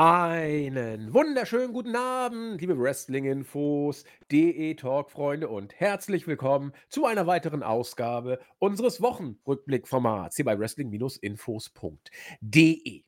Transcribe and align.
Einen 0.00 1.12
wunderschönen 1.12 1.72
guten 1.72 1.96
Abend, 1.96 2.60
liebe 2.60 2.78
Wrestling-Infos, 2.78 4.04
DE-Talk-Freunde 4.30 5.48
und 5.48 5.74
herzlich 5.80 6.28
willkommen 6.28 6.72
zu 6.88 7.04
einer 7.04 7.26
weiteren 7.26 7.64
Ausgabe 7.64 8.38
unseres 8.60 9.02
Wochenrückblick-Formats 9.02 10.36
hier 10.36 10.44
bei 10.44 10.56
Wrestling-Infos.de. 10.56 13.07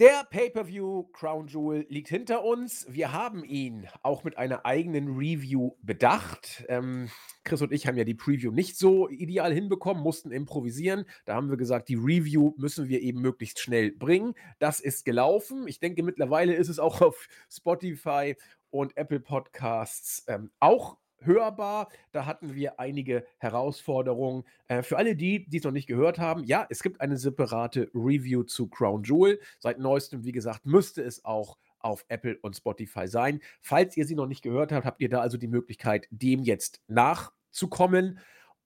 Der 0.00 0.22
Pay-per-view 0.30 1.08
Crown 1.12 1.48
Jewel 1.48 1.84
liegt 1.88 2.08
hinter 2.08 2.44
uns. 2.44 2.86
Wir 2.88 3.12
haben 3.12 3.42
ihn 3.42 3.88
auch 4.04 4.22
mit 4.22 4.38
einer 4.38 4.64
eigenen 4.64 5.16
Review 5.16 5.72
bedacht. 5.82 6.64
Ähm, 6.68 7.10
Chris 7.42 7.62
und 7.62 7.72
ich 7.72 7.88
haben 7.88 7.96
ja 7.96 8.04
die 8.04 8.14
Preview 8.14 8.52
nicht 8.52 8.78
so 8.78 9.08
ideal 9.08 9.52
hinbekommen, 9.52 10.00
mussten 10.00 10.30
improvisieren. 10.30 11.04
Da 11.24 11.34
haben 11.34 11.50
wir 11.50 11.56
gesagt, 11.56 11.88
die 11.88 11.96
Review 11.96 12.54
müssen 12.56 12.88
wir 12.88 13.00
eben 13.00 13.20
möglichst 13.20 13.58
schnell 13.58 13.90
bringen. 13.90 14.34
Das 14.60 14.78
ist 14.78 15.04
gelaufen. 15.04 15.66
Ich 15.66 15.80
denke, 15.80 16.04
mittlerweile 16.04 16.54
ist 16.54 16.68
es 16.68 16.78
auch 16.78 17.00
auf 17.00 17.26
Spotify 17.50 18.36
und 18.70 18.96
Apple 18.96 19.18
Podcasts 19.18 20.22
ähm, 20.28 20.52
auch 20.60 20.96
hörbar. 21.20 21.88
Da 22.12 22.26
hatten 22.26 22.54
wir 22.54 22.80
einige 22.80 23.26
Herausforderungen. 23.38 24.44
Äh, 24.68 24.82
für 24.82 24.96
alle 24.98 25.16
die, 25.16 25.48
die 25.48 25.58
es 25.58 25.64
noch 25.64 25.72
nicht 25.72 25.86
gehört 25.86 26.18
haben, 26.18 26.44
ja, 26.44 26.66
es 26.70 26.82
gibt 26.82 27.00
eine 27.00 27.16
separate 27.16 27.90
Review 27.94 28.42
zu 28.42 28.68
Crown 28.68 29.02
Jewel. 29.02 29.40
Seit 29.58 29.78
neuestem, 29.78 30.24
wie 30.24 30.32
gesagt, 30.32 30.66
müsste 30.66 31.02
es 31.02 31.24
auch 31.24 31.58
auf 31.80 32.04
Apple 32.08 32.38
und 32.42 32.56
Spotify 32.56 33.06
sein. 33.06 33.40
Falls 33.60 33.96
ihr 33.96 34.06
sie 34.06 34.14
noch 34.14 34.26
nicht 34.26 34.42
gehört 34.42 34.72
habt, 34.72 34.86
habt 34.86 35.00
ihr 35.00 35.08
da 35.08 35.20
also 35.20 35.36
die 35.38 35.48
Möglichkeit, 35.48 36.08
dem 36.10 36.42
jetzt 36.42 36.82
nachzukommen. 36.88 38.18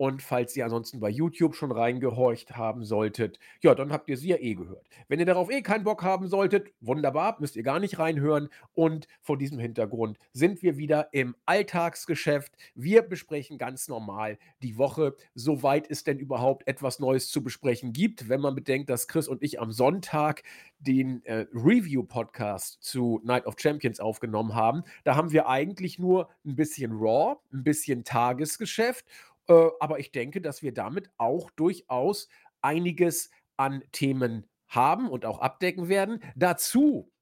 Und 0.03 0.21
falls 0.21 0.57
ihr 0.57 0.65
ansonsten 0.65 0.99
bei 0.99 1.11
YouTube 1.11 1.55
schon 1.55 1.71
reingehorcht 1.71 2.57
haben 2.57 2.85
solltet, 2.85 3.39
ja, 3.61 3.73
dann 3.73 3.93
habt 3.93 4.09
ihr 4.09 4.17
sie 4.17 4.31
ja 4.31 4.37
eh 4.37 4.55
gehört. 4.55 4.89
Wenn 5.07 5.21
ihr 5.21 5.27
darauf 5.27 5.49
eh 5.49 5.63
keinen 5.63 5.85
Bock 5.85 6.03
haben 6.03 6.27
solltet, 6.27 6.73
wunderbar, 6.81 7.37
müsst 7.39 7.55
ihr 7.55 7.63
gar 7.63 7.79
nicht 7.79 8.01
reinhören. 8.01 8.49
Und 8.75 9.07
vor 9.21 9.39
diesem 9.39 9.61
Hintergrund 9.61 10.19
sind 10.33 10.61
wir 10.65 10.77
wieder 10.77 11.15
im 11.15 11.37
Alltagsgeschäft. 11.47 12.53
Wir 12.75 13.03
besprechen 13.03 13.59
ganz 13.59 13.87
normal 13.87 14.41
die 14.61 14.77
Woche, 14.77 15.15
soweit 15.37 15.89
es 15.89 16.03
denn 16.03 16.19
überhaupt 16.19 16.67
etwas 16.67 16.99
Neues 16.99 17.29
zu 17.29 17.45
besprechen 17.45 17.93
gibt. 17.93 18.29
Wenn 18.29 18.41
man 18.41 18.57
bedenkt, 18.57 18.91
dass 18.91 19.07
Chris 19.07 19.29
und 19.29 19.41
ich 19.41 19.61
am 19.61 19.71
Sonntag 19.71 20.43
den 20.81 21.25
äh, 21.27 21.47
Review-Podcast 21.55 22.83
zu 22.83 23.21
Night 23.23 23.47
of 23.47 23.55
Champions 23.57 24.01
aufgenommen 24.01 24.57
haben, 24.57 24.83
da 25.05 25.15
haben 25.15 25.31
wir 25.31 25.47
eigentlich 25.47 26.01
nur 26.01 26.29
ein 26.45 26.57
bisschen 26.57 26.91
Raw, 26.91 27.37
ein 27.53 27.63
bisschen 27.63 28.03
Tagesgeschäft 28.03 29.07
äh, 29.49 29.69
aber 29.81 29.99
ich 29.99 30.13
denke, 30.13 30.41
dass 30.41 30.63
wir 30.63 30.73
damit 30.73 31.11
auch 31.19 31.51
durchaus 31.53 32.29
einiges 32.61 33.31
an 33.57 33.83
Themen 33.93 34.49
haben 34.69 35.09
und 35.11 35.25
auch 35.25 35.41
abdecken 35.41 35.89
werden. 35.89 36.23
Dazu 36.35 37.13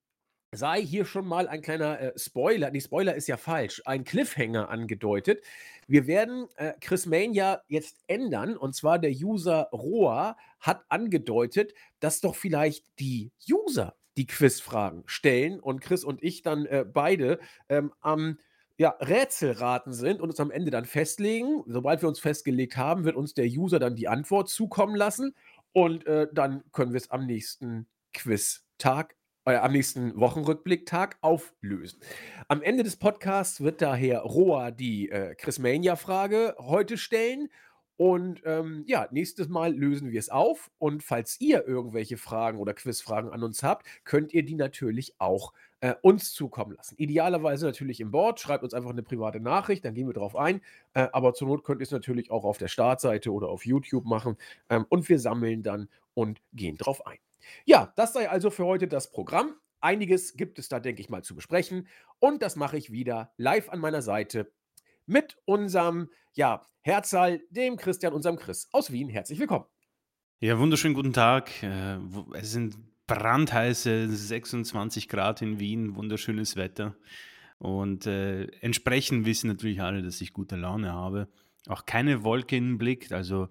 sei 0.52 0.82
hier 0.82 1.04
schon 1.04 1.26
mal 1.26 1.48
ein 1.48 1.62
kleiner 1.62 2.00
äh, 2.00 2.12
Spoiler, 2.18 2.70
nee, 2.70 2.80
Spoiler 2.80 3.14
ist 3.14 3.28
ja 3.28 3.36
falsch, 3.36 3.82
ein 3.84 4.04
Cliffhanger 4.04 4.68
angedeutet. 4.68 5.44
Wir 5.86 6.06
werden 6.06 6.48
äh, 6.56 6.72
Chris 6.80 7.06
Mania 7.06 7.62
jetzt 7.68 7.98
ändern 8.08 8.56
und 8.56 8.74
zwar 8.74 8.98
der 8.98 9.12
User 9.12 9.68
Roa 9.72 10.36
hat 10.58 10.84
angedeutet, 10.88 11.72
dass 12.00 12.20
doch 12.20 12.34
vielleicht 12.34 12.86
die 12.98 13.32
User 13.48 13.96
die 14.16 14.26
Quizfragen 14.26 15.04
stellen 15.06 15.60
und 15.60 15.80
Chris 15.80 16.04
und 16.04 16.22
ich 16.22 16.42
dann 16.42 16.66
äh, 16.66 16.84
beide 16.84 17.38
ähm, 17.68 17.92
am 18.00 18.38
ja, 18.80 18.96
Rätselraten 18.98 19.92
sind 19.92 20.22
und 20.22 20.30
uns 20.30 20.40
am 20.40 20.50
Ende 20.50 20.70
dann 20.70 20.86
festlegen. 20.86 21.62
Sobald 21.66 22.00
wir 22.00 22.08
uns 22.08 22.18
festgelegt 22.18 22.78
haben, 22.78 23.04
wird 23.04 23.14
uns 23.14 23.34
der 23.34 23.44
User 23.44 23.78
dann 23.78 23.94
die 23.94 24.08
Antwort 24.08 24.48
zukommen 24.48 24.94
lassen 24.94 25.34
und 25.72 26.06
äh, 26.06 26.28
dann 26.32 26.64
können 26.72 26.94
wir 26.94 26.96
es 26.96 27.10
am 27.10 27.26
nächsten 27.26 27.88
Quiz-Tag, 28.14 29.16
äh, 29.44 29.56
am 29.56 29.72
nächsten 29.72 30.18
Wochenrückblick-Tag 30.18 31.18
auflösen. 31.20 32.00
Am 32.48 32.62
Ende 32.62 32.82
des 32.82 32.96
Podcasts 32.96 33.60
wird 33.60 33.82
daher 33.82 34.20
Roa 34.20 34.70
die 34.70 35.10
äh, 35.10 35.34
Chris 35.34 35.58
Mania-Frage 35.58 36.54
heute 36.58 36.96
stellen 36.96 37.50
und 38.00 38.40
ähm, 38.46 38.84
ja, 38.86 39.08
nächstes 39.10 39.50
Mal 39.50 39.76
lösen 39.76 40.10
wir 40.10 40.18
es 40.18 40.30
auf. 40.30 40.70
Und 40.78 41.02
falls 41.02 41.38
ihr 41.38 41.68
irgendwelche 41.68 42.16
Fragen 42.16 42.58
oder 42.58 42.72
Quizfragen 42.72 43.30
an 43.30 43.42
uns 43.42 43.62
habt, 43.62 43.86
könnt 44.04 44.32
ihr 44.32 44.42
die 44.42 44.54
natürlich 44.54 45.16
auch 45.18 45.52
äh, 45.80 45.94
uns 46.00 46.32
zukommen 46.32 46.74
lassen. 46.74 46.94
Idealerweise 46.96 47.66
natürlich 47.66 48.00
im 48.00 48.10
Board. 48.10 48.40
Schreibt 48.40 48.64
uns 48.64 48.72
einfach 48.72 48.88
eine 48.88 49.02
private 49.02 49.38
Nachricht, 49.38 49.84
dann 49.84 49.92
gehen 49.92 50.06
wir 50.06 50.14
drauf 50.14 50.34
ein. 50.34 50.62
Äh, 50.94 51.08
aber 51.12 51.34
zur 51.34 51.48
Not 51.48 51.62
könnt 51.62 51.82
ihr 51.82 51.84
es 51.84 51.90
natürlich 51.90 52.30
auch 52.30 52.44
auf 52.44 52.56
der 52.56 52.68
Startseite 52.68 53.34
oder 53.34 53.50
auf 53.50 53.66
YouTube 53.66 54.06
machen. 54.06 54.38
Ähm, 54.70 54.86
und 54.88 55.06
wir 55.10 55.18
sammeln 55.18 55.62
dann 55.62 55.90
und 56.14 56.40
gehen 56.54 56.78
drauf 56.78 57.06
ein. 57.06 57.18
Ja, 57.66 57.92
das 57.96 58.14
sei 58.14 58.30
also 58.30 58.48
für 58.48 58.64
heute 58.64 58.88
das 58.88 59.10
Programm. 59.10 59.56
Einiges 59.82 60.38
gibt 60.38 60.58
es 60.58 60.70
da, 60.70 60.80
denke 60.80 61.02
ich 61.02 61.10
mal, 61.10 61.22
zu 61.22 61.34
besprechen. 61.34 61.86
Und 62.18 62.40
das 62.40 62.56
mache 62.56 62.78
ich 62.78 62.90
wieder 62.90 63.34
live 63.36 63.68
an 63.68 63.78
meiner 63.78 64.00
Seite 64.00 64.50
mit 65.04 65.36
unserem 65.44 66.08
ja, 66.34 66.64
Herzal, 66.82 67.40
dem 67.50 67.76
Christian, 67.76 68.12
unserem 68.12 68.36
Chris 68.36 68.68
aus 68.72 68.90
Wien. 68.92 69.08
Herzlich 69.08 69.38
willkommen. 69.38 69.64
Ja, 70.40 70.58
wunderschönen 70.58 70.94
guten 70.94 71.12
Tag. 71.12 71.62
Äh, 71.62 71.98
es 72.34 72.52
sind 72.52 72.76
brandheiße 73.06 74.08
26 74.08 75.08
Grad 75.08 75.42
in 75.42 75.58
Wien, 75.58 75.96
wunderschönes 75.96 76.56
Wetter. 76.56 76.96
Und 77.58 78.06
äh, 78.06 78.44
entsprechend 78.60 79.26
wissen 79.26 79.48
natürlich 79.48 79.82
alle, 79.82 80.02
dass 80.02 80.20
ich 80.20 80.32
gute 80.32 80.56
Laune 80.56 80.92
habe. 80.92 81.28
Auch 81.66 81.84
keine 81.84 82.24
Wolke 82.24 82.56
im 82.56 82.78
Blick. 82.78 83.12
Also 83.12 83.48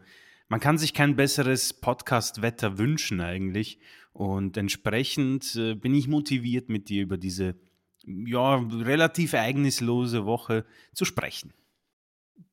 man 0.48 0.60
kann 0.60 0.80
sich 0.80 0.96
kein 0.96 1.16
besseres 1.16 1.74
Podcast-Wetter 1.74 2.80
wünschen 2.80 3.22
eigentlich. 3.22 3.80
Und 4.14 4.58
entsprechend 4.58 5.56
äh, 5.56 5.76
bin 5.76 5.94
ich 5.94 6.08
motiviert, 6.08 6.70
mit 6.70 6.90
dir 6.90 7.04
über 7.04 7.18
diese 7.18 7.56
ja, 8.04 8.56
relativ 8.56 9.34
ereignislose 9.34 10.26
Woche 10.26 10.66
zu 10.94 11.06
sprechen. 11.06 11.54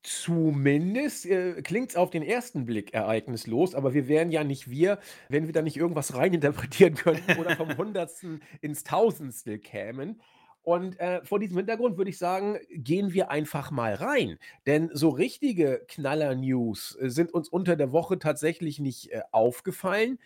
Zumindest 0.02 1.26
äh, 1.26 1.62
klingt 1.62 1.90
es 1.90 1.96
auf 1.96 2.10
den 2.10 2.22
ersten 2.22 2.64
Blick 2.64 2.94
ereignislos, 2.94 3.74
aber 3.74 3.92
wir 3.94 4.08
wären 4.08 4.30
ja 4.30 4.44
nicht 4.44 4.70
wir, 4.70 4.98
wenn 5.28 5.46
wir 5.46 5.52
da 5.52 5.62
nicht 5.62 5.76
irgendwas 5.76 6.14
reininterpretieren 6.14 6.94
könnten 6.96 7.38
oder 7.40 7.56
vom 7.56 7.76
Hundertsten 7.76 8.42
ins 8.60 8.84
Tausendstel 8.84 9.58
kämen. 9.58 10.20
Und 10.62 10.98
äh, 10.98 11.24
vor 11.24 11.38
diesem 11.38 11.58
Hintergrund 11.58 11.96
würde 11.96 12.10
ich 12.10 12.18
sagen, 12.18 12.58
gehen 12.70 13.12
wir 13.12 13.30
einfach 13.30 13.70
mal 13.70 13.94
rein. 13.94 14.38
Denn 14.66 14.90
so 14.92 15.10
richtige 15.10 15.84
Knaller-News 15.86 16.98
äh, 17.00 17.08
sind 17.08 17.32
uns 17.32 17.48
unter 17.48 17.76
der 17.76 17.92
Woche 17.92 18.18
tatsächlich 18.18 18.80
nicht 18.80 19.12
äh, 19.12 19.22
aufgefallen. 19.30 20.18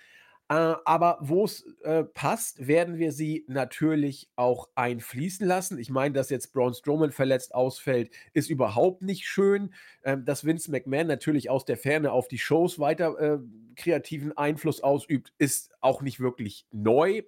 Äh, 0.50 0.75
aber 0.84 1.19
wo 1.21 1.44
es 1.44 1.65
äh, 1.84 2.03
passt, 2.03 2.66
werden 2.66 2.99
wir 2.99 3.12
sie 3.12 3.44
natürlich 3.47 4.28
auch 4.34 4.69
einfließen 4.75 5.47
lassen. 5.47 5.78
Ich 5.78 5.91
meine, 5.91 6.12
dass 6.12 6.28
jetzt 6.28 6.53
Braun 6.53 6.75
Strowman 6.75 7.12
verletzt 7.12 7.55
ausfällt, 7.55 8.11
ist 8.33 8.50
überhaupt 8.50 9.03
nicht 9.03 9.28
schön. 9.28 9.72
Ähm, 10.03 10.25
dass 10.25 10.44
Vince 10.44 10.72
McMahon 10.72 11.06
natürlich 11.06 11.50
aus 11.50 11.65
der 11.65 11.77
Ferne 11.77 12.11
auf 12.11 12.27
die 12.27 12.38
Shows 12.38 12.81
weiter 12.81 13.16
äh, 13.21 13.38
kreativen 13.77 14.37
Einfluss 14.37 14.81
ausübt, 14.81 15.33
ist 15.38 15.71
auch 15.81 16.03
nicht 16.03 16.19
wirklich 16.19 16.67
neu. 16.72 17.22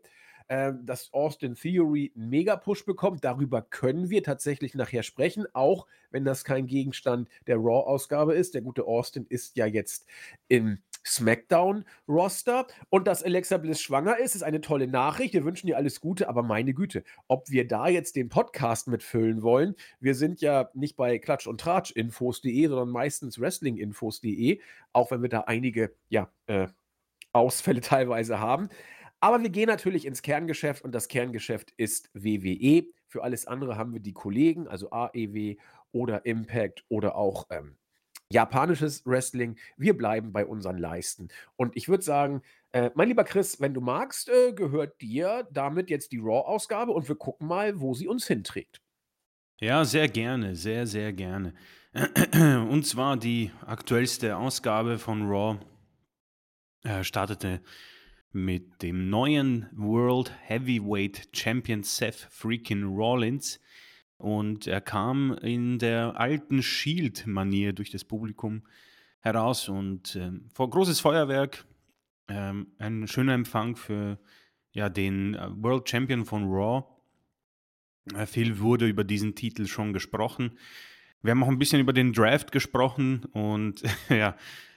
Ähm, 0.49 0.85
dass 0.85 1.13
Austin 1.13 1.55
Theory 1.55 2.13
einen 2.17 2.29
Mega-Push 2.29 2.85
bekommt, 2.85 3.23
darüber 3.23 3.63
können 3.63 4.11
wir 4.11 4.25
tatsächlich 4.25 4.75
nachher 4.75 5.05
sprechen, 5.05 5.47
auch 5.53 5.87
wenn 6.11 6.25
das 6.25 6.43
kein 6.43 6.67
Gegenstand 6.67 7.29
der 7.47 7.59
Raw-Ausgabe 7.59 8.35
ist. 8.35 8.55
Der 8.55 8.63
gute 8.63 8.85
Austin 8.85 9.27
ist 9.29 9.57
ja 9.57 9.67
jetzt 9.67 10.07
im 10.49 10.79
SmackDown-Roster. 11.07 12.67
Und 12.91 13.07
dass 13.07 13.23
Alexa 13.23 13.59
Bliss 13.59 13.81
schwanger 13.81 14.19
ist, 14.19 14.35
ist 14.35 14.43
eine 14.43 14.61
tolle 14.61 14.87
Nachricht. 14.87 15.35
Wir 15.35 15.45
wünschen 15.45 15.69
ihr 15.69 15.77
alles 15.77 16.01
Gute, 16.01 16.29
aber 16.29 16.43
meine 16.43 16.75
Güte, 16.75 17.05
ob 17.29 17.49
wir 17.51 17.67
da 17.67 17.89
jetzt 17.89 18.17
den 18.17 18.29
Podcast 18.29 18.89
mitfüllen 18.89 19.43
wollen. 19.43 19.75
Wir 20.01 20.15
sind 20.15 20.41
ja 20.41 20.71
nicht 20.75 20.97
bei 20.97 21.19
Klatsch 21.19 21.47
und 21.47 21.61
Tratsch 21.61 21.91
Infos.de, 21.93 22.67
sondern 22.69 22.91
meistens 22.91 23.41
Wrestling-Infos.de, 23.41 24.61
auch 24.93 25.11
wenn 25.11 25.23
wir 25.23 25.29
da 25.29 25.41
einige, 25.41 25.95
ja, 26.09 26.31
äh, 26.47 26.69
Ausfälle 27.33 27.81
teilweise 27.83 28.41
haben. 28.41 28.69
Aber 29.21 29.41
wir 29.41 29.51
gehen 29.51 29.69
natürlich 29.69 30.05
ins 30.05 30.23
Kerngeschäft 30.23 30.83
und 30.83 30.93
das 30.93 31.09
Kerngeschäft 31.09 31.73
ist 31.77 32.11
WWE. 32.13 32.87
Für 33.07 33.23
alles 33.23 33.47
andere 33.47 33.77
haben 33.77 33.93
wir 33.93 34.01
die 34.01 34.13
Kollegen, 34.15 34.67
also 34.67 34.91
AEW 34.91 35.57
oder 35.93 36.27
Impact 36.27 36.85
oder 36.89 37.15
auch 37.15 37.47
ähm, 37.51 37.77
japanisches 38.33 39.07
Wrestling. 39.07 39.57
Wir 39.77 39.97
bleiben 39.97 40.33
bei 40.33 40.45
unseren 40.45 40.79
Leisten. 40.79 41.29
Und 41.57 41.77
ich 41.77 41.89
würde 41.89 42.03
sagen, 42.03 42.43
äh, 42.73 42.91
mein 42.95 43.09
lieber 43.09 43.25
Chris, 43.25 43.61
wenn 43.61 43.75
du 43.75 43.81
magst, 43.81 44.29
äh, 44.29 44.53
gehört 44.53 45.01
dir 45.01 45.47
damit 45.53 45.91
jetzt 45.91 46.13
die 46.13 46.19
Raw-Ausgabe 46.19 46.93
und 46.93 47.09
wir 47.09 47.17
gucken 47.17 47.47
mal, 47.47 47.81
wo 47.81 47.95
sie 47.95 48.09
uns 48.09 48.27
hinträgt. 48.27 48.81
Ja, 49.61 49.85
sehr 49.85 50.09
gerne, 50.09 50.57
sehr, 50.57 50.87
sehr 50.87 51.13
gerne. 51.13 51.55
Und 52.35 52.85
zwar 52.85 53.17
die 53.17 53.53
aktuellste 53.65 54.37
Ausgabe 54.37 54.99
von 54.99 55.29
Raw 55.29 55.61
äh, 56.83 57.05
startete 57.05 57.61
mit 58.33 58.83
dem 58.83 59.11
neuen 59.11 59.69
World 59.73 60.33
Heavyweight 60.47 61.29
Champion 61.33 61.83
Seth 61.83 62.27
Freaking 62.31 62.97
Rollins 62.97 63.61
und 64.23 64.69
er 64.69 64.81
kam 64.81 65.37
in 65.43 65.81
der 65.81 66.19
alten 66.19 66.63
Shield-Manier 66.63 67.73
durch 67.73 67.91
das 67.91 68.05
Publikum 68.05 68.63
heraus 69.21 69.69
und 69.69 70.15
äh, 70.15 70.31
vor 70.55 70.71
großes 70.71 71.01
Feuerwerk, 71.01 71.65
äh, 72.29 72.53
ein 72.79 73.09
schöner 73.09 73.35
Empfang 73.35 73.75
für 73.75 74.19
ja, 74.71 74.89
den 74.89 75.35
äh, 75.35 75.49
World 75.57 75.89
Champion 75.89 76.25
von 76.25 76.45
Raw. 76.45 76.85
Äh, 78.15 78.27
viel 78.27 78.61
wurde 78.61 78.87
über 78.87 79.03
diesen 79.03 79.35
Titel 79.35 79.67
schon 79.67 79.93
gesprochen. 79.93 80.57
Wir 81.23 81.33
haben 81.33 81.43
auch 81.43 81.49
ein 81.49 81.59
bisschen 81.59 81.81
über 81.81 81.93
den 81.93 82.13
Draft 82.13 82.53
gesprochen 82.53 83.25
und 83.33 83.83
ja, 84.09 84.37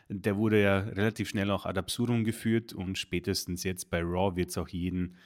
der 0.09 0.37
wurde 0.37 0.61
ja 0.61 0.79
relativ 0.79 1.29
schnell 1.29 1.51
auch 1.51 1.65
ad 1.67 1.77
absurdum 1.77 2.23
geführt 2.23 2.73
und 2.73 2.97
spätestens 2.97 3.63
jetzt 3.63 3.91
bei 3.91 4.01
Raw 4.01 4.35
wird 4.35 4.49
es 4.49 4.57
auch 4.57 4.69
jeden, 4.69 5.17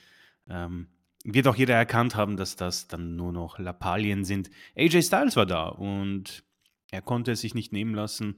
ähm, 0.49 0.87
wird 1.23 1.47
auch 1.47 1.55
jeder 1.55 1.75
erkannt 1.75 2.15
haben, 2.15 2.37
dass 2.37 2.55
das 2.55 2.87
dann 2.87 3.15
nur 3.15 3.31
noch 3.31 3.59
Lappalien 3.59 4.23
sind. 4.23 4.49
AJ 4.77 5.03
Styles 5.03 5.35
war 5.35 5.45
da 5.45 5.67
und 5.67 6.43
er 6.91 7.01
konnte 7.01 7.31
es 7.31 7.41
sich 7.41 7.53
nicht 7.53 7.73
nehmen 7.73 7.93
lassen, 7.93 8.37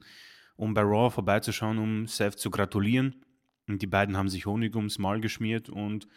um 0.56 0.74
bei 0.74 0.82
Raw 0.82 1.10
vorbeizuschauen, 1.10 1.78
um 1.78 2.06
Seth 2.06 2.38
zu 2.38 2.50
gratulieren. 2.50 3.24
Und 3.68 3.82
die 3.82 3.86
beiden 3.86 4.16
haben 4.16 4.28
sich 4.28 4.46
Honig 4.46 4.74
ums 4.74 4.98
Maul 4.98 5.20
geschmiert 5.20 5.68
und 5.68 6.08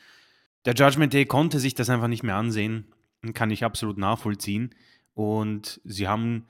der 0.65 0.73
Judgment 0.73 1.13
Day 1.13 1.25
konnte 1.25 1.59
sich 1.59 1.75
das 1.75 1.89
einfach 1.89 2.07
nicht 2.07 2.23
mehr 2.23 2.35
ansehen. 2.35 2.91
Kann 3.33 3.51
ich 3.51 3.63
absolut 3.63 3.97
nachvollziehen. 3.97 4.73
Und 5.13 5.79
sie 5.83 6.07
haben 6.07 6.47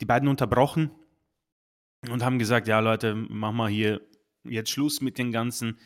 die 0.00 0.06
beiden 0.06 0.28
unterbrochen 0.28 0.90
und 2.10 2.24
haben 2.24 2.38
gesagt, 2.38 2.66
ja 2.66 2.80
Leute, 2.80 3.14
mach 3.14 3.52
mal 3.52 3.68
hier 3.68 4.00
jetzt 4.44 4.70
Schluss 4.70 5.00
mit 5.00 5.18
den 5.18 5.32
ganzen 5.32 5.78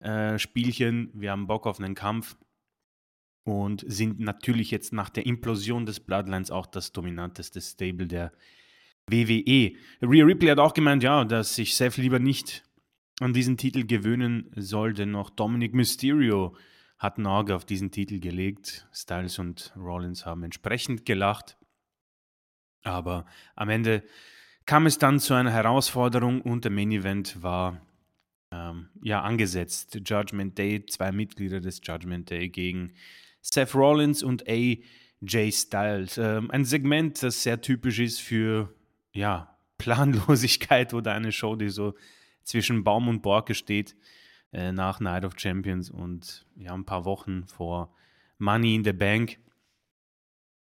äh, 0.00 0.38
Spielchen. 0.38 1.10
Wir 1.14 1.30
haben 1.30 1.46
Bock 1.46 1.66
auf 1.66 1.78
einen 1.78 1.94
Kampf 1.94 2.36
und 3.50 3.84
sind 3.86 4.20
natürlich 4.20 4.70
jetzt 4.70 4.92
nach 4.92 5.10
der 5.10 5.26
Implosion 5.26 5.86
des 5.86 6.00
Bloodlines 6.00 6.50
auch 6.50 6.66
das 6.66 6.92
dominanteste 6.92 7.60
Stable 7.60 8.06
der 8.06 8.32
WWE. 9.08 9.72
Rhea 10.02 10.24
Ripley 10.24 10.48
hat 10.48 10.58
auch 10.58 10.74
gemeint, 10.74 11.02
ja, 11.02 11.24
dass 11.24 11.54
sich 11.56 11.74
Seth 11.74 11.96
lieber 11.96 12.18
nicht 12.18 12.64
an 13.20 13.32
diesen 13.32 13.56
Titel 13.56 13.84
gewöhnen 13.84 14.50
soll, 14.56 14.94
denn 14.94 15.14
auch 15.14 15.30
Dominic 15.30 15.74
Mysterio 15.74 16.56
hat 16.98 17.18
ein 17.18 17.26
Auge 17.26 17.54
auf 17.54 17.64
diesen 17.64 17.90
Titel 17.90 18.20
gelegt. 18.20 18.86
Styles 18.92 19.38
und 19.38 19.72
Rollins 19.76 20.26
haben 20.26 20.42
entsprechend 20.42 21.04
gelacht. 21.04 21.56
Aber 22.82 23.26
am 23.56 23.68
Ende 23.68 24.02
kam 24.66 24.86
es 24.86 24.98
dann 24.98 25.18
zu 25.18 25.34
einer 25.34 25.50
Herausforderung 25.50 26.40
und 26.42 26.64
der 26.64 26.70
Main 26.70 26.92
Event 26.92 27.42
war 27.42 27.80
ähm, 28.52 28.88
ja 29.02 29.22
angesetzt. 29.22 29.98
Judgment 30.04 30.56
Day, 30.58 30.84
zwei 30.86 31.12
Mitglieder 31.12 31.60
des 31.60 31.80
Judgment 31.82 32.30
Day 32.30 32.48
gegen 32.48 32.92
Seth 33.40 33.74
Rollins 33.74 34.22
und 34.22 34.48
AJ 34.48 35.52
Styles. 35.52 36.18
Ähm, 36.18 36.50
ein 36.50 36.64
Segment, 36.64 37.22
das 37.22 37.42
sehr 37.42 37.60
typisch 37.60 37.98
ist 37.98 38.20
für 38.20 38.74
ja, 39.12 39.56
Planlosigkeit 39.78 40.94
oder 40.94 41.12
eine 41.14 41.32
Show, 41.32 41.56
die 41.56 41.68
so 41.68 41.94
zwischen 42.42 42.84
Baum 42.84 43.08
und 43.08 43.22
Borke 43.22 43.54
steht 43.54 43.96
äh, 44.52 44.72
nach 44.72 45.00
Night 45.00 45.24
of 45.24 45.34
Champions 45.36 45.90
und 45.90 46.46
ja, 46.56 46.74
ein 46.74 46.84
paar 46.84 47.04
Wochen 47.04 47.46
vor 47.46 47.94
Money 48.38 48.74
in 48.74 48.84
the 48.84 48.92
Bank. 48.92 49.38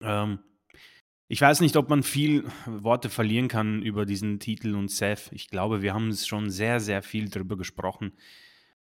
Ähm, 0.01 0.39
ich 1.29 1.41
weiß 1.41 1.61
nicht, 1.61 1.77
ob 1.77 1.89
man 1.89 2.03
viel 2.03 2.45
Worte 2.67 3.09
verlieren 3.09 3.49
kann 3.49 3.83
über 3.83 4.05
diesen 4.05 4.41
Titel 4.41 4.75
und 4.75 4.91
Seth. 4.91 5.31
Ich 5.33 5.49
glaube, 5.49 5.83
wir 5.83 5.95
haben 5.95 6.09
es 6.09 6.27
schon 6.27 6.51
sehr, 6.51 6.81
sehr 6.81 7.03
viel 7.03 7.29
darüber 7.29 7.57
gesprochen. 7.57 8.13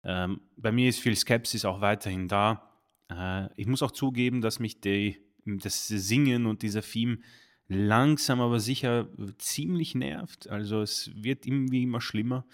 Ähm, 0.03 0.41
bei 0.57 0.71
mir 0.71 0.89
ist 0.89 0.99
viel 0.99 1.15
Skepsis 1.15 1.65
auch 1.65 1.81
weiterhin 1.81 2.27
da. 2.27 2.70
Äh, 3.11 3.49
ich 3.55 3.67
muss 3.67 3.83
auch 3.83 3.91
zugeben, 3.91 4.41
dass 4.41 4.59
mich 4.59 4.79
die, 4.81 5.19
das 5.45 5.87
Singen 5.87 6.45
und 6.45 6.61
dieser 6.61 6.81
Theme 6.81 7.19
langsam 7.67 8.41
aber 8.41 8.59
sicher 8.59 9.07
ziemlich 9.37 9.95
nervt. 9.95 10.49
Also 10.49 10.81
es 10.81 11.11
wird 11.15 11.45
irgendwie 11.45 11.83
immer 11.83 12.01
schlimmer. 12.01 12.45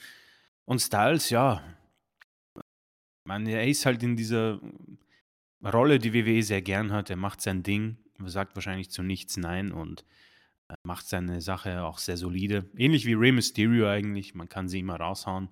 Und 0.66 0.80
Styles, 0.80 1.30
ja, 1.30 1.64
man, 3.24 3.46
er 3.46 3.68
ist 3.68 3.86
halt 3.86 4.04
in 4.04 4.16
dieser 4.16 4.60
Rolle, 5.64 6.00
die 6.00 6.14
WWE 6.14 6.44
sehr 6.44 6.62
gern 6.62 6.92
hat. 6.92 7.10
Er 7.10 7.18
macht 7.18 7.42
sein 7.42 7.64
Ding 7.64 7.98
sagt 8.26 8.56
wahrscheinlich 8.56 8.90
zu 8.90 9.04
nichts 9.04 9.38
Nein 9.38 9.72
und 9.72 10.04
äh, 10.70 10.76
macht 10.84 11.08
seine 11.08 11.42
Sache 11.42 11.84
auch 11.84 12.00
sehr 12.00 12.18
solide. 12.18 12.70
Ähnlich 12.76 13.06
wie 13.06 13.14
Rey 13.14 13.32
Mysterio 13.32 13.88
eigentlich. 13.88 14.34
Man 14.34 14.50
kann 14.50 14.68
sie 14.68 14.80
immer 14.80 14.96
raushauen 14.96 15.50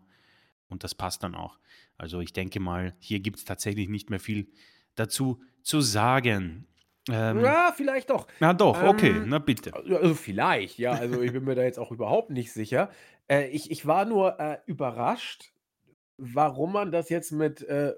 und 0.69 0.83
das 0.83 0.95
passt 0.95 1.23
dann 1.23 1.35
auch. 1.35 1.59
Also 1.97 2.19
ich 2.19 2.33
denke 2.33 2.59
mal, 2.59 2.95
hier 2.99 3.19
gibt 3.19 3.37
es 3.37 3.45
tatsächlich 3.45 3.87
nicht 3.87 4.09
mehr 4.09 4.19
viel 4.19 4.47
dazu 4.95 5.41
zu 5.61 5.81
sagen. 5.81 6.67
Ähm, 7.09 7.41
ja, 7.41 7.71
vielleicht 7.75 8.09
doch. 8.09 8.27
Na 8.39 8.53
doch, 8.53 8.81
okay, 8.81 9.11
ähm, 9.11 9.29
na 9.29 9.39
bitte. 9.39 9.73
Also 9.73 10.15
vielleicht, 10.15 10.79
ja. 10.79 10.91
Also 10.91 11.21
ich 11.21 11.33
bin 11.33 11.43
mir 11.43 11.55
da 11.55 11.63
jetzt 11.63 11.77
auch 11.77 11.91
überhaupt 11.91 12.31
nicht 12.31 12.51
sicher. 12.51 12.89
Äh, 13.27 13.47
ich, 13.49 13.69
ich 13.69 13.85
war 13.85 14.05
nur 14.05 14.39
äh, 14.39 14.57
überrascht, 14.65 15.51
warum 16.17 16.73
man 16.73 16.91
das 16.91 17.09
jetzt 17.09 17.31
mit 17.31 17.61
äh, 17.61 17.93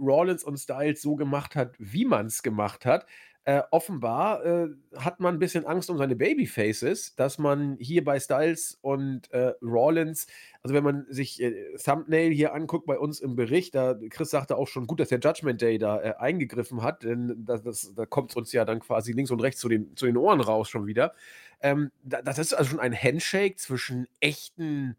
Rollins 0.00 0.44
und 0.44 0.56
Styles 0.56 1.02
so 1.02 1.16
gemacht 1.16 1.54
hat, 1.54 1.74
wie 1.78 2.04
man 2.04 2.26
es 2.26 2.42
gemacht 2.42 2.86
hat. 2.86 3.06
Äh, 3.48 3.62
offenbar 3.70 4.44
äh, 4.44 4.68
hat 4.96 5.20
man 5.20 5.36
ein 5.36 5.38
bisschen 5.38 5.64
Angst 5.66 5.88
um 5.88 5.98
seine 5.98 6.16
Babyfaces, 6.16 7.14
dass 7.14 7.38
man 7.38 7.76
hier 7.78 8.02
bei 8.02 8.18
Styles 8.18 8.76
und 8.82 9.30
äh, 9.30 9.52
Rollins, 9.62 10.26
also 10.64 10.74
wenn 10.74 10.82
man 10.82 11.06
sich 11.10 11.40
äh, 11.40 11.76
Thumbnail 11.76 12.32
hier 12.32 12.52
anguckt 12.52 12.86
bei 12.86 12.98
uns 12.98 13.20
im 13.20 13.36
Bericht, 13.36 13.76
da 13.76 13.94
Chris 14.10 14.30
sagte 14.30 14.56
auch 14.56 14.66
schon 14.66 14.88
gut, 14.88 14.98
dass 14.98 15.10
der 15.10 15.20
Judgment 15.20 15.62
Day 15.62 15.78
da 15.78 16.02
äh, 16.02 16.14
eingegriffen 16.18 16.82
hat, 16.82 17.04
denn 17.04 17.44
das, 17.46 17.62
das, 17.62 17.94
da 17.94 18.04
kommt 18.04 18.30
es 18.32 18.36
uns 18.36 18.50
ja 18.50 18.64
dann 18.64 18.80
quasi 18.80 19.12
links 19.12 19.30
und 19.30 19.40
rechts 19.40 19.60
zu 19.60 19.68
den, 19.68 19.94
zu 19.94 20.06
den 20.06 20.16
Ohren 20.16 20.40
raus 20.40 20.68
schon 20.68 20.88
wieder. 20.88 21.14
Ähm, 21.60 21.92
das 22.02 22.38
ist 22.38 22.52
also 22.52 22.70
schon 22.70 22.80
ein 22.80 23.00
Handshake 23.00 23.58
zwischen 23.58 24.08
echten 24.18 24.96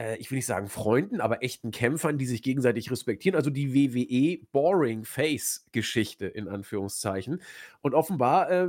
äh, 0.00 0.16
ich 0.16 0.30
will 0.30 0.36
nicht 0.36 0.46
sagen 0.46 0.68
Freunden, 0.68 1.20
aber 1.20 1.42
echten 1.42 1.70
Kämpfern, 1.70 2.16
die 2.16 2.26
sich 2.26 2.42
gegenseitig 2.42 2.90
respektieren. 2.90 3.36
Also 3.36 3.50
die 3.50 3.74
WWE 3.74 4.44
Boring 4.50 5.04
Face 5.04 5.66
Geschichte 5.72 6.26
in 6.26 6.48
Anführungszeichen. 6.48 7.42
Und 7.82 7.94
offenbar 7.94 8.50
äh, 8.50 8.66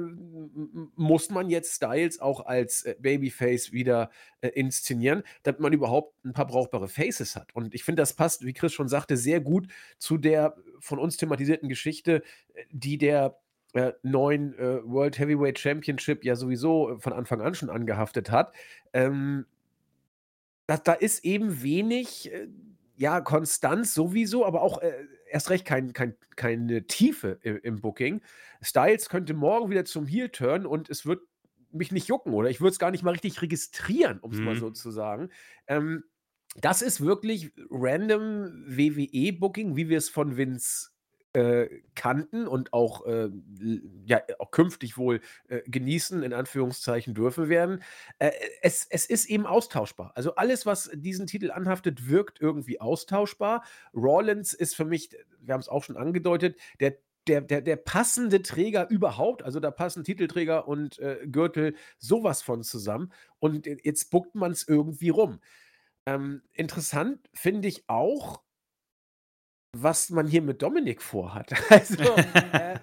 muss 0.95 1.29
man 1.29 1.49
jetzt 1.49 1.73
Styles 1.75 2.19
auch 2.19 2.45
als 2.45 2.83
äh, 2.83 2.95
Babyface 2.99 3.71
wieder 3.71 4.11
äh, 4.41 4.49
inszenieren, 4.49 5.23
damit 5.43 5.61
man 5.61 5.73
überhaupt 5.73 6.23
ein 6.25 6.33
paar 6.33 6.47
brauchbare 6.47 6.89
Faces 6.89 7.35
hat. 7.35 7.55
Und 7.55 7.73
ich 7.73 7.83
finde, 7.83 8.01
das 8.01 8.13
passt, 8.13 8.45
wie 8.45 8.53
Chris 8.53 8.73
schon 8.73 8.89
sagte, 8.89 9.15
sehr 9.15 9.39
gut 9.39 9.67
zu 9.97 10.17
der 10.17 10.55
von 10.79 10.99
uns 10.99 11.15
thematisierten 11.15 11.69
Geschichte, 11.69 12.23
die 12.71 12.97
der 12.97 13.37
äh, 13.73 13.93
neuen 14.03 14.57
äh, 14.59 14.83
World 14.83 15.17
Heavyweight 15.17 15.57
Championship 15.57 16.25
ja 16.25 16.35
sowieso 16.35 16.97
von 16.99 17.13
Anfang 17.13 17.39
an 17.39 17.55
schon 17.55 17.69
angehaftet 17.69 18.29
hat. 18.29 18.53
Ähm, 18.91 19.45
da 20.71 20.77
da 20.77 20.93
ist 20.93 21.25
eben 21.25 21.61
wenig, 21.63 22.31
äh, 22.31 22.47
ja, 22.95 23.19
Konstanz 23.21 23.93
sowieso, 23.93 24.45
aber 24.45 24.61
auch, 24.61 24.81
äh, 24.81 24.93
erst 25.29 25.49
recht 25.49 25.65
kein 25.65 25.91
kein 25.93 26.15
keine 26.35 26.87
Tiefe 26.87 27.39
i 27.43 27.49
im 27.49 27.81
Booking. 27.81 28.21
Styles 28.61 29.09
könnte 29.09 29.33
morgen 29.33 29.69
wieder 29.69 29.85
zum 29.85 30.07
Heel 30.07 30.29
turnen 30.29 30.65
und 30.65 30.89
es 30.89 31.05
wird 31.05 31.21
mich 31.71 31.91
nicht 31.91 32.07
jucken 32.07 32.33
oder 32.33 32.49
ich 32.49 32.61
würde 32.61 32.71
es 32.71 32.79
gar 32.79 32.91
nicht 32.91 33.03
mal 33.03 33.11
richtig 33.11 33.41
registrieren, 33.41 34.19
um 34.19 34.31
es 34.31 34.39
mal 34.39 34.55
so 34.55 34.67
mhm. 34.67 34.73
zu 34.75 34.91
sagen. 34.91 35.29
Ähm, 35.67 36.03
das 36.57 36.81
ist 36.81 37.01
wirklich 37.01 37.51
random 37.69 38.65
WWE-Booking, 38.67 39.75
wie 39.77 39.87
wir 39.89 39.97
es 39.97 40.09
von 40.09 40.35
Vince 40.35 40.90
äh, 41.33 41.67
kannten 41.95 42.47
und 42.47 42.73
auch, 42.73 43.05
äh, 43.05 43.29
ja, 44.05 44.21
auch 44.39 44.51
künftig 44.51 44.97
wohl 44.97 45.21
äh, 45.47 45.61
genießen, 45.65 46.23
in 46.23 46.33
Anführungszeichen 46.33 47.13
dürfen 47.13 47.49
werden. 47.49 47.81
Äh, 48.19 48.31
es, 48.61 48.85
es 48.89 49.05
ist 49.05 49.25
eben 49.25 49.45
austauschbar. 49.45 50.11
Also 50.15 50.35
alles, 50.35 50.65
was 50.65 50.89
diesen 50.93 51.27
Titel 51.27 51.51
anhaftet, 51.51 52.09
wirkt 52.09 52.41
irgendwie 52.41 52.81
austauschbar. 52.81 53.63
Rollins 53.93 54.53
ist 54.53 54.75
für 54.75 54.85
mich, 54.85 55.09
wir 55.39 55.53
haben 55.53 55.61
es 55.61 55.69
auch 55.69 55.83
schon 55.83 55.97
angedeutet, 55.97 56.57
der 56.79 56.97
der, 57.27 57.41
der, 57.41 57.61
der 57.61 57.75
passende 57.75 58.41
Träger 58.41 58.89
überhaupt, 58.89 59.43
also 59.43 59.59
da 59.59 59.69
passen 59.69 60.03
Titelträger 60.03 60.67
und 60.67 60.97
äh, 60.99 61.19
Gürtel 61.27 61.75
sowas 61.99 62.41
von 62.41 62.63
zusammen. 62.63 63.11
Und 63.39 63.67
jetzt 63.67 64.09
buckt 64.09 64.33
man 64.33 64.51
es 64.51 64.67
irgendwie 64.67 65.09
rum. 65.09 65.39
Ähm, 66.05 66.41
interessant 66.51 67.29
finde 67.33 67.67
ich 67.67 67.87
auch, 67.87 68.41
was 69.73 70.09
man 70.09 70.27
hier 70.27 70.41
mit 70.41 70.61
Dominik 70.61 71.01
vorhat. 71.01 71.53
Also, 71.69 72.03
äh, 72.51 72.79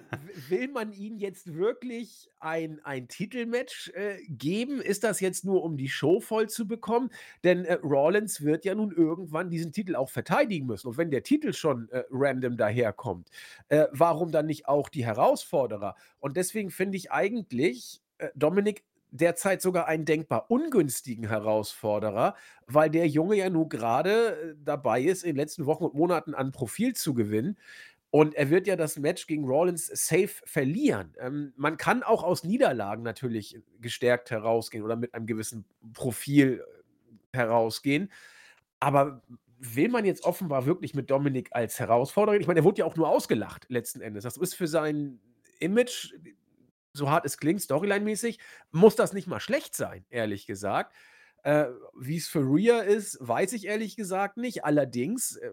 will 0.49 0.69
man 0.69 0.93
ihn 0.93 1.19
jetzt 1.19 1.55
wirklich 1.55 2.31
ein 2.41 2.81
ein 2.85 3.09
Titelmatch, 3.09 3.91
äh, 3.95 4.17
geben? 4.29 4.81
Ist 4.81 5.05
das 5.05 5.21
jetzt 5.21 5.45
nur, 5.45 5.63
um 5.63 5.77
die 5.77 5.89
Show 5.89 6.21
voll 6.21 6.49
zu 6.49 6.67
bekommen? 6.67 7.11
Denn, 7.45 7.65
äh, 7.67 7.75
Rollins 7.75 8.43
wird 8.43 8.65
ja 8.65 8.75
nun 8.75 8.93
irgendwann 8.93 9.51
diesen 9.51 9.73
Titel 9.73 9.95
auch 9.97 10.09
verteidigen 10.09 10.67
müssen. 10.67 10.89
Und 10.89 10.97
wenn 10.97 11.11
der 11.11 11.23
Titel 11.23 11.53
schon, 11.53 11.91
äh, 11.91 12.05
random 12.11 12.57
daherkommt, 12.57 13.29
äh, 13.69 13.87
warum 13.93 14.33
dann 14.33 14.47
nicht 14.47 14.67
auch 14.67 14.89
die 14.89 15.05
Herausforderer? 15.05 15.95
Und 16.19 16.37
deswegen 16.37 16.71
finde 16.71 16.97
ich 16.97 17.11
eigentlich, 17.13 18.01
äh, 18.19 18.31
Dominik 18.35 18.85
derzeit 19.11 19.63
sogar 19.63 19.87
einen 19.87 20.05
denkbar 20.05 20.51
ungünstigen 20.51 21.29
Herausforderer, 21.29 22.35
weil 22.67 22.91
der 22.91 23.07
Junge 23.07 23.37
ja 23.37 23.51
nun 23.51 23.69
gerade 23.69 24.53
äh, 24.53 24.55
dabei 24.65 25.03
ist, 25.03 25.25
in 25.25 25.31
den 25.31 25.37
letzten 25.37 25.67
Wochen 25.67 25.85
und 25.85 25.95
Monaten 25.95 26.35
an 26.35 26.53
Profil 26.53 26.95
zu 26.95 27.15
gewinnen. 27.15 27.57
Und 28.11 28.35
er 28.35 28.49
wird 28.49 28.67
ja 28.67 28.77
das 28.77 28.99
Match 28.99 29.27
gegen 29.27 29.45
Rollins 29.45 29.87
safe 29.87 30.31
verlieren. 30.45 31.15
Ähm, 31.21 31.53
man 31.57 31.77
kann 31.77 32.03
auch 32.03 32.23
aus 32.23 32.43
Niederlagen 32.43 33.03
natürlich 33.03 33.61
gestärkt 33.81 34.31
herausgehen 34.31 34.83
oder 34.83 34.97
mit 34.97 35.15
einem 35.15 35.27
gewissen 35.27 35.65
Profil 35.93 36.65
äh, 37.33 37.37
herausgehen. 37.37 38.11
Aber 38.81 39.23
will 39.59 39.89
man 39.89 40.05
jetzt 40.05 40.25
offenbar 40.25 40.67
wirklich 40.67 40.95
mit 40.95 41.11
Dominik 41.11 41.49
als 41.53 41.81
Herausforderer 41.81 42.37
ich 42.37 42.47
meine, 42.47 42.61
er 42.61 42.65
wurde 42.65 42.79
ja 42.79 42.85
auch 42.85 42.97
nur 42.97 43.09
ausgelacht 43.09 43.67
letzten 43.69 44.01
Endes. 44.01 44.25
Das 44.25 44.37
ist 44.37 44.55
für 44.55 44.69
sein 44.69 45.21
Image, 45.59 46.15
so 46.99 47.11
hart 47.11 47.25
es 47.25 47.39
klingt, 47.39 47.61
storyline-mäßig, 47.63 48.39
muss 48.71 48.97
das 48.97 49.13
nicht 49.13 49.27
mal 49.27 49.41
schlecht 49.41 49.75
sein, 49.75 50.05
ehrlich 50.11 50.47
gesagt. 50.47 50.95
Äh, 51.43 51.67
Wie 51.99 52.17
es 52.17 52.29
für 52.29 52.41
Rhea 52.41 52.81
ist, 52.81 53.19
weiß 53.21 53.53
ich 53.55 53.67
ehrlich 53.67 53.97
gesagt 53.97 54.37
nicht. 54.37 54.65
Allerdings, 54.65 55.37
äh, 55.37 55.53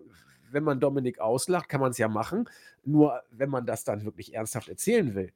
wenn 0.52 0.64
man 0.64 0.80
Dominik 0.80 1.20
auslacht, 1.20 1.70
kann 1.70 1.82
man 1.82 1.92
es 1.92 1.98
ja 1.98 2.08
machen. 2.08 2.50
Nur 2.84 3.22
wenn 3.32 3.50
man 3.50 3.66
das 3.66 3.84
dann 3.84 4.04
wirklich 4.04 4.34
ernsthaft 4.34 4.68
erzählen 4.68 5.16
will, 5.16 5.32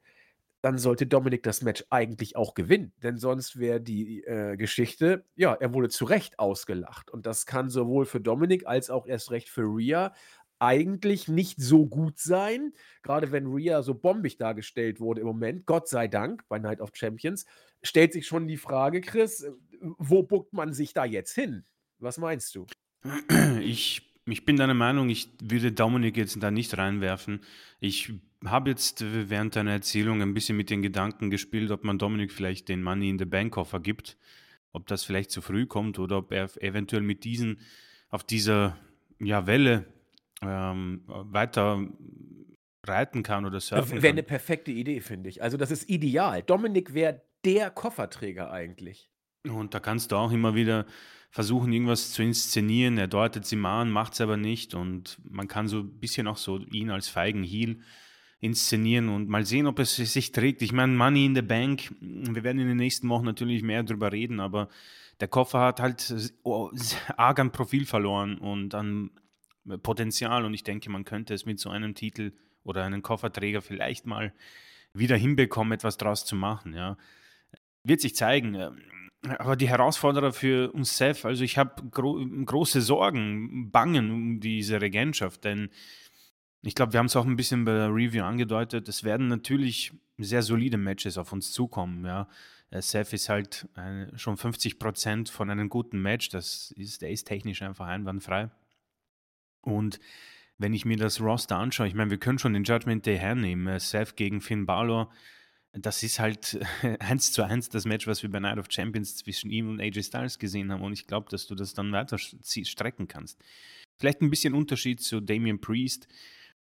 dann 0.62 0.76
sollte 0.76 1.06
Dominik 1.06 1.42
das 1.42 1.62
Match 1.62 1.84
eigentlich 1.88 2.36
auch 2.36 2.54
gewinnen. 2.54 2.92
Denn 3.02 3.16
sonst 3.16 3.58
wäre 3.58 3.80
die 3.80 4.22
äh, 4.24 4.56
Geschichte, 4.56 5.24
ja, 5.34 5.54
er 5.54 5.72
wurde 5.72 5.88
zu 5.88 6.04
Recht 6.04 6.38
ausgelacht. 6.38 7.10
Und 7.10 7.26
das 7.26 7.46
kann 7.46 7.70
sowohl 7.70 8.04
für 8.04 8.20
Dominik 8.20 8.66
als 8.66 8.90
auch 8.90 9.06
erst 9.06 9.30
recht 9.30 9.48
für 9.48 9.62
Rhea 9.62 10.12
eigentlich 10.60 11.28
nicht 11.28 11.60
so 11.60 11.86
gut 11.86 12.18
sein. 12.18 12.72
Gerade 13.02 13.32
wenn 13.32 13.46
Rhea 13.46 13.82
so 13.82 13.94
bombig 13.94 14.36
dargestellt 14.36 15.00
wurde 15.00 15.22
im 15.22 15.26
Moment, 15.26 15.66
Gott 15.66 15.88
sei 15.88 16.06
Dank, 16.06 16.46
bei 16.48 16.58
Night 16.58 16.80
of 16.80 16.90
Champions, 16.94 17.46
stellt 17.82 18.12
sich 18.12 18.26
schon 18.26 18.46
die 18.46 18.58
Frage, 18.58 19.00
Chris, 19.00 19.42
äh, 19.42 19.50
wo 19.80 20.22
buckt 20.22 20.52
man 20.52 20.72
sich 20.72 20.92
da 20.92 21.04
jetzt 21.04 21.34
hin? 21.34 21.64
Was 21.98 22.18
meinst 22.18 22.54
du? 22.54 22.66
Ich 23.60 24.10
ich 24.26 24.44
bin 24.44 24.56
deiner 24.56 24.74
Meinung, 24.74 25.08
ich 25.08 25.30
würde 25.42 25.72
Dominik 25.72 26.16
jetzt 26.16 26.40
da 26.42 26.50
nicht 26.50 26.76
reinwerfen. 26.76 27.40
Ich 27.80 28.12
habe 28.44 28.70
jetzt 28.70 29.02
während 29.02 29.56
deiner 29.56 29.72
Erzählung 29.72 30.22
ein 30.22 30.34
bisschen 30.34 30.56
mit 30.56 30.70
den 30.70 30.82
Gedanken 30.82 31.30
gespielt, 31.30 31.70
ob 31.70 31.84
man 31.84 31.98
Dominik 31.98 32.32
vielleicht 32.32 32.68
den 32.68 32.82
Money 32.82 33.10
in 33.10 33.18
the 33.18 33.24
Bank 33.24 33.54
Koffer 33.54 33.80
gibt, 33.80 34.16
ob 34.72 34.86
das 34.86 35.04
vielleicht 35.04 35.30
zu 35.30 35.40
früh 35.40 35.66
kommt 35.66 35.98
oder 35.98 36.18
ob 36.18 36.32
er 36.32 36.50
eventuell 36.62 37.02
mit 37.02 37.24
diesen 37.24 37.60
auf 38.08 38.24
dieser 38.24 38.76
ja, 39.18 39.46
Welle 39.46 39.86
ähm, 40.42 41.02
weiter 41.06 41.86
reiten 42.86 43.22
kann 43.22 43.44
oder 43.44 43.60
surfen 43.60 44.02
Wäre 44.02 44.12
eine 44.12 44.22
kann. 44.22 44.28
perfekte 44.28 44.70
Idee, 44.70 45.00
finde 45.00 45.28
ich. 45.28 45.42
Also 45.42 45.56
das 45.56 45.70
ist 45.70 45.88
ideal. 45.90 46.42
Dominik 46.42 46.94
wäre 46.94 47.22
der 47.44 47.70
Kofferträger 47.70 48.50
eigentlich. 48.50 49.10
Und 49.44 49.74
da 49.74 49.80
kannst 49.80 50.12
du 50.12 50.16
auch 50.16 50.32
immer 50.32 50.54
wieder 50.54 50.86
versuchen, 51.30 51.72
irgendwas 51.72 52.12
zu 52.12 52.22
inszenieren. 52.22 52.98
Er 52.98 53.06
deutet 53.06 53.46
sie 53.46 53.56
mal 53.56 53.82
an, 53.82 53.90
macht 53.90 54.14
es 54.14 54.20
aber 54.20 54.36
nicht. 54.36 54.74
Und 54.74 55.18
man 55.24 55.48
kann 55.48 55.68
so 55.68 55.80
ein 55.80 55.98
bisschen 55.98 56.26
auch 56.26 56.36
so 56.36 56.58
ihn 56.58 56.90
als 56.90 57.08
feigen 57.08 57.42
Heel 57.42 57.80
inszenieren 58.40 59.10
und 59.10 59.28
mal 59.28 59.44
sehen, 59.44 59.66
ob 59.66 59.78
es 59.78 59.96
sich 59.96 60.32
trägt. 60.32 60.62
Ich 60.62 60.72
meine, 60.72 60.94
Money 60.94 61.26
in 61.26 61.34
the 61.34 61.42
Bank, 61.42 61.94
wir 62.00 62.42
werden 62.42 62.58
in 62.58 62.68
den 62.68 62.78
nächsten 62.78 63.08
Wochen 63.10 63.26
natürlich 63.26 63.62
mehr 63.62 63.82
darüber 63.82 64.12
reden, 64.12 64.40
aber 64.40 64.68
der 65.20 65.28
Koffer 65.28 65.60
hat 65.60 65.80
halt 65.80 66.32
oh, 66.42 66.70
arg 67.16 67.38
an 67.38 67.52
Profil 67.52 67.84
verloren 67.84 68.38
und 68.38 68.74
an 68.74 69.10
Potenzial. 69.82 70.44
Und 70.44 70.54
ich 70.54 70.64
denke, 70.64 70.90
man 70.90 71.04
könnte 71.04 71.34
es 71.34 71.46
mit 71.46 71.58
so 71.58 71.70
einem 71.70 71.94
Titel 71.94 72.32
oder 72.64 72.84
einem 72.84 73.02
Kofferträger 73.02 73.62
vielleicht 73.62 74.06
mal 74.06 74.32
wieder 74.92 75.16
hinbekommen, 75.16 75.72
etwas 75.72 75.96
draus 75.96 76.24
zu 76.24 76.36
machen. 76.36 76.74
Ja. 76.74 76.96
Wird 77.84 78.00
sich 78.00 78.16
zeigen. 78.16 78.56
Aber 79.22 79.56
die 79.56 79.68
Herausforderer 79.68 80.32
für 80.32 80.72
uns 80.72 80.96
Seth, 80.96 81.24
also 81.24 81.44
ich 81.44 81.58
habe 81.58 81.82
gro 81.90 82.24
große 82.44 82.80
Sorgen, 82.80 83.70
Bangen 83.70 84.10
um 84.10 84.40
diese 84.40 84.80
Regentschaft, 84.80 85.44
denn 85.44 85.68
ich 86.62 86.74
glaube, 86.74 86.94
wir 86.94 86.98
haben 86.98 87.06
es 87.06 87.16
auch 87.16 87.26
ein 87.26 87.36
bisschen 87.36 87.66
bei 87.66 87.72
der 87.72 87.94
Review 87.94 88.24
angedeutet, 88.24 88.88
es 88.88 89.04
werden 89.04 89.28
natürlich 89.28 89.92
sehr 90.16 90.42
solide 90.42 90.78
Matches 90.78 91.18
auf 91.18 91.32
uns 91.32 91.52
zukommen, 91.52 92.04
ja. 92.06 92.28
Äh, 92.70 92.80
Seth 92.80 93.12
ist 93.12 93.28
halt 93.28 93.68
äh, 93.76 94.06
schon 94.16 94.36
50% 94.36 95.30
von 95.30 95.50
einem 95.50 95.68
guten 95.68 96.00
Match, 96.00 96.30
das 96.30 96.72
ist 96.76 97.02
der 97.02 97.10
ist 97.10 97.24
technisch 97.24 97.60
einfach 97.60 97.88
einwandfrei. 97.88 98.50
Und 99.62 100.00
wenn 100.58 100.72
ich 100.72 100.84
mir 100.84 100.96
das 100.96 101.20
Roster 101.20 101.56
anschaue, 101.56 101.88
ich 101.88 101.94
meine, 101.94 102.10
wir 102.10 102.18
können 102.18 102.38
schon 102.38 102.54
den 102.54 102.64
Judgment 102.64 103.06
Day 103.06 103.18
hernehmen, 103.18 103.66
äh, 103.66 103.80
Seth 103.80 104.16
gegen 104.16 104.40
Finn 104.40 104.66
Balor 104.66 105.10
das 105.72 106.02
ist 106.02 106.18
halt 106.18 106.58
eins 107.00 107.32
zu 107.32 107.42
eins 107.42 107.68
das 107.68 107.84
Match, 107.84 108.06
was 108.06 108.22
wir 108.22 108.30
bei 108.30 108.40
Night 108.40 108.58
of 108.58 108.66
Champions 108.68 109.16
zwischen 109.16 109.50
ihm 109.50 109.68
und 109.68 109.80
AJ 109.80 110.02
Styles 110.04 110.38
gesehen 110.38 110.72
haben. 110.72 110.82
Und 110.82 110.92
ich 110.92 111.06
glaube, 111.06 111.28
dass 111.30 111.46
du 111.46 111.54
das 111.54 111.74
dann 111.74 111.92
weiter 111.92 112.18
strecken 112.18 113.08
kannst. 113.08 113.42
Vielleicht 113.98 114.20
ein 114.20 114.30
bisschen 114.30 114.54
Unterschied 114.54 115.00
zu 115.00 115.20
Damian 115.20 115.60
Priest. 115.60 116.08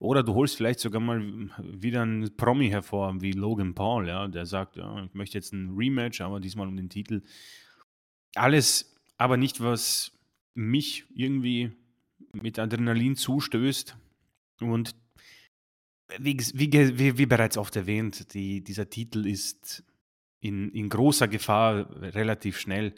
Oder 0.01 0.23
du 0.23 0.35
holst 0.35 0.57
vielleicht 0.57 0.79
sogar 0.79 1.01
mal 1.01 1.21
wieder 1.59 2.03
einen 2.03 2.37
Promi 2.37 2.69
hervor, 2.69 3.21
wie 3.21 3.33
Logan 3.33 3.75
Paul, 3.75 4.07
ja, 4.07 4.29
der 4.29 4.47
sagt, 4.47 4.77
ja, 4.77 5.05
ich 5.05 5.15
möchte 5.15 5.37
jetzt 5.37 5.53
ein 5.53 5.75
Rematch, 5.77 6.21
aber 6.21 6.39
diesmal 6.39 6.69
um 6.69 6.77
den 6.77 6.89
Titel. 6.89 7.23
Alles, 8.37 8.97
aber 9.17 9.37
nicht, 9.37 9.61
was 9.61 10.13
mich 10.55 11.05
irgendwie 11.17 11.73
mit 12.33 12.59
Adrenalin 12.59 13.17
zustößt. 13.17 13.97
Und 14.61 14.95
wie, 16.19 16.39
wie, 16.55 17.19
wie, 17.19 17.27
bereits 17.27 17.57
oft 17.57 17.77
erwähnt, 17.77 18.33
die, 18.35 18.63
dieser 18.63 18.89
Titel 18.89 19.27
ist 19.27 19.85
in, 20.41 20.71
in, 20.71 20.89
großer 20.89 21.29
Gefahr, 21.29 21.91
relativ 22.01 22.59
schnell 22.59 22.95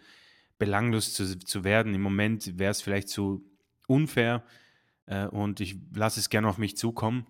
belanglos 0.59 1.15
zu, 1.15 1.39
zu 1.39 1.65
werden. 1.65 1.95
Im 1.95 2.03
Moment 2.03 2.59
wäre 2.59 2.71
es 2.71 2.83
vielleicht 2.83 3.09
zu 3.09 3.45
unfair 3.87 4.45
äh, 5.07 5.27
und 5.27 5.61
ich 5.61 5.77
lasse 5.95 6.21
es 6.21 6.31
gerne 6.31 6.49
auf 6.49 6.59
mich 6.59 6.77
zukommen. 6.77 7.27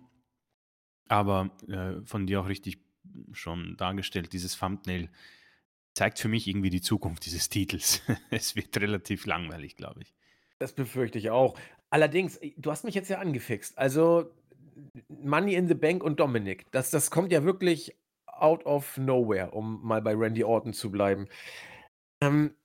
Aber 1.07 1.51
äh, 1.67 2.05
von 2.05 2.27
dir 2.27 2.41
auch 2.41 2.47
richtig 2.47 2.79
schon 3.33 3.75
dargestellt, 3.77 4.33
dieses 4.33 4.57
Thumbnail 4.57 5.09
zeigt 5.93 6.19
für 6.19 6.29
mich 6.29 6.47
irgendwie 6.47 6.69
die 6.69 6.81
Zukunft 6.81 7.25
dieses 7.25 7.49
Titels. 7.49 8.01
es 8.29 8.55
wird 8.55 8.77
relativ 8.77 9.25
langweilig, 9.25 9.75
glaube 9.75 10.03
ich. 10.03 10.13
Das 10.59 10.73
befürchte 10.73 11.17
ich 11.17 11.31
auch. 11.31 11.57
Allerdings, 11.91 12.39
du 12.57 12.71
hast 12.71 12.85
mich 12.85 12.95
jetzt 12.95 13.09
ja 13.09 13.19
angefixt. 13.19 13.77
Also 13.77 14.31
Money 15.09 15.55
in 15.55 15.67
the 15.67 15.73
Bank 15.73 16.03
und 16.03 16.19
Dominic, 16.19 16.71
das, 16.71 16.89
das 16.89 17.11
kommt 17.11 17.31
ja 17.31 17.43
wirklich 17.43 17.95
out 18.25 18.65
of 18.65 18.97
nowhere, 18.97 19.51
um 19.51 19.85
mal 19.85 20.01
bei 20.01 20.15
Randy 20.15 20.43
Orton 20.43 20.73
zu 20.73 20.89
bleiben. 20.89 21.27
Ähm, 22.21 22.55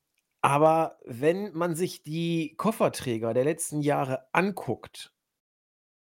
aber 0.43 0.99
wenn 1.05 1.53
man 1.55 1.75
sich 1.75 2.05
die 2.05 2.55
Kofferträger 2.57 3.35
der 3.35 3.45
letzten 3.45 3.83
Jahre 3.83 4.29
anguckt, 4.33 5.13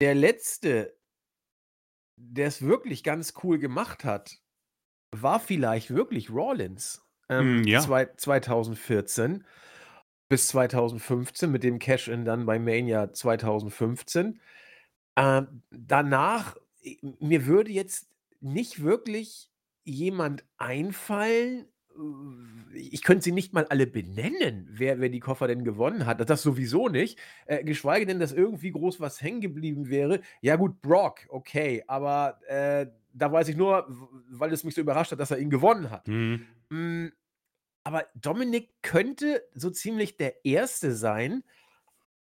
der 0.02 0.14
letzte, 0.14 0.98
der 2.18 2.48
es 2.48 2.62
wirklich 2.62 3.04
ganz 3.04 3.34
cool 3.44 3.58
gemacht 3.58 4.04
hat, 4.04 4.42
war 5.16 5.40
vielleicht 5.40 5.92
wirklich 5.92 6.30
Rollins. 6.30 7.08
Ähm, 7.30 7.62
mm, 7.62 7.64
ja. 7.68 7.80
Zwei, 7.80 8.06
2014 8.06 9.46
bis 10.30 10.48
2015 10.50 11.52
mit 11.52 11.64
dem 11.64 11.80
Cash-In 11.80 12.26
dann 12.26 12.46
bei 12.46 12.60
Mania 12.60 13.14
2015. 13.14 14.40
Ähm, 15.18 15.64
danach, 15.72 16.56
mir 17.20 17.46
würde 17.46 17.72
jetzt 17.72 18.10
nicht 18.40 18.84
wirklich 18.84 19.50
jemand 19.84 20.46
einfallen 20.58 21.68
äh, 21.98 22.78
ich 22.78 23.02
könnte 23.02 23.24
sie 23.24 23.32
nicht 23.32 23.54
mal 23.54 23.66
alle 23.66 23.88
benennen, 23.88 24.68
wer 24.72 25.00
wer 25.00 25.10
die 25.10 25.20
Koffer 25.20 25.48
denn 25.48 25.64
gewonnen 25.64 26.06
hat. 26.06 26.30
Das 26.30 26.42
sowieso 26.44 26.90
nicht, 26.90 27.20
äh, 27.46 27.64
geschweige 27.64 28.06
denn, 28.06 28.20
dass 28.20 28.34
irgendwie 28.34 28.72
groß 28.72 29.00
was 29.00 29.22
hängen 29.22 29.42
geblieben 29.42 29.90
wäre. 29.90 30.22
Ja 30.42 30.56
gut, 30.56 30.82
Brock, 30.82 31.22
okay, 31.30 31.84
aber, 31.88 32.40
äh, 32.48 32.88
da 33.14 33.32
weiß 33.32 33.48
ich 33.48 33.58
nur, 33.58 33.88
weil 34.30 34.54
es 34.54 34.64
mich 34.64 34.76
so 34.76 34.82
überrascht 34.82 35.12
hat, 35.12 35.20
dass 35.20 35.32
er 35.32 35.40
ihn 35.40 35.50
gewonnen 35.50 35.90
hat. 35.90 36.08
Mhm. 36.08 36.46
Aber 37.88 38.06
Dominik 38.16 38.74
könnte 38.82 39.48
so 39.54 39.70
ziemlich 39.70 40.18
der 40.18 40.44
Erste 40.44 40.94
sein 40.94 41.46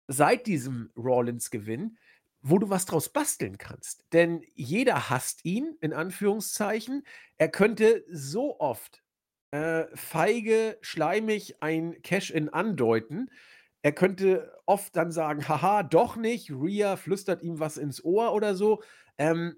seit 0.07 0.47
diesem 0.47 0.91
Rollins-Gewinn, 0.97 1.99
wo 2.41 2.57
du 2.57 2.71
was 2.71 2.87
draus 2.87 3.09
basteln 3.09 3.59
kannst. 3.59 4.03
Denn 4.11 4.43
jeder 4.55 5.11
hasst 5.11 5.45
ihn, 5.45 5.77
in 5.79 5.93
Anführungszeichen. 5.93 7.03
Er 7.37 7.49
könnte 7.49 8.03
so 8.09 8.59
oft 8.59 9.03
äh, 9.51 9.85
feige, 9.95 10.79
schleimig 10.81 11.61
ein 11.61 12.01
Cash-In 12.01 12.49
andeuten. 12.49 13.29
Er 13.83 13.91
könnte 13.91 14.57
oft 14.65 14.95
dann 14.95 15.11
sagen, 15.11 15.47
haha, 15.47 15.83
doch 15.83 16.15
nicht, 16.15 16.49
Rhea 16.49 16.95
flüstert 16.97 17.43
ihm 17.43 17.59
was 17.59 17.77
ins 17.77 18.03
Ohr 18.03 18.33
oder 18.33 18.55
so. 18.55 18.81
Ähm, 19.19 19.57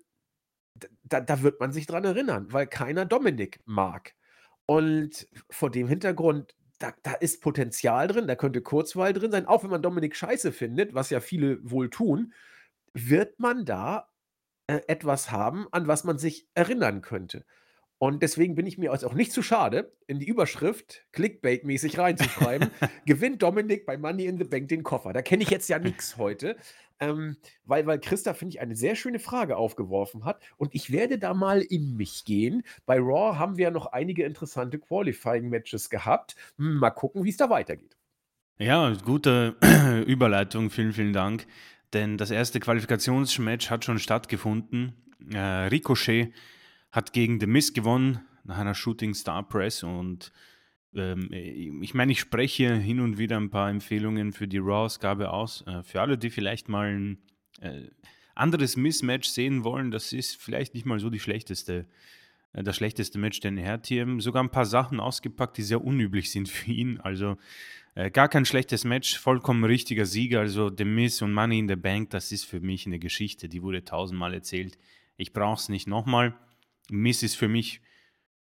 da, 1.03 1.21
da 1.21 1.41
wird 1.43 1.61
man 1.61 1.71
sich 1.71 1.85
dran 1.85 2.03
erinnern, 2.03 2.51
weil 2.51 2.67
keiner 2.67 3.05
Dominik 3.05 3.61
mag. 3.63 4.15
Und 4.65 5.27
vor 5.49 5.69
dem 5.69 5.87
Hintergrund, 5.87 6.55
da, 6.79 6.93
da 7.03 7.13
ist 7.13 7.41
Potenzial 7.41 8.07
drin, 8.07 8.27
da 8.27 8.35
könnte 8.35 8.61
Kurzweil 8.61 9.13
drin 9.13 9.31
sein, 9.31 9.45
auch 9.45 9.63
wenn 9.63 9.69
man 9.69 9.81
Dominik 9.81 10.15
scheiße 10.15 10.51
findet, 10.51 10.93
was 10.93 11.09
ja 11.09 11.19
viele 11.19 11.59
wohl 11.63 11.89
tun 11.89 12.33
wird 12.93 13.39
man 13.39 13.65
da, 13.65 14.09
äh, 14.67 14.81
etwas 14.87 15.31
haben, 15.31 15.67
an 15.71 15.87
was 15.87 16.03
man 16.03 16.17
sich 16.17 16.47
erinnern 16.53 17.01
könnte. 17.01 17.45
Und 17.97 18.21
deswegen 18.21 18.55
bin 18.55 18.67
ich 18.67 18.77
mir 18.77 18.91
jetzt 18.91 19.05
auch 19.05 19.13
nicht 19.13 19.31
zu 19.31 19.41
schade, 19.41 19.95
in 20.07 20.19
die 20.19 20.27
Überschrift 20.27 21.05
Clickbait-mäßig 21.13 21.97
reinzuschreiben: 21.97 22.69
„Gewinnt 23.05 23.41
Dominik 23.41 23.85
bei 23.85 23.97
Money 23.97 24.25
in 24.25 24.37
the 24.37 24.43
Bank 24.43 24.67
den 24.69 24.83
Koffer?“ 24.83 25.13
Da 25.13 25.21
kenne 25.21 25.43
ich 25.43 25.49
jetzt 25.49 25.69
ja 25.69 25.79
nichts 25.79 26.17
heute, 26.17 26.57
ähm, 27.09 27.37
weil 27.65 27.85
weil 27.85 27.99
Christa, 27.99 28.33
finde 28.33 28.55
ich, 28.55 28.61
eine 28.61 28.75
sehr 28.75 28.95
schöne 28.95 29.19
Frage 29.19 29.57
aufgeworfen 29.57 30.25
hat 30.25 30.41
und 30.57 30.73
ich 30.73 30.91
werde 30.91 31.17
da 31.17 31.33
mal 31.33 31.61
in 31.61 31.95
mich 31.95 32.25
gehen. 32.25 32.63
Bei 32.85 32.99
Raw 32.99 33.37
haben 33.37 33.57
wir 33.57 33.65
ja 33.65 33.71
noch 33.71 33.87
einige 33.87 34.23
interessante 34.23 34.79
Qualifying-Matches 34.79 35.89
gehabt. 35.89 36.35
Hm, 36.57 36.77
mal 36.77 36.91
gucken, 36.91 37.23
wie 37.23 37.29
es 37.29 37.37
da 37.37 37.49
weitergeht. 37.49 37.97
Ja, 38.57 38.93
gute 39.03 39.55
Überleitung. 40.07 40.69
Vielen, 40.69 40.93
vielen 40.93 41.13
Dank. 41.13 41.47
Denn 41.93 42.17
das 42.17 42.31
erste 42.31 42.59
Qualifikationsmatch 42.59 43.69
hat 43.69 43.85
schon 43.85 43.99
stattgefunden. 43.99 44.93
Äh, 45.31 45.67
Ricochet 45.67 46.33
hat 46.91 47.13
gegen 47.13 47.39
The 47.39 47.47
Miz 47.47 47.73
gewonnen 47.73 48.21
nach 48.43 48.57
einer 48.57 48.75
Shooting 48.75 49.13
Star 49.13 49.47
Press 49.47 49.83
und 49.83 50.31
ich 50.95 51.93
meine, 51.93 52.11
ich 52.11 52.19
spreche 52.19 52.75
hin 52.75 52.99
und 52.99 53.17
wieder 53.17 53.37
ein 53.37 53.49
paar 53.49 53.69
Empfehlungen 53.69 54.31
für 54.31 54.47
die 54.47 54.59
Raw-Ausgabe 54.59 55.31
aus. 55.31 55.63
Äh, 55.67 55.83
für 55.83 56.01
alle, 56.01 56.17
die 56.17 56.29
vielleicht 56.29 56.69
mal 56.69 56.93
ein 56.93 57.17
äh, 57.61 57.89
anderes 58.35 58.77
Mismatch 58.77 59.27
sehen 59.27 59.63
wollen, 59.63 59.91
das 59.91 60.13
ist 60.13 60.41
vielleicht 60.41 60.73
nicht 60.73 60.85
mal 60.85 60.99
so 60.99 61.09
die 61.09 61.19
schlechteste, 61.19 61.87
äh, 62.53 62.63
das 62.63 62.75
schlechteste 62.75 63.17
Match, 63.17 63.39
denn 63.39 63.57
er 63.57 63.73
hat 63.73 63.87
hier 63.87 64.07
sogar 64.19 64.43
ein 64.43 64.51
paar 64.51 64.65
Sachen 64.65 64.99
ausgepackt, 64.99 65.57
die 65.57 65.63
sehr 65.63 65.83
unüblich 65.83 66.31
sind 66.31 66.49
für 66.49 66.71
ihn. 66.71 66.99
Also 66.99 67.37
äh, 67.95 68.11
gar 68.11 68.29
kein 68.29 68.45
schlechtes 68.45 68.85
Match, 68.85 69.17
vollkommen 69.17 69.63
richtiger 69.63 70.05
Sieger. 70.05 70.41
Also 70.41 70.71
The 70.75 70.85
Miss 70.85 71.21
und 71.21 71.33
Money 71.33 71.59
in 71.59 71.67
the 71.67 71.75
Bank, 71.75 72.11
das 72.11 72.31
ist 72.31 72.45
für 72.45 72.59
mich 72.59 72.85
eine 72.85 72.99
Geschichte, 72.99 73.49
die 73.49 73.61
wurde 73.61 73.83
tausendmal 73.83 74.33
erzählt. 74.33 74.77
Ich 75.17 75.33
brauche 75.33 75.59
es 75.59 75.69
nicht 75.69 75.87
nochmal. 75.87 76.35
Miss 76.89 77.23
ist 77.23 77.35
für 77.35 77.47
mich 77.47 77.81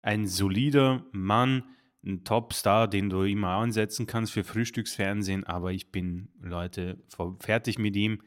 ein 0.02 0.26
solider 0.26 1.04
Mann, 1.12 1.64
ein 2.04 2.25
Topstar, 2.25 2.88
den 2.88 3.11
du 3.11 3.23
immer 3.23 3.49
ansetzen 3.49 4.07
kannst 4.07 4.33
für 4.33 4.45
Frühstücksfernsehen, 4.45 5.45
aber 5.45 5.73
ich 5.73 5.90
bin, 5.92 6.28
Leute, 6.40 6.99
fertig 7.40 7.78
mit 7.78 7.95
ihm. 7.97 8.23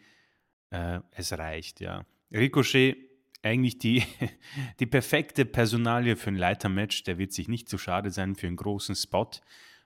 Äh, 0.69 0.99
es 1.11 1.37
reicht, 1.37 1.79
ja. 1.79 2.05
Ricochet, 2.31 2.97
eigentlich 3.41 3.77
die, 3.77 4.03
die 4.79 4.85
perfekte 4.85 5.45
Personalie 5.45 6.15
für 6.15 6.29
ein 6.29 6.35
Leitermatch. 6.35 7.03
Der 7.03 7.17
wird 7.17 7.33
sich 7.33 7.47
nicht 7.47 7.69
zu 7.69 7.77
schade 7.77 8.09
sein 8.09 8.35
für 8.35 8.47
einen 8.47 8.55
großen 8.55 8.95
Spot. 8.95 9.29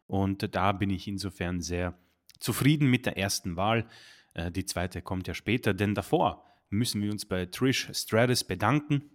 Und 0.05 0.55
da 0.55 0.71
bin 0.71 0.89
ich 0.89 1.07
insofern 1.07 1.61
sehr 1.61 1.97
zufrieden 2.39 2.89
mit 2.89 3.05
der 3.05 3.17
ersten 3.17 3.55
Wahl. 3.55 3.87
Äh, 4.33 4.51
die 4.51 4.65
zweite 4.65 5.01
kommt 5.01 5.27
ja 5.27 5.33
später, 5.33 5.73
denn 5.73 5.95
davor 5.95 6.45
müssen 6.69 7.01
wir 7.01 7.11
uns 7.11 7.25
bei 7.25 7.45
Trish 7.45 7.89
Stratus 7.93 8.43
bedanken. 8.43 9.09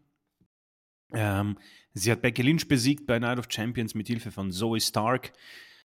Ähm, 1.15 1.59
sie 1.95 2.11
hat 2.11 2.23
Becky 2.23 2.43
Lynch 2.43 2.69
besiegt 2.69 3.07
bei 3.07 3.19
Night 3.19 3.39
of 3.39 3.47
Champions 3.49 3.95
mit 3.95 4.07
Hilfe 4.07 4.31
von 4.31 4.51
Zoe 4.51 4.81
Stark. 4.81 5.33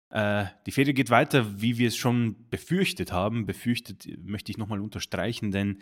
Äh, 0.10 0.46
die 0.65 0.72
Fehde 0.72 0.94
geht 0.94 1.10
weiter, 1.10 1.62
wie 1.62 1.77
wir 1.77 1.88
es 1.88 1.98
schon 1.98 2.48
befürchtet 2.50 3.12
haben. 3.12 3.46
Befürchtet 3.46 4.08
möchte 4.24 4.51
ich 4.51 4.58
nochmal 4.58 4.79
unterstreichen, 4.79 5.51
denn 5.51 5.82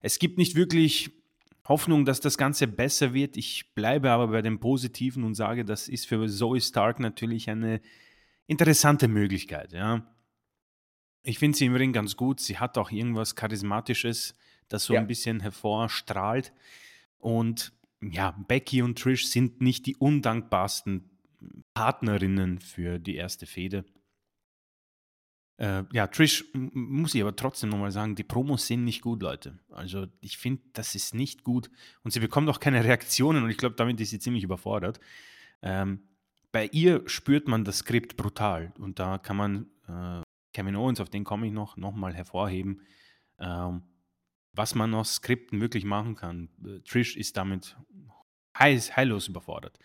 es 0.00 0.18
gibt 0.18 0.38
nicht 0.38 0.56
wirklich 0.56 1.10
Hoffnung, 1.68 2.04
dass 2.04 2.20
das 2.20 2.38
Ganze 2.38 2.66
besser 2.66 3.14
wird. 3.14 3.36
Ich 3.36 3.72
bleibe 3.74 4.10
aber 4.10 4.28
bei 4.28 4.42
dem 4.42 4.58
Positiven 4.58 5.22
und 5.22 5.34
sage, 5.34 5.64
das 5.64 5.88
ist 5.88 6.06
für 6.06 6.26
Zoe 6.28 6.60
Stark 6.60 6.98
natürlich 6.98 7.48
eine 7.48 7.80
interessante 8.46 9.06
Möglichkeit. 9.06 9.72
Ja. 9.72 10.06
Ich 11.22 11.38
finde 11.38 11.56
sie 11.56 11.66
im 11.66 11.76
Ring 11.76 11.92
ganz 11.92 12.16
gut. 12.16 12.40
Sie 12.40 12.58
hat 12.58 12.76
auch 12.78 12.90
irgendwas 12.90 13.36
Charismatisches, 13.36 14.34
das 14.68 14.84
so 14.84 14.94
ja. 14.94 15.00
ein 15.00 15.06
bisschen 15.06 15.38
hervorstrahlt. 15.38 16.52
Und 17.18 17.72
ja, 18.02 18.32
Becky 18.48 18.82
und 18.82 18.98
Trish 18.98 19.26
sind 19.26 19.60
nicht 19.60 19.86
die 19.86 19.96
undankbarsten 19.96 21.10
Partnerinnen 21.74 22.58
für 22.60 22.98
die 22.98 23.16
erste 23.16 23.46
Fehde. 23.46 23.84
Äh, 25.58 25.84
ja, 25.92 26.06
Trish 26.08 26.44
muss 26.54 27.14
ich 27.14 27.22
aber 27.22 27.36
trotzdem 27.36 27.70
nochmal 27.70 27.92
sagen, 27.92 28.14
die 28.14 28.24
Promos 28.24 28.66
sind 28.66 28.84
nicht 28.84 29.02
gut, 29.02 29.22
Leute. 29.22 29.58
Also 29.70 30.06
ich 30.20 30.38
finde, 30.38 30.62
das 30.72 30.94
ist 30.94 31.14
nicht 31.14 31.44
gut. 31.44 31.70
Und 32.02 32.12
sie 32.12 32.20
bekommt 32.20 32.48
auch 32.48 32.60
keine 32.60 32.84
Reaktionen 32.84 33.44
und 33.44 33.50
ich 33.50 33.58
glaube, 33.58 33.76
damit 33.76 34.00
ist 34.00 34.10
sie 34.10 34.18
ziemlich 34.18 34.44
überfordert. 34.44 34.98
Ähm, 35.62 36.00
bei 36.50 36.66
ihr 36.66 37.02
spürt 37.08 37.48
man 37.48 37.64
das 37.64 37.78
Skript 37.78 38.16
brutal 38.16 38.72
und 38.78 38.98
da 38.98 39.18
kann 39.18 39.36
man 39.36 39.66
äh, 39.88 40.22
Kevin 40.52 40.76
Owens, 40.76 41.00
auf 41.00 41.08
den 41.08 41.24
komme 41.24 41.46
ich 41.46 41.52
noch, 41.52 41.76
nochmal 41.76 42.14
hervorheben. 42.14 42.82
Ähm, 43.38 43.82
was 44.52 44.74
man 44.74 44.94
aus 44.94 45.14
Skripten 45.14 45.60
wirklich 45.60 45.84
machen 45.84 46.14
kann. 46.14 46.48
Trish 46.86 47.16
ist 47.16 47.36
damit 47.36 47.76
heiß, 48.58 48.96
heillos 48.96 49.28
überfordert. 49.28 49.78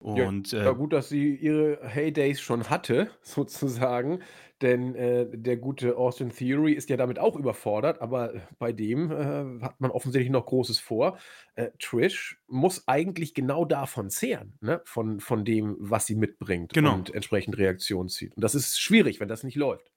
Und, 0.00 0.52
ja, 0.52 0.70
äh, 0.70 0.74
gut, 0.74 0.92
dass 0.92 1.08
sie 1.08 1.34
ihre 1.34 1.80
Heydays 1.82 2.40
schon 2.40 2.70
hatte, 2.70 3.10
sozusagen. 3.22 4.20
Denn 4.62 4.94
äh, 4.94 5.26
der 5.32 5.56
gute 5.56 5.96
Austin 5.96 6.30
Theory 6.30 6.72
ist 6.72 6.88
ja 6.90 6.96
damit 6.96 7.18
auch 7.18 7.36
überfordert, 7.36 8.00
aber 8.00 8.34
bei 8.58 8.72
dem 8.72 9.10
äh, 9.10 9.64
hat 9.64 9.80
man 9.80 9.90
offensichtlich 9.90 10.30
noch 10.30 10.46
Großes 10.46 10.78
vor. 10.78 11.18
Äh, 11.54 11.70
Trish 11.80 12.40
muss 12.48 12.86
eigentlich 12.86 13.34
genau 13.34 13.64
davon 13.64 14.10
zehren, 14.10 14.56
ne? 14.60 14.80
von, 14.84 15.20
von 15.20 15.44
dem, 15.44 15.76
was 15.78 16.06
sie 16.06 16.16
mitbringt 16.16 16.72
genau. 16.72 16.94
und 16.94 17.14
entsprechend 17.14 17.56
Reaktion 17.56 18.08
zieht. 18.08 18.36
Und 18.36 18.42
das 18.42 18.56
ist 18.56 18.80
schwierig, 18.80 19.20
wenn 19.20 19.28
das 19.28 19.44
nicht 19.44 19.56
läuft. 19.56 19.92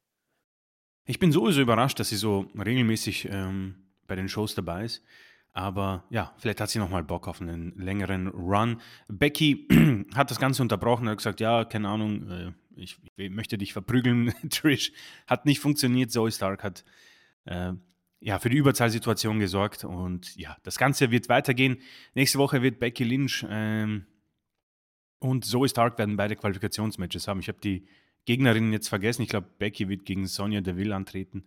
Ich 1.05 1.17
bin 1.17 1.31
sowieso 1.31 1.61
überrascht, 1.61 1.99
dass 1.99 2.09
sie 2.09 2.15
so 2.15 2.45
regelmäßig 2.55 3.29
ähm, 3.31 3.90
bei 4.11 4.15
den 4.17 4.27
Shows 4.27 4.55
dabei 4.55 4.83
ist. 4.83 5.01
Aber 5.53 6.03
ja, 6.09 6.35
vielleicht 6.37 6.59
hat 6.59 6.69
sie 6.69 6.79
nochmal 6.79 7.01
Bock 7.01 7.29
auf 7.29 7.39
einen 7.39 7.71
längeren 7.77 8.27
Run. 8.27 8.81
Becky 9.07 9.69
hat 10.13 10.29
das 10.29 10.37
Ganze 10.37 10.61
unterbrochen, 10.61 11.07
hat 11.07 11.15
gesagt, 11.15 11.39
ja, 11.39 11.63
keine 11.63 11.87
Ahnung, 11.87 12.29
äh, 12.29 12.51
ich, 12.75 12.97
möchte 13.15 13.57
dich 13.57 13.71
verprügeln. 13.71 14.33
Trish 14.49 14.91
hat 15.27 15.45
nicht 15.45 15.61
funktioniert. 15.61 16.11
Zoe 16.11 16.29
Stark 16.29 16.61
hat 16.61 16.83
äh, 17.45 17.71
ja, 18.19 18.37
für 18.39 18.49
die 18.49 18.57
Überzahlsituation 18.57 19.39
gesorgt. 19.39 19.85
Und 19.85 20.35
ja, 20.35 20.57
das 20.63 20.77
Ganze 20.77 21.09
wird 21.09 21.29
weitergehen. 21.29 21.77
Nächste 22.13 22.37
Woche 22.37 22.61
wird 22.61 22.81
Becky 22.81 23.05
Lynch 23.05 23.45
ähm, 23.49 24.07
und 25.19 25.45
Zoe 25.45 25.69
Stark 25.69 25.97
werden 25.97 26.17
beide 26.17 26.35
Qualifikationsmatches 26.35 27.29
haben. 27.29 27.39
Ich 27.39 27.47
habe 27.47 27.61
die 27.63 27.87
Gegnerinnen 28.25 28.73
jetzt 28.73 28.89
vergessen. 28.89 29.21
Ich 29.21 29.29
glaube, 29.29 29.47
Becky 29.57 29.87
wird 29.87 30.03
gegen 30.03 30.27
Sonja 30.27 30.59
Deville 30.59 30.93
antreten 30.93 31.45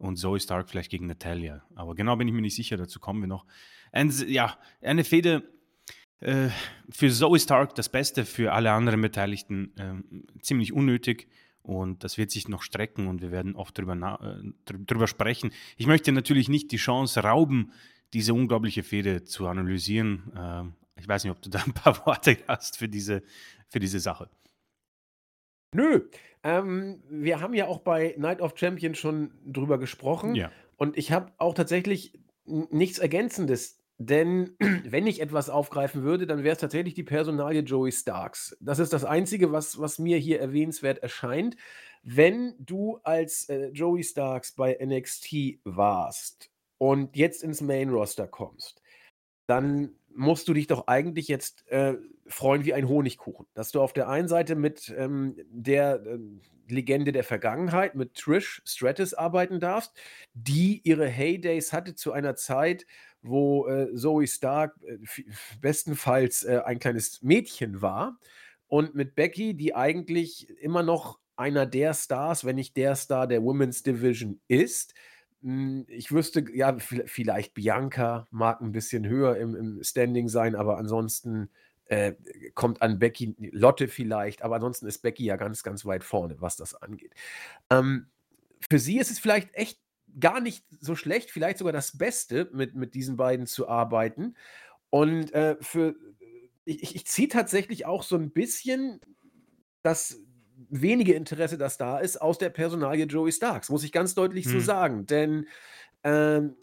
und 0.00 0.16
Zoe 0.16 0.40
Stark 0.40 0.68
vielleicht 0.68 0.90
gegen 0.90 1.06
Natalia. 1.06 1.62
Aber 1.74 1.94
genau 1.94 2.16
bin 2.16 2.26
ich 2.26 2.34
mir 2.34 2.40
nicht 2.40 2.56
sicher, 2.56 2.76
dazu 2.76 2.98
kommen 2.98 3.20
wir 3.20 3.28
noch. 3.28 3.44
Und 3.92 4.28
ja, 4.28 4.56
eine 4.80 5.04
Fehde 5.04 5.42
äh, 6.20 6.48
für 6.90 7.10
Zoe 7.10 7.38
Stark 7.38 7.74
das 7.74 7.90
Beste, 7.90 8.24
für 8.24 8.52
alle 8.52 8.72
anderen 8.72 9.00
Beteiligten 9.02 9.72
äh, 9.76 10.40
ziemlich 10.40 10.72
unnötig. 10.72 11.28
Und 11.62 12.02
das 12.02 12.16
wird 12.16 12.30
sich 12.30 12.48
noch 12.48 12.62
strecken 12.62 13.06
und 13.06 13.20
wir 13.20 13.30
werden 13.30 13.54
oft 13.54 13.76
drüber, 13.76 14.18
äh, 14.22 14.72
drüber 14.86 15.06
sprechen. 15.06 15.52
Ich 15.76 15.86
möchte 15.86 16.10
natürlich 16.12 16.48
nicht 16.48 16.72
die 16.72 16.78
Chance 16.78 17.20
rauben, 17.20 17.72
diese 18.14 18.32
unglaubliche 18.32 18.82
Fehde 18.82 19.24
zu 19.24 19.46
analysieren. 19.46 20.32
Ähm, 20.34 20.72
ich 20.96 21.06
weiß 21.06 21.24
nicht, 21.24 21.30
ob 21.30 21.42
du 21.42 21.50
da 21.50 21.62
ein 21.62 21.74
paar 21.74 21.94
Worte 22.06 22.38
hast 22.48 22.78
für 22.78 22.88
diese, 22.88 23.22
für 23.68 23.78
diese 23.78 24.00
Sache. 24.00 24.30
Nö, 25.72 26.08
ähm, 26.42 27.02
wir 27.08 27.40
haben 27.40 27.54
ja 27.54 27.66
auch 27.66 27.80
bei 27.80 28.14
Night 28.18 28.40
of 28.40 28.54
Champions 28.56 28.98
schon 28.98 29.32
drüber 29.46 29.78
gesprochen. 29.78 30.34
Ja. 30.34 30.50
Und 30.76 30.96
ich 30.96 31.12
habe 31.12 31.32
auch 31.38 31.54
tatsächlich 31.54 32.18
nichts 32.44 32.98
Ergänzendes. 32.98 33.78
Denn 33.98 34.56
wenn 34.84 35.06
ich 35.06 35.20
etwas 35.20 35.50
aufgreifen 35.50 36.02
würde, 36.02 36.26
dann 36.26 36.42
wäre 36.42 36.54
es 36.54 36.60
tatsächlich 36.60 36.94
die 36.94 37.04
Personalie 37.04 37.60
Joey 37.60 37.92
Starks. 37.92 38.56
Das 38.60 38.78
ist 38.78 38.92
das 38.92 39.04
Einzige, 39.04 39.52
was, 39.52 39.78
was 39.78 39.98
mir 39.98 40.16
hier 40.16 40.40
erwähnenswert 40.40 40.98
erscheint. 40.98 41.56
Wenn 42.02 42.54
du 42.58 42.98
als 43.02 43.48
äh, 43.50 43.68
Joey 43.68 44.02
Starks 44.02 44.52
bei 44.52 44.78
NXT 44.82 45.60
warst 45.64 46.50
und 46.78 47.14
jetzt 47.14 47.42
ins 47.42 47.60
Main 47.60 47.90
Roster 47.90 48.26
kommst, 48.26 48.80
dann 49.46 49.99
musst 50.14 50.48
du 50.48 50.54
dich 50.54 50.66
doch 50.66 50.86
eigentlich 50.86 51.28
jetzt 51.28 51.66
äh, 51.68 51.96
freuen 52.26 52.64
wie 52.64 52.74
ein 52.74 52.88
Honigkuchen. 52.88 53.46
Dass 53.54 53.72
du 53.72 53.80
auf 53.80 53.92
der 53.92 54.08
einen 54.08 54.28
Seite 54.28 54.54
mit 54.54 54.92
ähm, 54.96 55.36
der 55.50 56.02
äh, 56.04 56.18
Legende 56.68 57.12
der 57.12 57.24
Vergangenheit, 57.24 57.94
mit 57.94 58.14
Trish 58.14 58.62
Stratus 58.64 59.14
arbeiten 59.14 59.60
darfst, 59.60 59.92
die 60.34 60.80
ihre 60.84 61.08
Heydays 61.08 61.72
hatte 61.72 61.94
zu 61.94 62.12
einer 62.12 62.36
Zeit, 62.36 62.86
wo 63.22 63.66
äh, 63.66 63.94
Zoe 63.94 64.26
Stark 64.26 64.76
äh, 64.82 64.98
bestenfalls 65.60 66.44
äh, 66.44 66.60
ein 66.64 66.78
kleines 66.78 67.22
Mädchen 67.22 67.82
war. 67.82 68.18
Und 68.66 68.94
mit 68.94 69.16
Becky, 69.16 69.54
die 69.54 69.74
eigentlich 69.74 70.48
immer 70.60 70.82
noch 70.82 71.18
einer 71.36 71.66
der 71.66 71.94
Stars, 71.94 72.44
wenn 72.44 72.56
nicht 72.56 72.76
der 72.76 72.94
Star 72.94 73.26
der 73.26 73.42
Women's 73.42 73.82
Division 73.82 74.40
ist, 74.46 74.94
ich 75.42 76.12
wüsste, 76.12 76.44
ja, 76.52 76.76
vielleicht 76.78 77.54
Bianca 77.54 78.26
mag 78.30 78.60
ein 78.60 78.72
bisschen 78.72 79.06
höher 79.06 79.36
im, 79.36 79.54
im 79.54 79.82
Standing 79.82 80.28
sein, 80.28 80.54
aber 80.54 80.76
ansonsten 80.76 81.50
äh, 81.86 82.14
kommt 82.54 82.82
an 82.82 82.98
Becky, 82.98 83.34
Lotte 83.52 83.88
vielleicht, 83.88 84.42
aber 84.42 84.56
ansonsten 84.56 84.86
ist 84.86 84.98
Becky 84.98 85.24
ja 85.24 85.36
ganz, 85.36 85.62
ganz 85.62 85.84
weit 85.86 86.04
vorne, 86.04 86.40
was 86.40 86.56
das 86.56 86.74
angeht. 86.74 87.14
Ähm, 87.70 88.06
für 88.68 88.78
sie 88.78 88.98
ist 88.98 89.10
es 89.10 89.18
vielleicht 89.18 89.54
echt 89.54 89.80
gar 90.18 90.40
nicht 90.40 90.64
so 90.80 90.94
schlecht, 90.94 91.30
vielleicht 91.30 91.58
sogar 91.58 91.72
das 91.72 91.96
Beste, 91.96 92.50
mit, 92.52 92.74
mit 92.74 92.94
diesen 92.94 93.16
beiden 93.16 93.46
zu 93.46 93.68
arbeiten. 93.68 94.36
Und 94.90 95.32
äh, 95.32 95.56
für 95.60 95.94
ich, 96.64 96.94
ich 96.94 97.06
ziehe 97.06 97.28
tatsächlich 97.28 97.86
auch 97.86 98.02
so 98.02 98.16
ein 98.16 98.30
bisschen 98.30 99.00
das 99.82 100.20
wenige 100.68 101.14
Interesse, 101.14 101.58
das 101.58 101.78
da 101.78 101.98
ist, 101.98 102.20
aus 102.20 102.38
der 102.38 102.50
Personalie 102.50 103.06
Joey 103.06 103.32
Starks, 103.32 103.68
muss 103.70 103.84
ich 103.84 103.92
ganz 103.92 104.14
deutlich 104.14 104.48
so 104.48 104.58
Mhm. 104.58 104.60
sagen. 104.60 105.06
Denn 105.06 105.46
ähm, 106.04 106.56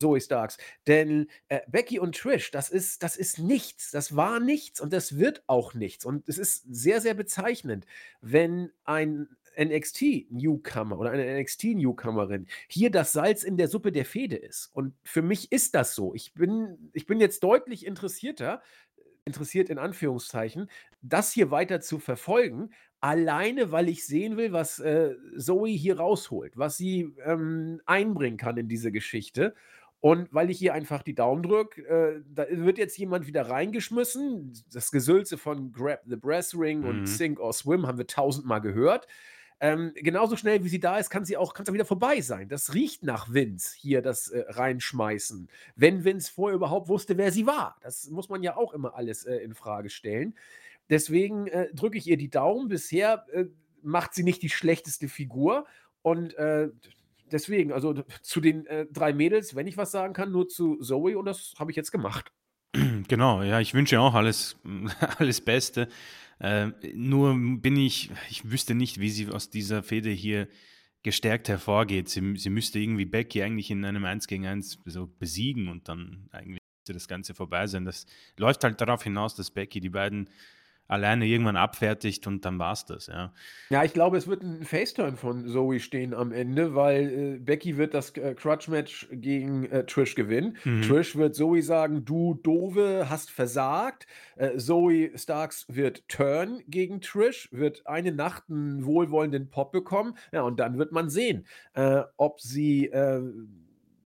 Zoe 0.00 0.20
Starks. 0.20 0.56
Denn 0.86 1.28
äh, 1.48 1.60
Becky 1.68 1.98
und 1.98 2.16
Trish, 2.16 2.50
das 2.50 2.70
ist, 2.70 3.02
das 3.02 3.16
ist 3.16 3.38
nichts. 3.38 3.90
Das 3.90 4.16
war 4.16 4.40
nichts 4.40 4.80
und 4.80 4.92
das 4.92 5.18
wird 5.18 5.42
auch 5.46 5.74
nichts. 5.74 6.04
Und 6.04 6.28
es 6.28 6.38
ist 6.38 6.64
sehr, 6.70 7.00
sehr 7.00 7.14
bezeichnend, 7.14 7.86
wenn 8.20 8.70
ein 8.84 9.28
NXT-Newcomer 9.58 10.98
oder 10.98 11.10
eine 11.10 11.26
NXT-Newcomerin 11.42 12.46
hier 12.68 12.90
das 12.90 13.12
Salz 13.12 13.42
in 13.42 13.56
der 13.58 13.68
Suppe 13.68 13.92
der 13.92 14.04
Fehde 14.06 14.36
ist. 14.36 14.70
Und 14.72 14.94
für 15.04 15.22
mich 15.22 15.52
ist 15.52 15.74
das 15.74 15.94
so. 15.94 16.14
Ich 16.14 16.32
bin, 16.34 16.90
ich 16.94 17.06
bin 17.06 17.20
jetzt 17.20 17.42
deutlich 17.44 17.84
interessierter, 17.86 18.62
interessiert 19.24 19.70
in 19.70 19.78
Anführungszeichen, 19.78 20.68
das 21.00 21.32
hier 21.32 21.50
weiter 21.50 21.80
zu 21.80 21.98
verfolgen, 21.98 22.70
alleine 23.00 23.72
weil 23.72 23.88
ich 23.88 24.06
sehen 24.06 24.36
will, 24.36 24.52
was 24.52 24.78
äh, 24.78 25.14
Zoe 25.36 25.70
hier 25.70 25.98
rausholt, 25.98 26.56
was 26.56 26.76
sie 26.76 27.14
ähm, 27.24 27.80
einbringen 27.86 28.36
kann 28.36 28.56
in 28.56 28.68
diese 28.68 28.92
Geschichte. 28.92 29.54
Und 30.00 30.34
weil 30.34 30.50
ich 30.50 30.58
hier 30.58 30.74
einfach 30.74 31.04
die 31.04 31.14
Daumen 31.14 31.44
drücke, 31.44 31.82
äh, 31.82 32.22
da 32.26 32.46
wird 32.50 32.78
jetzt 32.78 32.98
jemand 32.98 33.28
wieder 33.28 33.48
reingeschmissen. 33.48 34.52
Das 34.72 34.90
Gesülze 34.90 35.38
von 35.38 35.70
Grab 35.70 36.00
the 36.06 36.16
Brass 36.16 36.58
Ring 36.58 36.80
mhm. 36.80 36.86
und 36.86 37.06
Sink 37.06 37.38
or 37.38 37.52
Swim 37.52 37.86
haben 37.86 37.98
wir 37.98 38.08
tausendmal 38.08 38.60
gehört. 38.60 39.06
Ähm, 39.64 39.92
genauso 39.94 40.36
schnell 40.36 40.64
wie 40.64 40.68
sie 40.68 40.80
da 40.80 40.98
ist, 40.98 41.08
kann 41.08 41.24
sie 41.24 41.36
auch, 41.36 41.54
kann 41.54 41.64
es 41.64 41.72
wieder 41.72 41.84
vorbei 41.84 42.20
sein. 42.20 42.48
Das 42.48 42.74
riecht 42.74 43.04
nach 43.04 43.32
Vince, 43.32 43.76
hier 43.78 44.02
das 44.02 44.26
äh, 44.26 44.44
Reinschmeißen. 44.48 45.48
Wenn 45.76 46.04
Vince 46.04 46.32
vorher 46.32 46.56
überhaupt 46.56 46.88
wusste, 46.88 47.16
wer 47.16 47.30
sie 47.30 47.46
war. 47.46 47.76
Das 47.80 48.10
muss 48.10 48.28
man 48.28 48.42
ja 48.42 48.56
auch 48.56 48.74
immer 48.74 48.96
alles 48.96 49.24
äh, 49.24 49.36
in 49.36 49.54
Frage 49.54 49.88
stellen. 49.88 50.34
Deswegen 50.90 51.46
äh, 51.46 51.72
drücke 51.72 51.96
ich 51.96 52.08
ihr 52.08 52.16
die 52.16 52.28
Daumen. 52.28 52.66
Bisher 52.66 53.24
äh, 53.32 53.44
macht 53.82 54.14
sie 54.14 54.24
nicht 54.24 54.42
die 54.42 54.48
schlechteste 54.48 55.06
Figur. 55.06 55.64
Und 56.02 56.34
äh, 56.34 56.70
deswegen, 57.30 57.72
also 57.72 57.94
zu 58.20 58.40
den 58.40 58.66
äh, 58.66 58.86
drei 58.90 59.12
Mädels, 59.12 59.54
wenn 59.54 59.68
ich 59.68 59.76
was 59.76 59.92
sagen 59.92 60.12
kann, 60.12 60.32
nur 60.32 60.48
zu 60.48 60.80
Zoe 60.80 61.16
und 61.16 61.26
das 61.26 61.54
habe 61.60 61.70
ich 61.70 61.76
jetzt 61.76 61.92
gemacht. 61.92 62.32
Genau, 63.06 63.42
ja, 63.42 63.60
ich 63.60 63.74
wünsche 63.74 64.00
auch 64.00 64.14
alles, 64.14 64.56
alles 65.18 65.40
Beste. 65.40 65.88
Äh, 66.42 66.72
nur 66.94 67.36
bin 67.60 67.76
ich, 67.76 68.10
ich 68.28 68.50
wüsste 68.50 68.74
nicht, 68.74 68.98
wie 68.98 69.10
sie 69.10 69.28
aus 69.28 69.48
dieser 69.48 69.84
Fehde 69.84 70.10
hier 70.10 70.48
gestärkt 71.04 71.48
hervorgeht. 71.48 72.08
Sie, 72.08 72.36
sie 72.36 72.50
müsste 72.50 72.80
irgendwie 72.80 73.04
Becky 73.04 73.44
eigentlich 73.44 73.70
in 73.70 73.84
einem 73.84 74.04
1 74.04 74.26
gegen 74.26 74.46
1 74.46 74.80
so 74.84 75.06
besiegen 75.06 75.68
und 75.68 75.88
dann 75.88 76.28
eigentlich 76.32 76.58
müsste 76.80 76.94
das 76.94 77.06
Ganze 77.06 77.34
vorbei 77.34 77.68
sein. 77.68 77.84
Das 77.84 78.06
läuft 78.36 78.64
halt 78.64 78.80
darauf 78.80 79.04
hinaus, 79.04 79.36
dass 79.36 79.52
Becky 79.52 79.78
die 79.80 79.90
beiden 79.90 80.28
alleine 80.92 81.26
irgendwann 81.26 81.56
abfertigt 81.56 82.26
und 82.26 82.44
dann 82.44 82.58
war's 82.58 82.84
das, 82.84 83.06
ja. 83.06 83.32
Ja, 83.70 83.82
ich 83.82 83.94
glaube, 83.94 84.18
es 84.18 84.28
wird 84.28 84.42
ein 84.42 84.62
Faceturn 84.62 85.16
von 85.16 85.48
Zoe 85.48 85.80
stehen 85.80 86.12
am 86.12 86.32
Ende, 86.32 86.74
weil 86.74 87.36
äh, 87.36 87.38
Becky 87.38 87.78
wird 87.78 87.94
das 87.94 88.10
äh, 88.16 88.34
Crutch-Match 88.34 89.08
gegen 89.10 89.64
äh, 89.70 89.86
Trish 89.86 90.14
gewinnen. 90.14 90.58
Mhm. 90.64 90.82
Trish 90.82 91.16
wird 91.16 91.34
Zoe 91.34 91.62
sagen, 91.62 92.04
du 92.04 92.34
Dove 92.34 93.06
hast 93.08 93.30
versagt. 93.30 94.06
Äh, 94.36 94.58
Zoe 94.58 95.10
Starks 95.16 95.64
wird 95.68 96.06
turn 96.08 96.62
gegen 96.68 97.00
Trish, 97.00 97.48
wird 97.52 97.86
eine 97.86 98.12
Nacht 98.12 98.44
einen 98.50 98.84
wohlwollenden 98.84 99.48
Pop 99.48 99.72
bekommen. 99.72 100.18
Ja, 100.30 100.42
und 100.42 100.60
dann 100.60 100.76
wird 100.76 100.92
man 100.92 101.08
sehen, 101.08 101.46
äh, 101.72 102.02
ob 102.18 102.40
sie 102.40 102.86
äh, 102.88 103.22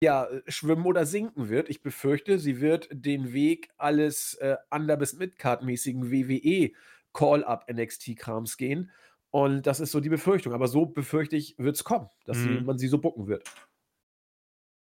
ja, 0.04 0.26
äh, 0.26 0.42
schwimmen 0.48 0.86
oder 0.86 1.06
sinken 1.06 1.50
wird. 1.50 1.70
Ich 1.70 1.82
befürchte, 1.82 2.38
sie 2.38 2.62
wird 2.62 2.90
den 2.92 3.34
Weg 3.34 3.70
alles 3.78 4.36
äh, 4.36 4.58
Under- 4.70 4.98
bis 4.98 5.18
Midcard-mäßigen 5.18 6.12
WWE 6.12 6.72
Call-Up 7.14 7.70
NXT-Krams 7.72 8.58
gehen. 8.58 8.92
Und 9.32 9.66
das 9.66 9.80
ist 9.80 9.92
so 9.92 10.00
die 10.00 10.10
Befürchtung. 10.10 10.54
Aber 10.54 10.68
so 10.68 10.86
befürchte 10.86 11.36
ich, 11.36 11.56
wird 11.58 11.76
es 11.76 11.84
kommen, 11.84 12.10
dass 12.26 12.38
mhm. 12.38 12.44
sie, 12.44 12.64
man 12.64 12.78
sie 12.78 12.88
so 12.88 13.00
bucken 13.00 13.28
wird. 13.28 13.50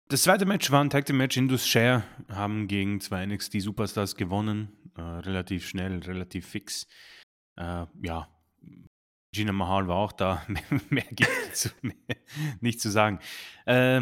Das 0.10 0.24
zweite 0.24 0.46
Match 0.46 0.70
war 0.70 0.84
ein 0.84 0.90
Tag 0.90 1.06
Team 1.06 1.18
Match. 1.18 1.38
Indus 1.38 1.66
Share 1.66 2.04
haben 2.30 2.68
gegen 2.68 3.00
zwei 3.00 3.26
NXT 3.26 3.62
Superstars 3.62 4.16
gewonnen. 4.16 4.92
Äh, 4.98 5.02
relativ 5.02 5.68
schnell, 5.68 6.00
relativ 6.00 6.48
fix. 6.48 6.88
Äh, 7.56 7.86
ja, 8.02 8.28
Gina 9.32 9.52
Mahal 9.52 9.88
war 9.88 9.98
auch 9.98 10.12
da. 10.12 10.46
mehr 10.90 11.06
gibt 11.12 11.30
es 11.52 11.74
nicht 12.62 12.82
zu 12.82 12.90
sagen. 12.90 13.20
Äh, 13.66 14.02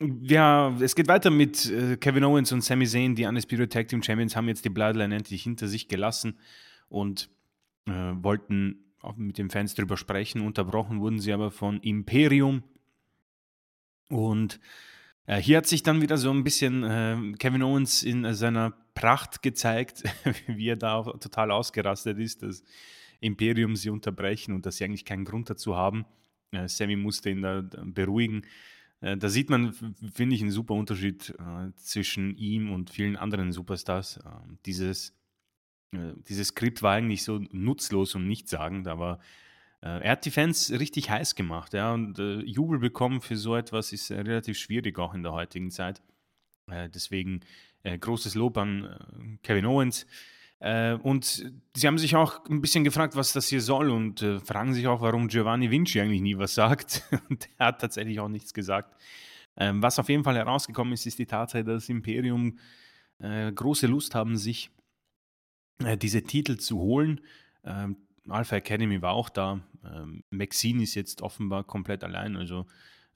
ja, 0.00 0.74
es 0.80 0.94
geht 0.94 1.08
weiter 1.08 1.30
mit 1.30 1.70
äh, 1.70 1.96
Kevin 1.96 2.24
Owens 2.24 2.52
und 2.52 2.62
Sami 2.62 2.86
Zayn. 2.86 3.14
Die 3.14 3.26
Undisputed 3.26 3.70
Tag 3.70 3.88
Team 3.88 4.02
Champions 4.02 4.34
haben 4.34 4.48
jetzt 4.48 4.64
die 4.64 4.70
Bloodline 4.70 5.14
endlich 5.14 5.42
hinter 5.42 5.68
sich 5.68 5.88
gelassen 5.88 6.38
und 6.88 7.28
äh, 7.86 7.92
wollten 7.92 8.94
auch 9.02 9.16
mit 9.16 9.36
den 9.36 9.50
Fans 9.50 9.74
drüber 9.74 9.96
sprechen. 9.96 10.40
Unterbrochen 10.40 11.00
wurden 11.00 11.20
sie 11.20 11.32
aber 11.32 11.50
von 11.50 11.80
Imperium. 11.80 12.62
Und 14.08 14.58
äh, 15.26 15.36
hier 15.36 15.58
hat 15.58 15.66
sich 15.66 15.82
dann 15.82 16.00
wieder 16.00 16.16
so 16.16 16.30
ein 16.30 16.44
bisschen 16.44 16.82
äh, 16.82 17.32
Kevin 17.38 17.62
Owens 17.62 18.02
in 18.02 18.32
seiner 18.34 18.72
Pracht 18.94 19.42
gezeigt, 19.42 20.02
wie 20.46 20.68
er 20.68 20.76
da 20.76 21.02
total 21.02 21.50
ausgerastet 21.50 22.18
ist, 22.18 22.42
dass 22.42 22.64
Imperium 23.20 23.76
sie 23.76 23.90
unterbrechen 23.90 24.54
und 24.54 24.64
dass 24.64 24.78
sie 24.78 24.84
eigentlich 24.84 25.04
keinen 25.04 25.26
Grund 25.26 25.50
dazu 25.50 25.76
haben. 25.76 26.06
Äh, 26.52 26.68
Sammy 26.68 26.96
musste 26.96 27.28
ihn 27.28 27.42
da 27.42 27.62
beruhigen. 27.84 28.42
Äh, 29.00 29.16
da 29.16 29.28
sieht 29.28 29.50
man, 29.50 29.72
finde 30.12 30.34
ich, 30.34 30.42
einen 30.42 30.50
super 30.50 30.74
Unterschied 30.74 31.30
äh, 31.38 31.72
zwischen 31.76 32.36
ihm 32.36 32.72
und 32.72 32.90
vielen 32.90 33.16
anderen 33.16 33.52
Superstars. 33.52 34.18
Äh, 34.18 34.30
dieses, 34.66 35.16
dieses 35.92 36.48
Skript 36.48 36.82
war 36.82 36.94
eigentlich 36.94 37.24
so 37.24 37.40
nutzlos 37.50 38.14
und 38.14 38.28
nichtssagend, 38.28 38.86
aber 38.86 39.18
äh, 39.82 40.04
er 40.04 40.12
hat 40.12 40.24
die 40.24 40.30
Fans 40.30 40.70
richtig 40.70 41.10
heiß 41.10 41.34
gemacht. 41.34 41.72
Ja, 41.72 41.92
und 41.92 42.18
äh, 42.18 42.40
Jubel 42.40 42.78
bekommen 42.78 43.20
für 43.20 43.36
so 43.36 43.56
etwas 43.56 43.92
ist 43.92 44.10
relativ 44.10 44.58
schwierig, 44.58 44.98
auch 44.98 45.14
in 45.14 45.22
der 45.22 45.32
heutigen 45.32 45.70
Zeit. 45.70 46.02
deswegen 46.68 47.40
großes 47.82 48.34
Lob 48.34 48.58
an 48.58 49.38
Kevin 49.42 49.66
Owens. 49.66 50.06
Äh, 50.60 50.94
und 50.94 51.50
sie 51.74 51.86
haben 51.86 51.98
sich 51.98 52.14
auch 52.16 52.44
ein 52.46 52.60
bisschen 52.60 52.84
gefragt, 52.84 53.16
was 53.16 53.32
das 53.32 53.48
hier 53.48 53.62
soll 53.62 53.90
und 53.90 54.22
äh, 54.22 54.38
fragen 54.40 54.74
sich 54.74 54.86
auch, 54.86 55.00
warum 55.00 55.28
Giovanni 55.28 55.70
Vinci 55.70 56.00
eigentlich 56.00 56.20
nie 56.20 56.38
was 56.38 56.54
sagt. 56.54 57.02
und 57.28 57.48
er 57.58 57.66
hat 57.66 57.80
tatsächlich 57.80 58.20
auch 58.20 58.28
nichts 58.28 58.54
gesagt. 58.54 58.94
Ähm, 59.56 59.82
was 59.82 59.98
auf 59.98 60.08
jeden 60.08 60.22
Fall 60.22 60.36
herausgekommen 60.36 60.92
ist, 60.92 61.06
ist 61.06 61.18
die 61.18 61.26
Tatsache, 61.26 61.64
dass 61.64 61.84
das 61.84 61.88
Imperium 61.88 62.58
äh, 63.18 63.50
große 63.50 63.86
Lust 63.86 64.14
haben, 64.14 64.36
sich 64.36 64.70
äh, 65.82 65.96
diese 65.96 66.22
Titel 66.22 66.58
zu 66.58 66.78
holen. 66.78 67.20
Ähm, 67.64 67.96
Alpha 68.28 68.56
Academy 68.56 69.00
war 69.00 69.12
auch 69.14 69.30
da. 69.30 69.60
Ähm, 69.84 70.24
Maxine 70.30 70.82
ist 70.82 70.94
jetzt 70.94 71.22
offenbar 71.22 71.64
komplett 71.64 72.04
allein. 72.04 72.36
Also 72.36 72.66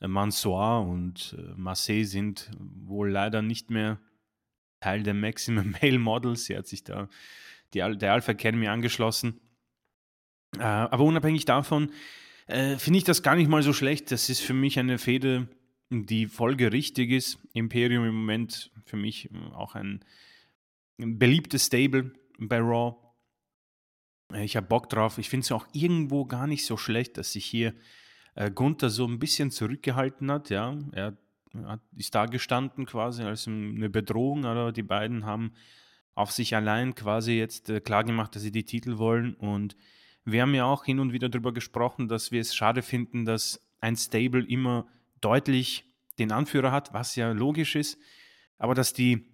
äh, 0.01 0.09
Mansoir 0.09 0.81
und 0.81 1.37
äh, 1.39 1.55
Marseille 1.57 2.05
sind 2.05 2.51
wohl 2.59 3.11
leider 3.11 3.43
nicht 3.43 3.71
mehr 3.71 3.99
Teil 4.85 5.03
der 5.03 5.15
Maximum 5.15 5.71
Male 5.83 5.99
Models. 5.99 6.45
Sie 6.45 6.57
hat 6.57 6.67
sich 6.67 6.85
da 6.85 7.09
die, 7.73 7.79
der 7.79 8.13
Alpha 8.13 8.33
Academy 8.33 8.69
angeschlossen. 8.69 9.41
Äh, 10.59 10.63
aber 10.63 11.05
unabhängig 11.05 11.47
davon 11.47 11.91
äh, 12.47 12.77
finde 12.77 12.99
ich 12.99 13.05
das 13.05 13.23
gar 13.23 13.35
nicht 13.35 13.49
mal 13.49 13.63
so 13.63 13.73
schlecht. 13.73 14.11
Das 14.11 14.29
ist 14.29 14.41
für 14.41 14.53
mich 14.53 14.79
eine 14.79 14.99
Fehde, 14.99 15.49
die 15.91 16.27
folgerichtig 16.27 17.11
ist. 17.11 17.39
Imperium 17.55 18.05
im 18.05 18.15
Moment 18.15 18.71
für 18.85 18.99
mich 18.99 19.31
auch 19.55 19.75
ein, 19.75 20.05
ein 20.99 21.19
beliebtes 21.19 21.67
Stable 21.67 22.13
bei 22.39 22.59
Raw. 22.59 22.97
Äh, 24.35 24.45
ich 24.45 24.55
habe 24.57 24.67
Bock 24.67 24.91
drauf. 24.91 25.17
Ich 25.17 25.31
finde 25.31 25.45
es 25.45 25.53
auch 25.53 25.67
irgendwo 25.73 26.27
gar 26.27 26.47
nicht 26.47 26.67
so 26.67 26.77
schlecht, 26.77 27.17
dass 27.17 27.33
sich 27.33 27.47
hier 27.47 27.75
äh, 28.35 28.51
Gunther 28.51 28.91
so 28.91 29.07
ein 29.07 29.19
bisschen 29.19 29.51
zurückgehalten 29.51 30.31
hat. 30.31 30.51
Ja, 30.51 30.79
er 30.93 31.17
ist 31.97 32.15
da 32.15 32.27
gestanden 32.27 32.87
quasi 32.87 33.23
als 33.23 33.47
eine 33.47 33.91
Bedrohung, 33.91 34.45
aber 34.45 34.73
die 34.73 34.83
beiden 34.83 35.25
haben 35.27 35.53
auf 36.15 36.31
sich 36.31 36.55
allein 36.55 36.95
quasi 36.95 37.33
jetzt 37.33 37.71
äh, 37.71 37.81
klargemacht, 37.81 38.35
dass 38.35 38.43
sie 38.43 38.53
die 38.53 38.65
Titel 38.65 38.99
wollen. 38.99 39.35
Und 39.35 39.77
wir 40.25 40.43
haben 40.43 40.55
ja 40.55 40.65
auch 40.65 40.85
hin 40.85 41.01
und 41.01 41.13
wieder 41.13 41.29
darüber 41.29 41.53
gesprochen, 41.53 42.09
dass 42.09 42.31
wir 42.31 42.41
es 42.41 42.55
schade 42.55 42.83
finden, 42.83 43.25
dass 43.25 43.61
ein 43.81 43.97
Stable 43.97 44.45
immer 44.45 44.87
deutlich 45.21 45.85
den 46.19 46.33
Anführer 46.33 46.71
hat, 46.71 46.93
was 46.95 47.17
ja 47.17 47.33
logisch 47.33 47.75
ist, 47.75 47.99
aber 48.59 48.75
dass 48.75 48.93
die 48.93 49.27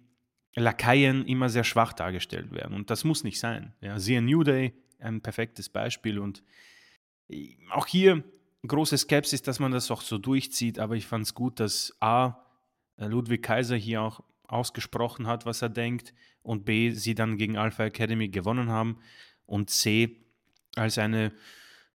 Lakaien 0.55 1.25
immer 1.25 1.49
sehr 1.49 1.63
schwach 1.63 1.93
dargestellt 1.93 2.51
werden. 2.51 2.75
Und 2.75 2.89
das 2.89 3.03
muss 3.03 3.23
nicht 3.23 3.39
sein. 3.39 3.73
Ja, 3.81 3.99
siehe 3.99 4.21
New 4.21 4.43
Day, 4.43 4.73
ein 4.99 5.21
perfektes 5.21 5.69
Beispiel. 5.69 6.19
Und 6.19 6.43
äh, 7.29 7.55
auch 7.69 7.87
hier 7.87 8.23
große 8.67 8.97
Skepsis, 8.97 9.41
dass 9.41 9.59
man 9.59 9.71
das 9.71 9.89
auch 9.91 10.01
so 10.01 10.17
durchzieht, 10.17 10.79
aber 10.79 10.95
ich 10.95 11.07
fand 11.07 11.25
es 11.25 11.33
gut, 11.33 11.59
dass 11.59 11.95
A, 11.99 12.45
äh, 12.97 13.07
Ludwig 13.07 13.43
Kaiser 13.43 13.75
hier 13.75 14.01
auch 14.01 14.21
ausgesprochen 14.47 15.27
hat, 15.27 15.45
was 15.45 15.61
er 15.61 15.69
denkt, 15.69 16.13
und 16.43 16.65
B, 16.65 16.91
sie 16.91 17.15
dann 17.15 17.37
gegen 17.37 17.57
Alpha 17.57 17.85
Academy 17.85 18.27
gewonnen 18.27 18.69
haben 18.69 18.97
und 19.45 19.69
C, 19.69 20.17
als 20.75 20.97
eine 20.97 21.31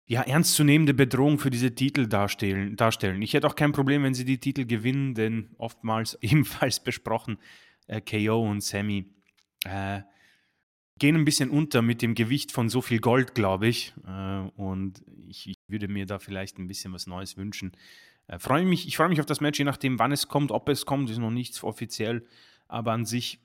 ja, 0.07 0.23
ernstzunehmende 0.23 0.95
Bedrohung 0.95 1.39
für 1.39 1.51
diese 1.51 1.75
Titel 1.75 2.07
darstellen, 2.07 2.77
darstellen. 2.77 3.23
Ich 3.23 3.35
hätte 3.35 3.47
auch 3.47 3.55
kein 3.55 3.73
Problem, 3.73 4.03
wenn 4.03 4.15
sie 4.15 4.25
die 4.25 4.39
Titel 4.39 4.67
gewinnen, 4.67 5.15
denn 5.15 5.51
oftmals 5.59 6.19
ebenfalls 6.21 6.81
besprochen, 6.81 7.39
äh, 7.87 8.01
KO 8.01 8.49
und 8.49 8.63
Sammy 8.63 9.07
äh, 9.65 10.03
gehen 10.99 11.17
ein 11.17 11.25
bisschen 11.25 11.51
unter 11.51 11.83
mit 11.83 12.03
dem 12.03 12.15
Gewicht 12.15 12.53
von 12.53 12.69
so 12.69 12.81
viel 12.83 13.01
Gold, 13.01 13.35
glaube 13.35 13.67
ich. 13.69 13.93
Äh, 14.07 14.49
und 14.57 15.03
ich, 15.29 15.49
ich, 15.49 15.57
würde 15.69 15.89
mir 15.89 16.07
da 16.07 16.19
vielleicht 16.19 16.59
ein 16.59 16.69
bisschen 16.69 16.93
was 16.93 17.07
Neues 17.07 17.37
wünschen. 17.37 17.73
Äh, 18.27 18.39
freue 18.39 18.65
mich, 18.65 18.87
ich 18.87 18.97
freue 18.97 19.09
mich 19.09 19.21
auf 19.21 19.27
das 19.27 19.41
Match, 19.41 19.59
je 19.59 19.65
nachdem, 19.65 19.99
wann 19.99 20.13
es 20.13 20.29
kommt, 20.29 20.53
ob 20.53 20.69
es 20.69 20.87
kommt, 20.87 21.11
ist 21.11 21.19
noch 21.19 21.31
nichts 21.31 21.63
offiziell. 21.63 22.27
Aber 22.69 22.93
an 22.93 23.05
sich 23.05 23.41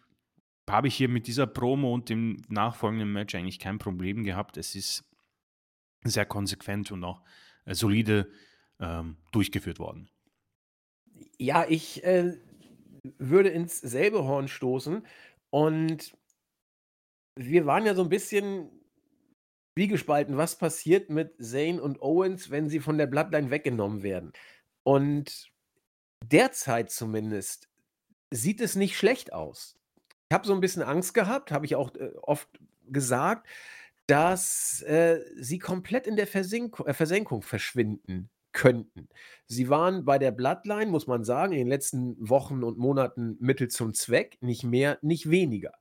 habe 0.69 0.88
ich 0.88 0.95
hier 0.95 1.10
mit 1.10 1.27
dieser 1.27 1.47
Promo 1.47 1.93
und 1.93 2.10
dem 2.10 2.41
nachfolgenden 2.49 3.12
Match 3.12 3.33
eigentlich 3.36 3.60
kein 3.60 3.77
Problem 3.77 4.23
gehabt. 4.23 4.57
Es 4.57 4.75
ist 4.75 5.05
sehr 6.03 6.25
konsequent 6.25 6.91
und 6.91 7.03
auch 7.03 7.21
äh, 7.65 7.73
solide 7.73 8.29
ähm, 8.79 9.17
durchgeführt 9.31 9.79
worden. 9.79 10.10
Ja, 11.38 11.65
ich 11.67 12.03
äh, 12.03 12.38
würde 13.17 13.49
ins 13.49 13.79
selbe 13.79 14.23
Horn 14.23 14.47
stoßen 14.47 15.05
und 15.49 16.16
wir 17.38 17.65
waren 17.65 17.86
ja 17.86 17.95
so 17.95 18.04
ein 18.04 18.10
bisschen 18.10 18.69
zwiegespalten, 19.78 20.38
was 20.38 20.58
passiert 20.58 21.10
mit 21.10 21.36
Zayn 21.39 21.80
und 21.80 22.02
Owens, 22.02 22.50
wenn 22.50 22.69
sie 22.69 22.80
von 22.80 22.97
der 22.97 23.08
Bloodline 23.08 23.52
weggenommen 23.52 24.04
werden. 24.04 24.34
Und 24.84 25.52
derzeit 26.26 26.91
zumindest 26.91 27.69
sieht 28.32 28.60
es 28.60 28.76
nicht 28.76 28.97
schlecht 28.97 29.34
aus. 29.34 29.78
Ich 30.30 30.34
habe 30.34 30.47
so 30.47 30.54
ein 30.54 30.62
bisschen 30.62 30.82
Angst 30.82 31.13
gehabt, 31.13 31.52
habe 31.52 31.65
ich 31.65 31.76
auch, 31.76 31.93
äh, 31.95 32.12
oft 32.21 32.50
gesagt, 32.89 33.47
dass, 34.08 34.82
äh, 34.84 35.21
sie 35.36 35.60
komplett 35.60 36.08
in 36.08 36.15
der 36.15 36.28
Versink 36.28 36.80
äh, 36.86 36.93
Versenkung 36.93 37.41
verschwinden 37.41 38.30
könnten. 38.54 39.08
Sie 39.45 39.69
waren 39.69 40.04
bei 40.04 40.17
der 40.17 40.32
Bloodline, 40.32 40.89
muss 40.89 41.06
man 41.06 41.23
sagen, 41.23 41.54
in 41.54 41.60
den 41.60 41.67
letzten 41.67 42.17
Wochen 42.28 42.63
und 42.63 42.78
Monaten 42.78 43.38
Mittel 43.39 43.67
zum 43.67 43.93
Zweck, 43.93 44.38
nicht 44.41 44.63
mehr, 44.63 44.97
nicht 45.02 45.30
weniger. 45.30 45.73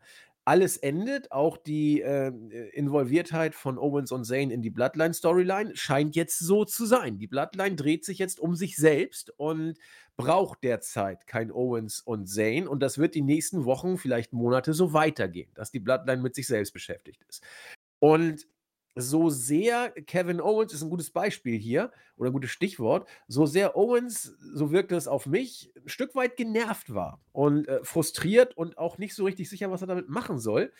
Alles 0.47 0.77
endet, 0.77 1.33
auch 1.33 1.57
die, 1.57 2.01
ähm, 2.03 2.53
äh, 2.53 2.69
Involviertheit 2.69 3.55
von 3.57 3.79
Owens 3.79 4.13
und 4.13 4.25
Zayn 4.25 4.53
in 4.53 4.63
die 4.63 4.71
Bloodline-Storyline 4.71 5.75
scheint 5.75 6.15
jetzt 6.15 6.39
so 6.39 6.65
zu 6.65 6.87
sein. 6.87 7.19
Die 7.19 7.27
Bloodline 7.27 7.75
dreht 7.75 8.05
sich 8.05 8.19
jetzt 8.19 8.39
um 8.39 8.55
sich 8.55 8.77
selbst 8.77 9.35
und 9.39 9.77
braucht 10.17 10.63
derzeit 10.63 11.27
kein 11.27 11.51
Owens 11.51 12.01
und 12.01 12.27
Zayn 12.29 12.69
und 12.69 12.81
das 12.81 12.97
wird 12.97 13.17
die 13.17 13.23
nächsten 13.23 13.65
Wochen, 13.65 13.99
vielleicht 13.99 14.33
Monate 14.33 14.73
so 14.73 14.93
weitergehen, 14.93 15.51
dass 15.55 15.73
die 15.73 15.81
Bloodline 15.81 16.23
mit 16.23 16.37
sich 16.37 16.47
selbst 16.47 16.73
beschäftigt 16.73 17.25
ist. 17.29 17.43
Und 17.99 18.47
so 18.97 19.29
sehr 19.29 19.91
Kevin 19.91 20.41
Owens 20.41 20.73
ist 20.73 20.83
ein 20.83 20.91
gutes 20.91 21.11
Beispiel 21.11 21.59
hier 21.59 21.93
oder 22.17 22.31
ein 22.31 22.33
gutes 22.33 22.51
Stichwort, 22.51 23.09
so 23.29 23.45
sehr 23.45 23.77
Owens, 23.77 24.35
so 24.55 24.73
wirkt 24.73 24.91
es 24.91 25.07
auf 25.07 25.27
mich, 25.27 25.71
ein 25.77 25.89
Stück 25.89 26.15
weit 26.15 26.37
genervt 26.37 26.95
war 26.95 27.21
und 27.33 27.69
äh, 27.69 27.85
frustriert 27.85 28.57
und 28.57 28.79
auch 28.79 28.97
nicht 28.99 29.15
so 29.15 29.25
richtig 29.25 29.51
sicher, 29.51 29.71
was 29.71 29.83
er 29.83 29.87
damit 29.87 30.09
machen 30.09 30.39
soll, 30.39 30.73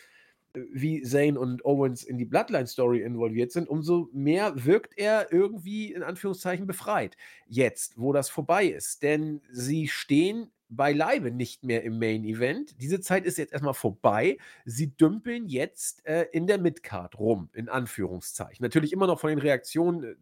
äh, 0.53 0.61
wie 0.71 1.01
Zane 1.03 1.39
und 1.39 1.63
Owens 1.65 2.03
in 2.03 2.17
die 2.17 2.25
Bloodline-Story 2.25 3.01
involviert 3.01 3.51
sind, 3.51 3.69
umso 3.69 4.09
mehr 4.13 4.65
wirkt 4.65 4.97
er 4.97 5.31
irgendwie 5.31 5.93
in 5.93 6.03
Anführungszeichen 6.03 6.67
befreit. 6.67 7.17
Jetzt, 7.47 7.99
wo 7.99 8.13
das 8.13 8.29
vorbei 8.29 8.65
ist. 8.65 9.03
Denn 9.03 9.41
sie 9.51 9.87
stehen 9.87 10.51
beileibe 10.69 11.31
nicht 11.31 11.63
mehr 11.63 11.83
im 11.83 11.99
Main 11.99 12.23
Event. 12.23 12.75
Diese 12.81 12.99
Zeit 12.99 13.25
ist 13.25 13.37
jetzt 13.37 13.53
erstmal 13.53 13.73
vorbei. 13.73 14.37
Sie 14.65 14.95
dümpeln 14.95 15.47
jetzt 15.47 16.05
äh, 16.05 16.27
in 16.31 16.47
der 16.47 16.57
Midcard 16.57 17.17
rum, 17.17 17.49
in 17.53 17.69
Anführungszeichen. 17.69 18.63
Natürlich 18.63 18.91
immer 18.91 19.07
noch 19.07 19.19
von 19.19 19.29
den 19.29 19.39
Reaktionen 19.39 20.03
äh, 20.03 20.15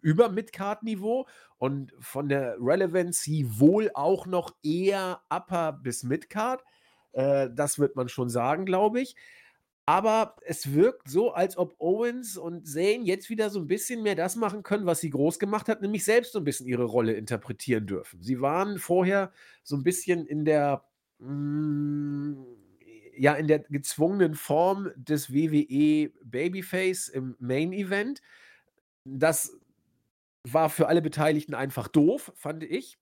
über 0.00 0.28
Midcard-Niveau 0.30 1.26
und 1.58 1.92
von 2.00 2.28
der 2.28 2.56
Relevancy 2.58 3.46
wohl 3.48 3.90
auch 3.94 4.26
noch 4.26 4.54
eher 4.62 5.20
Upper 5.30 5.72
bis 5.72 6.02
Midcard. 6.02 6.64
Äh, 7.12 7.50
das 7.54 7.78
wird 7.78 7.96
man 7.96 8.08
schon 8.08 8.28
sagen, 8.28 8.66
glaube 8.66 9.00
ich. 9.00 9.14
Aber 9.86 10.36
es 10.46 10.74
wirkt 10.74 11.08
so, 11.08 11.32
als 11.32 11.56
ob 11.56 11.74
Owens 11.80 12.36
und 12.36 12.68
Zayn 12.68 13.04
jetzt 13.04 13.30
wieder 13.30 13.50
so 13.50 13.58
ein 13.58 13.66
bisschen 13.66 14.02
mehr 14.02 14.14
das 14.14 14.36
machen 14.36 14.62
können, 14.62 14.86
was 14.86 15.00
sie 15.00 15.10
groß 15.10 15.40
gemacht 15.40 15.68
hat, 15.68 15.82
nämlich 15.82 16.04
selbst 16.04 16.32
so 16.32 16.38
ein 16.38 16.44
bisschen 16.44 16.66
ihre 16.66 16.84
Rolle 16.84 17.14
interpretieren 17.14 17.86
dürfen. 17.86 18.22
Sie 18.22 18.40
waren 18.40 18.78
vorher 18.78 19.32
so 19.64 19.76
ein 19.76 19.82
bisschen 19.82 20.24
in 20.26 20.44
der 20.44 20.84
hm, 21.18 22.46
ja, 23.16 23.34
in 23.34 23.46
der 23.46 23.60
gezwungenen 23.60 24.34
Form 24.34 24.90
des 24.96 25.32
WWE 25.32 26.10
Babyface 26.24 27.08
im 27.08 27.36
Main 27.38 27.72
Event. 27.72 28.22
Das 29.04 29.58
war 30.44 30.70
für 30.70 30.88
alle 30.88 31.02
Beteiligten 31.02 31.54
einfach 31.54 31.88
doof, 31.88 32.32
fand 32.36 32.64
ich. 32.64 32.98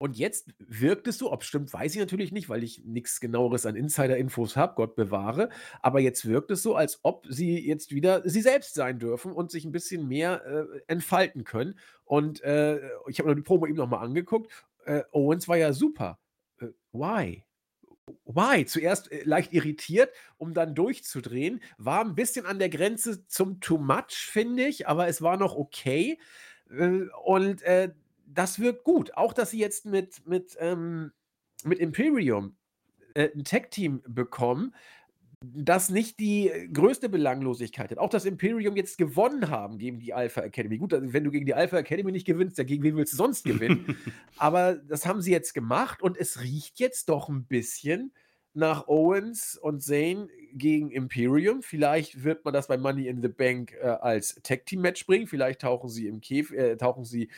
Und 0.00 0.16
jetzt 0.16 0.54
wirkt 0.58 1.06
es 1.08 1.18
so, 1.18 1.30
ob 1.30 1.44
stimmt, 1.44 1.74
weiß 1.74 1.92
ich 1.92 2.00
natürlich 2.00 2.32
nicht, 2.32 2.48
weil 2.48 2.64
ich 2.64 2.82
nichts 2.86 3.20
Genaueres 3.20 3.66
an 3.66 3.76
Insider-Infos 3.76 4.56
habe, 4.56 4.74
Gott 4.74 4.96
bewahre. 4.96 5.50
Aber 5.82 6.00
jetzt 6.00 6.24
wirkt 6.26 6.50
es 6.50 6.62
so, 6.62 6.74
als 6.74 7.00
ob 7.02 7.26
sie 7.28 7.58
jetzt 7.58 7.94
wieder 7.94 8.26
sie 8.26 8.40
selbst 8.40 8.72
sein 8.72 8.98
dürfen 8.98 9.30
und 9.30 9.50
sich 9.50 9.66
ein 9.66 9.72
bisschen 9.72 10.08
mehr, 10.08 10.42
äh, 10.46 10.80
entfalten 10.86 11.44
können. 11.44 11.78
Und, 12.04 12.42
äh, 12.42 12.80
ich 13.08 13.18
habe 13.18 13.28
mir 13.28 13.36
die 13.36 13.42
Promo 13.42 13.66
eben 13.66 13.76
noch 13.76 13.90
mal 13.90 13.98
angeguckt. 13.98 14.50
Äh, 14.86 15.02
Owens 15.12 15.48
war 15.48 15.58
ja 15.58 15.74
super. 15.74 16.18
Äh, 16.60 16.68
why? 16.92 17.44
Why? 18.24 18.64
Zuerst, 18.64 19.12
äh, 19.12 19.22
leicht 19.24 19.52
irritiert, 19.52 20.14
um 20.38 20.54
dann 20.54 20.74
durchzudrehen. 20.74 21.60
War 21.76 22.02
ein 22.02 22.14
bisschen 22.14 22.46
an 22.46 22.58
der 22.58 22.70
Grenze 22.70 23.26
zum 23.26 23.60
Too 23.60 23.76
Much, 23.76 24.30
finde 24.30 24.64
ich, 24.64 24.88
aber 24.88 25.08
es 25.08 25.20
war 25.20 25.36
noch 25.36 25.54
okay. 25.54 26.18
Äh, 26.70 27.02
und, 27.22 27.62
das 28.34 28.58
wirkt 28.58 28.84
gut. 28.84 29.16
Auch, 29.16 29.32
dass 29.32 29.50
sie 29.50 29.58
jetzt 29.58 29.86
mit, 29.86 30.26
mit, 30.26 30.56
ähm, 30.60 31.12
mit 31.64 31.78
Imperium 31.78 32.56
äh, 33.14 33.30
ein 33.34 33.44
Tech-Team 33.44 34.02
bekommen, 34.06 34.74
das 35.42 35.88
nicht 35.88 36.20
die 36.20 36.50
größte 36.72 37.08
Belanglosigkeit 37.08 37.90
hat. 37.90 37.98
Auch 37.98 38.10
dass 38.10 38.26
Imperium 38.26 38.76
jetzt 38.76 38.98
gewonnen 38.98 39.48
haben 39.48 39.78
gegen 39.78 39.98
die 39.98 40.12
Alpha 40.12 40.42
Academy. 40.42 40.76
Gut, 40.76 40.92
also 40.92 41.12
wenn 41.14 41.24
du 41.24 41.30
gegen 41.30 41.46
die 41.46 41.54
Alpha 41.54 41.78
Academy 41.78 42.12
nicht 42.12 42.26
gewinnst, 42.26 42.58
ja, 42.58 42.64
gegen 42.64 42.82
wen 42.82 42.96
willst 42.96 43.14
du 43.14 43.16
sonst 43.16 43.44
gewinnen? 43.44 43.96
Aber 44.36 44.74
das 44.74 45.06
haben 45.06 45.22
sie 45.22 45.32
jetzt 45.32 45.54
gemacht 45.54 46.02
und 46.02 46.18
es 46.18 46.42
riecht 46.42 46.78
jetzt 46.78 47.08
doch 47.08 47.30
ein 47.30 47.46
bisschen 47.46 48.12
nach 48.52 48.88
Owens 48.88 49.56
und 49.56 49.82
Zane 49.82 50.28
gegen 50.52 50.90
Imperium. 50.90 51.62
Vielleicht 51.62 52.22
wird 52.22 52.44
man 52.44 52.52
das 52.52 52.66
bei 52.66 52.76
Money 52.76 53.06
in 53.06 53.22
the 53.22 53.28
Bank 53.28 53.72
äh, 53.80 53.86
als 53.86 54.40
Tag-Team-Match 54.42 55.06
bringen. 55.06 55.26
Vielleicht 55.26 55.62
tauchen 55.62 55.88
sie 55.88 56.06
im 56.06 56.20
Käf 56.20 56.50
äh, 56.50 56.76
tauchen 56.76 57.04
sie 57.04 57.30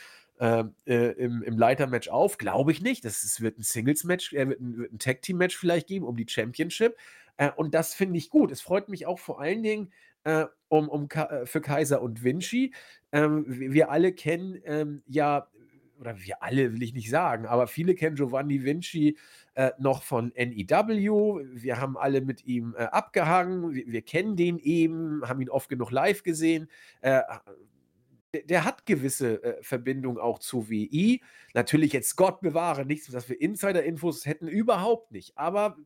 äh, 0.42 1.12
im, 1.12 1.42
im 1.42 1.56
Leitermatch 1.56 2.08
auf. 2.08 2.38
Glaube 2.38 2.72
ich 2.72 2.82
nicht. 2.82 3.04
Das, 3.04 3.22
es 3.22 3.40
wird 3.40 3.58
ein 3.58 3.62
Singles-Match, 3.62 4.32
äh, 4.32 4.48
wird 4.48 4.60
ein, 4.60 4.88
ein 4.92 4.98
Tag-Team-Match 4.98 5.56
vielleicht 5.56 5.86
geben 5.86 6.04
um 6.04 6.16
die 6.16 6.26
Championship. 6.28 6.96
Äh, 7.36 7.50
und 7.54 7.74
das 7.74 7.94
finde 7.94 8.18
ich 8.18 8.30
gut. 8.30 8.50
Es 8.50 8.60
freut 8.60 8.88
mich 8.88 9.06
auch 9.06 9.18
vor 9.18 9.40
allen 9.40 9.62
Dingen 9.62 9.92
äh, 10.24 10.46
um, 10.68 10.88
um 10.88 11.08
äh, 11.10 11.46
für 11.46 11.60
Kaiser 11.60 12.02
und 12.02 12.24
Vinci. 12.24 12.72
Ähm, 13.12 13.44
wir, 13.46 13.90
alle 13.90 14.12
kennen 14.12 14.60
ähm, 14.64 15.02
ja, 15.06 15.48
oder 16.00 16.18
wir 16.18 16.42
alle 16.42 16.72
will 16.72 16.82
ich 16.82 16.94
nicht 16.94 17.10
sagen, 17.10 17.46
aber 17.46 17.68
viele 17.68 17.94
kennen 17.94 18.16
Giovanni 18.16 18.64
Vinci 18.64 19.16
äh, 19.54 19.70
noch 19.78 20.02
von 20.02 20.32
NEW. 20.34 21.44
Wir 21.52 21.80
haben 21.80 21.96
alle 21.96 22.20
mit 22.20 22.44
ihm 22.44 22.74
abgehangen. 22.74 23.72
Wir, 23.72 23.86
wir, 23.86 24.02
kennen 24.02 24.34
den 24.34 24.58
eben, 24.58 25.22
haben 25.28 25.40
ihn 25.40 25.50
oft 25.50 25.68
genug 25.68 25.92
live 25.92 26.24
gesehen 26.24 26.68
der, 28.32 28.64
hat 28.64 28.86
gewisse 28.86 29.42
äh, 29.42 29.62
Verbindungen 29.62 30.18
auch 30.18 30.38
zu 30.38 30.68
WI. 30.68 31.22
Natürlich 31.54 31.92
jetzt 31.92 32.16
Gott 32.16 32.40
bewahre 32.40 32.86
nichts, 32.86 33.06
dass 33.08 33.28
wir 33.28 33.40
Insider-Infos 33.40 34.26
hätten, 34.26 34.48
überhaupt 34.48 35.12
nicht. 35.12 35.36
Aber 35.36 35.76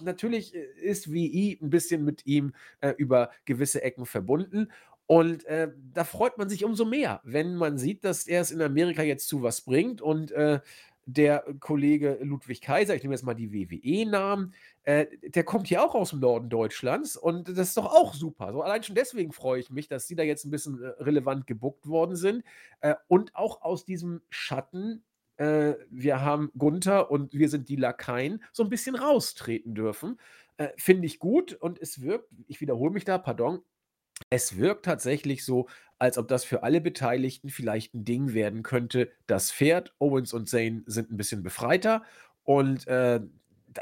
natürlich 0.00 0.54
äh, 0.54 0.66
ist 0.80 1.12
WI 1.12 1.58
ein 1.60 1.70
bisschen 1.70 2.04
mit 2.04 2.26
ihm 2.26 2.54
äh, 2.80 2.94
über 2.96 3.30
gewisse 3.44 3.82
Ecken 3.82 4.06
verbunden. 4.06 4.70
Und 5.06 5.44
äh, 5.44 5.70
da 5.92 6.04
freut 6.04 6.38
man 6.38 6.48
sich 6.48 6.64
umso 6.64 6.86
mehr, 6.86 7.20
wenn 7.24 7.56
man 7.56 7.76
sieht, 7.76 8.04
dass 8.04 8.26
er 8.26 8.40
es 8.40 8.50
in 8.50 8.62
Amerika 8.62 9.02
jetzt 9.02 9.28
zu 9.28 9.42
was 9.42 9.60
bringt 9.60 10.00
und 10.00 10.32
äh, 10.32 10.60
der 11.06 11.44
Kollege 11.60 12.18
Ludwig 12.22 12.62
Kaiser, 12.62 12.94
ich 12.94 13.02
nehme 13.02 13.14
jetzt 13.14 13.24
mal 13.24 13.34
die 13.34 13.52
WWE-Namen, 13.52 14.54
äh, 14.84 15.06
der 15.22 15.44
kommt 15.44 15.68
hier 15.68 15.82
auch 15.82 15.94
aus 15.94 16.10
dem 16.10 16.20
Norden 16.20 16.50
Deutschlands 16.50 17.16
und 17.16 17.48
das 17.48 17.68
ist 17.68 17.76
doch 17.76 17.86
auch 17.86 18.14
super. 18.14 18.52
So, 18.52 18.62
allein 18.62 18.82
schon 18.82 18.94
deswegen 18.94 19.32
freue 19.32 19.60
ich 19.60 19.70
mich, 19.70 19.88
dass 19.88 20.06
sie 20.06 20.14
da 20.14 20.22
jetzt 20.22 20.44
ein 20.44 20.50
bisschen 20.50 20.82
äh, 20.82 20.88
relevant 21.02 21.46
gebuckt 21.46 21.88
worden 21.88 22.16
sind 22.16 22.44
äh, 22.80 22.94
und 23.08 23.34
auch 23.34 23.62
aus 23.62 23.84
diesem 23.84 24.20
Schatten, 24.28 25.02
äh, 25.36 25.74
wir 25.90 26.20
haben 26.20 26.50
Gunther 26.56 27.10
und 27.10 27.32
wir 27.32 27.48
sind 27.48 27.68
die 27.68 27.76
Lakaien, 27.76 28.42
so 28.52 28.62
ein 28.62 28.68
bisschen 28.68 28.94
raustreten 28.94 29.74
dürfen. 29.74 30.20
Äh, 30.58 30.68
finde 30.76 31.06
ich 31.06 31.18
gut 31.18 31.54
und 31.54 31.80
es 31.80 32.02
wirkt, 32.02 32.28
ich 32.46 32.60
wiederhole 32.60 32.92
mich 32.92 33.04
da, 33.04 33.18
pardon, 33.18 33.60
es 34.30 34.58
wirkt 34.58 34.84
tatsächlich 34.84 35.44
so, 35.44 35.66
als 35.98 36.18
ob 36.18 36.28
das 36.28 36.44
für 36.44 36.62
alle 36.62 36.80
Beteiligten 36.80 37.48
vielleicht 37.48 37.94
ein 37.94 38.04
Ding 38.04 38.34
werden 38.34 38.62
könnte. 38.62 39.10
Das 39.26 39.50
Pferd, 39.50 39.94
Owens 39.98 40.32
und 40.32 40.48
Zane 40.48 40.82
sind 40.86 41.10
ein 41.10 41.16
bisschen 41.16 41.42
befreiter 41.42 42.02
und, 42.44 42.86
äh, 42.86 43.20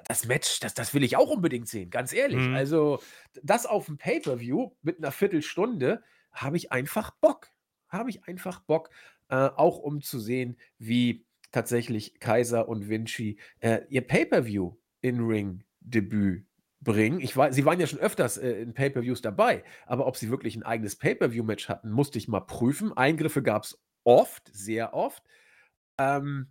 das 0.07 0.27
Match, 0.27 0.61
das 0.61 0.75
das 0.75 0.95
will 0.95 1.03
ich 1.03 1.17
auch 1.17 1.31
unbedingt 1.31 1.69
sehen, 1.69 1.91
ganz 1.91 2.13
ehrlich. 2.13 2.41
Mhm. 2.41 2.55
Also, 2.55 3.01
das 3.43 3.67
auf 3.67 3.87
dem 3.87 3.99
Pay-per-View 3.99 4.71
mit 4.83 4.99
einer 4.99 5.13
Viertelstunde 5.13 6.03
habe 6.33 6.57
ich 6.57 6.73
einfach 6.73 7.11
Bock. 7.13 7.49
Habe 7.89 8.11
ich 8.11 8.25
einfach 8.25 8.61
Bock, 8.61 8.91
äh, 9.29 9.37
auch 9.37 9.79
um 9.79 10.01
zu 10.01 10.19
sehen, 10.19 10.59
wie 10.79 11.27
tatsächlich 11.53 12.19
Kaiser 12.19 12.69
und 12.69 12.89
Vinci, 12.89 13.39
äh, 13.61 13.83
ihr 13.89 14.07
Pay-per-View 14.07 14.75
in 15.03 15.21
Ring-Debüt 15.21 16.47
bringen. 16.81 17.21
Ich 17.21 17.37
war, 17.37 17.53
sie 17.53 17.65
waren 17.65 17.79
ja 17.79 17.87
schon 17.87 18.01
öfters 18.01 18.39
äh, 18.39 18.51
in 18.63 18.75
Pay-per-Views 18.75 19.23
dabei, 19.23 19.63
aber 19.87 20.07
ob 20.07 20.17
sie 20.17 20.31
wirklich 20.31 20.57
ein 20.57 20.63
eigenes 20.63 20.97
Pay-per-View-Match 20.97 21.69
hatten, 21.69 21.91
musste 21.91 22.19
ich 22.19 22.29
mal 22.29 22.41
prüfen. 22.41 22.97
Eingriffe 22.97 23.43
gab 23.43 23.65
es 23.65 23.81
oft, 24.05 24.51
sehr 24.53 24.95
oft. 24.95 25.23
Ähm, 25.99 26.49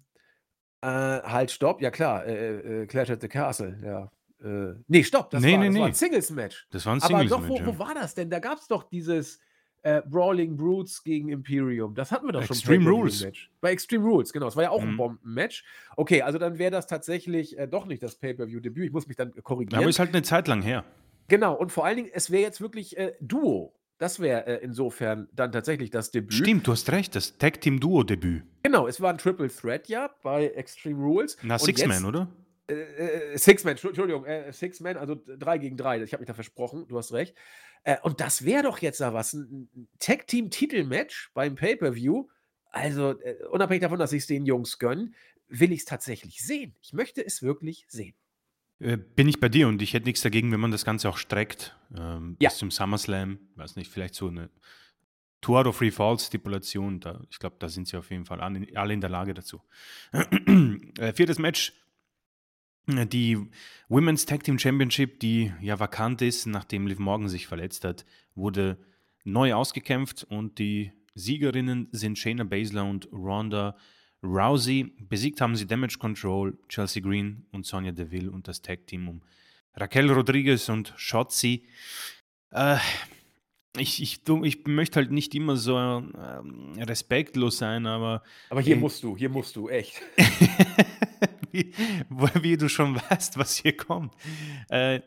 äh, 0.81 0.87
halt, 0.87 1.51
stopp, 1.51 1.81
ja 1.81 1.91
klar, 1.91 2.25
äh, 2.25 2.83
äh, 2.83 2.87
Clash 2.87 3.09
at 3.09 3.21
the 3.21 3.27
Castle, 3.27 3.77
ja. 3.83 4.11
Äh, 4.43 4.75
ne, 4.87 5.03
stopp, 5.03 5.29
das 5.31 5.47
Ne, 5.47 5.49
war 5.49 5.57
ne, 5.57 5.69
das 5.69 5.77
war 5.77 5.87
'n 5.87 5.93
ne. 5.93 5.95
Singles-Match. 5.95 6.67
Das 6.71 6.85
war 6.85 6.93
'n 6.95 6.99
Aber 6.99 7.25
doch, 7.25 7.47
Singles-Match, 7.47 7.61
wo 7.61 7.65
wo 7.65 7.79
war 7.79 7.93
das 7.95 8.15
denn? 8.15 8.29
Da 8.29 8.39
gab's 8.39 8.67
doch 8.67 8.83
dieses, 8.83 9.39
äh, 9.83 10.01
Brawling 10.05 10.57
Brutes 10.57 11.03
gegen 11.03 11.29
Imperium. 11.29 11.95
Das 11.95 12.11
hatten 12.11 12.27
wir 12.27 12.33
doch 12.33 12.43
schon 12.43 12.61
Extreme 12.61 12.89
Rules. 12.89 13.27
Pay-per-View-Match. 13.31 13.51
Bei 13.61 13.71
Extreme 13.71 14.05
Rules, 14.05 14.33
genau. 14.33 14.47
Es 14.47 14.55
war 14.55 14.63
ja 14.63 14.69
auch 14.71 14.85
Mhm. 14.85 14.95
Bombenmatch. 14.95 15.63
Okay, 15.97 16.21
also 16.23 16.37
dann 16.39 16.59
wäre 16.59 16.71
das 16.71 16.87
tatsächlich, 16.87 17.57
äh, 17.57 17.67
doch 17.67 17.85
nicht 17.87 18.03
das 18.03 18.17
Pay-per-View-Debüt. 18.19 18.85
Ich 18.87 18.91
muss 18.93 19.07
mich 19.07 19.17
dann 19.17 19.33
Aber 19.73 19.87
korrigieren. 19.87 19.89
ist 19.89 19.99
halt 19.99 20.13
'ne 20.13 20.21
Zeit 20.21 20.47
lang 20.47 20.61
her. 20.61 20.83
Genau, 21.29 21.55
und 21.55 21.71
vor 21.71 21.85
allen 21.85 21.97
Dingen, 21.97 22.09
es 22.13 22.29
wäre 22.31 22.41
jetzt 22.43 22.61
wirklich, 22.61 22.97
äh, 22.97 23.13
Duo. 23.21 23.73
Das 24.01 24.19
wäre, 24.19 24.47
äh, 24.47 24.63
insofern 24.63 25.29
dann 25.31 25.51
tatsächlich 25.51 25.91
das 25.91 26.09
Debüt. 26.09 26.33
Stimmt, 26.33 26.65
du 26.65 26.71
hast 26.71 26.91
recht, 26.91 27.15
das 27.15 27.37
Tag-Team-Duo-Debüt. 27.37 28.41
Genau, 28.63 28.87
es 28.87 28.99
war 28.99 29.11
'n 29.13 29.19
Triple 29.19 29.47
Threat, 29.47 29.87
ja, 29.89 30.09
bei 30.23 30.47
Extreme 30.47 30.99
Rules. 31.03 31.37
Na, 31.43 31.53
Und 31.53 31.65
Six 31.65 31.85
Man, 31.85 31.91
jetzt 31.91 32.05
oder? 32.05 32.27
äh, 32.67 32.73
äh, 33.33 33.37
Six 33.37 33.63
Man, 33.63 33.71
Entschu 33.73 33.89
Entschuldigung, 33.89 34.25
äh, 34.25 34.51
Six 34.51 34.79
Man, 34.79 34.97
also 34.97 35.21
3 35.37 35.59
gegen 35.59 35.77
3. 35.77 36.01
Ich 36.01 36.13
habe 36.13 36.21
mich 36.21 36.27
da 36.27 36.33
versprochen, 36.33 36.87
du 36.87 36.97
hast 36.97 37.13
recht. 37.13 37.35
Und 38.01 38.21
das 38.21 38.43
wäre 38.43 38.63
doch 38.63 38.79
jetzt 38.79 39.01
da 39.01 39.13
was, 39.13 39.33
'n 39.35 39.69
'n 39.75 39.87
Tag-Team-Titelmatch 39.99 41.29
beim 41.35 41.53
Pay-per-View. 41.53 42.27
Also, 42.71 43.13
unabhängig 43.51 43.81
davon, 43.83 43.99
dass 43.99 44.13
ich's 44.13 44.25
den 44.25 44.47
Jungs 44.47 44.79
gönne, 44.79 45.11
will 45.47 45.71
ich's 45.71 45.85
tatsächlich 45.85 46.43
sehen. 46.43 46.75
Ich 46.81 46.91
möchte 46.93 47.23
es 47.23 47.43
wirklich 47.43 47.85
sehen. 47.87 48.15
Äh, 48.81 48.97
bin 48.97 49.27
ich 49.27 49.39
bei 49.39 49.47
dir 49.47 49.67
und 49.67 49.81
ich 49.81 49.93
hätte 49.93 50.07
nix 50.07 50.21
dagegen, 50.21 50.51
wenn 50.51 50.59
man 50.59 50.71
das 50.71 50.85
Ganze 50.85 51.07
auch 51.09 51.17
streckt, 51.17 51.75
ähm, 51.95 52.35
Ja. 52.39 52.49
bis 52.49 52.57
zum 52.57 52.71
SummerSlam. 52.71 53.37
Weiß 53.55 53.75
nicht, 53.75 53.91
vielleicht 53.91 54.15
so 54.15 54.29
'ne 54.29 54.49
Two 55.41 55.57
out 55.57 55.65
of 55.67 55.77
Three 55.77 55.91
Falls 55.91 56.27
Stipulation, 56.27 56.99
da 56.99 57.21
ich 57.29 57.39
glaube, 57.39 57.55
da 57.59 57.67
sind 57.69 57.87
sie 57.87 57.97
auf 57.97 58.09
jeden 58.11 58.25
Fall 58.25 58.41
alle 58.41 58.93
in 58.93 59.01
der 59.01 59.09
Lage 59.09 59.33
dazu. 59.33 59.61
Äh, 60.99 61.13
4. 61.13 61.39
Match, 61.39 61.73
äh, 62.87 63.05
die 63.07 63.37
Women's 63.89 64.25
Tag 64.25 64.43
Team 64.43 64.59
Championship, 64.59 65.19
die 65.19 65.51
ja 65.61 65.79
vakant 65.79 66.21
ist, 66.21 66.45
nachdem 66.47 66.85
Liv 66.87 66.99
Morgan 66.99 67.27
sich 67.29 67.47
verletzt 67.47 67.85
hat, 67.85 68.05
wurde 68.35 68.77
neu 69.23 69.53
ausgekämpft 69.53 70.23
und 70.23 70.59
die 70.59 70.91
Siegerinnen 71.15 71.87
sind 71.91 72.17
Shayna 72.19 72.43
Baszler 72.43 72.85
und 72.85 73.11
Ronda 73.11 73.75
Rousey. 74.23 74.91
Besiegt 74.99 75.41
haben 75.41 75.55
sie 75.55 75.67
Damage 75.67 75.97
Control, 75.97 76.57
Chelsea 76.67 77.01
Green 77.01 77.45
und 77.51 77.65
Sonya 77.65 77.91
Deville 77.91 78.31
und 78.31 78.47
das 78.47 78.61
Tag 78.61 78.87
Team 78.87 79.07
um 79.07 79.21
Raquel 79.75 80.11
Rodriguez 80.11 80.69
und 80.69 80.93
Shotzi. 80.97 81.67
Äh, 82.51 82.77
ich 83.77 84.01
ich 84.01 84.21
ich 84.43 84.65
möchte 84.65 84.97
halt 84.97 85.11
nicht 85.11 85.33
immer 85.33 85.55
so, 85.55 85.77
ähm, 85.77 86.73
respektlos 86.77 87.57
sein, 87.57 87.85
aber 87.85 88.21
Aber 88.49 88.61
hier 88.61 88.75
äh 88.75 88.79
musst 88.79 89.01
du, 89.03 89.15
hier 89.15 89.29
musst 89.29 89.55
du, 89.55 89.69
echt. 89.69 90.01
wie 91.51 91.73
wie 92.41 92.57
du 92.57 92.67
schon 92.67 92.95
weißt, 92.95 93.37
was 93.37 93.57
hier 93.57 93.77
kommt. 93.77 94.13
Äh, 94.69 95.01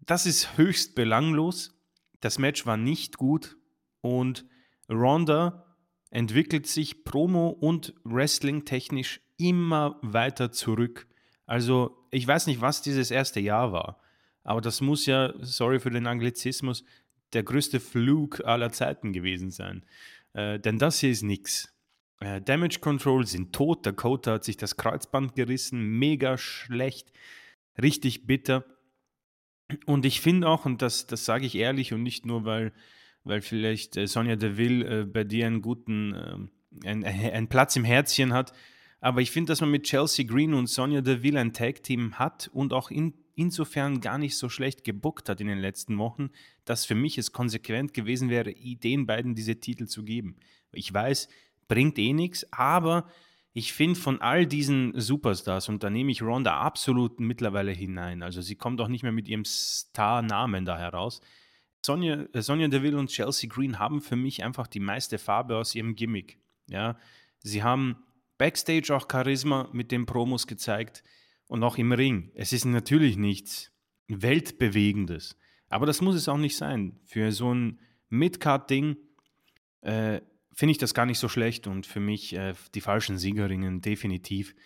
das 0.00 0.24
ist 0.24 0.56
höchst 0.56 0.94
belanglos. 0.94 1.74
Das 2.20 2.38
Match 2.38 2.64
war 2.64 2.76
nicht 2.76 3.18
gut 3.18 3.56
und 4.00 4.46
Ronda 4.88 5.65
entwickelt 6.16 6.66
sich 6.66 7.04
promo 7.04 7.50
und 7.50 7.92
wrestling-technisch 8.04 9.20
immer 9.36 9.98
weiter 10.00 10.50
zurück. 10.50 11.06
Also, 11.44 12.08
ich 12.10 12.26
weiß 12.26 12.46
nicht, 12.46 12.62
was 12.62 12.80
dieses 12.80 13.10
erste 13.10 13.38
Jahr 13.38 13.70
war, 13.70 14.00
aber 14.42 14.62
das 14.62 14.80
muss 14.80 15.04
ja, 15.04 15.34
sorry 15.40 15.78
für 15.78 15.90
den 15.90 16.06
Anglizismus, 16.06 16.84
der 17.34 17.42
größte 17.42 17.80
Flug 17.80 18.42
aller 18.46 18.72
Zeiten 18.72 19.12
gewesen 19.12 19.50
sein. 19.50 19.84
Äh, 20.32 20.58
denn 20.58 20.78
das 20.78 21.00
hier 21.00 21.10
ist 21.10 21.22
nix. 21.22 21.70
Äh, 22.20 22.40
Damage 22.40 22.78
Control 22.80 23.26
sind 23.26 23.52
tot. 23.52 23.84
Dakota 23.84 24.32
hat 24.32 24.44
sich 24.44 24.56
das 24.56 24.78
Kreuzband 24.78 25.34
gerissen. 25.34 25.98
Mega 25.98 26.38
schlecht. 26.38 27.12
Richtig 27.82 28.26
bitter. 28.26 28.64
Und 29.84 30.06
ich 30.06 30.22
finde 30.22 30.48
auch, 30.48 30.64
und 30.64 30.80
das, 30.80 31.06
das 31.06 31.26
sage 31.26 31.44
ich 31.44 31.56
ehrlich 31.56 31.92
und 31.92 32.02
nicht 32.02 32.24
nur, 32.24 32.46
weil, 32.46 32.72
weil 33.26 33.42
vielleicht 33.42 33.96
äh, 33.96 34.06
Sonja 34.06 34.36
Deville 34.36 35.00
äh, 35.00 35.04
bei 35.04 35.24
dir 35.24 35.46
einen 35.46 35.60
guten, 35.60 36.14
ähm, 36.14 36.50
ein, 36.84 37.04
ein, 37.04 37.32
einen 37.32 37.48
Platz 37.48 37.76
im 37.76 37.84
Herzchen 37.84 38.32
hat, 38.32 38.52
aber 39.00 39.20
ich 39.20 39.30
finde, 39.30 39.50
dass 39.50 39.60
man 39.60 39.70
mit 39.70 39.84
Chelsea 39.84 40.24
Green 40.24 40.54
und 40.54 40.68
Sonja 40.68 41.00
Deville 41.00 41.38
ein 41.38 41.52
Tag-Team 41.52 42.18
hat 42.18 42.48
und 42.52 42.72
auch 42.72 42.90
in, 42.90 43.14
insofern 43.34 44.00
gar 44.00 44.16
nicht 44.16 44.36
so 44.36 44.48
schlecht 44.48 44.84
gebuckt 44.84 45.28
hat 45.28 45.40
in 45.40 45.48
den 45.48 45.58
letzten 45.58 45.98
Wochen, 45.98 46.30
dass 46.64 46.86
für 46.86 46.94
mich 46.94 47.18
es 47.18 47.32
konsequent 47.32 47.92
gewesen 47.94 48.30
wäre, 48.30 48.54
den 48.54 49.06
beiden 49.06 49.34
diese 49.34 49.60
Titel 49.60 49.86
zu 49.86 50.04
geben. 50.04 50.36
Ich 50.72 50.92
weiß, 50.92 51.28
bringt 51.68 51.98
eh 51.98 52.12
nichts, 52.12 52.50
aber 52.52 53.08
ich 53.52 53.72
finde 53.72 53.98
von 53.98 54.20
all 54.20 54.46
diesen 54.46 54.98
Superstars, 54.98 55.68
und 55.68 55.82
da 55.82 55.90
nehme 55.90 56.12
ich 56.12 56.22
Ronda 56.22 56.60
absolut 56.60 57.20
mittlerweile 57.20 57.72
hinein, 57.72 58.22
also 58.22 58.40
sie 58.40 58.54
kommt 58.54 58.80
auch 58.80 58.88
nicht 58.88 59.02
mehr 59.02 59.12
mit 59.12 59.28
ihrem 59.28 59.44
Star-Namen 59.44 60.64
da 60.64 60.78
heraus. 60.78 61.20
Sonja, 61.86 62.26
äh, 62.32 62.42
Sonja 62.42 62.68
Deville 62.68 62.98
und 62.98 63.10
Chelsea 63.10 63.48
Green 63.48 63.78
haben 63.78 64.02
für 64.02 64.16
mich 64.16 64.44
einfach 64.44 64.66
die 64.66 64.80
meiste 64.80 65.18
Farbe 65.18 65.56
aus 65.56 65.74
ihrem 65.74 65.94
Gimmick. 65.94 66.38
Ja, 66.66 66.98
sie 67.38 67.62
haben 67.62 67.96
Backstage 68.38 68.94
auch 68.94 69.06
Charisma 69.10 69.70
mit 69.72 69.92
den 69.92 70.04
Promos 70.04 70.46
gezeigt 70.46 71.04
und 71.46 71.62
auch 71.62 71.78
im 71.78 71.92
Ring. 71.92 72.32
Es 72.34 72.52
ist 72.52 72.64
natürlich 72.64 73.16
nichts 73.16 73.72
Weltbewegendes, 74.08 75.38
aber 75.68 75.86
das 75.86 76.00
muss 76.00 76.16
es 76.16 76.28
auch 76.28 76.36
nicht 76.36 76.56
sein. 76.56 76.98
Für 77.04 77.30
so 77.30 77.54
ein 77.54 77.78
Midcard-Ding 78.08 78.96
äh, 79.82 80.20
finde 80.52 80.72
ich 80.72 80.78
das 80.78 80.92
gar 80.92 81.06
nicht 81.06 81.20
so 81.20 81.28
schlecht 81.28 81.68
und 81.68 81.86
für 81.86 82.00
mich 82.00 82.34
äh, 82.34 82.54
die 82.74 82.80
falschen 82.80 83.16
Siegerinnen 83.16 83.80
definitiv. 83.80 84.56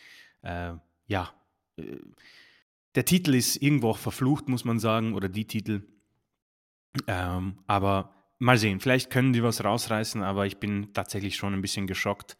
Äh, 0.41 0.73
ja, 1.07 1.35
äh, 1.77 1.99
der 2.95 3.05
Titel 3.05 3.35
ist 3.35 3.57
irgendwo 3.57 3.91
auch 3.91 3.99
verflucht, 3.99 4.49
muss 4.49 4.65
man 4.65 4.79
sagen, 4.79 5.15
oder 5.15 5.29
die 5.29 5.47
Titel. 5.47 5.83
Ähm, 7.07 7.59
aber 7.66 8.14
mal 8.38 8.59
sehen, 8.59 8.81
vielleicht 8.81 9.11
können 9.11 9.33
die 9.33 9.42
was 9.42 9.62
rausreißen, 9.62 10.22
aber 10.22 10.46
ich 10.46 10.59
bin 10.59 10.92
tatsächlich 10.92 11.37
schon 11.37 11.55
ein 11.55 11.62
bisschen 11.62 11.87
geschockt, 11.87 12.37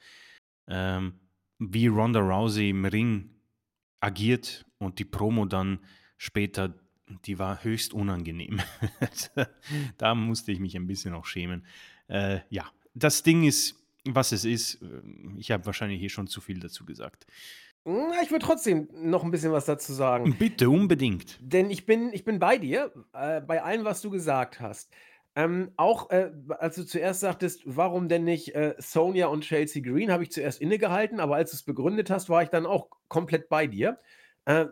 ähm, 0.69 1.21
wie 1.59 1.87
Ronda 1.87 2.21
Rousey 2.21 2.71
im 2.71 2.85
Ring 2.85 3.31
agiert 4.01 4.65
und 4.79 4.99
die 4.99 5.05
Promo 5.05 5.45
dann 5.45 5.79
später, 6.17 6.75
die 7.27 7.39
war 7.39 7.63
höchst 7.63 7.93
unangenehm. 7.93 8.61
da 9.99 10.15
musste 10.15 10.53
ich 10.53 10.59
mich 10.59 10.77
ein 10.77 10.87
bisschen 10.87 11.15
auch 11.15 11.27
schämen. 11.27 11.67
Äh, 12.09 12.41
ja, 12.49 12.71
das 12.95 13.23
Ding 13.23 13.45
ist, 13.45 13.77
was 14.05 14.33
es 14.33 14.45
ist. 14.45 14.83
Ich 15.37 15.51
habe 15.51 15.67
wahrscheinlich 15.67 16.01
hier 16.01 16.09
schon 16.09 16.27
zu 16.27 16.41
viel 16.41 16.61
dazu 16.61 16.85
gesagt. 16.85 17.27
Na, 17.85 18.23
ich 18.23 18.31
würde 18.31 18.45
trotzdem 18.45 18.89
noch 18.93 19.25
'n 19.25 19.31
bisschen 19.31 19.53
was 19.53 19.65
dazu 19.67 19.93
sagen. 19.93 20.33
Bitte, 20.39 20.69
unbedingt. 20.71 21.41
Denn 21.41 21.71
ich 21.71 21.87
bin 21.87 22.13
ich 22.13 22.25
bin 22.25 22.39
bei 22.39 22.59
dir, 22.59 22.93
äh, 23.13 23.41
bei 23.41 23.63
allem, 23.63 23.85
was 23.85 24.03
du 24.03 24.11
gesagt 24.11 24.61
hast. 24.61 24.93
Ähm, 25.37 25.73
auch, 25.77 26.11
äh, 26.11 26.33
als 26.51 26.77
du 26.77 26.85
zuerst 26.85 27.21
sagtest: 27.21 27.63
„Warum 27.65 28.09
denn 28.09 28.25
nicht, 28.25 28.55
äh, 28.55 28.75
Sonja 28.79 29.29
und 29.29 29.43
Chelsea 29.45 29.83
Green?“ 29.83 30.11
habe 30.13 30.23
ich 30.25 30.33
zuerst 30.33 30.61
innegehalten, 30.61 31.21
aber 31.21 31.37
als 31.37 31.53
du's 31.53 31.63
begründet 31.63 32.11
hast, 32.11 32.29
war 32.29 32.43
ich 32.43 32.51
dann 32.51 32.67
auch 32.67 32.91
komplett 33.09 33.49
bei 33.49 33.67
dir. 33.67 33.99
Äh, 34.45 34.67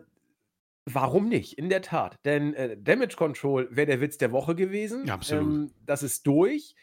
warum 0.85 1.29
nicht? 1.29 1.57
In 1.59 1.69
der 1.69 1.81
Tat, 1.83 2.17
denn, 2.25 2.53
äh, 2.55 2.77
Damage 2.81 3.15
Control 3.17 3.69
wäre 3.71 3.87
der 3.87 4.01
Witz 4.01 4.17
der 4.17 4.31
Woche 4.31 4.55
gewesen. 4.55 5.09
Absolut. 5.09 5.59
Ähm, 5.59 5.73
das 5.85 6.03
ist 6.03 6.27
durch. 6.27 6.75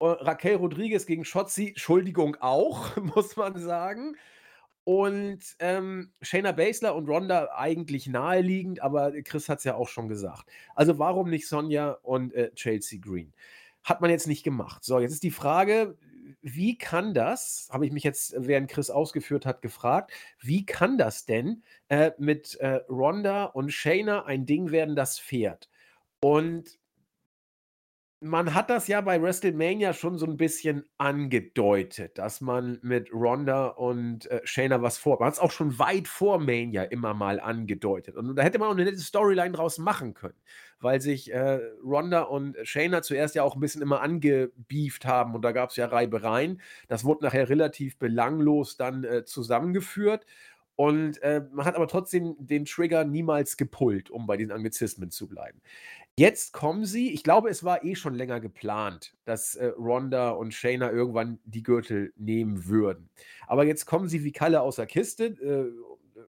Äh, 0.00 0.06
Raquel 0.06 0.56
Rodriguez 0.56 1.06
gegen 1.06 1.24
Shotzi, 1.24 1.68
Entschuldigung, 1.68 2.36
auch, 2.40 2.96
muss 3.02 3.36
man 3.36 3.58
sagen. 3.60 4.16
Und, 4.84 5.40
ähm, 5.60 6.12
Shayna 6.22 6.52
Baszler 6.52 6.94
und 6.96 7.08
Ronda 7.08 7.50
eigentlich 7.54 8.08
naheliegend, 8.08 8.82
aber 8.82 9.12
Chris 9.22 9.48
hat's 9.48 9.64
ja 9.64 9.76
auch 9.76 9.88
schon 9.88 10.08
gesagt. 10.08 10.48
Also, 10.74 10.98
warum 10.98 11.30
nicht 11.30 11.46
Sonja 11.48 11.92
und, 12.02 12.34
äh, 12.34 12.52
Chelsea 12.54 12.98
Green? 13.00 13.32
Hat 13.84 14.00
man 14.00 14.10
jetzt 14.10 14.26
nicht 14.26 14.42
gemacht. 14.42 14.84
So, 14.84 14.98
jetzt 15.00 15.12
ist 15.12 15.22
die 15.22 15.30
Frage, 15.30 15.96
wie 16.40 16.76
kann 16.78 17.14
das 17.14 17.68
habe 17.72 17.86
ich 17.86 17.92
mich 17.92 18.02
jetzt, 18.04 18.34
während 18.36 18.70
Chris 18.70 18.90
ausgeführt 18.90 19.46
hat, 19.46 19.62
gefragt, 19.62 20.12
wie 20.40 20.66
kann 20.66 20.98
das 20.98 21.24
denn, 21.26 21.62
äh, 21.88 22.12
mit, 22.18 22.56
äh, 22.56 22.80
Ronda 22.88 23.44
und 23.44 23.72
Shayna 23.72 24.24
ein 24.24 24.46
Ding 24.46 24.70
werden, 24.72 24.96
das 24.96 25.18
fährt? 25.18 25.68
Und 26.20 26.78
man 28.22 28.54
hat 28.54 28.70
das 28.70 28.88
ja 28.88 29.00
bei 29.00 29.20
WrestleMania 29.20 29.92
schon 29.92 30.16
so 30.18 30.26
'n 30.26 30.36
bisschen 30.36 30.84
angedeutet, 30.98 32.18
dass 32.18 32.40
man 32.40 32.78
mit 32.82 33.12
Ronda 33.12 33.66
und, 33.68 34.30
äh, 34.30 34.40
Shayna 34.44 34.80
was 34.82 34.98
vorhat. 34.98 35.20
Man 35.20 35.26
hat's 35.28 35.38
auch 35.40 35.50
schon 35.50 35.78
weit 35.78 36.08
vor 36.08 36.38
Mania 36.38 36.84
immer 36.84 37.14
mal 37.14 37.40
angedeutet. 37.40 38.16
Und 38.16 38.36
da 38.36 38.42
hätte 38.42 38.58
man 38.58 38.68
auch 38.70 38.74
'ne 38.74 38.84
nette 38.84 38.98
Storyline 39.00 39.52
draus 39.52 39.78
machen 39.78 40.14
können, 40.14 40.38
weil 40.80 41.00
sich, 41.00 41.32
äh, 41.32 41.60
Ronda 41.84 42.22
und 42.22 42.56
Shayna 42.62 43.02
zuerst 43.02 43.34
ja 43.34 43.42
auch 43.42 43.56
'n 43.56 43.60
bisschen 43.60 43.82
immer 43.82 44.00
angebeeft 44.02 45.04
haben 45.04 45.34
und 45.34 45.42
da 45.42 45.52
gab's 45.52 45.76
ja 45.76 45.86
Reibereien. 45.86 46.60
Das 46.88 47.04
wurde 47.04 47.24
nachher 47.24 47.48
relativ 47.48 47.98
belanglos 47.98 48.76
dann, 48.76 49.04
äh, 49.04 49.24
zusammengeführt 49.24 50.26
und, 50.76 51.20
äh, 51.22 51.42
man 51.52 51.66
hat 51.66 51.76
aber 51.76 51.88
trotzdem 51.88 52.34
den 52.38 52.64
Trigger 52.64 53.04
niemals 53.04 53.56
gepullt, 53.56 54.10
um 54.10 54.26
bei 54.26 54.36
den 54.36 54.50
Anglizismen 54.52 55.10
zu 55.10 55.28
bleiben. 55.28 55.60
Jetzt 56.18 56.52
kommen 56.52 56.84
sie 56.84 57.10
ich 57.12 57.22
glaube, 57.22 57.48
es 57.48 57.64
war 57.64 57.84
eh 57.84 57.94
schon 57.94 58.14
länger 58.14 58.38
geplant, 58.40 59.16
dass, 59.24 59.54
äh, 59.54 59.66
Ronda 59.78 60.30
und 60.30 60.52
Shayna 60.52 60.90
irgendwann 60.92 61.40
die 61.44 61.62
Gürtel 61.62 62.12
nehmen 62.16 62.66
würden. 62.66 63.08
Aber 63.46 63.64
jetzt 63.64 63.86
kommen 63.86 64.08
sie 64.08 64.22
wie 64.22 64.32
Kalle 64.32 64.60
aus 64.60 64.76
der 64.76 64.86
Kiste, 64.86 65.24
äh, 65.26 65.72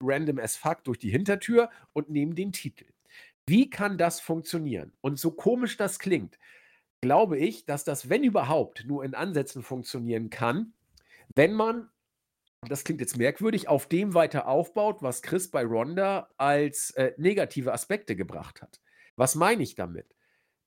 random 0.02 0.40
as 0.40 0.58
fuck 0.58 0.84
durch 0.84 1.00
die 1.00 1.10
Hintertür 1.10 1.70
und 1.94 2.10
nehmen 2.10 2.36
den 2.36 2.52
Titel. 2.52 2.86
Wie 3.48 3.70
kann 3.70 3.98
das 3.98 4.20
funktionieren? 4.20 4.94
Und 5.02 5.18
so 5.20 5.32
komisch 5.32 5.78
das 5.78 5.98
klingt, 5.98 6.38
glaube 7.02 7.38
ich, 7.38 7.66
dass 7.66 7.86
das, 7.86 8.10
wenn 8.10 8.24
überhaupt, 8.24 8.86
nur 8.86 9.04
in 9.06 9.16
Ansätzen 9.16 9.64
funktionieren 9.64 10.30
kann, 10.30 10.74
wenn 11.36 11.54
man 11.54 11.90
das 12.68 12.84
klingt 12.84 13.00
jetzt 13.00 13.18
merkwürdig, 13.18 13.70
auf 13.70 13.88
dem 13.88 14.14
weiter 14.14 14.48
aufbaut, 14.48 15.02
was 15.02 15.22
Chris 15.22 15.50
bei 15.50 15.64
Ronda 15.64 16.30
als, 16.38 16.92
äh, 16.92 17.14
negative 17.18 17.72
Aspekte 17.72 18.18
gebracht 18.18 18.62
hat. 18.62 18.82
Was 19.20 19.36
meine 19.36 19.64
ich 19.64 19.76
damit? 19.76 20.16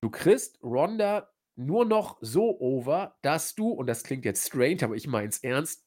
Du 0.02 0.10
kriegst 0.10 0.62
Ronda 0.62 1.30
nur 1.56 1.86
noch 1.86 2.18
so 2.20 2.60
over, 2.60 3.16
dass 3.22 3.54
du 3.54 3.70
und 3.70 3.86
das 3.86 4.04
klingt 4.04 4.26
jetzt 4.26 4.46
strange, 4.46 4.82
aber 4.82 4.94
ich 4.94 5.06
meine 5.06 5.30
es 5.30 5.38
ernst, 5.38 5.86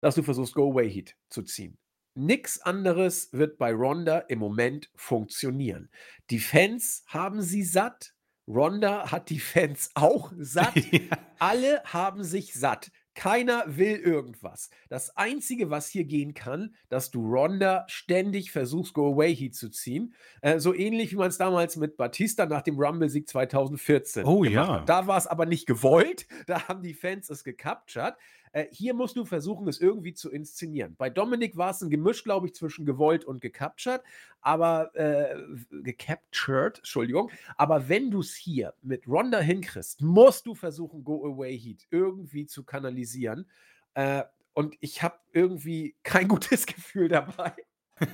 dass 0.00 0.16
du 0.16 0.24
versuchst, 0.24 0.54
Go-Away-Heat 0.54 1.14
zu 1.28 1.44
ziehen. 1.44 1.78
Nix 2.16 2.60
anderes 2.60 3.32
wird 3.32 3.58
bei 3.58 3.72
Ronda 3.72 4.18
im 4.18 4.40
Moment 4.40 4.90
funktionieren. 4.96 5.88
Die 6.30 6.40
Fans 6.40 7.04
haben 7.06 7.42
sie 7.42 7.62
satt. 7.62 8.12
Ronda 8.48 9.12
hat 9.12 9.30
die 9.30 9.38
Fans 9.38 9.90
auch 9.94 10.32
satt. 10.36 10.74
Ja. 10.90 11.16
Alle 11.38 11.84
haben 11.84 12.24
sich 12.24 12.54
satt. 12.54 12.90
Keiner 13.18 13.64
will 13.66 13.96
irgendwas. 13.96 14.70
Das 14.88 15.16
Einzige, 15.16 15.70
was 15.70 15.88
hier 15.88 16.04
gehen 16.04 16.34
kann, 16.34 16.76
dass 16.88 17.10
du 17.10 17.28
Ronda 17.28 17.84
ständig 17.88 18.52
versuchst, 18.52 18.94
Go 18.94 19.12
Away 19.12 19.34
Heat 19.34 19.56
zu 19.56 19.70
ziehen. 19.70 20.14
Äh, 20.40 20.60
so 20.60 20.72
ähnlich 20.72 21.10
wie 21.10 21.16
man 21.16 21.26
es 21.26 21.36
damals 21.36 21.74
mit 21.74 21.96
Batista 21.96 22.46
nach 22.46 22.62
dem 22.62 22.78
Rumble-Sieg 22.78 23.28
2014 23.28 24.24
oh, 24.24 24.42
gemacht 24.42 24.54
ja. 24.54 24.68
hat. 24.68 24.88
Da 24.88 25.08
war 25.08 25.18
es 25.18 25.26
aber 25.26 25.46
nicht 25.46 25.66
gewollt. 25.66 26.28
Da 26.46 26.68
haben 26.68 26.82
die 26.82 26.94
Fans 26.94 27.28
es 27.28 27.42
gecaptured. 27.42 28.14
Äh, 28.52 28.66
hier 28.70 28.94
musst 28.94 29.16
du 29.16 29.24
versuchen, 29.24 29.68
es 29.68 29.80
irgendwie 29.80 30.14
zu 30.14 30.30
inszenieren. 30.30 30.94
Bei 30.96 31.10
Dominik 31.10 31.56
war 31.56 31.70
es 31.70 31.80
ein 31.80 31.90
Gemisch, 31.90 32.24
glaube 32.24 32.46
ich, 32.46 32.54
zwischen 32.54 32.86
gewollt 32.86 33.24
und 33.24 33.40
gecaptured, 33.40 34.02
aber 34.40 34.94
äh, 34.94 35.36
gecaptured, 35.82 36.78
Entschuldigung. 36.78 37.30
Aber 37.56 37.88
wenn 37.88 38.10
du 38.10 38.20
es 38.20 38.34
hier 38.34 38.74
mit 38.82 39.06
Ronda 39.06 39.40
hinkriegst, 39.40 40.00
musst 40.00 40.46
du 40.46 40.54
versuchen, 40.54 41.04
Go 41.04 41.26
Away 41.26 41.58
Heat 41.58 41.86
irgendwie 41.90 42.46
zu 42.46 42.64
kanalisieren. 42.64 43.46
Äh, 43.94 44.24
und 44.54 44.76
ich 44.80 45.02
habe 45.02 45.18
irgendwie 45.32 45.96
kein 46.02 46.28
gutes 46.28 46.66
Gefühl 46.66 47.08
dabei. 47.08 47.52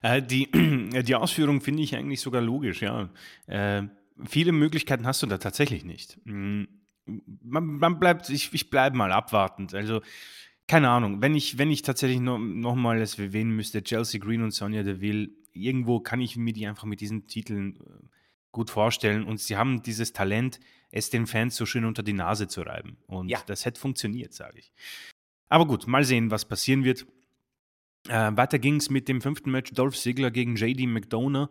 Äh, 0.00 0.22
die, 0.22 0.48
die 1.02 1.14
Ausführung 1.16 1.60
finde 1.60 1.82
ich 1.82 1.96
eigentlich 1.96 2.20
sogar 2.20 2.40
logisch, 2.40 2.82
ja. 2.82 3.10
Äh, 3.48 3.82
viele 4.24 4.52
Möglichkeiten 4.52 5.06
hast 5.06 5.22
du 5.22 5.26
da 5.26 5.38
tatsächlich 5.38 5.84
nicht. 5.84 6.20
Man, 7.42 7.78
man 7.78 7.98
bleibt, 7.98 8.28
ich, 8.30 8.52
ich 8.52 8.70
bleibe 8.70 8.96
mal 8.96 9.12
abwartend. 9.12 9.74
Also, 9.74 10.00
keine 10.66 10.90
Ahnung, 10.90 11.22
wenn 11.22 11.34
ich, 11.34 11.58
wenn 11.58 11.70
ich 11.70 11.82
tatsächlich 11.82 12.20
noch, 12.20 12.38
noch 12.38 12.74
mal 12.74 13.00
es 13.00 13.18
erwähnen 13.18 13.56
müsste, 13.56 13.82
Chelsea 13.82 14.20
Green 14.20 14.42
und 14.42 14.52
Sonja 14.52 14.82
Deville, 14.82 15.30
irgendwo 15.52 16.00
kann 16.00 16.20
ich 16.20 16.36
mir 16.36 16.52
die 16.52 16.66
einfach 16.66 16.84
mit 16.84 17.00
diesen 17.00 17.26
Titeln 17.26 17.76
äh, 17.76 18.06
gut 18.52 18.70
vorstellen 18.70 19.24
und 19.24 19.40
sie 19.40 19.56
haben 19.56 19.82
dieses 19.82 20.12
Talent, 20.12 20.60
es 20.90 21.10
den 21.10 21.26
Fans 21.26 21.56
so 21.56 21.66
schön 21.66 21.84
unter 21.84 22.02
die 22.02 22.12
Nase 22.12 22.48
zu 22.48 22.62
reiben. 22.62 22.96
Und 23.06 23.28
ja. 23.28 23.40
das 23.46 23.64
hätte 23.64 23.80
funktioniert, 23.80 24.32
sage 24.32 24.58
ich. 24.58 24.72
Aber 25.48 25.66
gut, 25.66 25.86
mal 25.86 26.04
sehen, 26.04 26.30
was 26.30 26.46
passieren 26.46 26.84
wird. 26.84 27.06
Äh, 28.08 28.32
weiter 28.36 28.58
ging 28.58 28.76
es 28.76 28.90
mit 28.90 29.08
dem 29.08 29.20
fünften 29.20 29.50
Match 29.50 29.72
Dolph 29.72 29.96
Ziggler 29.96 30.30
gegen 30.30 30.56
JD 30.56 30.86
McDonough. 30.86 31.50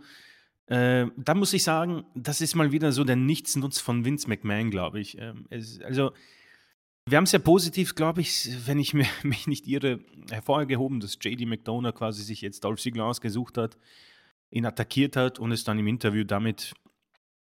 Äh, 0.68 1.08
da 1.16 1.34
muss 1.34 1.54
ich 1.54 1.64
sagen, 1.64 2.06
das 2.14 2.42
ist 2.42 2.56
mal 2.56 2.72
wieder 2.72 2.92
so 2.92 3.04
der 3.04 3.16
Nichtsnutz 3.16 3.80
von 3.80 4.04
Vince 4.04 4.28
McMahon, 4.28 4.70
glaube 4.70 5.00
ich. 5.00 5.18
Ähm, 5.18 5.46
es, 5.50 5.82
also, 5.82 6.12
wir 7.06 7.18
haben 7.18 7.24
es 7.24 7.32
ja 7.32 7.40
positiv, 7.40 7.96
glaube 7.96 8.22
ich, 8.22 8.50
wenn 8.68 8.78
ich 8.80 8.94
mir, 8.94 9.08
mich 9.24 9.48
nicht 9.48 9.66
irre, 9.68 10.00
hervorgehoben, 10.30 11.00
dass 11.00 11.18
JD 11.22 11.46
McDonough 11.48 11.96
quasi 11.96 12.24
sich 12.24 12.42
jetzt 12.42 12.64
Dolph 12.64 12.82
Ziggler 12.82 13.06
ausgesucht 13.06 13.58
hat, 13.58 13.78
ihn 14.52 14.66
attackiert 14.66 15.16
hat 15.16 15.40
und 15.40 15.52
es 15.52 15.64
dann 15.64 15.80
im 15.80 15.88
Interview 15.88 16.26
damit 16.26 16.74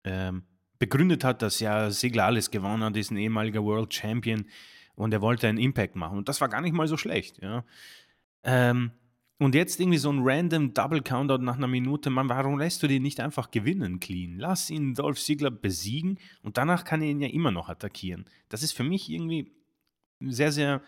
ähm, 0.05 0.45
begründet 0.79 1.23
hat, 1.23 1.43
dass 1.43 1.61
ja 1.61 1.91
Ziggler 1.91 2.25
alles 2.25 2.51
gewonnen 2.51 2.83
hat, 2.83 2.97
ist 2.97 3.11
ein 3.11 3.19
ehemaliger 3.19 3.63
World 3.63 3.93
Champion 3.93 4.47
und 4.95 5.13
er 5.13 5.21
wollte 5.21 5.49
einen 5.49 5.59
Impact 5.59 5.97
machen. 5.97 6.19
Und 6.19 6.29
das 6.29 6.41
war 6.41 6.49
gar 6.49 6.63
nicht 6.63 6.73
mal 6.73 6.89
so 6.89 6.97
schlecht, 6.97 7.41
ja. 7.43 7.65
Ähm, 8.43 8.91
und 9.39 9.55
jetzt 9.55 9.81
irgendwie 9.81 9.99
so 9.99 10.11
ein 10.11 10.21
random 10.23 10.73
Double 10.73 11.03
Countout 11.03 11.43
nach 11.43 11.57
einer 11.57 11.67
Minute, 11.67 12.11
Mann, 12.11 12.29
warum 12.29 12.59
lässt 12.59 12.83
du 12.83 12.87
den 12.87 13.03
nicht 13.03 13.21
einfach 13.21 13.51
gewinnen, 13.51 13.99
clean? 13.99 14.39
Lass 14.39 14.71
ihn 14.71 14.95
Dolph 14.95 15.21
Ziggler 15.21 15.51
besiegen 15.51 16.19
und 16.43 16.59
danach 16.59 16.85
kann 16.85 17.03
er 17.03 17.09
ihn 17.09 17.21
ja 17.21 17.29
immer 17.29 17.51
noch 17.51 17.69
attackieren. 17.69 18.25
Das 18.49 18.63
ist 18.63 18.73
für 18.73 18.85
mich 18.85 19.11
irgendwie 19.11 19.53
sehr, 20.21 20.53
sehr 20.53 20.83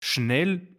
schnell 0.00 0.76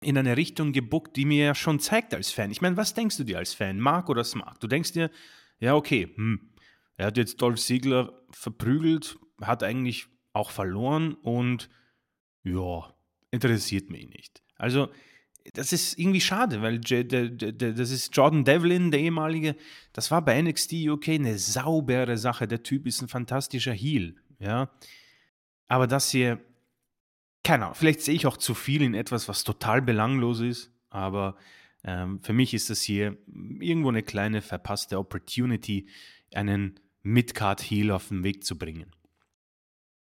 in 0.00 0.18
eine 0.18 0.36
Richtung 0.36 0.72
gebuckt, 0.72 1.16
die 1.16 1.24
mir 1.24 1.44
ja 1.46 1.54
schon 1.54 1.80
zeigt 1.80 2.14
als 2.14 2.30
Fan. 2.30 2.50
Ich 2.50 2.60
meine, 2.60 2.76
was 2.76 2.94
denkst 2.94 3.16
du 3.16 3.24
dir 3.24 3.38
als 3.38 3.54
Fan, 3.54 3.78
Mark 3.78 4.08
oder 4.08 4.24
Smart? 4.24 4.62
Du 4.62 4.66
denkst 4.66 4.92
dir, 4.92 5.10
ja, 5.58 5.74
okay, 5.74 6.12
hm, 6.14 6.50
er 6.96 7.06
hat 7.06 7.16
jetzt 7.16 7.40
Dolph 7.40 7.60
Ziggler 7.60 8.22
verprügelt, 8.30 9.18
hat 9.40 9.62
eigentlich 9.62 10.06
auch 10.32 10.50
verloren 10.50 11.14
und 11.14 11.68
ja, 12.42 12.94
interessiert 13.30 13.90
mich 13.90 14.08
nicht. 14.08 14.42
Also, 14.56 14.90
das 15.52 15.72
ist 15.72 15.98
irgendwie 15.98 16.20
schade, 16.20 16.62
weil 16.62 16.80
das 16.80 17.90
ist 17.90 18.16
Jordan 18.16 18.44
Devlin, 18.44 18.90
der 18.90 19.00
ehemalige, 19.00 19.56
das 19.92 20.10
war 20.10 20.24
bei 20.24 20.40
NXT 20.40 20.72
UK 20.88 21.10
eine 21.10 21.38
saubere 21.38 22.16
Sache. 22.16 22.48
Der 22.48 22.62
Typ 22.62 22.86
ist 22.86 23.02
ein 23.02 23.08
fantastischer 23.08 23.72
Heel, 23.72 24.16
ja. 24.38 24.70
Aber 25.68 25.86
das 25.86 26.10
hier, 26.10 26.40
keine 27.42 27.64
Ahnung, 27.64 27.74
vielleicht 27.74 28.00
sehe 28.00 28.14
ich 28.14 28.26
auch 28.26 28.36
zu 28.36 28.54
viel 28.54 28.82
in 28.82 28.94
etwas, 28.94 29.28
was 29.28 29.44
total 29.44 29.82
belanglos 29.82 30.40
ist, 30.40 30.70
aber 30.88 31.36
ähm, 31.84 32.20
für 32.22 32.32
mich 32.32 32.54
ist 32.54 32.70
das 32.70 32.80
hier 32.80 33.16
irgendwo 33.60 33.90
eine 33.90 34.02
kleine 34.02 34.40
verpasste 34.40 34.98
Opportunity, 34.98 35.88
einen 36.32 36.80
Midcard-Heel 37.02 37.90
auf 37.90 38.08
den 38.08 38.24
Weg 38.24 38.44
zu 38.44 38.56
bringen. 38.56 38.90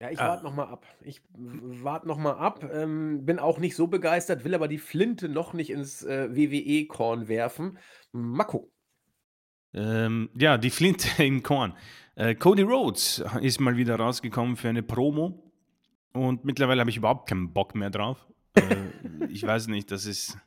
Ja, 0.01 0.11
ich 0.11 0.21
ah. 0.21 0.29
warte 0.29 0.45
noch 0.45 0.55
mal 0.55 0.67
ab. 0.67 0.87
Ich 1.01 1.23
warte 1.33 2.07
noch 2.07 2.19
mal 2.19 2.35
ab. 2.35 2.69
Ähm, 2.71 3.25
bin 3.25 3.39
auch 3.39 3.59
nicht 3.59 3.77
so 3.77 3.87
begeistert, 3.87 4.45
will 4.45 4.55
aber 4.55 4.69
die 4.69 4.79
Flinte 4.79 5.29
noch 5.29 5.55
nicht 5.55 5.71
ins 5.71 6.03
äh, 6.03 6.29
WWE-Korn 6.35 7.29
werfen. 7.29 7.79
Mal 8.13 8.45
gucken. 8.45 8.71
Ähm, 9.73 10.31
ja, 10.35 10.59
die 10.59 10.71
Flinte 10.71 11.23
im 11.23 11.43
Korn. 11.43 11.75
Äh, 12.15 12.35
Cody 12.35 12.63
Rhodes 12.63 13.25
ist 13.41 13.61
mal 13.61 13.77
wieder 13.77 13.97
rausgekommen 13.97 14.57
für 14.57 14.69
eine 14.69 14.83
Promo. 14.83 15.43
Und 16.13 16.45
mittlerweile 16.45 16.81
habe 16.81 16.91
ich 16.91 16.97
überhaupt 16.97 17.29
keinen 17.29 17.53
Bock 17.53 17.75
mehr 17.75 17.91
drauf. 17.91 18.27
Äh, 18.55 19.27
ich 19.29 19.47
weiß 19.47 19.69
nicht, 19.69 19.91
das 19.91 20.07
ist. 20.07 20.39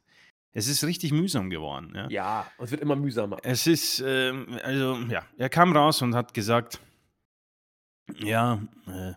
Es 0.51 0.67
ist 0.67 0.83
richtig 0.83 1.11
mühsam 1.11 1.51
geworden. 1.51 1.93
Ja, 1.95 2.09
ja 2.09 2.51
es 2.57 2.71
wird 2.71 2.81
immer 2.81 2.95
mühsamer. 2.95 3.37
Es 3.43 3.67
ist, 3.67 4.03
ähm, 4.05 4.59
also, 4.63 4.95
ja, 5.07 5.23
er 5.37 5.49
kam 5.49 5.75
raus 5.75 6.01
und 6.01 6.15
hat 6.15 6.33
gesagt, 6.33 6.79
ja, 8.17 8.59
äh, 8.87 9.13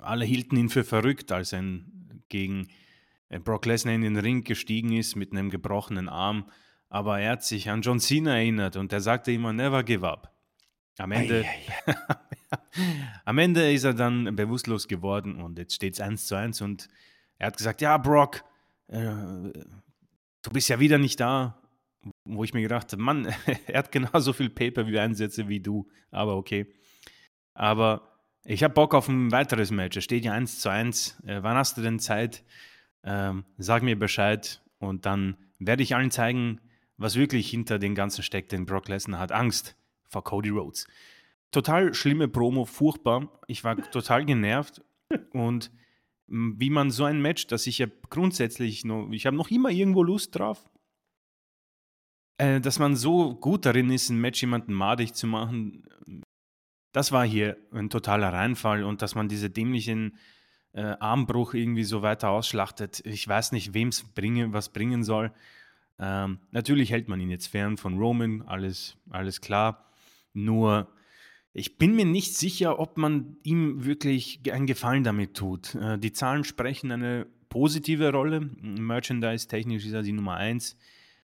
alle 0.00 0.24
hielten 0.24 0.56
ihn 0.56 0.68
für 0.68 0.84
verrückt, 0.84 1.32
als 1.32 1.52
er 1.52 1.62
gegen 2.28 2.68
äh, 3.28 3.38
Brock 3.38 3.66
Lesnar 3.66 3.94
in 3.94 4.02
den 4.02 4.16
Ring 4.16 4.44
gestiegen 4.44 4.92
ist 4.92 5.16
mit 5.16 5.32
einem 5.32 5.50
gebrochenen 5.50 6.08
Arm. 6.08 6.46
Aber 6.88 7.20
er 7.20 7.32
hat 7.32 7.44
sich 7.44 7.68
an 7.70 7.82
John 7.82 8.00
Cena 8.00 8.36
erinnert 8.36 8.76
und 8.76 8.92
er 8.92 9.00
sagte 9.00 9.32
immer, 9.32 9.52
never 9.52 9.82
give 9.82 10.06
up. 10.06 10.32
Am 10.98 11.12
Ende, 11.12 11.44
am 13.24 13.38
Ende 13.38 13.70
ist 13.72 13.84
er 13.84 13.92
dann 13.92 14.34
bewusstlos 14.34 14.88
geworden 14.88 15.42
und 15.42 15.58
jetzt 15.58 15.74
steht 15.74 15.94
es 15.94 16.00
1 16.00 16.26
zu 16.26 16.36
1 16.36 16.62
und 16.62 16.88
er 17.38 17.48
hat 17.48 17.56
gesagt, 17.58 17.82
ja, 17.82 17.98
Brock, 17.98 18.44
äh, 18.88 18.98
du 18.98 20.50
bist 20.52 20.68
ja 20.68 20.80
wieder 20.80 20.98
nicht 20.98 21.20
da. 21.20 21.60
Wo 22.24 22.44
ich 22.44 22.54
mir 22.54 22.62
gedacht 22.62 22.92
habe, 22.92 23.02
Mann, 23.02 23.26
er 23.66 23.78
hat 23.78 23.90
genauso 23.90 24.32
viel 24.32 24.48
Pay-Per-View-Einsätze 24.48 25.48
wie 25.48 25.60
du, 25.60 25.88
aber 26.10 26.36
okay. 26.36 26.72
Aber 27.52 28.15
ich 28.46 28.62
habe 28.62 28.74
Bock 28.74 28.94
auf 28.94 29.08
ein 29.08 29.32
weiteres 29.32 29.70
Match. 29.70 29.96
Es 29.96 30.04
steht 30.04 30.24
ja 30.24 30.32
1 30.32 30.60
zu 30.60 30.68
1. 30.68 31.22
Äh, 31.26 31.42
wann 31.42 31.56
hast 31.56 31.76
du 31.76 31.82
denn 31.82 31.98
Zeit? 31.98 32.44
Ähm, 33.02 33.44
sag 33.58 33.82
mir 33.82 33.98
Bescheid 33.98 34.62
und 34.78 35.06
dann 35.06 35.36
werde 35.58 35.82
ich 35.82 35.94
allen 35.94 36.10
zeigen, 36.10 36.60
was 36.96 37.16
wirklich 37.16 37.50
hinter 37.50 37.78
den 37.78 37.94
ganzen 37.94 38.22
steckt, 38.22 38.52
denn 38.52 38.66
Brock 38.66 38.88
Lesnar 38.88 39.20
hat 39.20 39.32
Angst 39.32 39.76
vor 40.08 40.24
Cody 40.24 40.50
Rhodes. 40.50 40.86
Total 41.50 41.94
schlimme 41.94 42.28
Promo, 42.28 42.64
furchtbar. 42.64 43.40
Ich 43.46 43.64
war 43.64 43.76
total 43.90 44.24
genervt 44.24 44.82
und 45.30 45.70
wie 46.28 46.70
man 46.70 46.90
so 46.90 47.04
ein 47.04 47.20
Match, 47.22 47.46
das 47.46 47.66
ich 47.66 47.78
ja 47.78 47.86
grundsätzlich 48.10 48.84
noch, 48.84 49.08
ich 49.12 49.26
habe 49.26 49.36
noch 49.36 49.50
immer 49.50 49.70
irgendwo 49.70 50.02
Lust 50.02 50.36
drauf, 50.36 50.68
äh, 52.38 52.60
dass 52.60 52.78
man 52.78 52.96
so 52.96 53.34
gut 53.34 53.64
darin 53.64 53.90
ist, 53.90 54.10
ein 54.10 54.20
Match 54.20 54.40
jemanden 54.40 54.72
madig 54.72 55.14
zu 55.14 55.26
machen, 55.26 55.84
das 56.96 57.12
war 57.12 57.26
hier 57.26 57.58
ein 57.72 57.90
totaler 57.90 58.32
Reinfall 58.32 58.82
und 58.82 59.02
dass 59.02 59.14
man 59.14 59.28
diese 59.28 59.50
dämlichen 59.50 60.16
äh, 60.72 60.80
Armbruch 60.80 61.52
irgendwie 61.52 61.84
so 61.84 62.00
weiter 62.00 62.30
ausschlachtet. 62.30 63.02
Ich 63.04 63.28
weiß 63.28 63.52
nicht, 63.52 63.74
wem 63.74 63.88
es 63.88 64.02
bringe, 64.02 64.54
was 64.54 64.72
bringen 64.72 65.04
soll. 65.04 65.30
Ähm, 65.98 66.38
natürlich 66.52 66.92
hält 66.92 67.06
man 67.08 67.20
ihn 67.20 67.28
jetzt 67.28 67.48
fern 67.48 67.76
von 67.76 67.98
Roman, 67.98 68.40
alles, 68.46 68.96
alles 69.10 69.42
klar. 69.42 69.92
Nur 70.32 70.88
ich 71.52 71.76
bin 71.76 71.96
mir 71.96 72.06
nicht 72.06 72.34
sicher, 72.34 72.78
ob 72.78 72.96
man 72.96 73.36
ihm 73.42 73.84
wirklich 73.84 74.40
einen 74.50 74.66
Gefallen 74.66 75.04
damit 75.04 75.36
tut. 75.36 75.74
Äh, 75.74 75.98
die 75.98 76.14
Zahlen 76.14 76.44
sprechen 76.44 76.90
eine 76.92 77.26
positive 77.50 78.10
Rolle. 78.10 78.40
Merchandise-technisch 78.40 79.84
ist 79.84 79.92
er 79.92 80.02
die 80.02 80.12
Nummer 80.12 80.36
eins. 80.36 80.78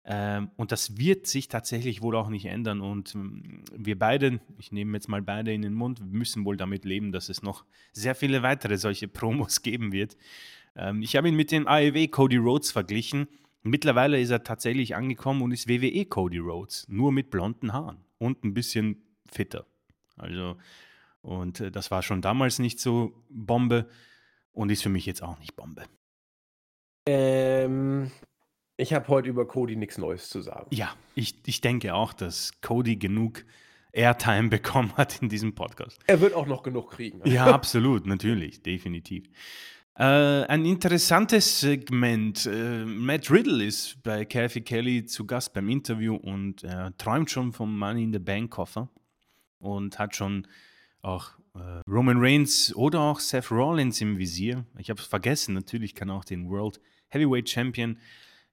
Ähm, 0.06 0.50
und 0.56 0.70
das 0.70 0.98
wird 0.98 1.26
sich 1.26 1.48
tatsächlich 1.48 2.02
wohl 2.02 2.16
auch 2.16 2.28
nicht 2.28 2.44
ändern. 2.44 2.80
Und 2.80 3.14
ähm, 3.14 3.64
wir 3.74 3.98
beide, 3.98 4.40
ich 4.58 4.70
nehme 4.70 4.96
jetzt 4.96 5.08
mal 5.08 5.22
beide 5.22 5.52
in 5.52 5.62
den 5.62 5.74
Mund, 5.74 6.00
müssen 6.04 6.44
wohl 6.44 6.56
damit 6.56 6.84
leben, 6.84 7.10
dass 7.10 7.28
es 7.28 7.42
noch 7.42 7.64
sehr 7.92 8.14
viele 8.14 8.42
weitere 8.42 8.76
solche 8.76 9.08
Promos 9.08 9.62
geben 9.62 9.92
wird. 9.92 10.16
Ähm, 10.76 11.02
ich 11.02 11.16
habe 11.16 11.28
ihn 11.28 11.36
mit 11.36 11.50
dem 11.50 11.66
AEW 11.66 12.08
Cody 12.08 12.36
Rhodes 12.36 12.70
verglichen. 12.70 13.28
Mittlerweile 13.62 14.20
ist 14.20 14.30
er 14.30 14.44
tatsächlich 14.44 14.94
angekommen 14.94 15.40
und 15.40 15.52
ist 15.52 15.68
WWE 15.68 16.04
Cody 16.04 16.38
Rhodes, 16.38 16.86
nur 16.88 17.12
mit 17.12 17.30
blonden 17.30 17.72
Haaren 17.72 17.96
und 18.18 18.44
ein 18.44 18.52
bisschen 18.52 19.02
fitter. 19.26 19.64
Also, 20.16 20.58
und 21.22 21.60
äh, 21.60 21.70
das 21.70 21.90
war 21.90 22.02
schon 22.02 22.20
damals 22.20 22.58
nicht 22.58 22.78
so 22.78 23.24
Bombe 23.30 23.88
und 24.52 24.70
ist 24.70 24.82
für 24.82 24.90
mich 24.90 25.06
jetzt 25.06 25.22
auch 25.22 25.38
nicht 25.38 25.56
Bombe. 25.56 25.84
Ähm, 27.06 28.10
ich 28.76 28.92
habe 28.92 29.08
heute 29.08 29.28
über 29.28 29.46
Cody 29.46 29.76
nichts 29.76 29.98
Neues 29.98 30.28
zu 30.28 30.40
sagen. 30.40 30.66
Ja, 30.70 30.94
ich, 31.14 31.36
ich 31.46 31.60
denke 31.60 31.94
auch, 31.94 32.12
dass 32.12 32.60
Cody 32.60 32.96
genug 32.96 33.44
Airtime 33.92 34.48
bekommen 34.50 34.92
hat 34.96 35.22
in 35.22 35.28
diesem 35.28 35.54
Podcast. 35.54 36.00
Er 36.06 36.20
wird 36.20 36.34
auch 36.34 36.46
noch 36.46 36.62
genug 36.62 36.90
kriegen. 36.90 37.20
Ja, 37.24 37.46
absolut, 37.46 38.06
natürlich, 38.06 38.62
definitiv. 38.62 39.28
Äh, 39.96 40.02
ein 40.02 40.64
interessantes 40.64 41.60
Segment. 41.60 42.46
Äh, 42.46 42.84
Matt 42.84 43.30
Riddle 43.30 43.64
ist 43.64 44.02
bei 44.02 44.24
Kathy 44.24 44.62
Kelly 44.62 45.04
zu 45.04 45.24
Gast 45.24 45.52
beim 45.52 45.68
Interview 45.68 46.16
und 46.16 46.64
er 46.64 46.96
träumt 46.98 47.30
schon 47.30 47.52
vom 47.52 47.78
Money 47.78 48.02
in 48.02 48.12
the 48.12 48.18
Bank 48.18 48.50
Koffer 48.50 48.88
und 49.60 49.96
hat 50.00 50.16
schon 50.16 50.48
auch 51.02 51.30
äh, 51.54 51.80
Roman 51.88 52.16
Reigns 52.18 52.74
oder 52.74 53.00
auch 53.00 53.20
Seth 53.20 53.52
Rollins 53.52 54.00
im 54.00 54.18
Visier. 54.18 54.66
Ich 54.78 54.90
habe 54.90 55.00
es 55.00 55.06
vergessen, 55.06 55.54
natürlich 55.54 55.94
kann 55.94 56.10
auch 56.10 56.24
den 56.24 56.50
World 56.50 56.80
Heavyweight 57.10 57.48
Champion 57.48 57.96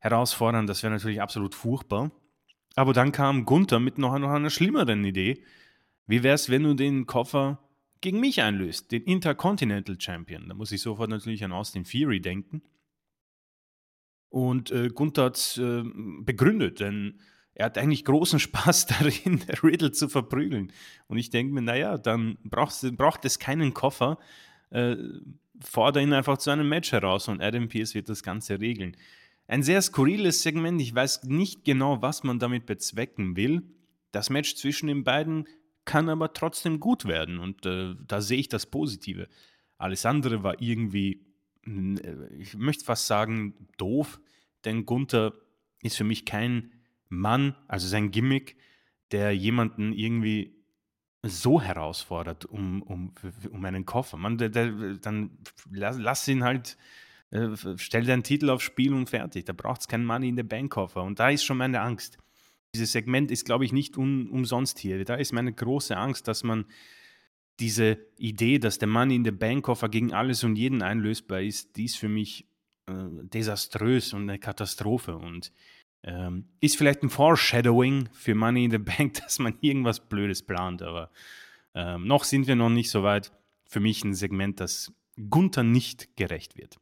herausfordern. 0.02 0.68
Das 0.68 0.84
wäre 0.84 0.92
natürlich 0.92 1.22
absolut 1.22 1.56
furchtbar. 1.56 2.12
Aber 2.76 2.94
dann 2.94 3.12
kam 3.12 3.46
Gunther 3.46 3.80
mit 3.80 3.98
noch, 3.98 4.18
noch 4.20 4.32
einer 4.32 4.50
schlimmeren 4.50 5.06
Idee. 5.06 5.44
Wie 6.08 6.24
wäre 6.24 6.36
es, 6.36 6.50
wenn 6.50 6.64
du 6.64 6.74
den 6.74 7.06
Koffer 7.06 7.60
gegen 8.02 8.20
mich 8.20 8.42
einlöst, 8.42 8.92
den 8.92 9.04
Intercontinental 9.04 10.00
Champion? 10.00 10.50
Da 10.50 10.56
muss 10.56 10.72
ich 10.72 10.82
sofort 10.82 11.10
natürlich 11.10 11.44
an 11.44 11.52
Austin 11.52 11.86
Fury 11.86 12.20
denken. 12.20 12.62
Und 14.30 14.72
äh, 14.72 14.90
Gunther 14.90 15.26
hat 15.26 15.38
es 15.38 15.58
äh, 15.58 15.84
begründet, 16.22 16.80
denn 16.80 17.20
er 17.54 17.66
hat 17.66 17.78
eigentlich 17.78 18.06
großen 18.06 18.40
Spaß 18.48 18.88
darin, 18.88 19.42
Riddle 19.64 19.92
zu 19.92 20.10
verprügeln. 20.10 20.72
Und 21.08 21.18
ich 21.18 21.30
denke 21.30 21.54
mir, 21.54 21.62
naja, 21.62 21.98
dann 21.98 22.38
braucht 22.44 23.26
es 23.26 23.40
keinen 23.40 23.74
Koffer. 23.74 24.18
Äh, 24.70 24.96
fordere 25.64 26.02
ihn 26.02 26.14
einfach 26.14 26.38
zu 26.38 26.50
einem 26.50 26.68
Match 26.68 26.92
heraus 26.92 27.28
und 27.28 27.42
Adam 27.42 27.68
Pierce 27.68 27.94
wird 27.94 28.10
das 28.10 28.24
Ganze 28.24 28.60
regeln. 28.60 28.96
Ein 29.52 29.64
sehr 29.64 29.82
skurriles 29.82 30.44
Segment. 30.44 30.82
Ich 30.82 30.96
weiß 30.96 31.24
nicht 31.26 31.66
genau, 31.66 32.02
was 32.02 32.24
man 32.24 32.40
damit 32.40 32.66
bezwecken 32.66 33.36
will. 33.36 33.64
Das 34.14 34.30
Match 34.30 34.56
zwischen 34.56 34.88
den 34.88 35.04
beiden 35.04 35.46
kann 35.84 36.08
aber 36.08 36.32
trotzdem 36.32 36.80
gut 36.80 37.04
werden 37.04 37.38
und 37.38 37.66
äh, 37.66 37.96
da 38.08 38.22
sehe 38.22 38.38
ich 38.38 38.48
das 38.48 38.66
Positive. 38.66 39.28
Alles 39.78 40.06
andere 40.06 40.44
war 40.44 40.62
irgendwie, 40.62 41.26
äh, 41.68 42.34
ich 42.38 42.56
möchte 42.56 42.86
fast 42.86 43.08
sagen, 43.08 43.68
doof, 43.76 44.22
denn 44.64 44.86
Gunther 44.86 45.34
ist 45.82 45.98
für 45.98 46.06
mich 46.06 46.26
kein 46.26 46.72
Mann, 47.10 47.58
also 47.68 47.90
sein 47.90 48.12
Gimmick, 48.12 48.56
der 49.12 49.36
jemanden 49.36 49.92
irgendwie 49.92 50.56
so 51.24 51.60
herausfordert 51.60 52.46
um, 52.46 52.82
um, 52.84 53.12
um 53.52 53.66
einen 53.66 53.86
Koffer. 53.86 54.16
Man, 54.16 54.38
der, 54.38 54.48
der, 54.48 54.96
dann 54.96 55.40
lass, 55.70 55.98
lass 55.98 56.26
ihn 56.30 56.46
halt, 56.46 56.78
äh, 57.32 57.56
stell 57.78 58.06
deinen 58.06 58.24
Titel 58.24 58.50
aufs 58.50 58.64
Spiel 58.64 58.94
und 58.94 59.10
fertig. 59.10 59.46
Da 59.46 59.54
braucht 59.54 59.82
es 59.82 59.88
keinen 59.88 60.06
Money 60.06 60.30
in 60.30 60.38
the 60.38 60.44
Bank 60.44 60.72
Koffer. 60.72 61.04
Und 61.04 61.20
da 61.20 61.30
ist 61.30 61.44
schon 61.44 61.58
meine 61.58 61.82
Angst. 61.82 62.18
Dieses 62.76 62.92
Segment 62.92 63.32
ist, 63.32 63.46
glaube 63.46 63.66
ich, 63.66 63.74
nicht 63.74 63.98
un, 63.98 64.30
umsonst 64.30 64.80
hier. 64.80 65.04
Da 65.04 65.16
ist 65.16 65.34
meine 65.34 65.52
große 65.52 65.96
Angst, 65.96 66.28
dass 66.28 66.44
man 66.44 66.66
diese 67.60 67.98
Idee, 68.18 68.60
dass 68.60 68.80
der 68.80 68.88
Money 68.88 69.16
in 69.16 69.26
the 69.26 69.32
Bank 69.32 69.66
Koffer 69.66 69.90
gegen 69.90 70.14
alles 70.14 70.44
und 70.44 70.56
jeden 70.56 70.82
einlösbar 70.82 71.42
ist, 71.42 71.76
die 71.76 71.86
ist 71.86 71.98
für 71.98 72.10
mich 72.10 72.48
äh, 72.88 72.94
desaströs 72.94 74.14
und 74.14 74.24
eine 74.24 74.40
Katastrophe. 74.40 75.16
Und 75.16 75.52
ähm, 76.04 76.46
ist 76.60 76.78
vielleicht 76.78 77.04
ein 77.04 77.10
Foreshadowing 77.10 78.10
für 78.12 78.36
Money 78.36 78.66
in 78.66 78.72
the 78.72 78.78
Bank, 78.78 79.14
dass 79.22 79.40
man 79.40 79.58
irgendwas 79.62 80.00
Blödes 80.00 80.42
plant, 80.42 80.82
aber 80.82 81.12
ähm, 81.76 82.06
noch 82.06 82.24
sind 82.24 82.48
wir 82.48 82.56
noch 82.56 82.70
nicht 82.70 82.90
so 82.90 83.04
weit. 83.04 83.32
Für 83.66 83.80
mich 83.80 84.04
ein 84.04 84.14
Segment, 84.14 84.60
das 84.60 84.92
Gunther 85.30 85.64
nicht 85.64 86.18
gerecht 86.18 86.58
wird. 86.58 86.78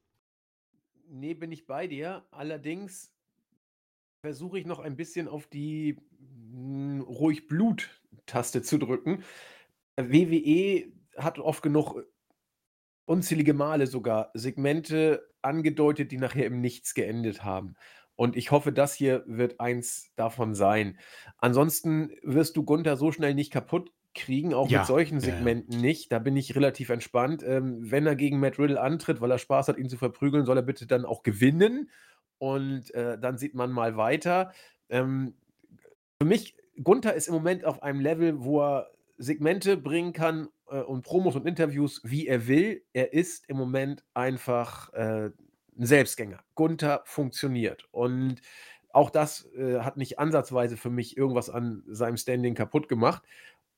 Nee, 1.12 1.34
bin 1.34 1.52
ich 1.52 1.66
bei 1.66 1.88
dir. 1.88 2.24
Allerdings 2.30 3.16
versuche 4.22 4.60
ich 4.60 4.66
noch 4.66 4.80
ein 4.80 4.96
bisschen 4.96 5.28
auf 5.28 5.48
die 5.48 5.98
hm, 6.52 7.02
ruhig 7.02 7.48
Blut-Taste 7.48 8.62
zu 8.62 8.78
drücken. 8.78 9.24
WWE 9.98 10.92
hat 11.18 11.40
oft 11.40 11.64
genug 11.64 12.04
unzählige 13.06 13.56
Male 13.56 13.88
sogar 13.88 14.30
Segmente 14.36 15.28
angedeutet, 15.42 16.12
die 16.12 16.18
nachher 16.18 16.46
im 16.46 16.62
Nichts 16.62 16.94
geendet 16.94 17.44
haben. 17.44 17.76
Und 18.16 18.36
ich 18.36 18.52
hoffe, 18.52 18.72
das 18.72 18.94
hier 18.94 19.24
wird 19.26 19.60
eins 19.60 20.12
davon 20.16 20.54
sein. 20.54 21.00
Ansonsten 21.38 22.12
wirst 22.22 22.56
du 22.56 22.64
Gunther 22.64 22.98
so 22.98 23.12
schnell 23.12 23.34
nicht 23.34 23.52
kaputt 23.52 23.92
kriegen, 24.20 24.54
auch 24.54 24.70
Ja, 24.70 24.80
mit 24.80 24.88
solchen 24.88 25.20
ja, 25.20 25.28
ja. 25.28 25.36
Segmenten 25.36 25.80
nicht. 25.82 26.12
Da 26.12 26.20
bin 26.20 26.38
ich 26.38 26.56
relativ 26.56 26.90
entspannt. 26.90 27.44
Ähm, 27.44 27.92
wenn 27.92 28.06
er 28.06 28.16
gegen 28.16 28.40
Matt 28.40 28.60
Riddle 28.60 28.80
antritt, 28.80 29.22
weil 29.22 29.32
er 29.32 29.38
Spaß 29.38 29.68
hat, 29.68 29.78
ihn 29.78 29.90
zu 29.90 29.98
verprügeln, 29.98 30.46
soll 30.46 30.58
er 30.58 30.64
bitte 30.64 30.88
dann 30.88 31.06
auch 31.06 31.24
gewinnen. 31.24 31.90
Und 32.38 32.94
äh, 32.94 33.18
dann 33.20 33.38
sieht 33.38 33.56
man 33.56 33.72
mal 33.72 33.98
weiter. 33.98 34.52
Ähm, 34.90 35.36
für 36.22 36.28
mich, 36.28 36.56
Gunther 36.84 37.14
ist 37.14 37.28
im 37.28 37.34
Moment 37.34 37.66
auf 37.66 37.84
einem 37.84 38.00
Level, 38.00 38.44
wo 38.44 38.62
er 38.62 38.92
Segmente 39.18 39.76
bringen 39.76 40.14
kann 40.14 40.48
äh, 40.70 40.80
und 40.80 41.04
Promos 41.04 41.36
und 41.36 41.46
Interviews, 41.46 42.02
wie 42.04 42.28
er 42.28 42.48
will. 42.48 42.84
Er 42.94 43.14
ist 43.14 43.48
im 43.50 43.58
Moment 43.58 44.04
einfach 44.14 44.94
äh, 44.94 45.32
ein 45.78 45.86
Selbstgänger. 45.86 46.40
Gunther 46.56 47.02
funktioniert. 47.06 47.86
Und 47.92 48.42
auch 48.92 49.10
das 49.10 49.48
äh, 49.54 49.80
hat 49.80 49.98
nicht 49.98 50.20
ansatzweise 50.20 50.78
für 50.78 50.90
mich 50.90 51.16
irgendwas 51.18 51.50
an 51.50 51.84
seinem 51.88 52.18
Standing 52.18 52.56
kaputt 52.56 52.90
gemacht. 52.90 53.24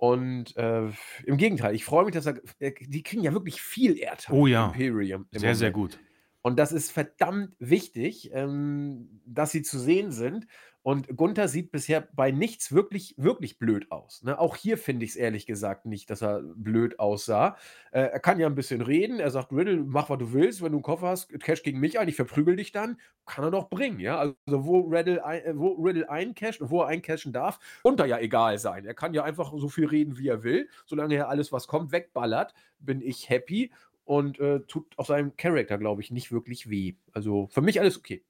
Und 0.02 0.58
äh, 0.58 0.88
im 1.26 1.38
Gegenteil, 1.38 1.76
ich 1.76 1.86
freue 1.86 2.06
mich, 2.06 2.14
dass 2.16 2.26
er. 2.26 2.42
äh, 2.58 2.74
Die 2.80 3.04
kriegen 3.04 3.22
ja 3.24 3.34
wirklich 3.34 3.62
viel 3.62 4.00
Airtime, 4.00 4.36
Oh 4.36 4.48
ja, 4.48 4.66
Imperium 4.68 5.28
im 5.32 5.40
sehr, 5.40 5.54
sehr 5.56 5.72
Moment. 5.72 5.74
gut. 5.74 6.00
Und 6.42 6.58
das 6.58 6.72
ist 6.72 6.92
verdammt 6.92 7.56
wichtig, 7.60 8.32
ähm, 8.34 9.22
dass 9.26 9.52
sie 9.52 9.62
zu 9.62 9.80
sehen 9.80 10.12
sind. 10.12 10.48
Und 10.84 11.16
Gunther 11.16 11.48
sieht 11.48 11.72
bisher 11.72 12.08
bei 12.14 12.32
nichts 12.32 12.72
wirklich, 12.72 13.14
wirklich 13.18 13.60
blöd 13.60 13.92
aus. 13.92 14.24
Ne? 14.24 14.40
Auch 14.40 14.56
hier 14.56 14.80
finde 14.80 15.06
ich 15.06 15.12
es 15.12 15.16
ehrlich 15.16 15.46
gesagt 15.46 15.86
nicht, 15.86 16.10
dass 16.10 16.24
er 16.24 16.42
blöd 16.42 16.98
aussah. 16.98 17.56
Äh, 17.92 18.02
er 18.02 18.20
kann 18.20 18.40
ja 18.40 18.48
ein 18.48 18.56
bisschen 18.56 18.82
reden. 18.82 19.20
Er 19.20 19.30
sagt, 19.30 19.52
Riddle, 19.52 19.84
mach, 19.84 20.10
was 20.10 20.18
du 20.18 20.34
willst. 20.34 20.64
Wenn 20.64 20.72
du 20.72 20.80
einen 20.80 20.84
Koffer 20.84 21.10
hast, 21.10 21.40
cash 21.40 21.62
gegen 21.62 21.80
mich 21.80 22.00
ein, 22.00 22.08
ich 22.08 22.16
verprügel 22.16 22.56
dich 22.56 22.72
dann. 22.72 23.00
Kann 23.28 23.44
er 23.46 23.52
doch 23.52 23.70
bringen, 23.70 24.00
ja. 24.00 24.18
Also, 24.20 24.66
wo 24.66 24.80
Riddle, 24.82 25.24
ein, 25.24 25.44
äh, 25.44 25.54
wo 25.56 25.74
Riddle 25.74 26.10
eincasht 26.10 26.62
und 26.62 26.72
wo 26.72 26.82
er 26.82 26.88
eincashen 26.88 27.32
darf, 27.32 27.60
Gunther 27.84 28.08
ja 28.08 28.18
egal 28.18 28.58
sein. 28.58 28.84
Er 28.84 28.96
kann 28.96 29.14
ja 29.14 29.24
einfach 29.24 29.54
so 29.56 29.70
viel 29.70 29.86
reden, 29.86 30.18
wie 30.18 30.30
er 30.30 30.42
will. 30.42 30.68
Solange 30.88 31.14
er 31.14 31.30
alles, 31.30 31.52
was 31.52 31.68
kommt, 31.68 31.92
wegballert, 31.92 32.56
bin 32.80 33.02
ich 33.02 33.30
happy 33.30 33.72
und 34.04 34.40
äh, 34.40 34.62
tut 34.62 34.98
auch 34.98 35.06
seinem 35.06 35.36
Charakter, 35.38 35.78
glaube 35.78 36.02
ich, 36.02 36.12
nicht 36.12 36.32
wirklich 36.32 36.70
weh. 36.70 36.96
Also 37.14 37.48
für 37.52 37.62
mich 37.62 37.80
alles 37.80 37.98
okay. 37.98 38.24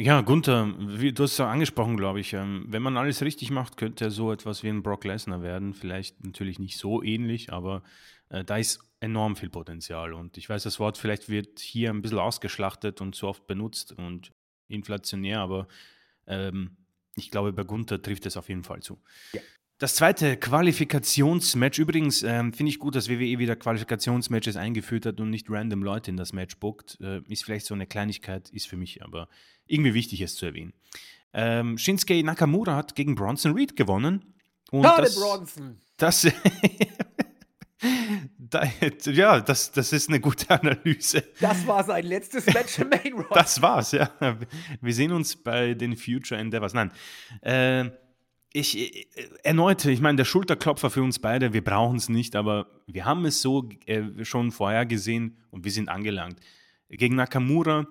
Ja, 0.00 0.20
Gunther, 0.20 0.72
wie, 0.78 1.12
du 1.12 1.24
hast 1.24 1.32
es 1.32 1.38
ja 1.38 1.50
angesprochen, 1.50 1.96
glaube 1.96 2.20
ich. 2.20 2.32
Ähm, 2.32 2.66
wenn 2.68 2.82
man 2.82 2.96
alles 2.96 3.20
richtig 3.22 3.50
macht, 3.50 3.76
könnte 3.76 4.04
er 4.04 4.10
so 4.12 4.32
etwas 4.32 4.62
wie 4.62 4.68
ein 4.68 4.84
Brock 4.84 5.04
Lesnar 5.04 5.42
werden. 5.42 5.74
Vielleicht 5.74 6.24
natürlich 6.24 6.60
nicht 6.60 6.78
so 6.78 7.02
ähnlich, 7.02 7.52
aber 7.52 7.82
äh, 8.28 8.44
da 8.44 8.58
ist 8.58 8.78
enorm 9.00 9.34
viel 9.34 9.50
Potenzial. 9.50 10.12
Und 10.12 10.38
ich 10.38 10.48
weiß, 10.48 10.62
das 10.62 10.78
Wort 10.78 10.98
vielleicht 10.98 11.28
wird 11.28 11.58
hier 11.58 11.90
ein 11.90 12.00
bisschen 12.00 12.18
ausgeschlachtet 12.18 13.00
und 13.00 13.16
zu 13.16 13.26
oft 13.26 13.48
benutzt 13.48 13.92
und 13.92 14.32
inflationär, 14.68 15.40
aber 15.40 15.66
ähm, 16.28 16.76
ich 17.16 17.30
glaube, 17.30 17.52
bei 17.52 17.64
Gunther 17.64 18.00
trifft 18.00 18.26
es 18.26 18.36
auf 18.36 18.48
jeden 18.48 18.62
Fall 18.62 18.80
zu. 18.80 19.00
Ja. 19.32 19.40
Das 19.78 19.94
zweite 19.94 20.36
Qualifikationsmatch, 20.36 21.78
übrigens 21.78 22.24
ähm, 22.24 22.52
finde 22.52 22.70
ich 22.70 22.80
gut, 22.80 22.96
dass 22.96 23.08
WWE 23.08 23.38
wieder 23.38 23.54
Qualifikationsmatches 23.54 24.56
eingeführt 24.56 25.06
hat 25.06 25.20
und 25.20 25.30
nicht 25.30 25.46
random 25.48 25.84
Leute 25.84 26.10
in 26.10 26.16
das 26.16 26.32
Match 26.32 26.56
bookt. 26.56 26.98
Äh, 27.00 27.20
ist 27.28 27.44
vielleicht 27.44 27.64
so 27.64 27.74
eine 27.74 27.86
Kleinigkeit, 27.86 28.50
ist 28.50 28.66
für 28.66 28.76
mich 28.76 29.04
aber 29.04 29.28
irgendwie 29.68 29.94
wichtig, 29.94 30.20
es 30.20 30.34
zu 30.34 30.46
erwähnen. 30.46 30.72
Ähm, 31.32 31.78
Shinsuke 31.78 32.20
Nakamura 32.24 32.74
hat 32.74 32.96
gegen 32.96 33.14
Bronson 33.14 33.52
Reed 33.52 33.76
gewonnen. 33.76 34.34
Und 34.72 34.82
Schade, 34.82 35.02
das, 35.02 35.14
Bronson! 35.14 35.76
das, 35.96 36.26
da, 38.38 38.64
ja, 39.04 39.40
das, 39.40 39.70
das 39.70 39.92
ist 39.92 40.08
eine 40.08 40.18
gute 40.18 40.50
Analyse. 40.50 41.22
Das 41.38 41.64
war 41.68 41.84
sein 41.84 42.04
letztes 42.04 42.46
Match 42.46 42.80
im 42.80 42.88
Main 42.88 43.12
Roster. 43.12 43.34
Das 43.34 43.62
war's, 43.62 43.92
ja. 43.92 44.10
Wir 44.80 44.94
sehen 44.94 45.12
uns 45.12 45.36
bei 45.36 45.74
den 45.74 45.96
Future 45.96 46.40
Endeavors. 46.40 46.74
Nein. 46.74 46.90
Äh, 47.42 47.90
ich, 48.52 48.78
äh, 48.78 49.28
erneut, 49.42 49.84
ich 49.84 50.00
meine, 50.00 50.16
der 50.16 50.24
Schulterklopfer 50.24 50.90
für 50.90 51.02
uns 51.02 51.18
beide, 51.18 51.52
wir 51.52 51.62
brauchen 51.62 51.96
es 51.96 52.08
nicht, 52.08 52.36
aber 52.36 52.66
wir 52.86 53.04
haben 53.04 53.24
es 53.24 53.42
so 53.42 53.68
äh, 53.86 54.24
schon 54.24 54.52
vorher 54.52 54.86
gesehen 54.86 55.36
und 55.50 55.64
wir 55.64 55.72
sind 55.72 55.88
angelangt. 55.88 56.40
Gegen 56.88 57.16
Nakamura 57.16 57.86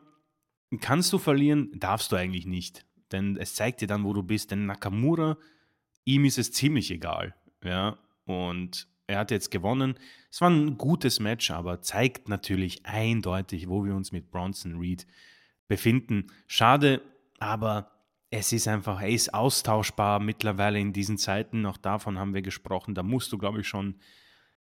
kannst 0.81 1.13
du 1.13 1.17
verlieren, 1.17 1.71
darfst 1.75 2.11
du 2.11 2.15
eigentlich 2.15 2.45
nicht. 2.45 2.85
Denn 3.11 3.37
es 3.37 3.55
zeigt 3.55 3.81
dir 3.81 3.87
dann, 3.87 4.03
wo 4.03 4.13
du 4.13 4.23
bist. 4.23 4.51
Denn 4.51 4.65
Nakamura, 4.65 5.37
ihm 6.03 6.25
ist 6.25 6.37
es 6.37 6.51
ziemlich 6.51 6.91
egal. 6.91 7.35
Ja, 7.63 7.97
und 8.25 8.87
er 9.07 9.19
hat 9.19 9.31
jetzt 9.31 9.51
gewonnen. 9.51 9.97
Es 10.29 10.41
war 10.41 10.49
ein 10.49 10.77
gutes 10.77 11.19
Match, 11.19 11.51
aber 11.51 11.81
zeigt 11.81 12.27
natürlich 12.27 12.85
eindeutig, 12.85 13.69
wo 13.69 13.85
wir 13.85 13.95
uns 13.95 14.11
mit 14.11 14.29
Bronson 14.29 14.79
Reed 14.79 15.07
befinden. 15.67 16.27
Schade, 16.47 17.01
aber 17.39 17.96
es 18.29 18.51
ist 18.51 18.67
einfach, 18.67 19.01
er 19.01 19.09
ist 19.09 19.33
austauschbar 19.33 20.19
mittlerweile 20.19 20.79
in 20.79 20.93
diesen 20.93 21.17
Zeiten. 21.17 21.65
Auch 21.65 21.77
davon 21.77 22.19
haben 22.19 22.33
wir 22.33 22.41
gesprochen. 22.41 22.93
Da 22.93 23.03
musst 23.03 23.31
du, 23.31 23.37
glaube 23.37 23.61
ich, 23.61 23.67
schon 23.67 23.99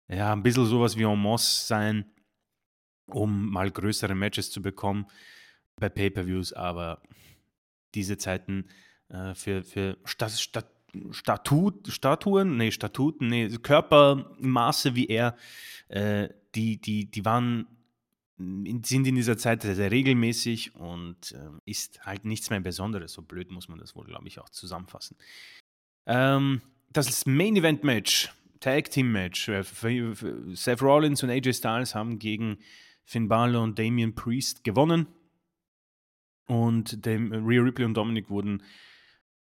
ja, 0.08 0.32
ein 0.32 0.42
bisschen 0.42 0.66
sowas 0.66 0.96
wie 0.96 1.04
Omos 1.04 1.66
sein, 1.66 2.04
um 3.06 3.50
mal 3.50 3.70
größere 3.70 4.14
Matches 4.14 4.50
zu 4.50 4.60
bekommen 4.60 5.06
bei 5.76 5.88
Pay-Per-Views. 5.88 6.52
Aber 6.52 7.02
diese 7.94 8.18
Zeiten 8.18 8.66
äh, 9.08 9.34
für, 9.34 9.64
für 9.64 9.96
Stat, 10.04 10.32
Stat, 10.32 10.70
Statut, 11.10 11.88
Statuen, 11.88 12.56
nee, 12.56 12.70
Statuten, 12.70 13.28
nee, 13.28 13.48
Körpermaße 13.48 14.94
wie 14.94 15.06
er, 15.06 15.36
äh, 15.88 16.28
die, 16.54 16.80
die, 16.80 17.10
die 17.10 17.24
waren 17.24 17.66
sind 18.38 19.06
in 19.06 19.14
dieser 19.14 19.38
Zeit 19.38 19.62
sehr 19.62 19.90
regelmäßig 19.90 20.74
und 20.74 21.32
äh, 21.32 21.48
ist 21.64 22.04
halt 22.04 22.24
nichts 22.24 22.50
mehr 22.50 22.60
Besonderes. 22.60 23.12
So 23.12 23.22
blöd 23.22 23.50
muss 23.50 23.68
man 23.68 23.78
das 23.78 23.96
wohl, 23.96 24.04
glaube 24.04 24.28
ich, 24.28 24.38
auch 24.38 24.50
zusammenfassen. 24.50 25.16
Ähm, 26.06 26.60
das 26.90 27.24
Main 27.26 27.56
Event 27.56 27.82
Match, 27.82 28.30
Tag 28.60 28.90
Team 28.90 29.12
Match. 29.12 29.48
Äh, 29.48 29.64
Seth 30.54 30.82
Rollins 30.82 31.22
und 31.22 31.30
AJ 31.30 31.54
Styles 31.54 31.94
haben 31.94 32.18
gegen 32.18 32.58
Finn 33.04 33.28
Balor 33.28 33.62
und 33.62 33.78
Damian 33.78 34.14
Priest 34.14 34.64
gewonnen. 34.64 35.06
Und 36.46 37.06
dem 37.06 37.32
Rhea 37.32 37.62
Ripley 37.62 37.86
und 37.86 37.94
Dominic 37.94 38.28
wurden 38.28 38.62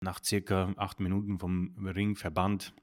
nach 0.01 0.22
circa 0.22 0.74
acht 0.76 0.99
Minuten 0.99 1.39
vom 1.39 1.87
Ring 1.87 2.16
verbannt, 2.16 2.74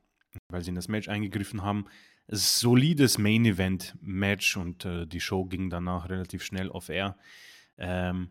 weil 0.47 0.63
sie 0.63 0.69
in 0.69 0.75
das 0.75 0.87
Match 0.87 1.09
eingegriffen 1.09 1.61
haben 1.61 1.85
solides 2.29 3.17
Main 3.17 3.45
Event 3.45 3.95
Match 4.01 4.55
und 4.55 4.85
äh, 4.85 5.07
die 5.07 5.19
Show 5.19 5.45
ging 5.45 5.69
danach 5.69 6.09
relativ 6.09 6.43
schnell 6.43 6.69
off 6.69 6.89
air. 6.89 7.17
Ähm, 7.77 8.29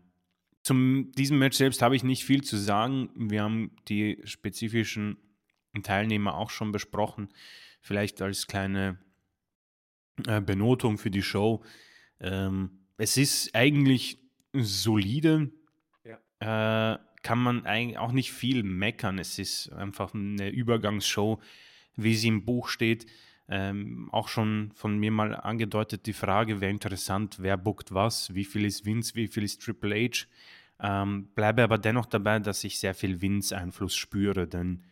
zum 0.63 1.11
diesem 1.13 1.39
Match 1.39 1.57
selbst 1.57 1.81
habe 1.81 1.95
ich 1.95 2.03
nicht 2.03 2.23
viel 2.23 2.43
zu 2.43 2.57
sagen. 2.57 3.09
Wir 3.15 3.43
haben 3.43 3.71
die 3.87 4.21
spezifischen 4.23 5.17
Teilnehmer 5.83 6.35
auch 6.35 6.49
schon 6.49 6.71
besprochen. 6.71 7.29
Vielleicht 7.81 8.21
als 8.21 8.47
kleine 8.47 8.99
äh, 10.27 10.41
Benotung 10.41 10.97
für 10.97 11.11
die 11.11 11.23
Show. 11.23 11.63
Ähm, 12.19 12.85
es 12.97 13.17
ist 13.17 13.55
eigentlich 13.55 14.19
solide. 14.53 15.51
Ja. 16.03 16.93
Äh, 16.93 16.99
kann 17.21 17.39
man 17.39 17.65
eigentlich 17.65 17.97
auch 17.97 18.11
nicht 18.11 18.31
viel 18.31 18.63
meckern. 18.63 19.19
Es 19.19 19.39
ist 19.39 19.71
einfach 19.73 20.13
eine 20.13 20.49
Übergangsshow, 20.49 21.41
wie 21.95 22.15
sie 22.15 22.29
im 22.29 22.45
Buch 22.45 22.69
steht. 22.69 23.05
Ähm, 23.51 24.09
auch 24.11 24.27
schon 24.27 24.71
von 24.75 24.99
mir 24.99 25.11
mal 25.11 25.35
angedeutet, 25.35 26.05
die 26.05 26.13
Frage 26.13 26.61
wäre 26.61 26.69
interessant, 26.69 27.37
wer 27.39 27.57
bookt 27.57 27.91
was, 27.91 28.33
wie 28.35 28.45
viel 28.45 28.63
ist 28.63 28.85
Vince, 28.85 29.15
wie 29.15 29.27
viel 29.27 29.43
ist 29.43 29.63
Triple 29.63 29.95
H. 29.95 30.27
Ähm, 30.79 31.29
bleibe 31.33 31.63
aber 31.63 31.79
dennoch 31.79 32.05
dabei, 32.05 32.37
dass 32.39 32.63
ich 32.63 32.79
sehr 32.79 32.93
viel 32.93 33.21
Vince-Einfluss 33.21 33.95
spüre, 33.95 34.47
denn 34.47 34.83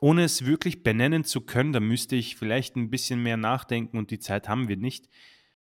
ohne 0.00 0.24
es 0.24 0.44
wirklich 0.44 0.82
benennen 0.82 1.22
zu 1.22 1.42
können, 1.42 1.72
da 1.72 1.78
müsste 1.78 2.16
ich 2.16 2.34
vielleicht 2.34 2.74
ein 2.74 2.90
bisschen 2.90 3.22
mehr 3.22 3.36
nachdenken 3.36 3.96
und 3.96 4.10
die 4.10 4.18
Zeit 4.18 4.48
haben 4.48 4.66
wir 4.66 4.76
nicht. 4.76 5.08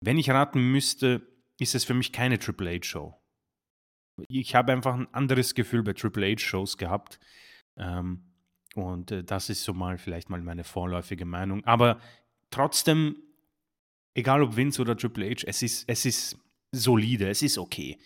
Wenn 0.01 0.16
ich 0.16 0.30
raten 0.30 0.70
müsste, 0.70 1.26
ist 1.59 1.74
es 1.74 1.84
für 1.84 1.95
mich 1.95 2.12
keine 2.12 2.38
Triple 2.38 2.70
H-Show. 2.70 3.20
Ich 4.28 4.55
habe 4.55 4.72
einfach 4.72 4.95
ein 4.95 5.12
anderes 5.12 5.57
Gefühl 5.57 5.82
bei 5.82 5.95
Triple 5.95 6.32
H-Shows 6.32 6.78
gehabt. 6.78 7.18
Ähm, 7.76 8.29
und 8.74 9.10
äh, 9.10 9.24
das 9.24 9.50
ist 9.50 9.64
so 9.64 9.74
mal 9.74 9.98
vielleicht 9.98 10.30
mal 10.30 10.40
meine 10.40 10.64
vorläufige 10.64 11.24
Meinung. 11.24 11.64
Aber 11.64 12.00
trotzdem, 12.50 13.16
egal 14.14 14.42
ob 14.42 14.56
Vince 14.56 14.80
oder 14.80 14.96
Triple 14.96 15.30
H, 15.30 15.44
es 15.46 15.62
ist, 15.62 15.84
es 15.88 16.04
ist 16.04 16.38
solide, 16.72 17.28
es 17.28 17.42
ist 17.42 17.58
okay. 17.58 17.98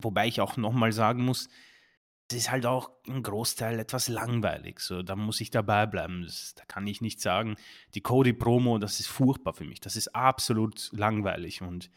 Wobei 0.00 0.26
ich 0.26 0.40
auch 0.40 0.56
nochmal 0.56 0.92
sagen 0.92 1.24
muss, 1.24 1.48
es 2.30 2.36
ist 2.36 2.50
halt 2.50 2.66
auch 2.66 2.90
ein 3.06 3.22
Großteil 3.22 3.78
etwas 3.78 4.08
langweilig. 4.08 4.80
So, 4.80 5.02
da 5.02 5.14
muss 5.14 5.40
ich 5.40 5.50
dabei 5.50 5.86
bleiben. 5.86 6.22
Das, 6.22 6.54
da 6.54 6.64
kann 6.64 6.86
ich 6.86 7.00
nicht 7.00 7.20
sagen, 7.20 7.56
die 7.94 8.00
Cody-Promo, 8.00 8.78
das 8.78 8.98
ist 8.98 9.08
furchtbar 9.08 9.52
für 9.52 9.64
mich. 9.64 9.80
Das 9.80 9.96
ist 9.96 10.08
absolut 10.14 10.90
langweilig. 10.92 11.62
Und 11.62 11.90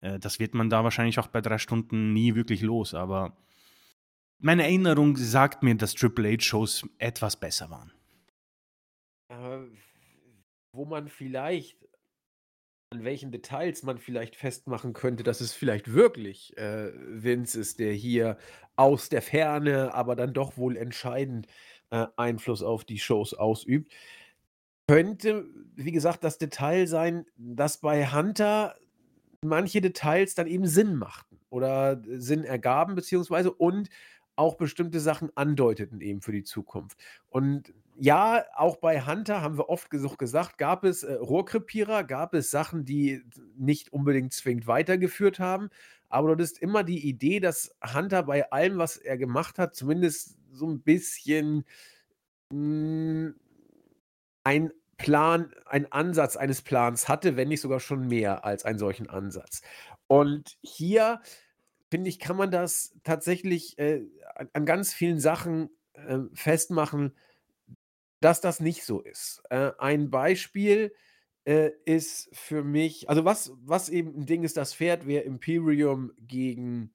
äh, 0.00 0.18
das 0.18 0.38
wird 0.38 0.54
man 0.54 0.68
da 0.68 0.84
wahrscheinlich 0.84 1.18
auch 1.18 1.28
bei 1.28 1.40
drei 1.40 1.58
Stunden 1.58 2.12
nie 2.12 2.34
wirklich 2.34 2.60
los. 2.60 2.94
Aber 2.94 3.36
meine 4.42 4.64
Erinnerung 4.64 5.16
sagt 5.16 5.62
mir, 5.62 5.74
dass 5.76 5.94
Triple 5.94 6.32
H-Shows 6.32 6.88
etwas 6.98 7.36
besser 7.36 7.70
waren. 7.70 7.92
Äh, 9.28 9.68
wo 10.74 10.84
man 10.84 11.08
vielleicht, 11.08 11.78
an 12.90 13.04
welchen 13.04 13.30
Details 13.30 13.82
man 13.82 13.98
vielleicht 13.98 14.36
festmachen 14.36 14.92
könnte, 14.92 15.22
dass 15.22 15.40
es 15.40 15.52
vielleicht 15.54 15.92
wirklich 15.92 16.56
äh, 16.56 16.92
Vince 16.94 17.60
ist, 17.60 17.78
der 17.78 17.92
hier 17.92 18.36
aus 18.76 19.08
der 19.08 19.22
Ferne, 19.22 19.94
aber 19.94 20.16
dann 20.16 20.34
doch 20.34 20.56
wohl 20.56 20.76
entscheidend 20.76 21.46
äh, 21.90 22.06
Einfluss 22.16 22.62
auf 22.62 22.84
die 22.84 22.98
Shows 22.98 23.34
ausübt. 23.34 23.92
Könnte, 24.88 25.46
wie 25.76 25.92
gesagt, 25.92 26.24
das 26.24 26.38
Detail 26.38 26.86
sein, 26.86 27.26
dass 27.36 27.78
bei 27.78 28.10
Hunter 28.10 28.76
manche 29.44 29.80
Details 29.80 30.34
dann 30.34 30.46
eben 30.46 30.66
Sinn 30.66 30.96
machten 30.96 31.38
oder 31.50 32.02
Sinn 32.06 32.44
ergaben, 32.44 32.94
beziehungsweise 32.94 33.52
und 33.52 33.88
auch 34.36 34.56
bestimmte 34.56 35.00
Sachen 35.00 35.30
andeuteten 35.36 36.00
eben 36.00 36.20
für 36.20 36.32
die 36.32 36.44
Zukunft. 36.44 36.98
Und 37.28 37.72
ja, 37.96 38.44
auch 38.54 38.76
bei 38.76 39.04
Hunter 39.04 39.42
haben 39.42 39.58
wir 39.58 39.68
oft 39.68 39.90
gesagt, 39.90 40.58
gab 40.58 40.84
es 40.84 41.02
äh, 41.02 41.14
Rohrkrepierer, 41.14 42.04
gab 42.04 42.34
es 42.34 42.50
Sachen, 42.50 42.84
die 42.84 43.22
nicht 43.56 43.92
unbedingt 43.92 44.32
zwingend 44.32 44.66
weitergeführt 44.66 45.38
haben. 45.38 45.68
Aber 46.08 46.28
dort 46.28 46.40
ist 46.40 46.60
immer 46.60 46.84
die 46.84 47.06
Idee, 47.06 47.40
dass 47.40 47.74
Hunter 47.94 48.22
bei 48.22 48.50
allem, 48.50 48.78
was 48.78 48.96
er 48.96 49.16
gemacht 49.18 49.58
hat, 49.58 49.74
zumindest 49.74 50.36
so 50.50 50.66
ein 50.66 50.80
bisschen 50.82 51.64
mh, 52.50 52.56
hm, 52.56 53.34
ein 54.44 54.72
Plan, 54.98 55.52
ein 55.66 55.90
Ansatz 55.90 56.36
eines 56.36 56.62
Plans 56.62 57.08
hatte, 57.08 57.36
wenn 57.36 57.48
nicht 57.48 57.60
sogar 57.60 57.80
schon 57.80 58.06
mehr 58.08 58.44
als 58.44 58.64
einen 58.64 58.78
solchen 58.78 59.08
Ansatz. 59.08 59.62
Und 60.06 60.56
hier 60.62 61.20
finde 61.92 62.08
ich, 62.08 62.18
kann 62.18 62.38
man 62.38 62.50
das 62.50 62.94
tatsächlich 63.02 63.78
äh, 63.78 64.00
an, 64.34 64.48
an, 64.54 64.64
ganz 64.64 64.94
vielen 64.94 65.20
Sachen 65.20 65.68
äh, 65.92 66.20
festmachen, 66.32 67.14
dass 68.18 68.40
das 68.40 68.60
nicht 68.60 68.84
so 68.84 69.02
ist. 69.02 69.42
Äh, 69.50 69.72
ein 69.76 70.08
Beispiel 70.08 70.94
äh, 71.44 71.68
ist 71.84 72.30
für 72.32 72.64
mich, 72.64 73.10
also 73.10 73.26
was, 73.26 73.52
was 73.62 73.90
eben 73.90 74.20
ein 74.20 74.24
Ding 74.24 74.42
ist, 74.42 74.56
das 74.56 74.72
Pferd 74.72 75.06
wäre 75.06 75.24
Imperium 75.24 76.12
gegen 76.18 76.94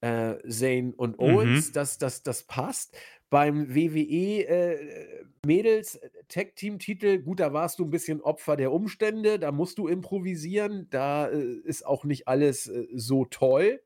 äh, 0.00 0.36
Zane 0.48 0.94
und 0.96 1.18
Owens, 1.18 1.70
mhm. 1.70 1.72
das, 1.72 1.98
das, 1.98 2.22
das 2.22 2.44
passt. 2.44 2.96
Beim 3.28 3.74
WWE 3.74 4.46
äh, 4.46 5.24
Mädels 5.44 5.98
Tag 6.28 6.54
Team 6.54 6.78
Titel, 6.78 7.18
gut, 7.18 7.40
da 7.40 7.52
warst 7.52 7.80
du 7.80 7.84
ein 7.84 7.90
bisschen 7.90 8.20
Opfer 8.20 8.54
der 8.54 8.70
Umstände, 8.70 9.40
da 9.40 9.50
musst 9.50 9.78
du 9.78 9.88
improvisieren, 9.88 10.86
da 10.90 11.26
ist 11.26 11.84
auch 11.84 12.04
nicht 12.04 12.28
alles 12.28 12.70
so 12.94 13.24
toll. 13.24 13.80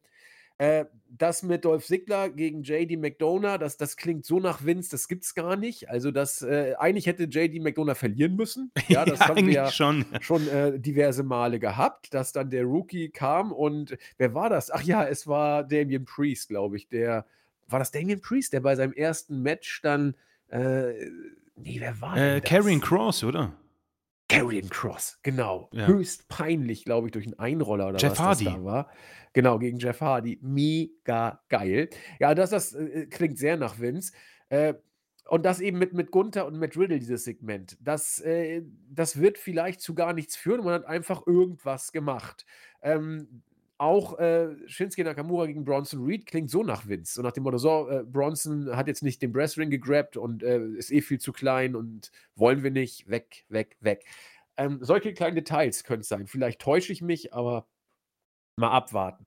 Äh, 0.61 0.85
das 1.09 1.43
mit 1.43 1.65
Dolph 1.65 1.87
Ziggler 1.87 2.29
gegen 2.29 2.63
JD 2.63 2.99
McDonough, 2.99 3.57
das, 3.57 3.79
das 3.79 3.97
klingt 3.97 4.27
so 4.27 4.41
nach 4.41 4.63
Vince, 4.63 4.91
das 4.91 5.09
gibt's 5.09 5.35
gar 5.35 5.57
nicht. 5.57 5.89
Also, 5.89 6.11
das 6.11 6.43
äh, 6.43 6.75
eigentlich 6.79 7.07
hätte 7.07 7.25
JD 7.25 7.63
McDonough 7.63 7.97
verlieren 7.97 8.37
müssen. 8.37 8.71
Ja, 8.89 9.07
das 9.07 9.21
ja, 9.21 9.29
haben 9.29 9.47
wir 9.47 9.53
ja 9.55 9.71
schon, 9.71 10.05
schon 10.21 10.47
äh, 10.49 10.79
diverse 10.79 11.23
Male 11.23 11.61
gehabt, 11.61 12.13
dass 12.13 12.33
dann 12.33 12.51
der 12.51 12.65
Rookie 12.65 13.09
kam 13.09 13.53
und 13.53 13.97
wer 14.19 14.35
war 14.35 14.51
das? 14.51 14.71
Ach 14.71 14.83
ja, 14.83 15.03
es 15.03 15.27
war 15.27 15.65
Damien 15.65 16.05
Priest, 16.05 16.49
glaube 16.49 16.77
ich. 16.77 16.89
Der 16.89 17.25
war 17.69 17.79
das 17.79 17.91
Damien 17.91 18.21
Priest, 18.21 18.53
der 18.53 18.61
bei 18.61 18.77
seinem 18.77 18.93
ersten 18.93 19.41
Match 19.41 19.81
dann 19.81 20.15
äh, 20.49 20.93
nee, 21.57 21.77
wer 21.79 21.99
war 22.03 22.17
äh, 22.19 22.41
das? 22.41 22.51
Karrion 22.51 22.81
Cross, 22.83 23.25
oder? 23.25 23.55
Karrion 24.31 24.69
Cross, 24.69 25.19
genau. 25.23 25.69
Ja. 25.73 25.87
Höchst 25.87 26.29
peinlich, 26.29 26.85
glaube 26.85 27.09
ich, 27.09 27.13
durch 27.13 27.27
einen 27.27 27.39
Einroller 27.39 27.89
oder 27.89 27.99
Jeff 27.99 28.13
was 28.13 28.19
Hardy. 28.19 28.45
das 28.45 28.55
da 28.55 28.65
war. 28.65 28.91
Genau, 29.33 29.59
gegen 29.59 29.79
Jeff 29.79 30.01
Hardy. 30.01 30.39
Mega 30.43 31.43
geil. 31.49 31.91
Ja, 32.19 32.35
das, 32.35 32.51
das 32.51 32.73
äh, 32.75 33.07
klingt 33.07 33.39
sehr 33.39 33.57
nach 33.57 33.79
Vince. 33.79 34.13
Äh, 34.49 34.75
und 35.29 35.45
das 35.45 35.61
eben 35.61 35.79
mit, 35.79 35.93
mit 35.93 36.11
Gunther 36.11 36.47
und 36.47 36.59
Matt 36.59 36.77
Riddle, 36.77 36.99
dieses 36.99 37.25
Segment. 37.25 37.77
Das, 37.81 38.19
äh, 38.21 38.63
das 38.89 39.21
wird 39.21 39.39
vielleicht 39.39 39.81
zu 39.81 39.95
gar 39.95 40.13
nichts 40.13 40.35
führen. 40.37 40.65
Man 40.65 40.75
hat 40.75 40.87
einfach 40.87 41.27
irgendwas 41.27 41.93
gemacht. 41.93 42.45
Ähm, 42.83 43.43
auch 43.81 44.19
äh, 44.19 44.57
Shinsuke 44.67 45.05
Nakamura 45.05 45.47
gegen 45.47 45.65
Bronson 45.65 46.05
Reed 46.05 46.27
klingt 46.27 46.51
so 46.51 46.63
nach 46.63 46.87
Vince. 46.87 47.15
So 47.15 47.23
nach 47.23 47.33
dem 47.33 47.45
Motto, 47.45 47.57
so, 47.57 47.89
äh, 47.89 48.05
Bronson 48.05 48.77
hat 48.77 48.89
jetzt 48.89 49.03
nicht 49.03 49.23
den 49.23 49.33
Brassring 49.33 49.71
gegrabt 49.71 50.19
und 50.19 50.43
äh, 50.43 50.63
ist 50.77 50.93
eh 50.93 51.01
viel 51.01 51.19
zu 51.19 51.33
klein 51.33 51.75
und 51.75 52.11
wollen 52.37 52.63
wir 52.63 52.71
nicht. 52.71 53.09
Weg, 53.09 53.47
weg, 53.49 53.77
weg. 53.81 54.05
Ähm, 54.59 54.81
solche 54.83 55.15
kleinen 55.15 55.35
Details 55.35 55.85
können 55.85 56.03
es 56.03 56.09
sein. 56.09 56.27
Vielleicht 56.27 56.61
täusche 56.61 56.93
ich 56.93 57.01
mich, 57.01 57.33
aber 57.33 57.67
mal 58.57 58.71
abwarten. 58.71 59.25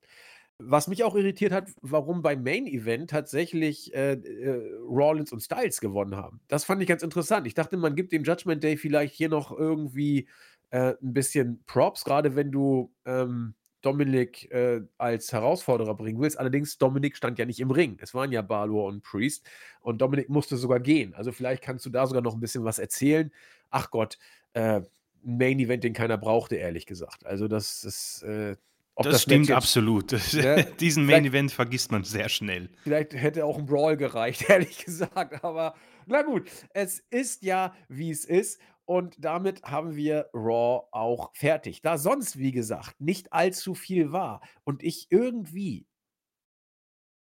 Was 0.58 0.86
mich 0.86 1.02
auch 1.02 1.16
irritiert 1.16 1.50
hat, 1.50 1.72
warum 1.82 2.22
beim 2.22 2.44
Main 2.44 2.68
Event 2.68 3.10
tatsächlich 3.10 3.92
äh, 3.92 4.12
äh, 4.12 4.76
Rollins 4.82 5.32
und 5.32 5.40
Styles 5.40 5.80
gewonnen 5.80 6.14
haben. 6.14 6.40
Das 6.46 6.64
fand 6.64 6.80
ich 6.80 6.86
ganz 6.86 7.02
interessant. 7.02 7.48
Ich 7.48 7.54
dachte, 7.54 7.76
man 7.76 7.96
gibt 7.96 8.12
dem 8.12 8.22
Judgment 8.22 8.62
Day 8.62 8.76
vielleicht 8.76 9.16
hier 9.16 9.28
noch 9.28 9.50
irgendwie 9.50 10.28
äh, 10.70 10.94
ein 11.02 11.12
bisschen 11.12 11.64
Props, 11.66 12.04
gerade 12.04 12.36
wenn 12.36 12.52
du 12.52 12.92
ähm, 13.04 13.54
Dominik 13.84 14.50
äh, 14.50 14.82
als 14.98 15.32
Herausforderer 15.32 15.94
bringen 15.94 16.20
willst. 16.20 16.38
Allerdings, 16.38 16.78
Dominik 16.78 17.16
stand 17.16 17.38
ja 17.38 17.44
nicht 17.44 17.60
im 17.60 17.70
Ring. 17.70 17.98
Es 18.00 18.14
waren 18.14 18.32
ja 18.32 18.42
Balor 18.42 18.86
und 18.86 19.02
Priest 19.02 19.48
und 19.80 20.00
Dominik 20.00 20.28
musste 20.28 20.56
sogar 20.56 20.80
gehen. 20.80 21.14
Also 21.14 21.32
vielleicht 21.32 21.62
kannst 21.62 21.84
du 21.86 21.90
da 21.90 22.06
sogar 22.06 22.22
noch 22.22 22.34
ein 22.34 22.40
bisschen 22.40 22.64
was 22.64 22.78
erzählen. 22.78 23.32
Ach 23.70 23.90
Gott, 23.90 24.18
äh, 24.54 24.80
Main 25.22 25.58
Event, 25.58 25.84
den 25.84 25.92
keiner 25.92 26.18
brauchte, 26.18 26.56
ehrlich 26.56 26.86
gesagt. 26.86 27.26
Also 27.26 27.48
das 27.48 27.84
ist. 27.84 28.22
Äh, 28.22 28.56
das, 28.96 29.06
das, 29.06 29.22
stimmt 29.22 29.48
jetzt, 29.48 29.56
absolut. 29.56 30.12
Ne, 30.34 30.66
Diesen 30.78 31.04
Main 31.04 31.24
Event 31.24 31.50
vergisst 31.50 31.90
man 31.90 32.04
sehr 32.04 32.28
schnell. 32.28 32.68
Vielleicht 32.84 33.12
hätte 33.12 33.44
auch 33.44 33.58
ein 33.58 33.66
Brawl 33.66 33.96
gereicht, 33.96 34.44
ehrlich 34.48 34.84
gesagt. 34.84 35.42
Aber 35.42 35.74
na 36.06 36.22
gut, 36.22 36.48
es 36.72 37.00
ist 37.10 37.42
ja, 37.42 37.74
wie 37.88 38.10
es 38.10 38.24
ist. 38.24 38.60
Und 38.86 39.16
damit 39.24 39.62
haben 39.62 39.96
wir 39.96 40.28
Raw 40.34 40.86
auch 40.92 41.34
fertig. 41.34 41.80
Da 41.82 41.96
sonst, 41.98 42.38
wie 42.38 42.52
gesagt, 42.52 43.00
nicht 43.00 43.32
allzu 43.32 43.74
viel 43.74 44.12
war 44.12 44.42
und 44.64 44.82
ich 44.82 45.06
irgendwie 45.10 45.86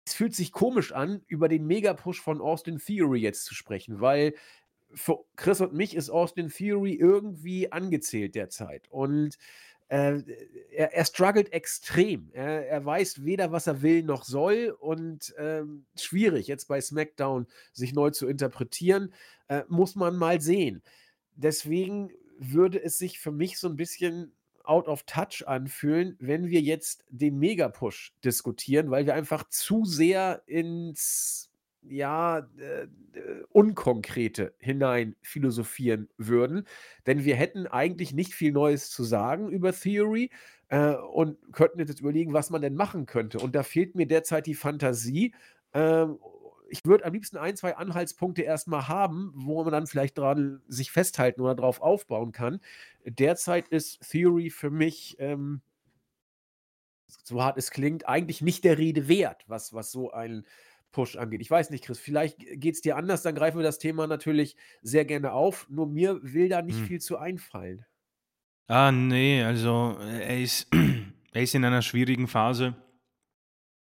es 0.08 0.14
fühlt 0.14 0.34
sich 0.34 0.54
komisch 0.54 0.94
an, 0.94 1.22
über 1.28 1.50
den 1.50 1.68
Megapush 1.68 2.22
von 2.22 2.40
Austin 2.40 2.78
Theory 2.78 3.20
jetzt 3.20 3.44
zu 3.44 3.54
sprechen, 3.54 4.00
weil 4.00 4.36
für 4.94 5.26
Chris 5.36 5.60
und 5.60 5.74
mich 5.74 5.96
ist 5.98 6.10
Austin 6.10 6.48
Theory 6.48 6.94
irgendwie 6.94 7.74
angezählt 7.74 8.34
derzeit. 8.36 8.88
Und 8.90 9.38
äh, 9.90 10.22
er, 10.72 10.94
er 10.94 11.04
struggelt 11.04 11.52
extrem. 11.52 12.30
Er, 12.32 12.70
er, 12.70 12.86
weiß 12.86 13.26
weder, 13.26 13.52
was 13.52 13.68
er 13.68 13.82
will 13.82 14.02
noch 14.04 14.24
soll. 14.24 14.74
Und 14.80 15.36
ähm, 15.38 15.86
schwierig, 16.00 16.48
jetzt 16.48 16.70
bei 16.70 16.80
SmackDown 16.80 17.46
sich 17.74 17.94
neu 17.94 18.12
zu 18.12 18.28
interpretieren, 18.28 19.14
äh, 19.50 19.64
muss 19.68 19.96
man 19.96 20.16
mal 20.16 20.40
sehen 20.40 20.82
deswegen 21.38 22.12
würde 22.40 22.84
es 22.84 22.98
sich 22.98 23.20
für 23.20 23.32
mich 23.32 23.58
so 23.58 23.68
ein 23.68 23.78
bisschen 23.78 24.34
out 24.64 24.88
of 24.88 25.04
touch 25.04 25.48
anfühlen, 25.48 26.18
wenn 26.20 26.50
wir 26.50 26.62
jetzt 26.62 27.06
den 27.10 27.40
Mega-Push 27.40 28.14
diskutieren, 28.24 28.92
weil 28.92 29.06
wir 29.06 29.16
einfach 29.16 29.48
zu 29.50 29.86
sehr 29.86 30.44
ins 30.46 31.50
ja, 31.90 32.40
äh, 32.58 32.84
äh, 32.84 33.44
Unkonkrete 33.50 34.54
hinein 34.60 35.16
philosophieren 35.22 36.10
würden. 36.18 36.66
Denn 37.06 37.24
wir 37.24 37.36
hätten 37.36 37.66
eigentlich 37.66 38.14
nicht 38.14 38.34
viel 38.34 38.52
Neues 38.52 38.90
zu 38.90 39.04
sagen 39.04 39.50
über 39.50 39.72
Theory 39.72 40.30
äh, 40.68 40.96
und 40.96 41.38
könnten 41.54 41.80
jetzt 41.80 42.02
überlegen, 42.02 42.34
was 42.34 42.50
man 42.50 42.62
denn 42.62 42.76
machen 42.76 43.06
könnte. 43.06 43.40
Und 43.40 43.56
da 43.56 43.64
fehlt 43.64 43.96
mir 43.96 44.06
derzeit 44.06 44.48
die 44.48 44.56
Fantasie. 44.56 45.34
Äh, 45.72 46.08
ich 46.70 46.86
würde 46.86 47.06
am 47.06 47.14
liebsten 47.14 47.38
ein, 47.38 47.56
zwei 47.56 47.76
Anhaltspunkte 47.76 48.42
erstmal 48.42 48.88
haben, 48.88 49.32
wo 49.36 49.64
man 49.64 49.72
dann 49.72 49.88
vielleicht 49.88 50.18
dran 50.18 50.62
sich 50.68 50.92
festhalten 50.92 51.42
oder 51.42 51.56
drauf 51.56 51.82
aufbauen 51.82 52.32
kann. 52.32 52.60
Derzeit 53.06 53.68
ist 53.68 54.00
Theory 54.10 54.50
für 54.50 54.70
mich, 54.70 55.16
ähm, 55.20 55.62
so 57.24 57.42
hart 57.44 57.58
es 57.58 57.72
klingt, 57.72 58.08
eigentlich 58.08 58.42
nicht 58.42 58.64
der 58.64 58.78
Rede 58.78 59.08
wert, 59.08 59.44
was, 59.48 59.74
was 59.74 59.92
so 59.92 60.12
ein 60.12 60.46
Push 60.92 61.16
angeht. 61.16 61.42
Ich 61.42 61.52
weiß 61.52 61.70
nicht, 61.70 61.84
Chris, 61.86 62.00
vielleicht 62.00 62.40
geht 62.40 62.76
es 62.76 62.82
dir 62.82 62.98
anders, 62.98 63.22
dann 63.22 63.36
greifen 63.36 63.58
wir 63.58 63.64
das 63.64 63.80
Thema 63.80 64.08
natürlich 64.08 64.56
sehr 64.82 65.06
gerne 65.06 65.32
auf. 65.32 65.68
Nur 65.70 65.88
mir 65.88 66.20
will 66.22 66.50
da 66.50 66.62
nicht 66.62 66.80
hm. 66.80 66.86
viel 66.86 67.02
zu 67.02 67.18
einfallen. 67.18 67.86
Ah, 68.68 68.92
nee, 68.92 69.44
also 69.44 69.98
er 70.00 70.42
ist, 70.42 70.68
er 71.32 71.42
ist 71.42 71.56
in 71.56 71.64
einer 71.64 71.82
schwierigen 71.82 72.28
Phase. 72.28 72.76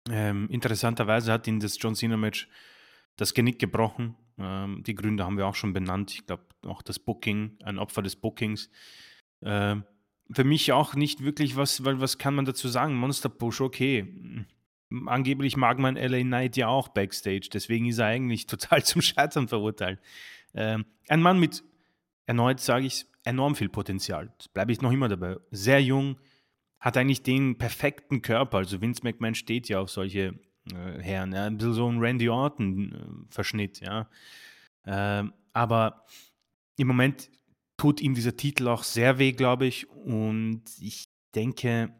Ähm, 0.10 0.48
interessanterweise 0.50 1.32
hat 1.32 1.48
ihn 1.48 1.60
das 1.60 1.78
John 1.80 1.96
Cena-Match 1.96 2.48
das 3.16 3.34
Genick 3.34 3.60
gebrochen. 3.60 4.16
Ähm, 4.38 4.84
die 4.84 4.96
Gründe 4.96 5.26
haben 5.26 5.38
wir 5.38 5.48
auch 5.48 5.56
schon 5.56 5.74
benannt. 5.74 6.12
Ich 6.14 6.26
glaube, 6.26 6.44
auch 6.66 6.82
das 6.82 7.00
Booking, 7.00 7.58
ein 7.64 7.78
Opfer 7.78 8.02
des 8.02 8.16
Bookings. 8.16 8.70
Ähm, 9.42 9.84
für 10.32 10.44
mich 10.44 10.72
auch 10.72 10.96
nicht 10.96 11.24
wirklich 11.24 11.56
was, 11.56 11.84
weil 11.84 12.00
was 12.00 12.18
kann 12.18 12.36
man 12.36 12.46
dazu 12.46 12.68
sagen? 12.68 12.96
Monster 12.96 13.30
Push, 13.30 13.62
okay. 13.62 14.46
Angeblich 15.06 15.58
mag 15.58 15.80
man 15.80 15.96
LA 15.96 16.22
Knight 16.22 16.58
ja 16.58 16.68
auch 16.68 16.88
backstage, 16.88 17.50
deswegen 17.52 17.86
ist 17.88 18.00
er 18.00 18.08
eigentlich 18.08 18.46
total 18.48 18.84
zum 18.84 19.02
Scheitern 19.02 19.48
verurteilt. 19.48 20.00
Ähm, 20.54 20.86
ein 21.08 21.22
Mann 21.22 21.40
mit, 21.40 21.64
erneut 22.26 22.60
sage 22.60 22.86
ich 22.86 23.06
enorm 23.24 23.56
viel 23.56 23.70
Potenzial. 23.70 24.34
Bleibe 24.54 24.72
ich 24.72 24.82
noch 24.82 24.92
immer 24.92 25.10
dabei. 25.10 25.38
Sehr 25.52 25.82
jung, 25.82 26.18
hat 26.80 26.98
eigentlich 26.98 27.24
den 27.24 27.58
perfekten 27.58 28.22
Körper. 28.22 28.58
Also 28.58 28.82
Vince 28.82 29.02
McMahon 29.04 29.36
steht 29.36 29.68
ja 29.70 29.80
auf 29.80 29.90
solche 29.90 30.40
äh, 30.72 31.02
Herren. 31.02 31.34
Ja? 31.34 31.46
Ein 31.46 31.58
bisschen 31.58 31.74
so 31.74 31.92
ein 31.92 32.00
Randy 32.00 32.30
Orton-Verschnitt, 32.30 33.82
ja. 33.82 34.10
Ähm, 34.86 35.34
aber 35.54 36.06
im 36.78 36.88
Moment 36.88 37.30
tut 37.78 38.02
ihm 38.02 38.14
dieser 38.14 38.38
Titel 38.38 38.68
auch 38.68 38.84
sehr 38.84 39.20
weh, 39.20 39.34
glaube 39.34 39.66
ich. 39.66 39.90
Und 39.90 40.64
ich 40.80 41.10
denke, 41.36 41.94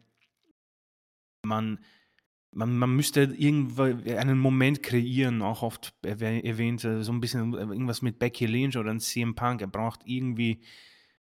man, 1.42 1.78
man, 2.52 2.76
man 2.76 2.94
müsste 2.96 3.22
irgendwann 3.22 4.06
einen 4.06 4.38
Moment 4.38 4.82
kreieren, 4.82 5.42
auch 5.42 5.62
oft 5.62 5.94
erwähnt, 6.02 6.84
äh, 6.84 7.02
so 7.02 7.12
ein 7.12 7.20
bisschen 7.20 7.52
irgendwas 7.52 8.02
mit 8.02 8.18
Becky 8.18 8.46
Lynch 8.46 8.76
oder 8.76 8.90
ein 8.90 9.00
CM 9.00 9.34
Punk. 9.34 9.60
Er 9.60 9.68
braucht 9.68 10.00
irgendwie 10.04 10.62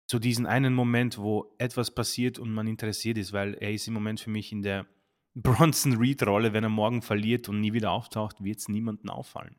so 0.08 0.20
diesen 0.20 0.46
einen 0.46 0.74
Moment, 0.74 1.18
wo 1.18 1.54
etwas 1.58 1.92
passiert 1.92 2.40
und 2.40 2.54
man 2.54 2.68
interessiert 2.68 3.18
ist, 3.18 3.34
weil 3.34 3.56
er 3.56 3.72
ist 3.72 3.88
im 3.88 3.94
Moment 3.94 4.20
für 4.20 4.30
mich 4.30 4.52
in 4.52 4.62
der 4.62 4.86
Bronson 5.36 5.98
Reed-Rolle, 5.98 6.54
wenn 6.54 6.64
er 6.64 6.70
morgen 6.70 7.02
verliert 7.02 7.50
und 7.50 7.60
nie 7.60 7.74
wieder 7.74 7.92
auftaucht, 7.92 8.44
wird 8.44 8.60
es 8.60 8.70
niemandem 8.70 9.10
auffallen. 9.10 9.58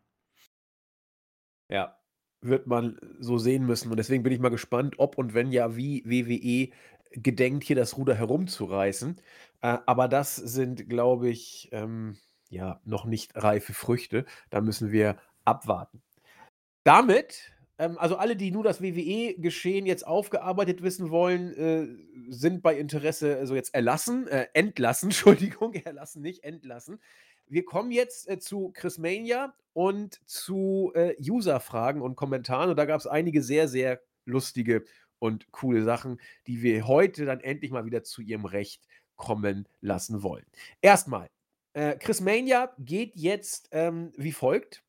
Ja, 1.68 1.98
wird 2.40 2.66
man 2.66 2.98
so 3.18 3.38
sehen 3.38 3.66
müssen. 3.66 3.90
Und 3.90 3.96
deswegen 3.96 4.22
bin 4.22 4.32
ich 4.32 4.38
mal 4.38 4.48
gespannt, 4.50 4.94
ob 4.98 5.18
und 5.18 5.34
wenn 5.34 5.50
ja, 5.50 5.76
wie 5.76 6.04
WWE 6.06 6.72
gedenkt, 7.10 7.64
hier 7.64 7.76
das 7.76 7.96
Ruder 7.96 8.14
herumzureißen. 8.14 9.20
Äh, 9.62 9.78
aber 9.86 10.08
das 10.08 10.36
sind, 10.36 10.88
glaube 10.88 11.28
ich, 11.28 11.68
ähm, 11.72 12.16
ja, 12.48 12.80
noch 12.84 13.04
nicht 13.04 13.34
reife 13.34 13.74
Früchte. 13.74 14.24
Da 14.50 14.60
müssen 14.60 14.92
wir 14.92 15.18
abwarten. 15.44 16.02
Damit 16.84 17.55
ähm, 17.78 17.98
also 17.98 18.16
alle, 18.16 18.36
die 18.36 18.50
nur 18.50 18.64
das 18.64 18.80
WWE-Geschehen 18.80 19.86
jetzt 19.86 20.06
aufgearbeitet 20.06 20.82
wissen 20.82 21.10
wollen, 21.10 21.54
äh, 21.54 22.32
sind 22.32 22.62
bei 22.62 22.76
Interesse 22.78 23.36
also 23.36 23.54
jetzt 23.54 23.74
erlassen, 23.74 24.26
äh, 24.28 24.46
entlassen, 24.54 25.06
Entschuldigung, 25.10 25.74
erlassen 25.74 26.22
nicht, 26.22 26.44
entlassen. 26.44 27.00
Wir 27.46 27.64
kommen 27.64 27.90
jetzt 27.92 28.28
äh, 28.28 28.38
zu 28.38 28.72
Chris 28.74 28.98
Mania 28.98 29.54
und 29.72 30.20
zu 30.28 30.92
äh, 30.94 31.14
User-Fragen 31.20 32.00
und 32.00 32.16
Kommentaren. 32.16 32.70
Und 32.70 32.76
da 32.76 32.86
gab 32.86 32.98
es 32.98 33.06
einige 33.06 33.42
sehr, 33.42 33.68
sehr 33.68 34.00
lustige 34.24 34.84
und 35.18 35.50
coole 35.52 35.84
Sachen, 35.84 36.20
die 36.46 36.62
wir 36.62 36.86
heute 36.86 37.24
dann 37.24 37.40
endlich 37.40 37.70
mal 37.70 37.84
wieder 37.84 38.02
zu 38.02 38.22
ihrem 38.22 38.44
Recht 38.44 38.86
kommen 39.16 39.68
lassen 39.80 40.22
wollen. 40.22 40.44
Erstmal, 40.80 41.30
äh, 41.74 41.96
Chris 41.96 42.20
Mania 42.20 42.74
geht 42.78 43.16
jetzt 43.16 43.68
ähm, 43.72 44.12
wie 44.16 44.32
folgt. 44.32 44.82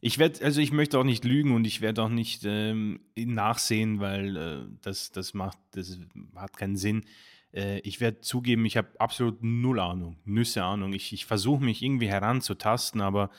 Ich 0.00 0.18
werde, 0.18 0.44
also 0.44 0.60
ich 0.60 0.72
möchte 0.72 0.98
auch 0.98 1.04
nicht 1.04 1.24
lügen 1.24 1.54
und 1.54 1.66
ich 1.66 1.80
werde 1.80 2.02
auch 2.02 2.08
nicht 2.08 2.42
ähm, 2.44 3.00
nachsehen, 3.16 3.98
weil 3.98 4.36
äh, 4.36 4.76
das, 4.82 5.10
das 5.10 5.32
macht, 5.32 5.58
das 5.72 5.98
hat 6.34 6.56
keinen 6.56 6.76
Sinn. 6.76 7.04
Äh, 7.52 7.80
ich 7.80 8.00
werde 8.00 8.20
zugeben, 8.20 8.66
ich 8.66 8.76
habe 8.76 8.88
absolut 8.98 9.42
null 9.42 9.80
Ahnung, 9.80 10.18
Nüsse 10.24 10.62
Ahnung. 10.62 10.92
Ich, 10.92 11.12
ich 11.12 11.24
versuche 11.24 11.64
mich 11.64 11.82
irgendwie 11.82 12.08
heranzutasten, 12.08 13.00
aber 13.00 13.30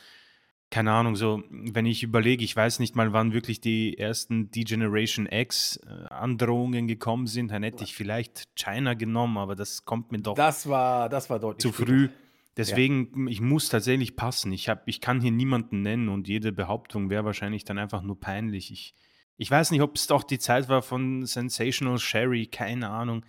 keine 0.70 0.91
Ahnung, 0.91 1.15
so, 1.15 1.43
wenn 1.49 1.86
ich 1.86 2.03
überlege, 2.03 2.43
ich 2.43 2.55
weiß 2.55 2.80
nicht 2.80 2.95
mal, 2.95 3.13
wann 3.13 3.32
wirklich 3.32 3.61
die 3.61 3.97
ersten 3.97 4.51
D-Generation 4.51 5.26
X-Androhungen 5.26 6.86
äh, 6.86 6.88
gekommen 6.88 7.28
sind, 7.28 7.51
dann 7.51 7.63
hätte 7.63 7.86
ich 7.86 7.95
vielleicht 7.95 8.53
China 8.55 8.93
genommen, 8.93 9.38
aber 9.38 9.55
das 9.55 9.86
kommt 9.86 10.11
mir 10.11 10.20
doch 10.20 10.36
Das 10.36 10.68
war, 10.68 11.07
das 11.07 11.30
war 11.30 11.39
deutlich 11.39 11.61
zu 11.61 11.72
früh. 11.72 12.05
Ja. 12.05 12.11
Deswegen, 12.57 13.28
ich 13.28 13.39
muss 13.39 13.70
tatsächlich 13.70 14.15
passen. 14.15 14.51
Ich, 14.51 14.68
hab, 14.68 14.88
ich 14.88 14.99
kann 14.99 15.22
hier 15.22 15.32
niemanden 15.32 15.84
nennen 15.84 16.09
und 16.09 16.28
jede 16.28 16.51
Behauptung 16.51 17.09
wäre 17.09 17.24
wahrscheinlich 17.24 17.63
dann 17.63 17.78
einfach 17.78 18.01
nur 18.01 18.20
peinlich. 18.20 18.72
Ich, 18.72 18.95
ich 19.38 19.49
weiß 19.49 19.72
nicht, 19.72 19.82
ob 19.82 19.95
es 19.95 20.07
doch 20.07 20.24
die 20.24 20.39
Zeit 20.39 20.68
war 20.68 20.82
von 20.82 21.26
Sensational 21.26 21.99
Sherry, 21.99 22.47
keine 22.47 22.89
Ahnung. 22.89 23.24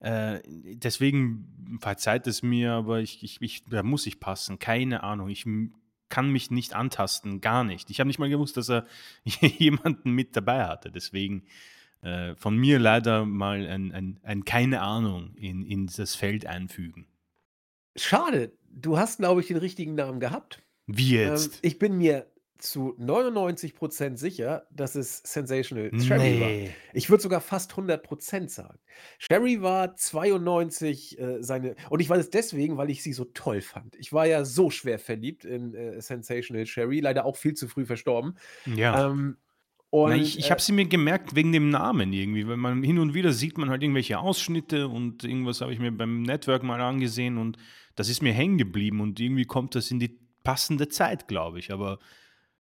Äh, 0.00 0.40
deswegen 0.44 1.78
verzeiht 1.80 2.26
es 2.26 2.42
mir, 2.42 2.72
aber 2.72 3.00
ich, 3.00 3.22
ich, 3.22 3.40
ich, 3.40 3.64
da 3.64 3.82
muss 3.84 4.06
ich 4.06 4.20
passen. 4.20 4.58
Keine 4.58 5.04
Ahnung. 5.04 5.28
Ich 5.28 5.46
kann 6.08 6.30
mich 6.30 6.50
nicht 6.50 6.74
antasten, 6.74 7.40
gar 7.40 7.64
nicht. 7.64 7.90
Ich 7.90 8.00
habe 8.00 8.08
nicht 8.08 8.18
mal 8.18 8.28
gewusst, 8.28 8.56
dass 8.56 8.70
er 8.70 8.86
jemanden 9.24 10.12
mit 10.12 10.36
dabei 10.36 10.66
hatte. 10.66 10.90
Deswegen 10.90 11.44
äh, 12.02 12.34
von 12.36 12.56
mir 12.56 12.78
leider 12.78 13.24
mal 13.24 13.66
ein, 13.66 13.92
ein, 13.92 14.20
ein 14.22 14.44
keine 14.44 14.82
Ahnung 14.82 15.34
in, 15.36 15.64
in 15.64 15.86
das 15.86 16.14
Feld 16.14 16.46
einfügen. 16.46 17.06
Schade, 17.96 18.52
du 18.70 18.98
hast, 18.98 19.18
glaube 19.18 19.40
ich, 19.40 19.46
den 19.48 19.56
richtigen 19.56 19.94
Namen 19.94 20.20
gehabt. 20.20 20.62
Wie 20.86 21.16
Ähm, 21.16 21.30
jetzt? 21.30 21.58
ich 21.62 21.78
bin 21.78 21.96
mir 21.96 22.26
zu 22.58 22.96
99% 22.98 24.16
sicher, 24.16 24.66
dass 24.70 24.94
es 24.94 25.18
Sensational 25.24 25.90
Sherry 26.00 26.40
war. 26.40 26.72
Ich 26.92 27.10
würde 27.10 27.22
sogar 27.22 27.40
fast 27.40 27.72
100% 27.72 28.48
sagen. 28.48 28.78
Sherry 29.18 29.62
war 29.62 29.94
92 29.94 31.18
äh, 31.18 31.42
seine 31.42 31.76
und 31.90 32.00
ich 32.00 32.08
weiß 32.08 32.20
es 32.20 32.30
deswegen, 32.30 32.76
weil 32.76 32.90
ich 32.90 33.02
sie 33.02 33.12
so 33.12 33.24
toll 33.24 33.60
fand. 33.60 33.96
Ich 33.96 34.12
war 34.12 34.26
ja 34.26 34.44
so 34.44 34.70
schwer 34.70 34.98
verliebt 34.98 35.44
in 35.44 35.74
äh, 35.74 36.00
Sensational 36.00 36.66
Sherry, 36.66 37.00
leider 37.00 37.24
auch 37.24 37.36
viel 37.36 37.54
zu 37.54 37.68
früh 37.68 37.84
verstorben. 37.84 38.36
Ja. 38.64 39.10
Ähm, 39.10 39.36
Na, 39.92 39.98
und 39.98 40.12
ich 40.12 40.38
ich 40.38 40.46
äh, 40.46 40.50
habe 40.50 40.60
sie 40.60 40.72
mir 40.72 40.86
gemerkt 40.86 41.34
wegen 41.34 41.52
dem 41.52 41.70
Namen 41.70 42.12
irgendwie, 42.12 42.46
weil 42.46 42.56
man 42.56 42.82
hin 42.82 42.98
und 42.98 43.14
wieder 43.14 43.32
sieht 43.32 43.58
man 43.58 43.70
halt 43.70 43.82
irgendwelche 43.82 44.18
Ausschnitte 44.18 44.88
und 44.88 45.24
irgendwas 45.24 45.60
habe 45.60 45.72
ich 45.72 45.78
mir 45.78 45.92
beim 45.92 46.22
Network 46.22 46.62
mal 46.62 46.80
angesehen 46.80 47.38
und 47.38 47.56
das 47.94 48.08
ist 48.08 48.22
mir 48.22 48.32
hängen 48.32 48.58
geblieben 48.58 49.00
und 49.00 49.18
irgendwie 49.20 49.44
kommt 49.44 49.74
das 49.74 49.90
in 49.90 49.98
die 49.98 50.18
passende 50.46 50.88
Zeit, 50.88 51.26
glaube 51.26 51.58
ich. 51.58 51.72
Aber 51.72 51.98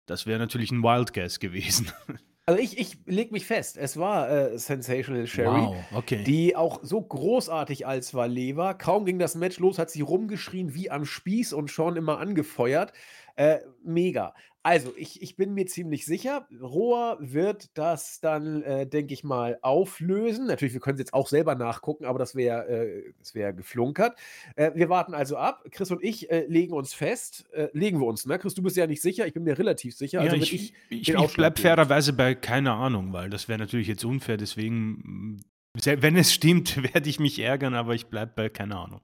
das 0.06 0.26
wäre 0.26 0.40
natürlich 0.40 0.72
ein 0.72 0.84
Wild 0.84 1.14
Guess 1.14 1.40
gewesen. 1.40 1.92
also 2.46 2.62
ich, 2.62 2.78
ich 2.78 2.98
leg 3.06 3.32
mich 3.32 3.46
fest, 3.46 3.78
es 3.78 3.98
war 3.98 4.30
äh, 4.30 4.58
Sensational 4.58 5.28
Sherry. 5.28 5.62
Wow, 5.62 5.76
okay. 5.94 6.24
die 6.24 6.56
auch 6.56 6.80
so 6.84 7.02
großartig 7.02 7.88
als 7.88 8.14
Valet 8.14 8.56
war. 8.56 8.78
Kaum 8.78 9.06
ging 9.06 9.20
das 9.20 9.36
Match 9.36 9.60
los, 9.60 9.80
hat 9.80 9.90
sie 9.90 10.02
rumgeschrien 10.02 10.74
wie 10.74 10.92
am 10.92 11.06
Spieß 11.06 11.54
und 11.54 11.70
schon 11.70 11.96
immer 11.96 12.20
angefeuert. 12.20 12.94
Äh, 13.36 13.60
mega. 13.84 14.34
Also, 14.64 14.94
ich, 14.96 15.22
ich 15.22 15.36
bin 15.36 15.54
mir 15.54 15.66
ziemlich 15.66 16.06
sicher, 16.06 16.48
Rohr 16.62 17.18
wird 17.20 17.70
das 17.78 18.22
dann, 18.22 18.64
äh, 18.64 18.88
denke 18.88 19.14
ich 19.14 19.26
mal, 19.26 19.60
auflösen. 19.62 20.48
Natürlich, 20.48 20.74
wir 20.74 20.80
können 20.80 20.96
es 20.96 21.00
jetzt 21.02 21.14
auch 21.14 21.28
selber 21.28 21.56
nachgucken, 21.56 22.06
aber 22.06 22.18
das 22.18 22.34
wäre 22.34 22.66
äh, 22.70 23.14
das 23.20 23.36
wär 23.36 23.52
geflunkert. 23.52 24.18
Äh, 24.56 24.72
wir 24.74 24.88
warten 24.88 25.14
also 25.14 25.36
ab. 25.36 25.66
Chris 25.72 25.92
und 25.92 26.02
ich 26.02 26.32
äh, 26.32 26.46
legen 26.48 26.74
uns 26.74 26.94
fest. 26.94 27.46
Äh, 27.52 27.68
legen 27.74 28.00
wir 28.00 28.06
uns, 28.08 28.26
ne? 28.26 28.40
Chris, 28.40 28.54
du 28.54 28.64
bist 28.64 28.78
ja 28.78 28.88
nicht 28.88 29.02
sicher, 29.02 29.28
ich 29.28 29.34
bin 29.34 29.44
mir 29.44 29.58
relativ 29.60 29.96
sicher. 29.98 30.20
Ja, 30.24 30.32
Also 30.32 30.38
würd 30.38 30.44
ich, 30.54 30.74
ich, 30.90 31.10
ich, 31.10 31.14
ich 31.14 31.34
bleibe 31.34 31.60
fairerweise 31.62 32.14
bei 32.14 32.34
keine 32.34 32.72
Ahnung, 32.72 33.12
weil 33.12 33.30
das 33.30 33.50
wäre 33.50 33.60
natürlich 33.60 33.88
jetzt 33.90 34.06
unfair. 34.06 34.38
Deswegen, 34.38 35.44
se- 35.78 36.02
wenn 36.02 36.16
es 36.16 36.34
stimmt, 36.34 36.82
werde 36.94 37.10
ich 37.10 37.20
mich 37.20 37.38
ärgern, 37.40 37.74
aber 37.76 37.96
ich 37.96 38.06
bleibe 38.08 38.32
bei 38.34 38.48
keine 38.50 38.78
Ahnung. 38.78 39.02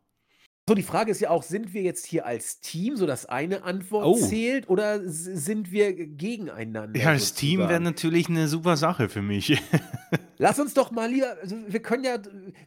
So, 0.69 0.75
die 0.75 0.83
Frage 0.83 1.09
ist 1.09 1.19
ja 1.19 1.31
auch, 1.31 1.41
sind 1.41 1.73
wir 1.73 1.81
jetzt 1.81 2.05
hier 2.05 2.27
als 2.27 2.59
Team, 2.59 2.95
sodass 2.95 3.25
eine 3.25 3.63
Antwort 3.63 4.05
Oh. 4.05 4.15
zählt, 4.15 4.69
oder 4.69 4.99
sind 5.03 5.71
wir 5.71 5.93
gegeneinander? 5.93 6.99
Ja, 7.01 7.11
das 7.13 7.33
Team 7.33 7.61
wäre 7.61 7.79
natürlich 7.79 8.29
eine 8.29 8.47
super 8.47 8.77
Sache 8.77 9.09
für 9.09 9.23
mich. 9.23 9.59
Lass 10.41 10.57
uns 10.57 10.73
doch 10.73 10.91
mal 10.91 11.11
lieber, 11.11 11.37
also 11.41 11.57
wir 11.67 11.81
können 11.81 12.05
ja, 12.05 12.17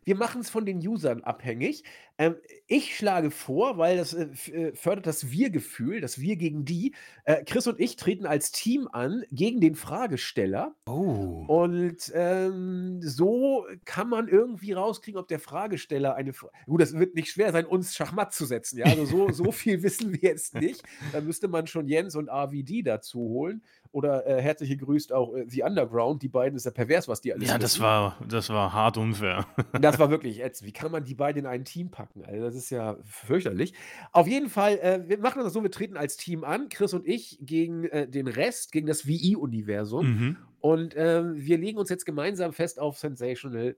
wir 0.05 0.15
machen 0.15 0.43
es 0.43 0.51
von 0.51 0.67
den 0.67 0.87
Usern 0.87 1.23
abhängig. 1.25 1.85
Ähm, 2.19 2.37
ich 2.67 2.95
schlage 2.95 3.31
vor, 3.31 3.79
weil 3.79 3.97
das 3.97 4.13
äh, 4.13 4.29
äh, 4.53 4.75
fördert 4.75 5.07
das 5.07 5.31
Wir-Gefühl, 5.31 6.03
das 6.03 6.21
Wir 6.21 6.37
gegen 6.37 6.67
die. 6.67 6.95
Äh, 7.25 7.43
Chris 7.45 7.67
und 7.67 7.81
ich 7.81 7.97
treten 7.97 8.27
als 8.27 8.53
Team 8.53 8.89
an 8.93 9.25
gegen 9.33 9.63
den 9.63 9.75
Fragesteller. 9.75 10.75
Oh. 10.87 11.47
Und 11.49 12.13
ähm, 12.15 13.01
so 13.01 13.65
kann 13.87 14.11
man 14.11 14.29
irgendwie 14.29 14.73
rauskriegen, 14.73 15.19
ob 15.19 15.29
der 15.29 15.41
Fragesteller 15.41 16.15
eine. 16.15 16.35
Fra 16.35 16.51
Gut, 16.67 16.83
das 16.83 16.93
wird 16.93 17.15
nicht 17.15 17.31
schwer 17.31 17.53
sein, 17.53 17.65
uns 17.65 17.95
Schachmatt 17.95 18.35
zu 18.35 18.45
setzen. 18.45 18.81
Ja, 18.81 18.85
also 18.85 19.07
so, 19.07 19.31
so 19.33 19.51
viel 19.51 19.83
wissen 19.83 20.13
wir 20.13 20.29
jetzt 20.29 20.55
nicht. 20.61 20.83
Da 21.13 21.23
müsste 21.23 21.49
man 21.49 21.67
schon 21.67 21.89
Jens 21.89 22.17
und 22.17 22.29
RVD 22.29 22.83
dazu 22.83 23.19
holen. 23.19 23.63
Oder 23.93 24.27
äh, 24.27 24.41
herzlich 24.41 24.71
gegrüßt 24.71 25.13
auch 25.13 25.35
äh, 25.35 25.45
The 25.47 25.63
Underground. 25.63 26.23
Die 26.23 26.29
beiden 26.29 26.57
ist 26.57 26.65
ja 26.65 26.71
pervers, 26.71 27.09
was 27.09 27.21
die 27.21 27.33
alles 27.33 27.47
Ja, 27.49 27.59
das 27.59 27.75
wissen. 27.75 27.83
war, 27.83 28.19
das 28.27 28.49
war 28.49 28.73
hart 28.73 28.97
unfair. 28.97 29.47
Das 29.81 29.99
war 29.99 30.11
wirklich 30.11 30.43
ätzend. 30.43 30.67
Wie 30.69 30.73
kann 30.73 30.91
man 30.91 31.05
die 31.05 31.15
beiden 31.15 31.41
in 31.41 31.47
ein 31.47 31.65
Team 31.65 31.91
packen? 31.91 32.25
Also, 32.25 32.43
das 32.43 32.55
ist 32.55 32.71
ja 32.71 32.97
fürchterlich. 33.05 33.75
Auf 34.13 34.27
jeden 34.27 34.49
Fall, 34.49 34.79
äh, 34.79 35.03
wir 35.07 35.19
machen 35.19 35.43
das 35.45 35.53
so: 35.53 35.63
wir 35.63 35.71
treten 35.71 35.97
als 35.97 36.17
Team 36.17 36.43
an, 36.43 36.69
Chris 36.71 36.95
und 36.95 37.07
ich, 37.07 37.39
gegen 37.43 37.85
äh, 37.85 38.09
den 38.09 38.29
Rest, 38.29 38.73
gegen 38.73 38.87
das 38.87 39.07
VI-Universum. 39.07 40.07
Mhm. 40.07 40.37
Und 40.61 40.95
ähm, 40.97 41.35
wir 41.37 41.59
legen 41.59 41.79
uns 41.79 41.91
jetzt 41.91 42.07
gemeinsam 42.07 42.53
fest 42.53 42.81
auf 42.81 42.97
Sensational 42.99 43.77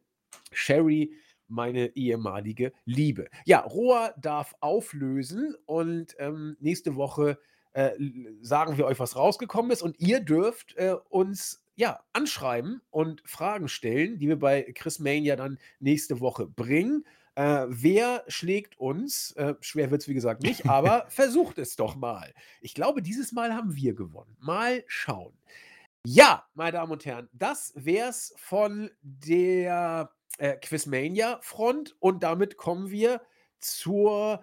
Sherry, 0.53 1.13
meine 1.49 1.95
ehemalige 1.97 2.73
Liebe. 2.85 3.27
Ja, 3.45 3.61
Roa 3.61 4.15
darf 4.21 4.55
auflösen 4.61 5.55
und 5.67 6.15
ähm, 6.19 6.57
nächste 6.61 6.95
Woche 6.97 7.39
äh, 7.75 7.91
sagen 8.41 8.77
wir 8.79 8.87
euch, 8.87 8.99
was 8.99 9.17
rausgekommen 9.17 9.71
ist. 9.71 9.83
Und 9.83 10.01
ihr 10.01 10.21
dürft 10.21 10.77
äh, 10.77 10.95
uns 11.11 11.63
ja 11.77 12.01
anschreiben 12.13 12.81
und 12.91 13.23
Fragen 13.27 13.69
stellen, 13.69 14.19
die 14.19 14.29
wir 14.29 14.39
bei 14.39 14.63
Chris 14.75 14.99
Mania 14.99 15.37
dann 15.37 15.59
nächste 15.81 16.21
Woche 16.21 16.47
bringen. 16.47 17.05
Äh, 17.35 17.67
wer 17.69 18.25
schlägt 18.29 18.79
uns? 18.79 19.33
Äh, 19.33 19.55
schwer 19.61 19.91
wird 19.91 20.03
es, 20.03 20.09
wie 20.09 20.15
gesagt, 20.15 20.43
nicht, 20.43 20.67
aber 20.69 21.07
versucht 21.09 21.59
es 21.59 21.77
doch 21.77 21.97
mal. 21.97 22.33
Ich 22.61 22.75
glaube, 22.75 23.03
dieses 23.03 23.33
Mal 23.33 23.55
haben 23.55 23.75
wir 23.75 23.95
gewonnen. 23.95 24.37
Mal 24.41 24.85
schauen. 24.87 25.37
Ja, 26.07 26.47
meine 26.55 26.73
Damen 26.73 26.93
und 26.93 27.05
Herren, 27.05 27.29
das 27.33 27.73
wär's 27.75 28.35
von 28.37 28.91
der 29.03 30.13
äh, 30.39 30.57
Quizmania-Front 30.57 31.97
und 31.99 32.23
damit 32.23 32.57
kommen 32.57 32.91
wir 32.91 33.23
zur 33.59 34.43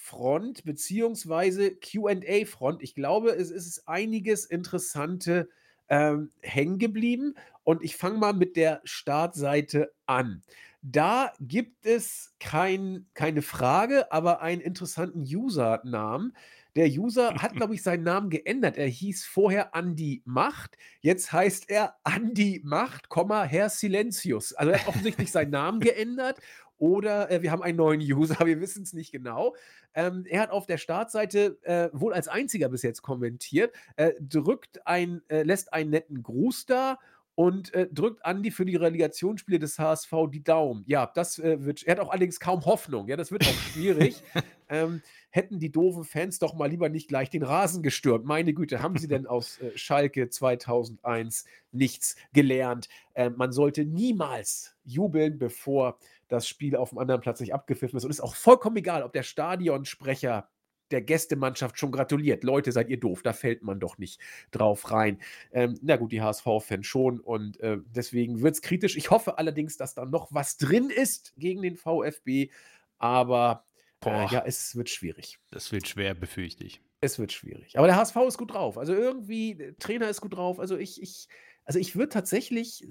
Grußfront 0.00 0.64
beziehungsweise 0.64 1.72
QA-Front. 1.76 2.82
Ich 2.82 2.94
glaube, 2.94 3.30
es 3.30 3.50
ist 3.50 3.86
einiges 3.86 4.44
Interessante 4.44 5.48
ähm, 5.88 6.30
hängen 6.40 6.78
geblieben 6.78 7.34
und 7.64 7.82
ich 7.82 7.96
fange 7.96 8.18
mal 8.18 8.32
mit 8.32 8.56
der 8.56 8.80
Startseite 8.84 9.92
an. 10.06 10.42
Da 10.82 11.32
gibt 11.40 11.84
es 11.84 12.34
kein, 12.40 13.06
keine 13.12 13.42
Frage, 13.42 14.10
aber 14.12 14.40
einen 14.40 14.62
interessanten 14.62 15.22
Usernamen. 15.22 16.34
Der 16.76 16.86
User 16.86 17.34
hat, 17.42 17.54
glaube 17.54 17.74
ich, 17.74 17.82
seinen 17.82 18.04
Namen 18.04 18.30
geändert. 18.30 18.78
Er 18.78 18.86
hieß 18.86 19.26
vorher 19.26 19.74
Andi 19.74 20.22
Macht. 20.24 20.76
Jetzt 21.00 21.32
heißt 21.32 21.68
er 21.68 21.96
Andi 22.04 22.62
Macht, 22.64 23.08
Herr 23.48 23.68
Silentius. 23.68 24.54
Also 24.54 24.72
er 24.72 24.80
hat 24.80 24.88
offensichtlich 24.88 25.30
seinen 25.30 25.50
Namen 25.50 25.80
geändert. 25.80 26.40
Oder 26.80 27.30
äh, 27.30 27.42
wir 27.42 27.52
haben 27.52 27.62
einen 27.62 27.76
neuen 27.76 28.00
User, 28.00 28.38
wir 28.46 28.60
wissen 28.60 28.82
es 28.82 28.92
nicht 28.92 29.12
genau. 29.12 29.54
Ähm, 29.94 30.24
er 30.28 30.40
hat 30.40 30.50
auf 30.50 30.66
der 30.66 30.78
Startseite 30.78 31.58
äh, 31.62 31.90
wohl 31.92 32.14
als 32.14 32.26
einziger 32.26 32.68
bis 32.70 32.82
jetzt 32.82 33.02
kommentiert, 33.02 33.72
äh, 33.96 34.12
drückt 34.18 34.86
ein, 34.86 35.22
äh, 35.28 35.42
lässt 35.42 35.72
einen 35.72 35.90
netten 35.90 36.22
Gruß 36.22 36.66
da 36.66 36.98
und 37.34 37.72
äh, 37.74 37.86
drückt 37.90 38.24
Andi 38.24 38.50
für 38.50 38.64
die 38.64 38.76
Relegationsspiele 38.76 39.58
des 39.58 39.78
HSV 39.78 40.12
die 40.30 40.42
Daumen. 40.42 40.84
Ja, 40.86 41.06
das 41.06 41.38
äh, 41.38 41.64
wird. 41.64 41.82
Er 41.84 41.92
hat 41.92 42.00
auch 42.00 42.10
allerdings 42.10 42.40
kaum 42.40 42.64
Hoffnung. 42.64 43.08
Ja, 43.08 43.16
das 43.16 43.30
wird 43.30 43.46
auch 43.46 43.60
schwierig. 43.72 44.22
ähm, 44.68 45.02
hätten 45.30 45.58
die 45.58 45.72
doofen 45.72 46.04
Fans 46.04 46.38
doch 46.38 46.54
mal 46.54 46.68
lieber 46.68 46.88
nicht 46.88 47.08
gleich 47.08 47.30
den 47.30 47.42
Rasen 47.42 47.82
gestürmt. 47.82 48.24
Meine 48.24 48.52
Güte, 48.52 48.82
haben 48.82 48.98
sie 48.98 49.08
denn 49.08 49.26
aus 49.26 49.58
äh, 49.58 49.70
Schalke 49.76 50.28
2001 50.28 51.44
nichts 51.72 52.16
gelernt? 52.32 52.88
Äh, 53.14 53.30
man 53.30 53.52
sollte 53.52 53.84
niemals 53.84 54.76
jubeln, 54.84 55.38
bevor 55.38 55.98
das 56.30 56.48
Spiel 56.48 56.76
auf 56.76 56.90
dem 56.90 56.98
anderen 56.98 57.20
Platz 57.20 57.40
nicht 57.40 57.52
abgepfiffen 57.52 57.96
ist. 57.96 58.04
Und 58.04 58.10
ist 58.10 58.20
auch 58.20 58.34
vollkommen 58.34 58.76
egal, 58.76 59.02
ob 59.02 59.12
der 59.12 59.22
Stadionsprecher 59.22 60.48
der 60.90 61.02
Gästemannschaft 61.02 61.78
schon 61.78 61.92
gratuliert. 61.92 62.44
Leute, 62.44 62.72
seid 62.72 62.88
ihr 62.88 62.98
doof, 62.98 63.22
da 63.22 63.32
fällt 63.32 63.62
man 63.62 63.78
doch 63.80 63.98
nicht 63.98 64.20
drauf 64.50 64.90
rein. 64.90 65.20
Ähm, 65.52 65.78
na 65.82 65.96
gut, 65.96 66.12
die 66.12 66.22
HSV-Fans 66.22 66.86
schon 66.86 67.20
und 67.20 67.60
äh, 67.60 67.78
deswegen 67.94 68.42
wird 68.42 68.54
es 68.54 68.62
kritisch. 68.62 68.96
Ich 68.96 69.10
hoffe 69.10 69.38
allerdings, 69.38 69.76
dass 69.76 69.94
da 69.94 70.04
noch 70.04 70.32
was 70.32 70.56
drin 70.56 70.90
ist 70.90 71.32
gegen 71.36 71.62
den 71.62 71.76
VfB, 71.76 72.50
aber 72.98 73.64
äh, 74.04 74.26
ja, 74.26 74.42
es 74.44 74.74
wird 74.76 74.88
schwierig. 74.88 75.38
Das 75.50 75.70
wird 75.72 75.86
schwer, 75.86 76.14
befürchte 76.14 76.64
ich. 76.64 76.80
Es 77.00 77.18
wird 77.18 77.32
schwierig. 77.32 77.78
Aber 77.78 77.86
der 77.86 77.96
HSV 77.96 78.16
ist 78.28 78.38
gut 78.38 78.52
drauf. 78.52 78.76
Also 78.76 78.92
irgendwie, 78.92 79.54
der 79.54 79.76
Trainer 79.78 80.08
ist 80.08 80.20
gut 80.20 80.34
drauf. 80.34 80.58
Also 80.58 80.76
ich, 80.76 81.00
ich, 81.00 81.28
also 81.64 81.78
ich 81.78 81.96
würde 81.96 82.10
tatsächlich, 82.10 82.84
äh, 82.84 82.86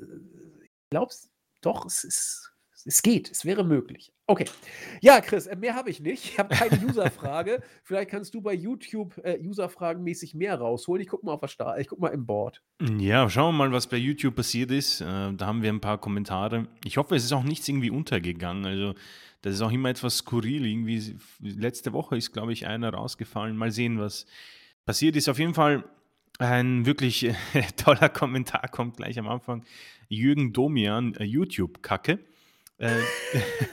ich 0.63 0.89
glaube 0.89 1.13
doch, 1.61 1.85
es 1.85 2.03
ist 2.03 2.49
es 2.86 3.01
geht, 3.01 3.30
es 3.32 3.45
wäre 3.45 3.63
möglich. 3.63 4.11
Okay. 4.27 4.45
Ja, 5.01 5.21
Chris, 5.21 5.47
äh, 5.47 5.55
mehr 5.55 5.75
habe 5.75 5.89
ich 5.89 5.99
nicht. 5.99 6.25
Ich 6.25 6.39
habe 6.39 6.53
keine 6.53 6.80
Userfrage. 6.86 7.61
Vielleicht 7.84 8.11
kannst 8.11 8.34
du 8.34 8.41
bei 8.41 8.53
YouTube 8.53 9.17
äh, 9.23 9.39
Userfragenmäßig 9.43 10.36
mehr 10.36 10.55
rausholen. 10.55 11.01
Ich 11.01 11.09
gucke 11.09 11.25
mal 11.25 11.34
auf 11.34 11.41
was 11.41 11.57
da. 11.57 11.77
Ich 11.77 11.88
gucke 11.88 12.01
mal 12.01 12.09
im 12.09 12.25
Board. 12.25 12.61
Ja, 12.99 13.30
schauen 13.30 13.55
wir 13.55 13.65
mal, 13.65 13.71
was 13.71 13.88
bei 13.88 13.97
YouTube 13.97 14.36
passiert 14.36 14.71
ist. 14.71 15.01
Äh, 15.01 15.05
da 15.05 15.45
haben 15.47 15.61
wir 15.61 15.71
ein 15.71 15.82
paar 15.82 15.97
Kommentare. 15.97 16.67
Ich 16.86 16.97
hoffe, 16.97 17.15
es 17.15 17.23
ist 17.23 17.34
auch 17.34 17.43
nichts 17.43 17.67
irgendwie 17.67 17.89
untergegangen. 17.89 18.65
Also, 18.65 18.93
das 19.41 19.55
ist 19.55 19.61
auch 19.61 19.71
immer 19.71 19.89
etwas 19.89 20.17
skurril. 20.17 20.65
Irgendwie 20.65 21.17
letzte 21.39 21.93
Woche 21.93 22.17
ist, 22.17 22.32
glaube 22.32 22.53
ich, 22.53 22.67
einer 22.67 22.93
rausgefallen. 22.93 23.57
Mal 23.57 23.71
sehen, 23.71 23.99
was 23.99 24.25
passiert 24.86 25.15
ist. 25.15 25.27
Auf 25.30 25.39
jeden 25.39 25.53
Fall 25.53 25.84
ein 26.39 26.86
wirklich 26.86 27.32
toller 27.77 28.09
Kommentar 28.09 28.67
kommt 28.69 28.97
gleich 28.97 29.19
am 29.19 29.27
Anfang. 29.27 29.65
Jürgen 30.07 30.53
Domian, 30.53 31.13
äh, 31.15 31.23
YouTube-Kacke. 31.23 32.19
Äh, 32.80 33.01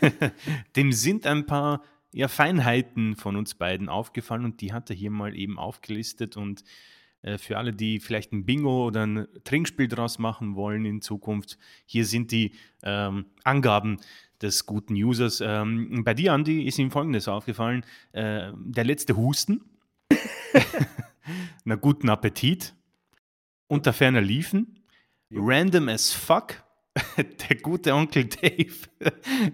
dem 0.76 0.92
sind 0.92 1.26
ein 1.26 1.46
paar 1.46 1.82
ja, 2.12 2.28
Feinheiten 2.28 3.16
von 3.16 3.36
uns 3.36 3.54
beiden 3.54 3.88
aufgefallen 3.88 4.44
und 4.44 4.61
die 4.61 4.72
hat 4.72 4.90
er 4.90 4.96
hier 4.96 5.11
mal 5.11 5.36
eben 5.36 5.59
aufgelistet. 5.59 6.36
Und 6.36 6.64
äh, 7.22 7.38
für 7.38 7.59
alle, 7.59 7.72
die 7.72 8.00
vielleicht 8.00 8.32
ein 8.32 8.44
Bingo 8.44 8.86
oder 8.86 9.07
ein 9.07 9.26
Trinkspiel 9.44 9.88
draus 9.88 10.18
machen 10.18 10.54
wollen 10.54 10.84
in 10.84 11.00
Zukunft, 11.00 11.59
hier 11.84 12.04
sind 12.04 12.32
die 12.32 12.52
ähm, 12.82 13.26
Angaben 13.44 13.98
des 14.42 14.66
guten 14.66 14.94
Users. 14.94 15.40
Ähm, 15.40 16.02
bei 16.04 16.14
dir, 16.14 16.32
Andi, 16.32 16.66
ist 16.66 16.78
ihm 16.78 16.90
folgendes 16.90 17.28
aufgefallen: 17.28 17.84
äh, 18.12 18.52
der 18.54 18.84
letzte 18.84 19.16
Husten, 19.16 19.64
na 21.64 21.76
guten 21.76 22.09
Appetit, 22.09 22.74
unter 23.66 23.92
ferner 23.92 24.20
Liefen, 24.20 24.80
random 25.30 25.88
as 25.88 26.12
fuck 26.12 26.65
der 27.49 27.57
gute 27.57 27.94
Onkel 27.94 28.26
Dave 28.26 28.74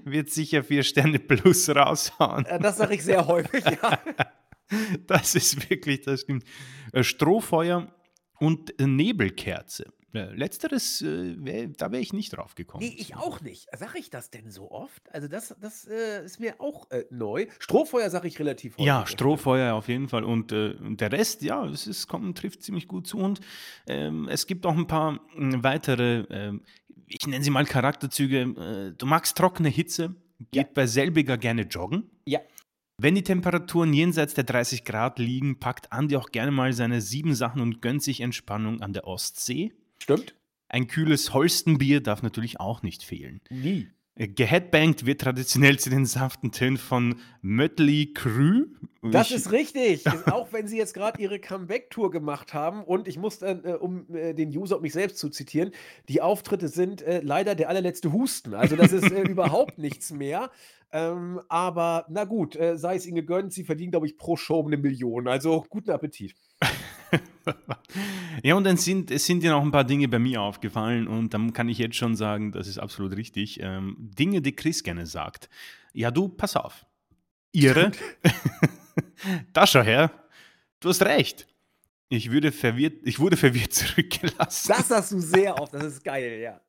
wird 0.05 0.30
sicher 0.30 0.62
vier 0.62 0.82
Sterne 0.82 1.18
plus 1.18 1.68
raushauen. 1.68 2.47
Das 2.61 2.78
sage 2.78 2.95
ich 2.95 3.03
sehr 3.03 3.26
häufig, 3.26 3.64
ja. 3.64 3.99
Das 5.07 5.34
ist 5.34 5.68
wirklich, 5.68 6.01
das 6.01 6.22
stimmt. 6.22 6.45
Äh, 6.95 7.03
Strohfeuer 7.03 7.95
und 8.38 8.72
Nebelkerze. 8.80 9.93
Letzteres, 10.12 11.01
äh, 11.01 11.68
da 11.68 11.90
wäre 11.90 12.03
ich 12.03 12.12
nicht 12.12 12.36
drauf 12.36 12.55
gekommen. 12.55 12.84
Nee, 12.84 12.95
ich 12.99 13.16
auch 13.16 13.40
nicht. 13.40 13.68
Sag 13.74 13.95
ich 13.95 14.11
das 14.11 14.30
denn 14.30 14.51
so 14.51 14.70
oft? 14.70 15.03
Also 15.11 15.26
das, 15.26 15.55
das 15.59 15.86
äh, 15.86 16.22
ist 16.22 16.38
mir 16.38 16.61
auch 16.61 16.90
äh, 16.90 17.05
neu. 17.11 17.47
Strohfeuer 17.59 18.11
sage 18.11 18.28
ich 18.28 18.38
relativ 18.38 18.74
häufig. 18.74 18.84
Ja, 18.84 19.07
Strohfeuer 19.07 19.74
auf 19.74 19.88
jeden 19.88 20.09
Fall. 20.09 20.24
Und, 20.24 20.53
äh, 20.53 20.74
der 20.80 21.12
Rest, 21.12 21.40
ja, 21.43 21.64
es 21.64 21.86
ist, 21.86 22.09
kommt, 22.09 22.36
trifft 22.36 22.62
ziemlich 22.62 22.88
gut 22.88 23.07
zu. 23.07 23.18
Und 23.18 23.40
ähm, 23.86 24.28
es 24.28 24.47
gibt 24.47 24.66
auch 24.66 24.76
ein 24.76 24.86
paar 24.86 25.20
weitere 25.36 26.26
ähm, 26.28 26.62
ich 27.14 27.26
nenne 27.26 27.44
sie 27.44 27.50
mal 27.50 27.64
Charakterzüge. 27.64 28.40
Äh, 28.40 28.96
du 28.96 29.06
magst 29.06 29.36
trockene 29.36 29.68
Hitze, 29.68 30.14
geht 30.50 30.66
ja. 30.66 30.72
bei 30.74 30.86
selbiger 30.86 31.38
gerne 31.38 31.62
joggen. 31.62 32.10
Ja. 32.26 32.40
Wenn 32.98 33.14
die 33.14 33.22
Temperaturen 33.22 33.92
jenseits 33.92 34.34
der 34.34 34.44
30 34.44 34.84
Grad 34.84 35.18
liegen, 35.18 35.58
packt 35.58 35.92
Andi 35.92 36.16
auch 36.16 36.30
gerne 36.30 36.52
mal 36.52 36.72
seine 36.72 37.00
sieben 37.00 37.34
Sachen 37.34 37.60
und 37.60 37.82
gönnt 37.82 38.02
sich 38.02 38.20
Entspannung 38.20 38.80
an 38.80 38.92
der 38.92 39.06
Ostsee. 39.06 39.72
Stimmt. 40.02 40.34
Ein 40.68 40.86
kühles 40.86 41.34
Holstenbier 41.34 42.00
darf 42.00 42.22
natürlich 42.22 42.60
auch 42.60 42.82
nicht 42.82 43.02
fehlen. 43.02 43.40
Nie. 43.50 43.88
Äh, 44.14 44.28
geheadbangt 44.28 45.06
wird 45.06 45.22
traditionell 45.22 45.78
zu 45.78 45.88
den 45.88 46.04
sanften 46.04 46.52
Tönen 46.52 46.76
von 46.76 47.16
Mötley 47.40 48.12
Crüe. 48.12 48.66
Das 49.02 49.30
ich 49.30 49.36
ist 49.36 49.52
richtig. 49.52 50.04
auch 50.30 50.52
wenn 50.52 50.68
sie 50.68 50.76
jetzt 50.76 50.92
gerade 50.92 51.20
ihre 51.20 51.40
Comeback-Tour 51.40 52.10
gemacht 52.10 52.52
haben 52.52 52.84
und 52.84 53.08
ich 53.08 53.16
muss 53.16 53.38
dann, 53.38 53.64
äh, 53.64 53.72
um 53.72 54.14
äh, 54.14 54.34
den 54.34 54.50
User, 54.50 54.76
um 54.76 54.82
mich 54.82 54.92
selbst 54.92 55.18
zu 55.18 55.30
zitieren, 55.30 55.72
die 56.08 56.20
Auftritte 56.20 56.68
sind 56.68 57.00
äh, 57.02 57.20
leider 57.22 57.54
der 57.54 57.70
allerletzte 57.70 58.12
Husten. 58.12 58.54
Also 58.54 58.76
das 58.76 58.92
ist 58.92 59.10
äh, 59.10 59.22
überhaupt 59.28 59.78
nichts 59.78 60.12
mehr. 60.12 60.50
Ähm, 60.92 61.40
aber 61.48 62.04
na 62.10 62.24
gut, 62.24 62.54
äh, 62.54 62.76
sei 62.76 62.96
es 62.96 63.06
ihnen 63.06 63.16
gegönnt, 63.16 63.54
sie 63.54 63.64
verdienen, 63.64 63.92
glaube 63.92 64.06
ich, 64.06 64.18
pro 64.18 64.36
Show 64.36 64.62
eine 64.64 64.76
Million. 64.76 65.26
Also 65.26 65.64
guten 65.70 65.90
Appetit. 65.90 66.34
ja, 68.42 68.54
und 68.54 68.64
dann 68.64 68.76
sind, 68.76 69.10
es 69.10 69.26
sind 69.26 69.42
ja 69.42 69.52
noch 69.52 69.62
ein 69.62 69.70
paar 69.70 69.84
Dinge 69.84 70.08
bei 70.08 70.18
mir 70.18 70.40
aufgefallen 70.40 71.06
und 71.06 71.34
dann 71.34 71.52
kann 71.52 71.68
ich 71.68 71.78
jetzt 71.78 71.96
schon 71.96 72.16
sagen, 72.16 72.52
das 72.52 72.66
ist 72.66 72.78
absolut 72.78 73.16
richtig. 73.16 73.60
Ähm, 73.60 73.96
Dinge, 73.98 74.40
die 74.40 74.52
Chris 74.52 74.82
gerne 74.82 75.06
sagt. 75.06 75.48
Ja, 75.92 76.10
du, 76.10 76.28
pass 76.28 76.56
auf. 76.56 76.86
Ihre. 77.52 77.92
da 79.52 79.66
schau 79.66 79.82
her. 79.82 80.10
Du 80.80 80.88
hast 80.88 81.02
recht. 81.02 81.46
Ich, 82.08 82.30
würde 82.30 82.52
verwirrt, 82.52 83.00
ich 83.04 83.20
wurde 83.20 83.36
verwirrt 83.36 83.72
zurückgelassen. 83.72 84.68
Das 84.68 84.90
hast 84.90 85.12
du 85.12 85.20
sehr 85.20 85.58
oft, 85.60 85.74
das 85.74 85.84
ist 85.84 86.04
geil, 86.04 86.40
ja. 86.40 86.60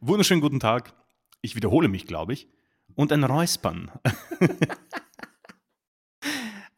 Wunderschönen 0.00 0.40
guten 0.40 0.60
Tag. 0.60 0.92
Ich 1.40 1.56
wiederhole 1.56 1.88
mich, 1.88 2.06
glaube 2.06 2.32
ich. 2.32 2.48
Und 2.94 3.12
ein 3.12 3.24
Räuspern. 3.24 3.90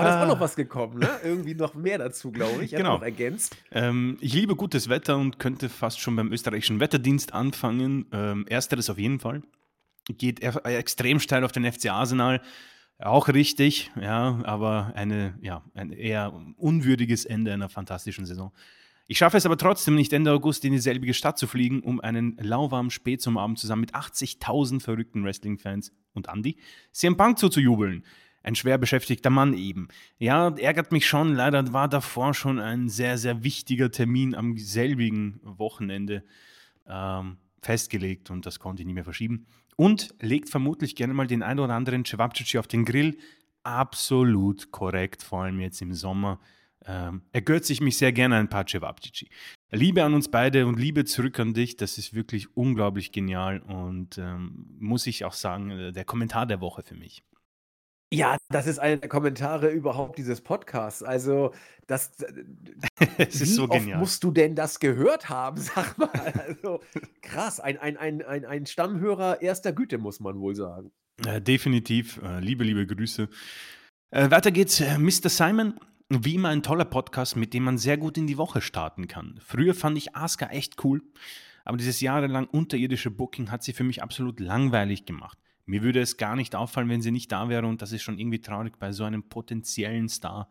Aber 0.00 0.10
da 0.10 0.16
ist 0.16 0.24
auch 0.24 0.34
noch 0.34 0.40
was 0.40 0.54
gekommen, 0.54 1.00
ne? 1.00 1.10
Irgendwie 1.24 1.54
noch 1.54 1.74
mehr 1.74 1.98
dazu, 1.98 2.30
glaube 2.30 2.64
ich. 2.64 2.70
Genau. 2.70 2.94
noch 2.94 3.02
ergänzt. 3.02 3.56
Ähm, 3.72 4.16
ich 4.20 4.32
liebe 4.32 4.54
gutes 4.54 4.88
Wetter 4.88 5.16
und 5.16 5.40
könnte 5.40 5.68
fast 5.68 5.98
schon 5.98 6.14
beim 6.14 6.32
österreichischen 6.32 6.78
Wetterdienst 6.78 7.34
anfangen. 7.34 8.06
Ähm, 8.12 8.46
ersteres 8.46 8.88
auf 8.90 8.98
jeden 8.98 9.18
Fall. 9.18 9.42
Geht 10.06 10.40
er, 10.40 10.64
extrem 10.64 11.18
steil 11.18 11.42
auf 11.44 11.50
den 11.50 11.70
FC 11.70 11.90
Arsenal. 11.90 12.40
Auch 13.00 13.26
richtig, 13.26 13.90
ja, 14.00 14.40
aber 14.44 14.92
eine, 14.94 15.34
ja, 15.40 15.64
ein 15.74 15.90
eher 15.90 16.32
unwürdiges 16.56 17.24
Ende 17.24 17.52
einer 17.52 17.68
fantastischen 17.68 18.24
Saison. 18.24 18.52
Ich 19.08 19.18
schaffe 19.18 19.36
es 19.36 19.46
aber 19.46 19.56
trotzdem 19.56 19.96
nicht, 19.96 20.12
Ende 20.12 20.32
August 20.32 20.64
in 20.64 20.72
dieselbige 20.72 21.14
Stadt 21.14 21.38
zu 21.38 21.46
fliegen, 21.46 21.80
um 21.80 22.00
einen 22.00 22.36
lauwarmen 22.36 22.90
Spät 22.90 23.20
zum 23.20 23.36
Abend 23.36 23.58
zusammen 23.58 23.80
mit 23.80 23.94
80.000 23.94 24.80
verrückten 24.80 25.24
Wrestling-Fans 25.24 25.92
und 26.12 26.28
Andy 26.28 26.56
CM 26.92 27.16
Punk 27.16 27.38
zuzujubeln 27.38 28.04
ein 28.48 28.54
schwer 28.54 28.78
beschäftigter 28.78 29.28
Mann 29.28 29.52
eben. 29.52 29.88
Ja, 30.18 30.48
ärgert 30.56 30.90
mich 30.90 31.06
schon. 31.06 31.34
Leider 31.34 31.70
war 31.74 31.86
davor 31.86 32.32
schon 32.32 32.58
ein 32.58 32.88
sehr, 32.88 33.18
sehr 33.18 33.44
wichtiger 33.44 33.90
Termin 33.90 34.34
am 34.34 34.56
selbigen 34.56 35.38
Wochenende 35.42 36.24
ähm, 36.88 37.36
festgelegt 37.60 38.30
und 38.30 38.46
das 38.46 38.58
konnte 38.58 38.80
ich 38.80 38.86
nicht 38.86 38.94
mehr 38.94 39.04
verschieben. 39.04 39.46
Und 39.76 40.14
legt 40.20 40.48
vermutlich 40.48 40.96
gerne 40.96 41.12
mal 41.12 41.26
den 41.26 41.42
ein 41.42 41.58
oder 41.58 41.74
anderen 41.74 42.06
Cevapcici 42.06 42.58
auf 42.58 42.66
den 42.66 42.86
Grill. 42.86 43.18
Absolut 43.64 44.70
korrekt, 44.70 45.22
vor 45.22 45.42
allem 45.42 45.60
jetzt 45.60 45.82
im 45.82 45.92
Sommer. 45.92 46.40
Ähm, 46.86 47.20
ergötze 47.32 47.74
ich 47.74 47.82
mich 47.82 47.98
sehr 47.98 48.12
gerne 48.12 48.36
ein 48.36 48.48
paar 48.48 48.66
Cevapcici. 48.66 49.28
Liebe 49.70 50.02
an 50.02 50.14
uns 50.14 50.30
beide 50.30 50.66
und 50.66 50.78
Liebe 50.80 51.04
zurück 51.04 51.38
an 51.38 51.52
dich, 51.52 51.76
das 51.76 51.98
ist 51.98 52.14
wirklich 52.14 52.56
unglaublich 52.56 53.12
genial 53.12 53.60
und 53.60 54.16
ähm, 54.16 54.64
muss 54.78 55.06
ich 55.06 55.26
auch 55.26 55.34
sagen, 55.34 55.70
äh, 55.70 55.92
der 55.92 56.06
Kommentar 56.06 56.46
der 56.46 56.62
Woche 56.62 56.82
für 56.82 56.94
mich. 56.94 57.22
Ja, 58.12 58.38
das 58.48 58.66
ist 58.66 58.78
einer 58.78 58.96
der 58.96 59.08
Kommentare 59.08 59.68
überhaupt 59.68 60.18
dieses 60.18 60.40
Podcasts. 60.40 61.02
Also, 61.02 61.52
das, 61.86 62.12
es 63.18 63.40
ist 63.40 63.54
so 63.54 63.68
genial. 63.68 63.98
musst 63.98 64.24
du 64.24 64.30
denn 64.30 64.54
das 64.54 64.80
gehört 64.80 65.28
haben, 65.28 65.56
sag 65.60 65.98
mal. 65.98 66.08
Also, 66.46 66.80
krass, 67.20 67.60
ein, 67.60 67.76
ein, 67.78 67.96
ein, 67.96 68.22
ein, 68.22 68.44
ein 68.46 68.66
Stammhörer 68.66 69.42
erster 69.42 69.72
Güte, 69.72 69.98
muss 69.98 70.20
man 70.20 70.40
wohl 70.40 70.54
sagen. 70.54 70.90
Äh, 71.26 71.40
definitiv. 71.42 72.20
Äh, 72.22 72.40
liebe, 72.40 72.64
liebe 72.64 72.86
Grüße. 72.86 73.28
Äh, 74.10 74.30
weiter 74.30 74.52
geht's. 74.52 74.80
Äh, 74.80 74.98
Mr. 74.98 75.28
Simon, 75.28 75.74
wie 76.08 76.36
immer 76.36 76.48
ein 76.48 76.62
toller 76.62 76.86
Podcast, 76.86 77.36
mit 77.36 77.52
dem 77.52 77.64
man 77.64 77.76
sehr 77.76 77.98
gut 77.98 78.16
in 78.16 78.26
die 78.26 78.38
Woche 78.38 78.62
starten 78.62 79.06
kann. 79.06 79.38
Früher 79.44 79.74
fand 79.74 79.98
ich 79.98 80.16
Aska 80.16 80.46
echt 80.46 80.82
cool, 80.82 81.02
aber 81.64 81.76
dieses 81.76 82.00
jahrelang 82.00 82.46
unterirdische 82.46 83.10
Booking 83.10 83.50
hat 83.50 83.62
sie 83.62 83.74
für 83.74 83.84
mich 83.84 84.02
absolut 84.02 84.40
langweilig 84.40 85.04
gemacht. 85.04 85.38
Mir 85.68 85.82
würde 85.82 86.00
es 86.00 86.16
gar 86.16 86.34
nicht 86.34 86.54
auffallen, 86.56 86.88
wenn 86.88 87.02
sie 87.02 87.10
nicht 87.10 87.30
da 87.30 87.50
wäre 87.50 87.66
und 87.66 87.82
das 87.82 87.92
ist 87.92 88.02
schon 88.02 88.18
irgendwie 88.18 88.40
traurig 88.40 88.78
bei 88.78 88.90
so 88.92 89.04
einem 89.04 89.22
potenziellen 89.22 90.08
Star. 90.08 90.48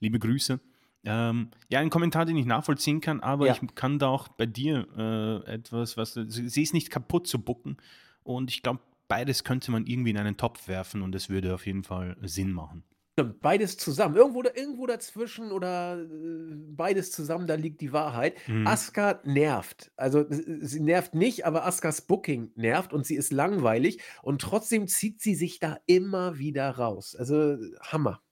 Liebe 0.00 0.18
Grüße. 0.18 0.58
Ähm, 1.04 1.50
ja, 1.68 1.78
ein 1.78 1.88
Kommentar, 1.88 2.24
den 2.24 2.36
ich 2.36 2.46
nachvollziehen 2.46 3.00
kann, 3.00 3.20
aber 3.20 3.46
ja. 3.46 3.52
ich 3.54 3.74
kann 3.76 4.00
da 4.00 4.08
auch 4.08 4.26
bei 4.26 4.44
dir 4.44 4.88
äh, 4.96 5.52
etwas, 5.52 5.96
was 5.96 6.14
sie 6.14 6.62
ist 6.62 6.74
nicht 6.74 6.90
kaputt 6.90 7.28
zu 7.28 7.40
bucken 7.40 7.76
und 8.24 8.50
ich 8.50 8.62
glaube, 8.64 8.80
beides 9.06 9.44
könnte 9.44 9.70
man 9.70 9.86
irgendwie 9.86 10.10
in 10.10 10.18
einen 10.18 10.36
Topf 10.36 10.66
werfen 10.66 11.02
und 11.02 11.14
es 11.14 11.30
würde 11.30 11.54
auf 11.54 11.64
jeden 11.64 11.84
Fall 11.84 12.16
Sinn 12.22 12.50
machen. 12.50 12.82
Beides 13.24 13.78
zusammen. 13.78 14.16
Irgendwo, 14.16 14.42
irgendwo 14.42 14.86
dazwischen 14.86 15.50
oder 15.50 16.02
äh, 16.02 16.06
beides 16.54 17.12
zusammen, 17.12 17.46
da 17.46 17.54
liegt 17.54 17.80
die 17.80 17.92
Wahrheit. 17.92 18.36
Mhm. 18.46 18.66
Asuka 18.66 19.20
nervt. 19.24 19.90
Also 19.96 20.26
sie 20.28 20.80
nervt 20.80 21.14
nicht, 21.14 21.46
aber 21.46 21.64
Askas 21.64 22.02
Booking 22.02 22.52
nervt 22.56 22.92
und 22.92 23.06
sie 23.06 23.16
ist 23.16 23.32
langweilig 23.32 24.02
und 24.22 24.42
trotzdem 24.42 24.86
zieht 24.86 25.22
sie 25.22 25.34
sich 25.34 25.58
da 25.60 25.78
immer 25.86 26.38
wieder 26.38 26.70
raus. 26.70 27.16
Also 27.16 27.56
Hammer. 27.80 28.22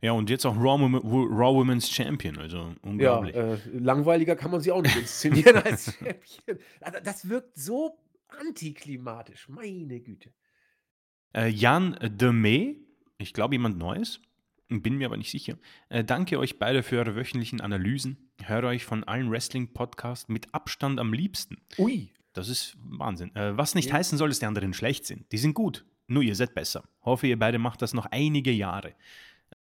Ja, 0.00 0.12
und 0.12 0.28
jetzt 0.28 0.44
auch 0.44 0.56
Raw, 0.56 0.82
Raw 0.82 1.54
Women's 1.54 1.90
Champion, 1.90 2.38
also 2.38 2.74
unglaublich. 2.82 3.34
Ja, 3.34 3.54
äh, 3.54 3.58
langweiliger 3.72 4.36
kann 4.36 4.50
man 4.50 4.60
sie 4.60 4.70
auch 4.70 4.82
nicht 4.82 4.96
inszenieren 4.96 5.56
als 5.56 5.94
Champion. 5.98 6.58
Also, 6.82 6.98
das 7.02 7.28
wirkt 7.28 7.56
so 7.56 7.98
antiklimatisch, 8.28 9.48
meine 9.48 10.00
Güte. 10.00 10.34
Äh, 11.34 11.48
Jan 11.48 11.98
de 12.02 12.32
May, 12.32 12.83
ich 13.18 13.32
glaube 13.32 13.54
jemand 13.54 13.78
Neues, 13.78 14.20
bin 14.68 14.96
mir 14.96 15.06
aber 15.06 15.16
nicht 15.16 15.30
sicher. 15.30 15.56
Äh, 15.88 16.04
danke 16.04 16.38
euch 16.38 16.58
beide 16.58 16.82
für 16.82 16.98
eure 16.98 17.16
wöchentlichen 17.16 17.60
Analysen. 17.60 18.30
Höre 18.42 18.64
euch 18.64 18.84
von 18.84 19.04
allen 19.04 19.30
Wrestling-Podcasts 19.30 20.28
mit 20.28 20.52
Abstand 20.54 20.98
am 20.98 21.12
liebsten. 21.12 21.58
Ui. 21.78 22.10
Das 22.32 22.48
ist 22.48 22.76
Wahnsinn. 22.82 23.34
Äh, 23.36 23.56
was 23.56 23.74
nicht 23.74 23.90
ja. 23.90 23.94
heißen 23.94 24.18
soll, 24.18 24.28
dass 24.28 24.40
die 24.40 24.46
anderen 24.46 24.74
schlecht 24.74 25.06
sind. 25.06 25.30
Die 25.32 25.38
sind 25.38 25.54
gut. 25.54 25.84
Nur 26.06 26.22
ihr 26.22 26.34
seid 26.34 26.54
besser. 26.54 26.84
Hoffe, 27.02 27.26
ihr 27.26 27.38
beide 27.38 27.58
macht 27.58 27.82
das 27.82 27.94
noch 27.94 28.06
einige 28.06 28.50
Jahre. 28.50 28.94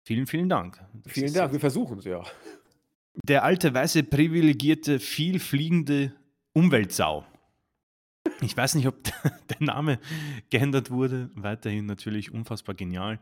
Vielen, 0.03 0.26
vielen 0.26 0.49
Dank. 0.49 0.82
Das 1.05 1.12
vielen 1.12 1.32
Dank, 1.32 1.53
wir 1.53 1.61
versuchen 1.61 1.99
es 1.99 2.05
ja. 2.05 2.22
Der 3.24 3.44
alte, 3.44 3.72
weiße, 3.72 4.03
privilegierte, 4.03 5.01
vielfliegende 5.01 6.12
Umweltsau. 6.53 7.24
Ich 8.41 8.57
weiß 8.57 8.74
nicht, 8.74 8.87
ob 8.87 9.03
der 9.49 9.61
Name 9.61 9.99
geändert 10.51 10.91
wurde. 10.91 11.31
Weiterhin 11.35 11.87
natürlich 11.87 12.33
unfassbar 12.33 12.74
genial. 12.74 13.18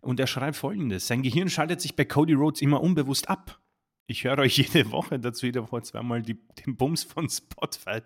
Und 0.00 0.20
er 0.20 0.26
schreibt 0.26 0.56
folgendes: 0.56 1.06
Sein 1.06 1.22
Gehirn 1.22 1.48
schaltet 1.48 1.80
sich 1.80 1.96
bei 1.96 2.04
Cody 2.04 2.34
Rhodes 2.34 2.60
immer 2.60 2.80
unbewusst 2.80 3.28
ab. 3.28 3.60
Ich 4.06 4.24
höre 4.24 4.38
euch 4.38 4.56
jede 4.58 4.90
Woche 4.90 5.18
dazu 5.18 5.46
jede 5.46 5.62
Woche 5.62 5.82
zweimal 5.82 6.22
die, 6.22 6.38
den 6.64 6.76
Bums 6.76 7.04
von 7.04 7.28
Spotfight 7.28 8.04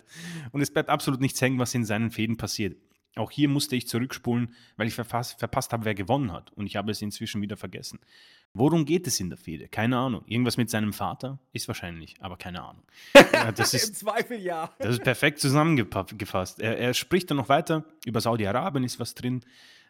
und 0.51 0.61
es 0.61 0.71
bleibt 0.71 0.89
absolut 0.89 1.21
nichts 1.21 1.41
hängen, 1.41 1.59
was 1.59 1.73
in 1.73 1.85
seinen 1.85 2.11
Fäden 2.11 2.37
passiert. 2.37 2.77
Auch 3.17 3.31
hier 3.31 3.49
musste 3.49 3.75
ich 3.75 3.87
zurückspulen, 3.87 4.53
weil 4.75 4.87
ich 4.87 4.93
verpasst, 4.93 5.39
verpasst 5.39 5.73
habe, 5.73 5.85
wer 5.85 5.95
gewonnen 5.95 6.31
hat. 6.31 6.51
Und 6.53 6.67
ich 6.67 6.75
habe 6.75 6.91
es 6.91 7.01
inzwischen 7.01 7.41
wieder 7.41 7.57
vergessen. 7.57 7.99
Worum 8.57 8.85
geht 8.85 9.05
es 9.05 9.19
in 9.19 9.29
der 9.29 9.37
Fehde? 9.37 9.67
Keine 9.67 9.97
Ahnung. 9.97 10.23
Irgendwas 10.25 10.57
mit 10.57 10.69
seinem 10.69 10.93
Vater? 10.93 11.39
Ist 11.53 11.67
wahrscheinlich, 11.67 12.15
aber 12.19 12.37
keine 12.37 12.63
Ahnung. 12.63 12.83
Ja, 13.33 13.51
das 13.51 13.73
ist, 13.73 13.89
Im 13.89 13.93
Zweifel 13.93 14.39
ja. 14.39 14.73
Das 14.79 14.89
ist 14.95 15.03
perfekt 15.03 15.39
zusammengefasst. 15.39 16.59
Er, 16.59 16.77
er 16.77 16.93
spricht 16.93 17.29
dann 17.29 17.37
noch 17.37 17.49
weiter. 17.49 17.85
Über 18.05 18.19
Saudi-Arabien 18.19 18.83
ist 18.83 18.99
was 18.99 19.13
drin. 19.13 19.41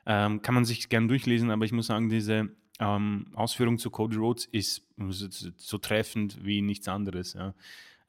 Ähm, 0.05 0.41
kann 0.41 0.53
man 0.53 0.65
sich 0.65 0.89
gern 0.89 1.07
durchlesen, 1.07 1.49
aber 1.49 1.63
ich 1.63 1.71
muss 1.71 1.87
sagen, 1.87 2.09
diese 2.09 2.49
ähm, 2.79 3.27
Ausführung 3.35 3.77
zu 3.77 3.89
Cody 3.89 4.17
Rhodes 4.17 4.45
ist 4.45 4.85
so, 4.97 5.27
so 5.55 5.77
treffend 5.77 6.43
wie 6.43 6.61
nichts 6.61 6.87
anderes. 6.87 7.33
Ja. 7.33 7.53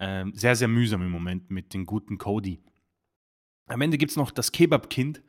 Ähm, 0.00 0.32
sehr, 0.34 0.56
sehr 0.56 0.68
mühsam 0.68 1.02
im 1.02 1.10
Moment 1.10 1.50
mit 1.50 1.72
dem 1.74 1.86
guten 1.86 2.18
Cody. 2.18 2.60
Am 3.66 3.80
Ende 3.80 3.98
gibt 3.98 4.10
es 4.10 4.16
noch 4.16 4.30
das 4.30 4.50
Kebab-Kind. 4.52 5.22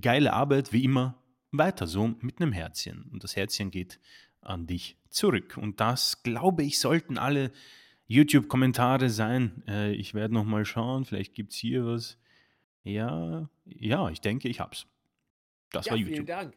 Geile 0.00 0.32
Arbeit, 0.32 0.72
wie 0.72 0.84
immer. 0.84 1.18
Weiter 1.50 1.86
so 1.86 2.14
mit 2.20 2.40
einem 2.40 2.52
Herzchen. 2.52 3.10
Und 3.12 3.24
das 3.24 3.36
Herzchen 3.36 3.70
geht 3.70 3.98
an 4.42 4.66
dich 4.66 4.96
zurück. 5.08 5.56
Und 5.56 5.80
das, 5.80 6.22
glaube 6.22 6.62
ich, 6.62 6.78
sollten 6.78 7.18
alle 7.18 7.52
YouTube-Kommentare 8.06 9.08
sein. 9.08 9.62
Äh, 9.66 9.92
ich 9.92 10.14
werde 10.14 10.34
noch 10.34 10.44
mal 10.44 10.64
schauen. 10.64 11.04
Vielleicht 11.04 11.34
gibt 11.34 11.52
es 11.52 11.58
hier 11.58 11.86
was. 11.86 12.18
Ja, 12.84 13.48
ja, 13.64 14.10
ich 14.10 14.20
denke, 14.20 14.48
ich 14.48 14.60
hab's. 14.60 14.86
Das 15.70 15.86
ja, 15.86 15.92
war 15.92 15.98
YouTube. 15.98 16.14
Vielen 16.14 16.26
Dank. 16.26 16.54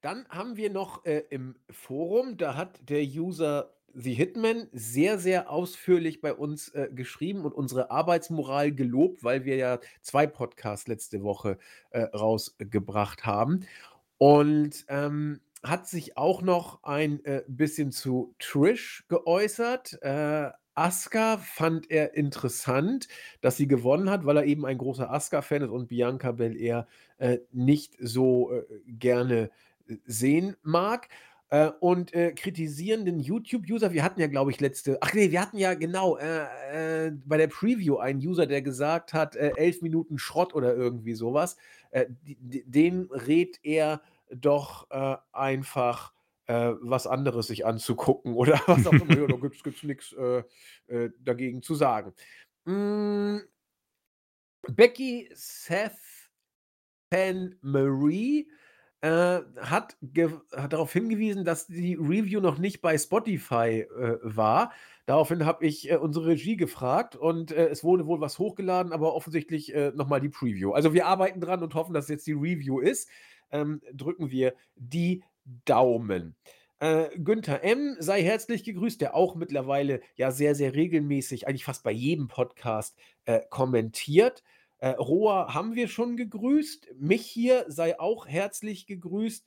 Dann 0.00 0.26
haben 0.28 0.56
wir 0.56 0.70
noch 0.70 1.04
äh, 1.04 1.24
im 1.30 1.56
Forum, 1.70 2.36
da 2.36 2.54
hat 2.54 2.88
der 2.88 3.02
User 3.02 3.72
The 3.98 4.12
Hitman 4.12 4.68
sehr, 4.72 5.18
sehr 5.18 5.50
ausführlich 5.50 6.20
bei 6.20 6.34
uns 6.34 6.68
äh, 6.70 6.90
geschrieben 6.92 7.46
und 7.46 7.52
unsere 7.54 7.90
Arbeitsmoral 7.90 8.72
gelobt, 8.72 9.24
weil 9.24 9.46
wir 9.46 9.56
ja 9.56 9.80
zwei 10.02 10.26
Podcasts 10.26 10.86
letzte 10.86 11.22
Woche 11.22 11.58
äh, 11.90 12.02
rausgebracht 12.02 13.24
haben. 13.24 13.66
Und 14.18 14.84
ähm, 14.88 15.40
hat 15.62 15.88
sich 15.88 16.16
auch 16.16 16.42
noch 16.42 16.82
ein 16.82 17.24
äh, 17.24 17.42
bisschen 17.48 17.92
zu 17.92 18.34
Trish 18.38 19.04
geäußert. 19.08 19.98
Äh, 20.02 20.50
Asuka 20.74 21.38
fand 21.38 21.90
er 21.90 22.14
interessant, 22.14 23.08
dass 23.40 23.56
sie 23.56 23.66
gewonnen 23.66 24.10
hat, 24.10 24.26
weil 24.26 24.36
er 24.36 24.44
eben 24.44 24.66
ein 24.66 24.76
großer 24.78 25.10
Asuka-Fan 25.10 25.62
ist 25.62 25.70
und 25.70 25.88
Bianca 25.88 26.32
Belair 26.32 26.86
äh, 27.16 27.38
nicht 27.50 27.96
so 27.98 28.52
äh, 28.52 28.64
gerne 28.86 29.50
äh, 29.88 29.96
sehen 30.04 30.56
mag. 30.62 31.08
Äh, 31.48 31.70
und 31.80 32.12
äh, 32.12 32.32
kritisierenden 32.32 33.20
YouTube-User, 33.20 33.92
wir 33.92 34.02
hatten 34.02 34.20
ja, 34.20 34.26
glaube 34.26 34.50
ich, 34.50 34.60
letzte, 34.60 34.98
ach 35.00 35.14
nee, 35.14 35.30
wir 35.30 35.40
hatten 35.40 35.58
ja 35.58 35.74
genau 35.74 36.18
äh, 36.18 37.12
bei 37.24 37.36
der 37.36 37.46
Preview 37.46 37.96
einen 37.96 38.18
User, 38.18 38.46
der 38.46 38.62
gesagt 38.62 39.14
hat, 39.14 39.36
elf 39.36 39.80
Minuten 39.80 40.18
Schrott 40.18 40.54
oder 40.54 40.74
irgendwie 40.74 41.14
sowas. 41.14 41.56
den 42.30 43.08
rät 43.12 43.60
er 43.62 44.02
doch 44.30 44.90
einfach 45.32 46.12
äh, 46.46 46.72
was 46.80 47.06
anderes 47.06 47.48
sich 47.48 47.66
anzugucken 47.66 48.34
oder 48.34 48.54
was 48.66 48.86
auch 48.86 48.92
immer. 48.92 49.18
ja, 49.18 49.26
da 49.26 49.36
gibt 49.36 49.66
es 49.66 49.82
nichts 49.82 50.12
äh, 50.12 50.42
äh, 50.86 51.10
dagegen 51.18 51.62
zu 51.62 51.74
sagen. 51.74 52.12
Mm, 52.64 53.38
Becky 54.68 55.28
Seth 55.34 55.92
Pan 57.10 57.56
Marie 57.60 58.50
äh, 59.00 59.40
hat, 59.60 59.96
hat, 60.56 60.72
darauf 60.72 60.92
hingewiesen, 60.92 61.44
dass 61.44 61.66
die 61.66 61.94
Review 61.94 62.40
noch 62.40 62.58
nicht 62.58 62.80
bei 62.80 62.96
Spotify 62.98 63.86
äh, 63.98 64.18
war. 64.22 64.72
Daraufhin 65.04 65.44
habe 65.44 65.64
ich 65.64 65.90
äh, 65.90 65.96
unsere 65.96 66.26
Regie 66.26 66.56
gefragt 66.56 67.14
und 67.14 67.52
äh, 67.52 67.68
es 67.68 67.84
wurde 67.84 68.06
wohl 68.06 68.20
was 68.20 68.38
hochgeladen, 68.38 68.92
aber 68.92 69.14
offensichtlich 69.14 69.72
äh, 69.74 69.92
nochmal 69.94 70.20
die 70.20 70.28
Preview. 70.28 70.72
Also 70.72 70.94
wir 70.94 71.06
arbeiten 71.06 71.40
dran 71.40 71.62
und 71.62 71.74
hoffen, 71.74 71.94
dass 71.94 72.08
jetzt 72.08 72.26
die 72.26 72.32
Review 72.32 72.80
ist. 72.80 73.08
Ähm, 73.50 73.80
drücken 73.92 74.30
wir 74.30 74.54
die 74.74 75.22
Daumen. 75.64 76.34
Äh, 76.78 77.08
Günther 77.18 77.64
M. 77.64 77.96
sei 78.00 78.22
herzlich 78.22 78.64
gegrüßt, 78.64 79.00
der 79.00 79.14
auch 79.14 79.34
mittlerweile 79.34 80.00
ja 80.14 80.30
sehr, 80.30 80.54
sehr 80.54 80.74
regelmäßig, 80.74 81.48
eigentlich 81.48 81.64
fast 81.64 81.82
bei 81.82 81.92
jedem 81.92 82.28
Podcast 82.28 82.96
äh, 83.24 83.40
kommentiert. 83.48 84.42
Äh, 84.78 84.90
Roa 84.90 85.54
haben 85.54 85.74
wir 85.74 85.88
schon 85.88 86.16
gegrüßt. 86.16 86.94
Mich 86.98 87.24
hier 87.24 87.64
sei 87.68 87.98
auch 87.98 88.26
herzlich 88.26 88.86
gegrüßt. 88.86 89.46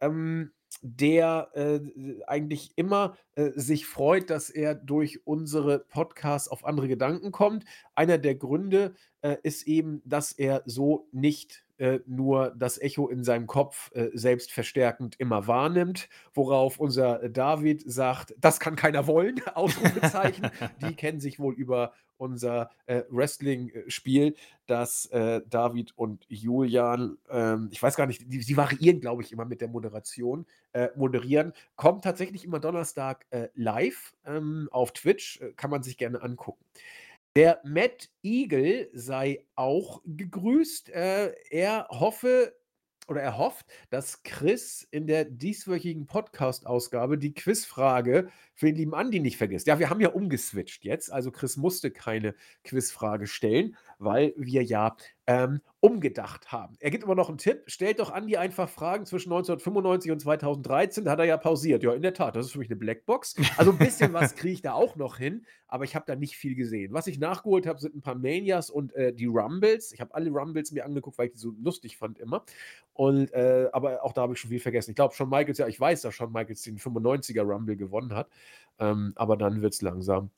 Ähm, 0.00 0.52
der 0.82 1.50
äh, 1.54 1.80
eigentlich 2.26 2.72
immer 2.76 3.16
äh, 3.34 3.50
sich 3.54 3.86
freut, 3.86 4.30
dass 4.30 4.50
er 4.50 4.74
durch 4.74 5.26
unsere 5.26 5.80
Podcasts 5.80 6.48
auf 6.48 6.64
andere 6.64 6.88
Gedanken 6.88 7.32
kommt. 7.32 7.64
Einer 7.94 8.18
der 8.18 8.36
Gründe 8.36 8.94
äh, 9.20 9.36
ist 9.42 9.66
eben, 9.66 10.00
dass 10.04 10.32
er 10.32 10.62
so 10.66 11.08
nicht 11.12 11.64
äh, 11.80 12.00
nur 12.06 12.54
das 12.56 12.78
Echo 12.78 13.08
in 13.08 13.24
seinem 13.24 13.46
Kopf 13.46 13.90
äh, 13.94 14.10
selbstverstärkend 14.12 15.18
immer 15.18 15.46
wahrnimmt, 15.46 16.10
worauf 16.34 16.78
unser 16.78 17.28
David 17.30 17.82
sagt, 17.90 18.34
das 18.38 18.60
kann 18.60 18.76
keiner 18.76 19.06
wollen, 19.06 19.40
Ausrufezeichen. 19.54 20.50
Die 20.82 20.94
kennen 20.94 21.20
sich 21.20 21.40
wohl 21.40 21.54
über 21.54 21.94
unser 22.18 22.70
äh, 22.84 23.02
Wrestling-Spiel, 23.08 24.34
das 24.66 25.06
äh, 25.06 25.40
David 25.48 25.96
und 25.96 26.26
Julian, 26.28 27.16
ähm, 27.30 27.70
ich 27.72 27.82
weiß 27.82 27.96
gar 27.96 28.06
nicht, 28.06 28.30
die, 28.30 28.42
sie 28.42 28.58
variieren, 28.58 29.00
glaube 29.00 29.22
ich, 29.22 29.32
immer 29.32 29.46
mit 29.46 29.62
der 29.62 29.68
Moderation, 29.68 30.44
äh, 30.72 30.88
moderieren. 30.96 31.54
Kommt 31.76 32.04
tatsächlich 32.04 32.44
immer 32.44 32.60
Donnerstag 32.60 33.24
äh, 33.30 33.48
live 33.54 34.14
ähm, 34.26 34.68
auf 34.70 34.92
Twitch, 34.92 35.40
äh, 35.40 35.52
kann 35.54 35.70
man 35.70 35.82
sich 35.82 35.96
gerne 35.96 36.20
angucken. 36.20 36.62
Der 37.36 37.60
Matt 37.64 38.10
Eagle 38.24 38.90
sei 38.92 39.46
auch 39.54 40.02
gegrüßt. 40.04 40.90
Äh, 40.90 41.32
er 41.50 41.86
hoffe 41.88 42.56
oder 43.06 43.22
er 43.22 43.38
hofft, 43.38 43.66
dass 43.90 44.22
Chris 44.24 44.86
in 44.90 45.06
der 45.06 45.24
dieswöchigen 45.24 46.06
Podcast-Ausgabe 46.06 47.18
die 47.18 47.34
Quizfrage 47.34 48.30
für 48.54 48.66
den 48.66 48.76
lieben 48.76 48.94
Andi 48.94 49.20
nicht 49.20 49.36
vergisst. 49.36 49.68
Ja, 49.68 49.78
wir 49.78 49.90
haben 49.90 50.00
ja 50.00 50.10
umgeswitcht 50.10 50.84
jetzt. 50.84 51.12
Also 51.12 51.30
Chris 51.30 51.56
musste 51.56 51.90
keine 51.90 52.34
Quizfrage 52.64 53.26
stellen, 53.26 53.76
weil 54.00 54.32
wir 54.36 54.62
ja 54.64 54.96
ähm, 55.26 55.60
umgedacht 55.80 56.50
haben. 56.50 56.76
Er 56.80 56.90
gibt 56.90 57.04
immer 57.04 57.14
noch 57.14 57.28
einen 57.28 57.38
Tipp. 57.38 57.62
Stellt 57.66 58.00
doch 58.00 58.10
Andi 58.10 58.36
einfach 58.36 58.68
Fragen 58.68 59.06
zwischen 59.06 59.30
1995 59.30 60.10
und 60.10 60.20
2013. 60.20 61.04
Da 61.04 61.12
hat 61.12 61.18
er 61.20 61.26
ja 61.26 61.36
pausiert. 61.36 61.82
Ja, 61.82 61.92
in 61.92 62.02
der 62.02 62.14
Tat, 62.14 62.34
das 62.34 62.46
ist 62.46 62.52
für 62.52 62.58
mich 62.58 62.68
eine 62.68 62.76
Blackbox. 62.76 63.36
Also 63.56 63.72
ein 63.72 63.78
bisschen 63.78 64.12
was 64.12 64.34
kriege 64.34 64.54
ich 64.54 64.62
da 64.62 64.72
auch 64.72 64.96
noch 64.96 65.18
hin, 65.18 65.44
aber 65.68 65.84
ich 65.84 65.94
habe 65.94 66.04
da 66.06 66.16
nicht 66.16 66.36
viel 66.36 66.54
gesehen. 66.54 66.92
Was 66.92 67.06
ich 67.06 67.18
nachgeholt 67.18 67.66
habe, 67.66 67.78
sind 67.78 67.94
ein 67.94 68.00
paar 68.00 68.14
Manias 68.14 68.70
und 68.70 68.94
äh, 68.94 69.12
die 69.12 69.26
Rumbles. 69.26 69.92
Ich 69.92 70.00
habe 70.00 70.14
alle 70.14 70.30
Rumbles 70.30 70.72
mir 70.72 70.84
angeguckt, 70.84 71.18
weil 71.18 71.26
ich 71.26 71.32
die 71.32 71.38
so 71.38 71.54
lustig 71.62 71.96
fand 71.96 72.18
immer. 72.18 72.44
Und, 72.94 73.32
äh, 73.32 73.68
aber 73.72 74.04
auch 74.04 74.12
da 74.12 74.22
habe 74.22 74.32
ich 74.32 74.40
schon 74.40 74.50
viel 74.50 74.60
vergessen. 74.60 74.90
Ich 74.90 74.96
glaube, 74.96 75.14
schon 75.14 75.28
Michaels, 75.28 75.58
ja, 75.58 75.68
ich 75.68 75.78
weiß, 75.78 76.02
dass 76.02 76.14
schon 76.14 76.32
Michaels 76.32 76.62
den 76.62 76.78
95er 76.78 77.42
Rumble 77.42 77.76
gewonnen 77.76 78.14
hat. 78.14 78.28
Ähm, 78.78 79.12
aber 79.14 79.36
dann 79.36 79.62
wird 79.62 79.74
es 79.74 79.82
langsam 79.82 80.30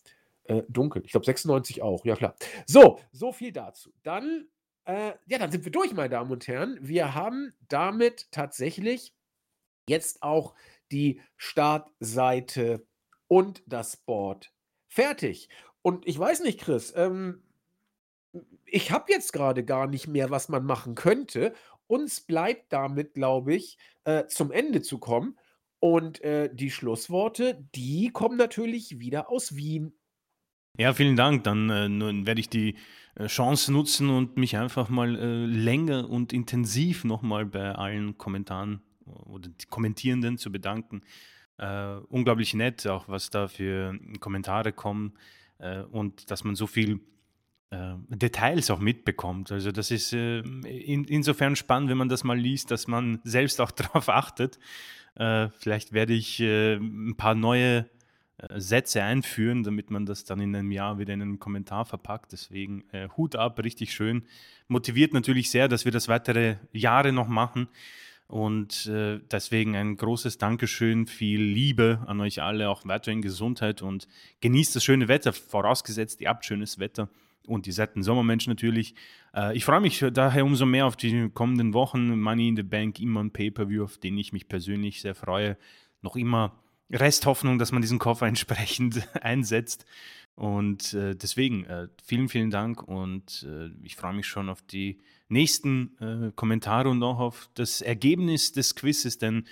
äh, 0.45 0.63
dunkel. 0.69 1.03
Ich 1.05 1.13
glaube 1.13 1.27
96 1.27 1.83
auch, 1.83 2.05
ja 2.05 2.17
klar. 2.17 2.35
So, 2.67 2.99
so 3.13 3.33
viel 3.33 3.53
dazu. 3.53 3.93
Dann 4.03 4.49
äh, 4.85 5.13
ja, 5.27 5.39
dann 5.39 5.51
sind 5.53 5.65
wir 5.65 5.73
durch, 5.73 5.93
meine 5.95 6.09
Damen 6.11 6.31
und 6.31 6.47
Herren. 6.49 6.79
Wir 6.81 7.15
haben 7.15 7.53
damit 7.69 8.31
tatsächlich 8.33 9.15
jetzt 9.89 10.23
auch 10.23 10.55
die 10.91 11.21
Startseite 11.37 12.87
und 13.29 13.63
das 13.67 13.97
Board 13.97 14.53
fertig. 14.89 15.49
Und 15.83 16.07
ich 16.07 16.19
weiß 16.19 16.41
nicht, 16.43 16.61
Chris, 16.61 16.93
ähm, 16.97 17.43
ich 18.65 18.91
habe 18.91 19.13
jetzt 19.13 19.33
gerade 19.33 19.65
gar 19.65 19.87
nicht 19.87 20.09
mehr, 20.09 20.31
was 20.31 20.49
man 20.49 20.65
machen 20.65 20.95
könnte. 20.95 21.55
Uns 21.87 22.21
bleibt 22.21 22.73
damit, 22.73 23.15
glaube 23.15 23.55
ich, 23.55 23.79
äh, 24.05 24.27
zum 24.27 24.51
Ende 24.53 24.83
zu 24.83 24.99
kommen 24.99 25.39
Und, 25.81 26.21
äh, 26.23 26.49
die 26.55 26.71
Schlussworte, 26.71 27.67
die 27.75 28.11
kommen 28.11 28.37
natürlich 28.37 29.01
wieder 29.01 29.31
aus 29.31 29.57
Wien. 29.57 29.95
Ja, 30.79 30.95
vielen 30.95 31.17
Dank. 31.17 31.45
Dann, 31.45 31.69
äh, 31.71 32.27
werde 32.27 32.41
ich 32.41 32.49
die, 32.49 32.77
äh, 33.15 33.27
Chance 33.27 33.71
nutzen 33.73 34.09
und 34.09 34.37
mich 34.39 34.57
einfach 34.57 34.89
mal, 34.89 35.17
äh, 35.19 35.45
länger 35.47 36.09
und 36.09 36.33
intensiv 36.33 37.05
noch 37.05 37.21
mal 37.23 37.45
bei 37.45 37.73
allen 37.75 38.17
Kommentaren 38.17 38.81
oder 39.05 39.49
die 39.51 39.67
Kommentierenden 39.67 40.39
zu 40.39 40.51
bedanken. 40.51 41.03
Äh, 41.59 41.97
unglaublich 42.09 42.55
nett, 42.55 42.87
auch 42.87 43.09
was 43.09 43.29
da 43.31 43.49
für 43.49 43.99
Kommentare 44.21 44.73
kommen, 44.73 45.13
äh, 45.59 45.81
und 45.83 46.31
dass 46.31 46.43
man 46.45 46.55
so 46.57 46.67
viel, 46.67 47.01
äh, 47.71 47.95
Details 48.09 48.71
auch 48.71 48.81
mitbekommt. 48.81 49.53
Also, 49.53 49.73
das 49.73 49.91
ist, 49.91 50.13
in 50.15 51.05
insofern 51.05 51.57
spannend, 51.57 51.91
wenn 51.91 51.99
man 51.99 52.09
das 52.09 52.25
mal 52.25 52.39
liest, 52.39 52.71
dass 52.71 52.89
man 52.89 53.21
selbst 53.25 53.61
auch 53.61 53.71
drauf 53.73 54.09
achtet. 54.09 54.59
Äh, 55.17 55.49
vielleicht 55.59 55.93
werde 55.93 56.15
ich, 56.15 56.41
äh, 56.41 56.77
'n 56.77 57.17
paar 57.17 57.35
neue 57.35 57.79
äh, 57.81 57.85
Sätze 58.57 59.03
einführen, 59.03 59.63
damit 59.63 59.91
man 59.91 60.07
das 60.07 60.25
dann 60.25 60.41
in 60.41 60.55
einem 60.55 60.73
Jahr 60.73 60.99
wieder 60.99 61.15
in 61.15 61.23
einen 61.23 61.39
Kommentar 61.39 61.85
verpackt. 61.85 62.33
Deswegen 62.33 62.85
äh, 62.93 63.09
Hut 63.17 63.37
ab, 63.37 63.63
richtig 63.63 63.93
schön. 63.93 64.25
Motiviert 64.69 65.13
natürlich 65.13 65.51
sehr, 65.51 65.69
dass 65.69 65.85
wir 65.85 65.93
das 65.93 66.09
weitere 66.09 66.57
Jahre 66.73 67.13
noch 67.13 67.29
machen. 67.29 67.69
Und 68.27 68.87
äh, 68.87 69.21
deswegen 69.31 69.77
ein 69.77 69.97
großes 69.97 70.39
Dankeschön, 70.39 71.07
viel 71.07 71.43
Liebe 71.43 72.03
an 72.07 72.21
euch 72.21 72.41
alle, 72.41 72.71
auch 72.71 72.83
weiterhin 72.87 73.21
Gesundheit 73.21 73.83
und 73.83 74.09
genießt 74.41 74.75
das 74.75 74.83
schöne 74.83 75.09
Wetter, 75.09 75.35
vorausgesetzt, 75.35 76.21
ihr 76.23 76.31
habt 76.31 76.47
schönes 76.47 76.79
Wetter 76.79 77.11
und 77.47 77.67
ihr 77.67 77.75
seid 77.75 77.95
ein 77.95 78.03
Sommermensch 78.03 78.47
natürlich. 78.47 78.95
Äh, 79.35 79.55
ich 79.55 79.67
freue 79.67 79.81
mich 79.81 80.03
daher 80.13 80.45
umso 80.45 80.65
mehr 80.65 80.87
auf 80.87 80.97
die 80.97 81.29
kommenden 81.35 81.75
Wochen. 81.75 82.19
Money 82.19 82.49
in 82.49 82.57
the 82.57 82.63
Bank, 82.63 83.01
immer 83.01 83.23
ein 83.23 83.33
Pay-Per-View, 83.33 83.85
auf 83.85 83.99
den 83.99 84.17
ich 84.17 84.33
mich 84.33 84.49
persönlich 84.49 85.03
sehr 85.03 85.15
freue. 85.15 85.57
Noch 86.01 86.17
immer 86.17 86.62
Resthoffnung, 86.93 87.59
dass 87.59 87.73
man 87.73 87.83
diesen 87.83 87.99
Koffer 87.99 88.27
entsprechend 88.27 89.09
einsetzt. 89.23 89.87
Und 90.35 90.95
äh, 90.95 91.15
deswegen 91.15 91.65
äh, 91.67 91.89
vielen, 92.03 92.29
vielen 92.29 92.51
Dank 92.51 92.83
und 92.83 93.47
äh, 93.47 93.69
ich 93.83 93.97
freue 93.97 94.15
mich 94.15 94.27
schon 94.27 94.49
auf 94.49 94.63
die 94.63 94.99
nächsten 95.29 95.97
äh, 96.01 96.33
Kommentare 96.35 96.89
und 96.89 97.03
auch 97.03 97.19
auf 97.19 97.51
das 97.55 97.83
Ergebnis 97.83 98.53
des 98.53 98.75
Quizzes, 98.75 99.19
denn 99.19 99.47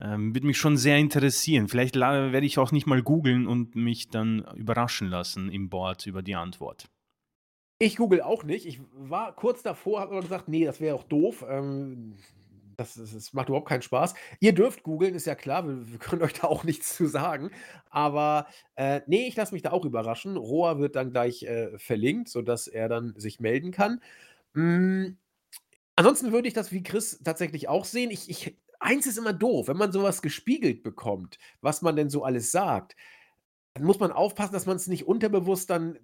ähm, 0.00 0.34
würde 0.34 0.46
mich 0.46 0.58
schon 0.58 0.76
sehr 0.76 0.98
interessieren. 0.98 1.68
Vielleicht 1.68 1.94
werde 1.94 2.44
ich 2.44 2.58
auch 2.58 2.72
nicht 2.72 2.86
mal 2.86 3.02
googeln 3.02 3.46
und 3.46 3.76
mich 3.76 4.08
dann 4.08 4.44
überraschen 4.56 5.08
lassen 5.08 5.48
im 5.48 5.70
Board 5.70 6.06
über 6.06 6.22
die 6.22 6.34
Antwort. 6.34 6.90
Ich 7.78 7.96
google 7.96 8.22
auch 8.22 8.42
nicht. 8.42 8.66
Ich 8.66 8.80
war 8.92 9.34
kurz 9.34 9.62
davor, 9.62 10.00
habe 10.00 10.12
aber 10.12 10.22
gesagt, 10.22 10.48
nee, 10.48 10.64
das 10.64 10.80
wäre 10.80 10.96
auch 10.96 11.04
doof. 11.04 11.44
Ähm, 11.48 12.16
das 12.76 12.94
das 12.94 13.12
das 13.12 13.32
macht 13.32 13.48
überhaupt 13.48 13.68
keinen 13.68 13.82
Spaß. 13.82 14.14
Ihr 14.40 14.54
dürft 14.54 14.82
googeln, 14.82 15.14
ist 15.14 15.26
ja 15.26 15.34
klar, 15.34 15.66
wir 15.66 15.90
wir 15.90 15.98
können 15.98 16.22
euch 16.22 16.34
da 16.34 16.46
auch 16.48 16.64
nichts 16.64 16.96
zu 16.96 17.06
sagen. 17.06 17.50
Aber, 17.90 18.46
äh, 18.76 19.00
ne, 19.06 19.26
ich 19.26 19.36
lasse 19.36 19.54
mich 19.54 19.62
da 19.62 19.72
auch 19.72 19.84
überraschen. 19.84 20.36
Roa 20.36 20.78
wird 20.78 20.96
dann 20.96 21.10
gleich, 21.10 21.42
äh, 21.44 21.78
verlinkt, 21.78 22.28
sodass 22.28 22.68
er 22.68 22.88
dann 22.88 23.14
sich 23.16 23.40
melden 23.40 23.70
kann. 23.72 24.00
Hm, 24.54 25.18
ansonsten 25.96 26.32
würde 26.32 26.48
ich 26.48 26.54
das 26.54 26.72
wie 26.72 26.82
Chris 26.82 27.20
tatsächlich 27.24 27.68
auch 27.68 27.84
sehen. 27.84 28.10
Ich 28.10 28.28
ich 28.30 28.56
eins 28.80 29.06
ist 29.06 29.18
immer 29.18 29.32
doof, 29.32 29.68
wenn 29.68 29.76
man 29.76 29.92
so 29.92 30.02
was 30.02 30.22
gespiegelt 30.22 30.82
bekommt, 30.82 31.38
was 31.60 31.82
man 31.82 31.96
denn 31.96 32.10
so 32.10 32.24
alles 32.24 32.50
sagt, 32.52 32.96
dann 33.74 33.84
muss 33.84 34.00
man 34.00 34.12
aufpassen, 34.12 34.52
dass 34.54 34.66
man's 34.66 34.86
nicht 34.88 35.06
unterbewusst 35.06 35.70
dann 35.70 35.98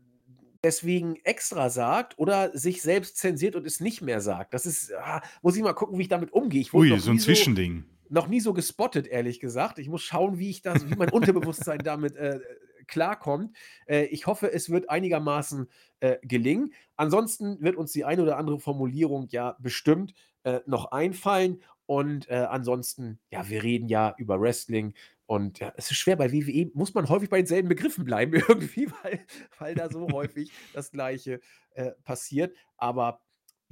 deswegen 0.64 1.16
extra 1.24 1.70
sagt 1.70 2.18
oder 2.18 2.56
sich 2.56 2.82
selbst 2.82 3.16
zensiert 3.16 3.56
und 3.56 3.66
es 3.66 3.80
nicht 3.80 4.02
mehr 4.02 4.20
sagt. 4.20 4.54
Das 4.54 4.66
ist 4.66 4.92
ah, 4.94 5.22
muss 5.42 5.56
ich 5.56 5.62
mal 5.62 5.72
gucken, 5.72 5.98
wie 5.98 6.02
ich 6.02 6.08
damit 6.08 6.32
umgehe. 6.32 6.60
Ich 6.60 6.72
Ui, 6.72 6.88
so 6.98 7.10
ein 7.10 7.18
so 7.18 7.24
Zwischending. 7.24 7.84
noch 8.08 8.28
nie 8.28 8.40
so 8.40 8.52
gespottet, 8.52 9.06
ehrlich 9.06 9.40
gesagt. 9.40 9.78
Ich 9.78 9.88
muss 9.88 10.02
schauen, 10.02 10.38
wie 10.38 10.50
ich 10.50 10.62
das 10.62 10.88
wie 10.88 10.94
mein 10.94 11.10
Unterbewusstsein 11.10 11.78
damit, 11.84 12.16
äh, 12.16 12.40
klarkommt. 12.86 13.56
Äh, 13.86 14.04
ich 14.06 14.26
hoffe, 14.26 14.52
es 14.52 14.70
wird 14.70 14.90
einigermaßen, 14.90 15.68
äh, 16.00 16.16
gelingen. 16.22 16.72
Ansonsten 16.96 17.60
wird 17.60 17.76
uns 17.76 17.92
die 17.92 18.04
eine 18.04 18.22
oder 18.22 18.36
andere 18.36 18.60
Formulierung 18.60 19.28
ja 19.30 19.56
bestimmt, 19.60 20.14
äh, 20.44 20.60
noch 20.66 20.92
einfallen 20.92 21.62
und, 21.86 22.28
äh, 22.28 22.46
ansonsten 22.48 23.18
ja, 23.30 23.48
wir 23.48 23.62
reden 23.62 23.88
ja 23.88 24.14
über 24.18 24.40
Wrestling 24.40 24.94
und 25.32 25.60
ja, 25.60 25.72
es 25.78 25.90
ist 25.90 25.96
schwer, 25.96 26.16
bei 26.16 26.30
WWE 26.30 26.70
muss 26.74 26.92
man 26.92 27.08
häufig 27.08 27.30
bei 27.30 27.38
denselben 27.38 27.70
Begriffen 27.70 28.04
bleiben 28.04 28.34
irgendwie, 28.48 28.90
weil 29.02 29.24
weil 29.58 29.74
da 29.74 29.88
so 29.88 30.06
häufig 30.12 30.52
das 30.74 30.90
Gleiche, 30.90 31.40
äh, 31.70 31.92
passiert. 32.04 32.54
Aber 32.76 33.22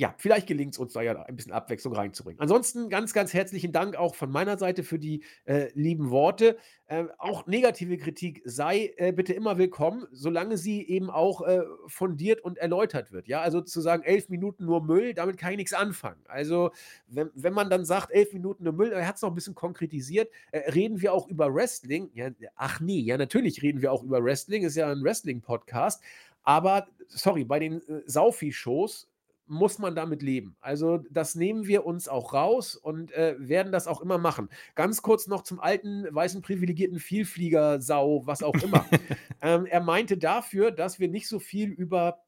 ja, 0.00 0.14
vielleicht 0.18 0.46
gelingt's 0.46 0.78
uns 0.78 0.94
da 0.94 1.02
ja 1.02 1.20
ein 1.22 1.36
bisschen 1.36 1.52
Abwechslung 1.52 1.94
reinzubringen. 1.94 2.40
Ansonsten 2.40 2.88
ganz, 2.88 3.12
ganz 3.12 3.34
herzlichen 3.34 3.72
Dank 3.72 3.96
auch 3.96 4.14
von 4.14 4.30
meiner 4.30 4.56
Seite 4.58 4.82
für 4.82 4.98
die, 4.98 5.24
äh, 5.44 5.68
lieben 5.74 6.10
Worte. 6.10 6.56
Ähm, 6.88 7.10
auch 7.18 7.46
negative 7.46 7.98
Kritik 7.98 8.40
sei, 8.46 8.94
äh, 8.96 9.12
bitte 9.12 9.34
immer 9.34 9.58
willkommen, 9.58 10.06
solange 10.10 10.56
sie 10.56 10.82
eben 10.88 11.10
auch, 11.10 11.42
äh, 11.42 11.60
fundiert 11.86 12.40
und 12.40 12.56
erläutert 12.58 13.12
wird, 13.12 13.28
ja? 13.28 13.42
Also, 13.42 13.60
zu 13.60 13.80
sagen: 13.82 14.02
„11 14.02 14.28
Minuten 14.30 14.64
nur 14.64 14.82
Müll“, 14.82 15.12
damit 15.14 15.36
kann 15.36 15.52
ich 15.52 15.58
nix 15.58 15.72
anfangen. 15.74 16.22
Also, 16.28 16.70
wenn 17.06 17.30
wenn 17.34 17.52
man 17.52 17.68
dann 17.70 17.84
sagt: 17.84 18.10
„11 18.10 18.32
Minuten 18.32 18.64
nur 18.64 18.72
Müll“, 18.72 18.92
er 18.92 19.06
hat's 19.06 19.22
noch 19.22 19.30
'n 19.30 19.34
bisschen 19.34 19.54
konkretisiert. 19.54 20.30
Äh, 20.52 20.70
reden 20.70 21.00
wir 21.02 21.12
auch 21.12 21.28
über 21.28 21.54
Wrestling? 21.54 22.10
Ja, 22.14 22.30
ach 22.56 22.80
ne, 22.80 22.98
ja, 23.00 23.18
natürlich 23.18 23.62
reden 23.62 23.82
wir 23.82 23.92
auch 23.92 24.02
über 24.02 24.24
Wrestling, 24.24 24.62
ist 24.64 24.76
ja 24.76 24.90
'n 24.90 25.02
Wrestling-Podcast. 25.04 26.02
Aber 26.42 26.86
sorry, 27.08 27.44
bei 27.44 27.58
den, 27.58 27.82
äh, 27.88 28.02
Saufi-Shows 28.06 29.09
muss 29.50 29.78
man 29.78 29.94
damit 29.94 30.22
leben. 30.22 30.56
Also, 30.60 30.98
das 31.10 31.34
nehmen 31.34 31.66
wir 31.66 31.84
uns 31.84 32.08
auch 32.08 32.32
raus 32.32 32.76
und, 32.76 33.12
äh, 33.12 33.34
werden 33.38 33.72
das 33.72 33.88
auch 33.88 34.00
immer 34.00 34.16
machen. 34.16 34.48
Ganz 34.76 35.02
kurz 35.02 35.26
noch 35.26 35.42
zum 35.42 35.60
alten, 35.60 36.06
weißen, 36.10 36.40
privilegierten 36.40 37.00
Vielflieger-Sau, 37.00 38.26
was 38.26 38.42
auch 38.42 38.54
immer. 38.62 38.86
Ähm, 39.42 39.64
er 39.64 39.80
meinte 39.80 40.18
dafür, 40.18 40.70
dass 40.70 41.00
wir 41.00 41.08
nicht 41.08 41.26
so 41.26 41.38
viel 41.38 41.70
über, 41.70 42.22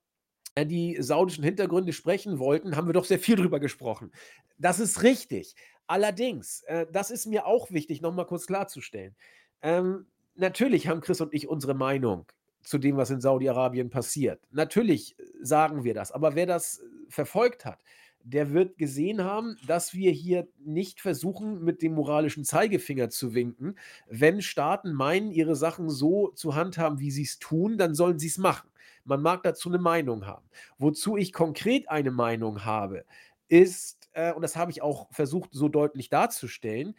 äh, 0.55 0.65
die 0.65 0.97
saudischen 0.99 1.45
Hintergründe 1.45 1.93
sprechen 1.93 2.39
wollten, 2.39 2.75
haben 2.75 2.87
wir 2.87 2.95
doch 2.95 3.05
sehr 3.05 3.19
viel 3.19 3.37
drüber 3.37 3.61
gesprochen. 3.61 4.13
Das 4.57 4.81
ist 4.81 5.03
richtig. 5.03 5.55
Allerdings, 5.87 6.63
äh, 6.63 6.87
das 6.91 7.11
ist 7.11 7.27
mir 7.27 7.45
auch 7.45 7.71
wichtig, 7.71 8.01
noch 8.01 8.15
mal 8.15 8.25
kurz 8.25 8.47
klarzustellen. 8.47 9.15
Ähm, 9.61 10.07
natürlich 10.35 10.89
haben 10.89 11.03
Chris 11.03 11.21
und 11.21 11.35
ich 11.35 11.49
unsere 11.49 11.75
Meinung 11.75 12.25
zu 12.63 12.79
dem, 12.79 12.97
was 12.97 13.11
in 13.11 13.21
Saudi-Arabien 13.21 13.91
passiert. 13.91 14.41
Natürlich 14.53 15.19
äh, 15.19 15.25
sagen 15.43 15.85
wir 15.85 15.95
das, 15.95 16.13
aber 16.13 16.35
wer 16.35 16.47
das, 16.47 16.79
äh, 16.81 16.85
verfolgt 17.09 17.65
hat, 17.65 17.81
der 18.25 18.53
wird 18.53 18.79
gesehen 18.79 19.25
haben, 19.25 19.57
dass 19.67 19.95
wir 19.95 20.13
hier 20.13 20.49
nicht 20.65 21.01
versuchen, 21.01 21.65
mit 21.65 21.83
dem 21.83 21.95
moralischen 21.95 22.45
Zeigefinger 22.45 23.11
zu 23.11 23.35
winken. 23.35 23.77
Wenn 24.09 24.43
Staaten 24.43 24.93
meinen, 24.93 25.33
ihre 25.33 25.57
Sachen 25.57 25.91
so 25.91 26.29
zu 26.31 26.55
handhaben, 26.55 27.01
wie 27.01 27.11
sie's 27.11 27.39
tun, 27.41 27.79
dann 27.79 27.95
sollen 27.97 28.19
sie's 28.21 28.39
machen. 28.39 28.71
Man 29.05 29.23
mag 29.23 29.43
dazu 29.43 29.69
'ne 29.71 29.79
Meinung 29.79 30.27
haben. 30.27 30.49
Wozu 30.79 31.17
ich 31.17 31.33
konkret 31.33 31.91
eine 31.91 32.13
Meinung 32.13 32.65
habe, 32.65 33.05
ist, 33.49 34.09
äh, 34.13 34.33
und 34.33 34.43
das 34.43 34.57
habe 34.57 34.71
ich 34.71 34.83
auch 34.83 35.09
versucht, 35.13 35.51
so 35.53 35.69
deutlich 35.69 36.09
darzustellen, 36.09 36.95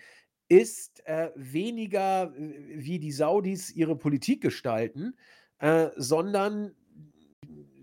ist, 0.49 1.06
äh, 1.07 1.31
weniger, 1.35 2.34
w 2.38 2.76
wie 2.85 2.99
die 2.99 3.11
Saudis 3.14 3.72
ihre 3.72 3.95
Politik 3.98 4.41
gestalten, 4.41 5.15
äh, 5.64 5.91
sondern 5.95 6.76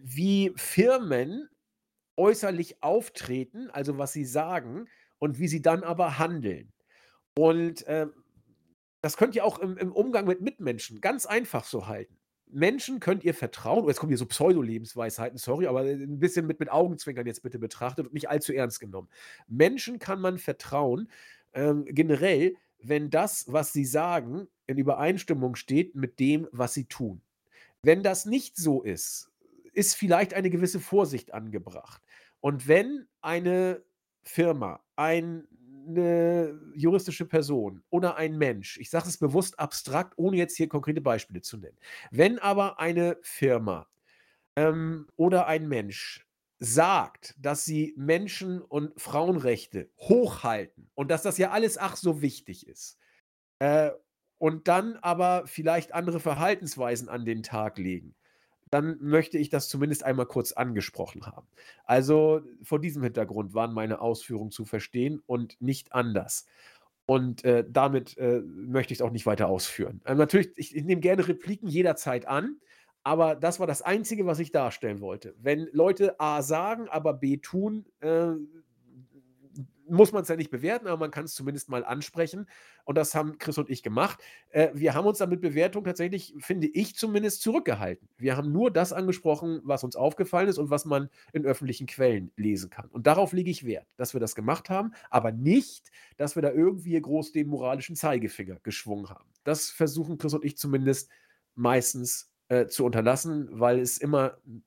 wie 0.03 0.53
Firmen 0.57 1.49
äußerlich 2.17 2.83
auftreten, 2.83 3.71
also 3.71 3.99
was 3.99 4.13
sie 4.13 4.25
sagen 4.25 4.87
und 5.19 5.39
wie 5.39 5.49
sie 5.49 5.63
dann 5.63 5.85
aber 5.85 6.19
handeln. 6.19 6.73
Und, 7.37 7.85
ähm, 7.89 8.13
das 9.03 9.17
könnt 9.17 9.37
ihr 9.37 9.45
auch 9.47 9.59
im 9.61 9.79
im 9.79 9.93
Umgang 9.93 10.27
mit 10.27 10.43
Mitmenschen 10.43 11.01
ganz 11.01 11.27
einfach 11.27 11.65
so 11.65 11.89
halten. 11.89 12.19
Menschen 12.51 13.01
könnt 13.01 13.25
ihr 13.25 13.35
vertrauen 13.35 13.87
jetzt 13.89 13.99
kommen 14.01 14.11
hier 14.11 14.19
so 14.19 14.27
Pseudo-Lebensweisheiten, 14.27 15.39
sorry, 15.39 15.67
aber, 15.69 15.87
äh, 15.87 15.95
'n 15.95 16.21
bisschen 16.21 16.47
mit 16.47 16.61
mit 16.61 16.71
Augenzwinkern 16.73 17.27
jetzt 17.27 17.43
bitte 17.43 17.59
betrachtet 17.61 18.07
und 18.09 18.15
nicht 18.15 18.31
allzu 18.31 18.53
ernst 18.55 18.81
genommen. 18.81 19.09
Menschen 19.49 19.99
kann 20.01 20.21
man 20.21 20.39
vertrauen, 20.39 21.11
ähm, 21.55 21.85
generell, 21.87 22.57
wenn 22.81 23.11
das, 23.11 23.47
was 23.53 23.73
sie 23.75 23.85
sagen, 23.87 24.49
in 24.69 24.79
Übereinstimmung 24.79 25.57
steht 25.57 25.95
mit 25.97 26.21
dem, 26.21 26.49
was 26.53 26.75
sie 26.75 26.87
tun. 26.87 27.23
Wenn 27.85 28.03
das 28.03 28.27
nicht 28.27 28.57
so 28.57 28.83
ist, 28.83 29.31
ist 29.73 29.95
vielleicht 29.97 30.35
eine 30.35 30.51
gewisse 30.51 30.81
Vorsicht 30.81 31.33
angebracht. 31.33 32.03
Und 32.41 32.69
wenn 32.69 33.07
eine 33.21 33.83
Firma, 34.23 34.81
ein 34.97 35.47
'ne 35.87 36.61
juristische 36.75 37.25
Person 37.27 37.83
oder 37.89 38.17
ein 38.17 38.37
Mensch, 38.37 38.79
ich 38.79 38.91
sage 38.91 39.09
es 39.09 39.17
bewusst 39.19 39.59
abstrakt, 39.59 40.13
ohne 40.19 40.37
jetzt 40.37 40.57
hier 40.57 40.69
konkrete 40.69 41.01
Beispiele 41.01 41.41
zu 41.41 41.57
nennen. 41.57 41.79
Wenn 42.11 42.39
aber 42.39 42.79
eine 42.79 43.17
Firma, 43.23 43.89
ähm, 44.57 45.09
oder 45.17 45.47
ein 45.47 45.69
Mensch 45.69 46.27
sagt, 46.61 47.35
dass 47.39 47.65
sie 47.65 47.95
Menschen 47.97 48.63
und 48.63 49.01
Frauenrechte 49.01 49.91
hochhalten 49.99 50.91
und 50.95 51.11
dass 51.11 51.23
das 51.23 51.39
ja 51.39 51.51
alles 51.53 51.79
ach 51.79 51.97
so 51.97 52.23
wichtig 52.23 52.67
ist, 52.69 52.99
äh, 53.61 53.93
und 54.41 54.69
dann 54.69 54.97
aber 55.03 55.43
vielleicht 55.47 55.93
andere 55.93 56.19
Verhaltensweisen 56.19 57.11
an 57.11 57.27
den 57.27 57.43
Tag 57.43 57.77
legen, 57.77 58.15
dann 58.71 58.97
möchte 59.01 59.37
ich 59.37 59.51
das 59.51 59.69
zumindest 59.69 60.03
einmal 60.03 60.25
kurz 60.25 60.53
angesprochen 60.53 61.27
haben. 61.27 61.47
Also, 61.85 62.41
vor 62.63 62.81
diesem 62.81 63.03
Hintergrund 63.03 63.53
waren 63.53 63.75
meine 63.75 64.01
Ausführungen 64.01 64.51
zu 64.51 64.65
verstehen 64.65 65.23
und 65.27 65.61
nicht 65.61 65.93
anders. 65.93 66.47
Und 67.05 67.45
äh, 67.45 67.67
damit 67.69 68.17
äh, 68.17 68.41
möchte 68.41 68.95
ich 68.95 69.01
es 69.01 69.03
auch 69.03 69.11
nicht 69.11 69.27
weiter 69.27 69.49
ausführen. 69.49 70.01
Ähm, 70.07 70.17
natürlich, 70.17 70.53
ich, 70.57 70.75
ich 70.75 70.85
nehme 70.85 71.03
gerne 71.03 71.29
Repliken 71.29 71.69
jederzeit 71.69 72.27
an, 72.27 72.57
aber 73.03 73.35
das 73.35 73.61
war 73.61 73.67
das 73.67 73.83
Einzige, 73.83 74.25
was 74.25 74.39
ich 74.39 74.53
darstellen 74.53 75.03
wollte. 75.03 75.35
Wenn 75.39 75.69
Leute 75.73 76.19
A 76.19 76.41
sagen, 76.41 76.89
aber 76.89 77.13
B 77.13 77.37
tun, 77.37 77.85
äh, 78.01 78.33
muss 79.91 80.13
man 80.13 80.23
es 80.23 80.29
ja 80.29 80.37
nicht 80.37 80.51
bewerten, 80.51 80.87
aber 80.87 80.99
man 80.99 81.11
kann 81.11 81.25
es 81.25 81.35
zumindest 81.35 81.69
mal 81.69 81.85
ansprechen. 81.85 82.47
Und 82.85 82.97
das 82.97 83.15
haben 83.15 83.39
Chris 83.39 83.59
und 83.59 83.69
ich 83.71 83.83
gemacht. 83.83 84.21
Äh, 84.51 84.71
wir 84.75 84.95
haben 84.95 85.07
uns 85.07 85.19
dann 85.19 85.31
mit 85.31 85.41
Bewertung 85.41 85.85
tatsächlich, 85.85 86.35
finde 86.39 86.69
ich 86.69 86.97
zumindest, 86.97 87.43
zurückgehalten. 87.43 88.09
Wir 88.17 88.37
haben 88.37 88.53
nur 88.53 88.71
das 88.71 88.93
angesprochen, 88.93 89.61
was 89.65 89.85
uns 89.85 89.97
aufgefallen 89.97 90.49
ist 90.49 90.59
und 90.59 90.71
was 90.71 90.85
man 90.85 91.09
in 91.33 91.45
öffentlichen 91.45 91.87
Quellen 91.87 92.31
lesen 92.37 92.71
kann. 92.71 92.89
Und 92.91 93.07
darauf 93.07 93.33
lege 93.33 93.51
ich 93.51 93.65
Wert, 93.65 93.87
dass 93.97 94.15
wir 94.15 94.21
das 94.21 94.35
gemacht 94.35 94.71
haben, 94.71 94.93
aber 95.11 95.33
nicht, 95.33 95.91
dass 96.17 96.37
wir 96.37 96.43
da 96.43 96.51
irgendwie 96.51 97.01
groß 97.01 97.33
den 97.33 97.49
moralischen 97.49 97.97
Zeigefinger 97.97 98.59
geschwungen 98.63 99.09
haben. 99.09 99.29
Das 99.45 99.71
versuchen 99.71 100.19
Chris 100.19 100.35
und 100.35 100.45
ich 100.45 100.57
zumindest 100.57 101.11
meistens 101.55 102.31
äh, 102.49 102.67
zu 102.67 102.85
unterlassen, 102.85 103.49
weil 103.53 103.79
es 103.79 103.99
immer 103.99 104.39
ein 104.45 104.63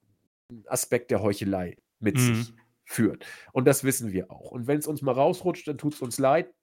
Aspekt 0.67 1.11
der 1.11 1.21
Heuchelei 1.21 1.77
mit 1.99 2.15
mhm. 2.15 2.35
sich 2.35 2.53
führt. 2.85 3.25
Und 3.51 3.65
das 3.65 3.83
wissen 3.83 4.11
wir 4.11 4.31
auch. 4.31 4.51
Und 4.51 4.67
wenn 4.67 4.79
es 4.79 4.87
uns 4.87 5.01
mal 5.01 5.13
rausrutscht, 5.13 5.67
dann 5.67 5.77
tut 5.77 5.93
es 5.93 6.01
uns 6.01 6.19
leid. 6.19 6.53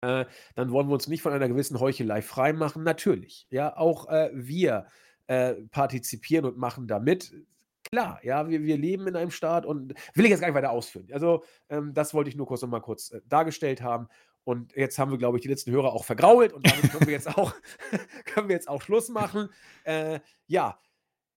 Äh, 0.00 0.26
dann 0.54 0.72
wollen 0.72 0.88
wir 0.88 0.94
uns 0.94 1.08
nicht 1.08 1.22
von 1.22 1.32
einer 1.32 1.48
gewissen 1.48 1.80
Heuchelei 1.80 2.22
freimachen. 2.22 2.82
Natürlich. 2.82 3.46
Ja, 3.50 3.76
auch 3.76 4.08
äh, 4.08 4.30
wir 4.34 4.86
äh, 5.28 5.54
partizipieren 5.70 6.44
und 6.44 6.58
machen 6.58 6.86
damit. 6.88 7.32
Klar, 7.90 8.20
ja, 8.22 8.48
wir, 8.48 8.62
wir 8.62 8.76
leben 8.76 9.06
in 9.06 9.16
einem 9.16 9.30
Staat 9.30 9.66
und 9.66 9.94
will 10.14 10.24
ich 10.24 10.30
jetzt 10.30 10.40
gar 10.40 10.48
nicht 10.48 10.56
weiter 10.56 10.70
ausführen. 10.70 11.08
Also, 11.12 11.44
ähm, 11.68 11.94
das 11.94 12.14
wollte 12.14 12.30
ich 12.30 12.36
nur 12.36 12.46
kurz 12.46 12.62
nochmal 12.62 12.80
kurz 12.80 13.10
äh, 13.10 13.20
dargestellt 13.26 13.82
haben. 13.82 14.08
Und 14.44 14.74
jetzt 14.74 14.98
haben 14.98 15.10
wir, 15.10 15.18
glaube 15.18 15.38
ich, 15.38 15.42
die 15.42 15.48
letzten 15.48 15.70
Hörer 15.70 15.92
auch 15.92 16.04
vergrault 16.04 16.52
und 16.52 16.68
damit 16.68 16.90
können 16.90 17.06
wir 17.06 17.12
jetzt 17.12 17.28
auch, 17.28 17.54
können 18.24 18.48
wir 18.48 18.56
jetzt 18.56 18.68
auch 18.68 18.82
Schluss 18.82 19.08
machen. 19.08 19.48
Äh, 19.84 20.20
ja, 20.46 20.80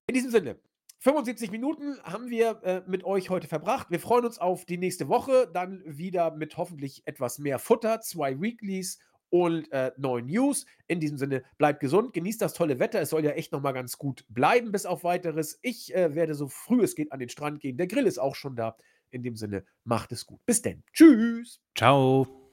in 0.08 0.14
diesem 0.14 0.30
Sinne, 0.30 0.58
75 0.98 1.50
Minuten 1.50 1.98
haben 2.02 2.30
wir 2.30 2.62
äh, 2.62 2.82
mit 2.86 3.04
euch 3.04 3.30
heute 3.30 3.48
verbracht. 3.48 3.90
Wir 3.90 4.00
freuen 4.00 4.24
uns 4.24 4.38
auf 4.38 4.64
die 4.64 4.78
nächste 4.78 5.08
Woche. 5.08 5.48
Dann 5.52 5.82
wieder 5.84 6.34
mit 6.34 6.56
hoffentlich 6.56 7.02
etwas 7.06 7.38
mehr 7.38 7.58
Futter, 7.58 8.00
zwei 8.00 8.40
Weeklies 8.40 8.98
und 9.28 9.70
äh, 9.72 9.92
neuen 9.96 10.26
News. 10.26 10.66
In 10.86 11.00
diesem 11.00 11.18
Sinne, 11.18 11.42
bleibt 11.58 11.80
gesund, 11.80 12.12
genießt 12.12 12.40
das 12.40 12.54
tolle 12.54 12.78
Wetter. 12.78 13.00
Es 13.00 13.10
soll 13.10 13.24
ja 13.24 13.32
echt 13.32 13.52
nochmal 13.52 13.74
ganz 13.74 13.98
gut 13.98 14.24
bleiben, 14.28 14.72
bis 14.72 14.86
auf 14.86 15.04
weiteres. 15.04 15.58
Ich 15.62 15.94
äh, 15.94 16.14
werde 16.14 16.34
so 16.34 16.48
früh 16.48 16.82
es 16.82 16.94
geht 16.94 17.12
an 17.12 17.18
den 17.18 17.28
Strand 17.28 17.60
gehen. 17.60 17.76
Der 17.76 17.86
Grill 17.86 18.06
ist 18.06 18.18
auch 18.18 18.34
schon 18.34 18.56
da. 18.56 18.76
In 19.10 19.22
dem 19.22 19.36
Sinne, 19.36 19.64
macht 19.84 20.10
es 20.12 20.26
gut. 20.26 20.40
Bis 20.46 20.62
denn. 20.62 20.82
Tschüss. 20.92 21.60
Ciao. 21.76 22.45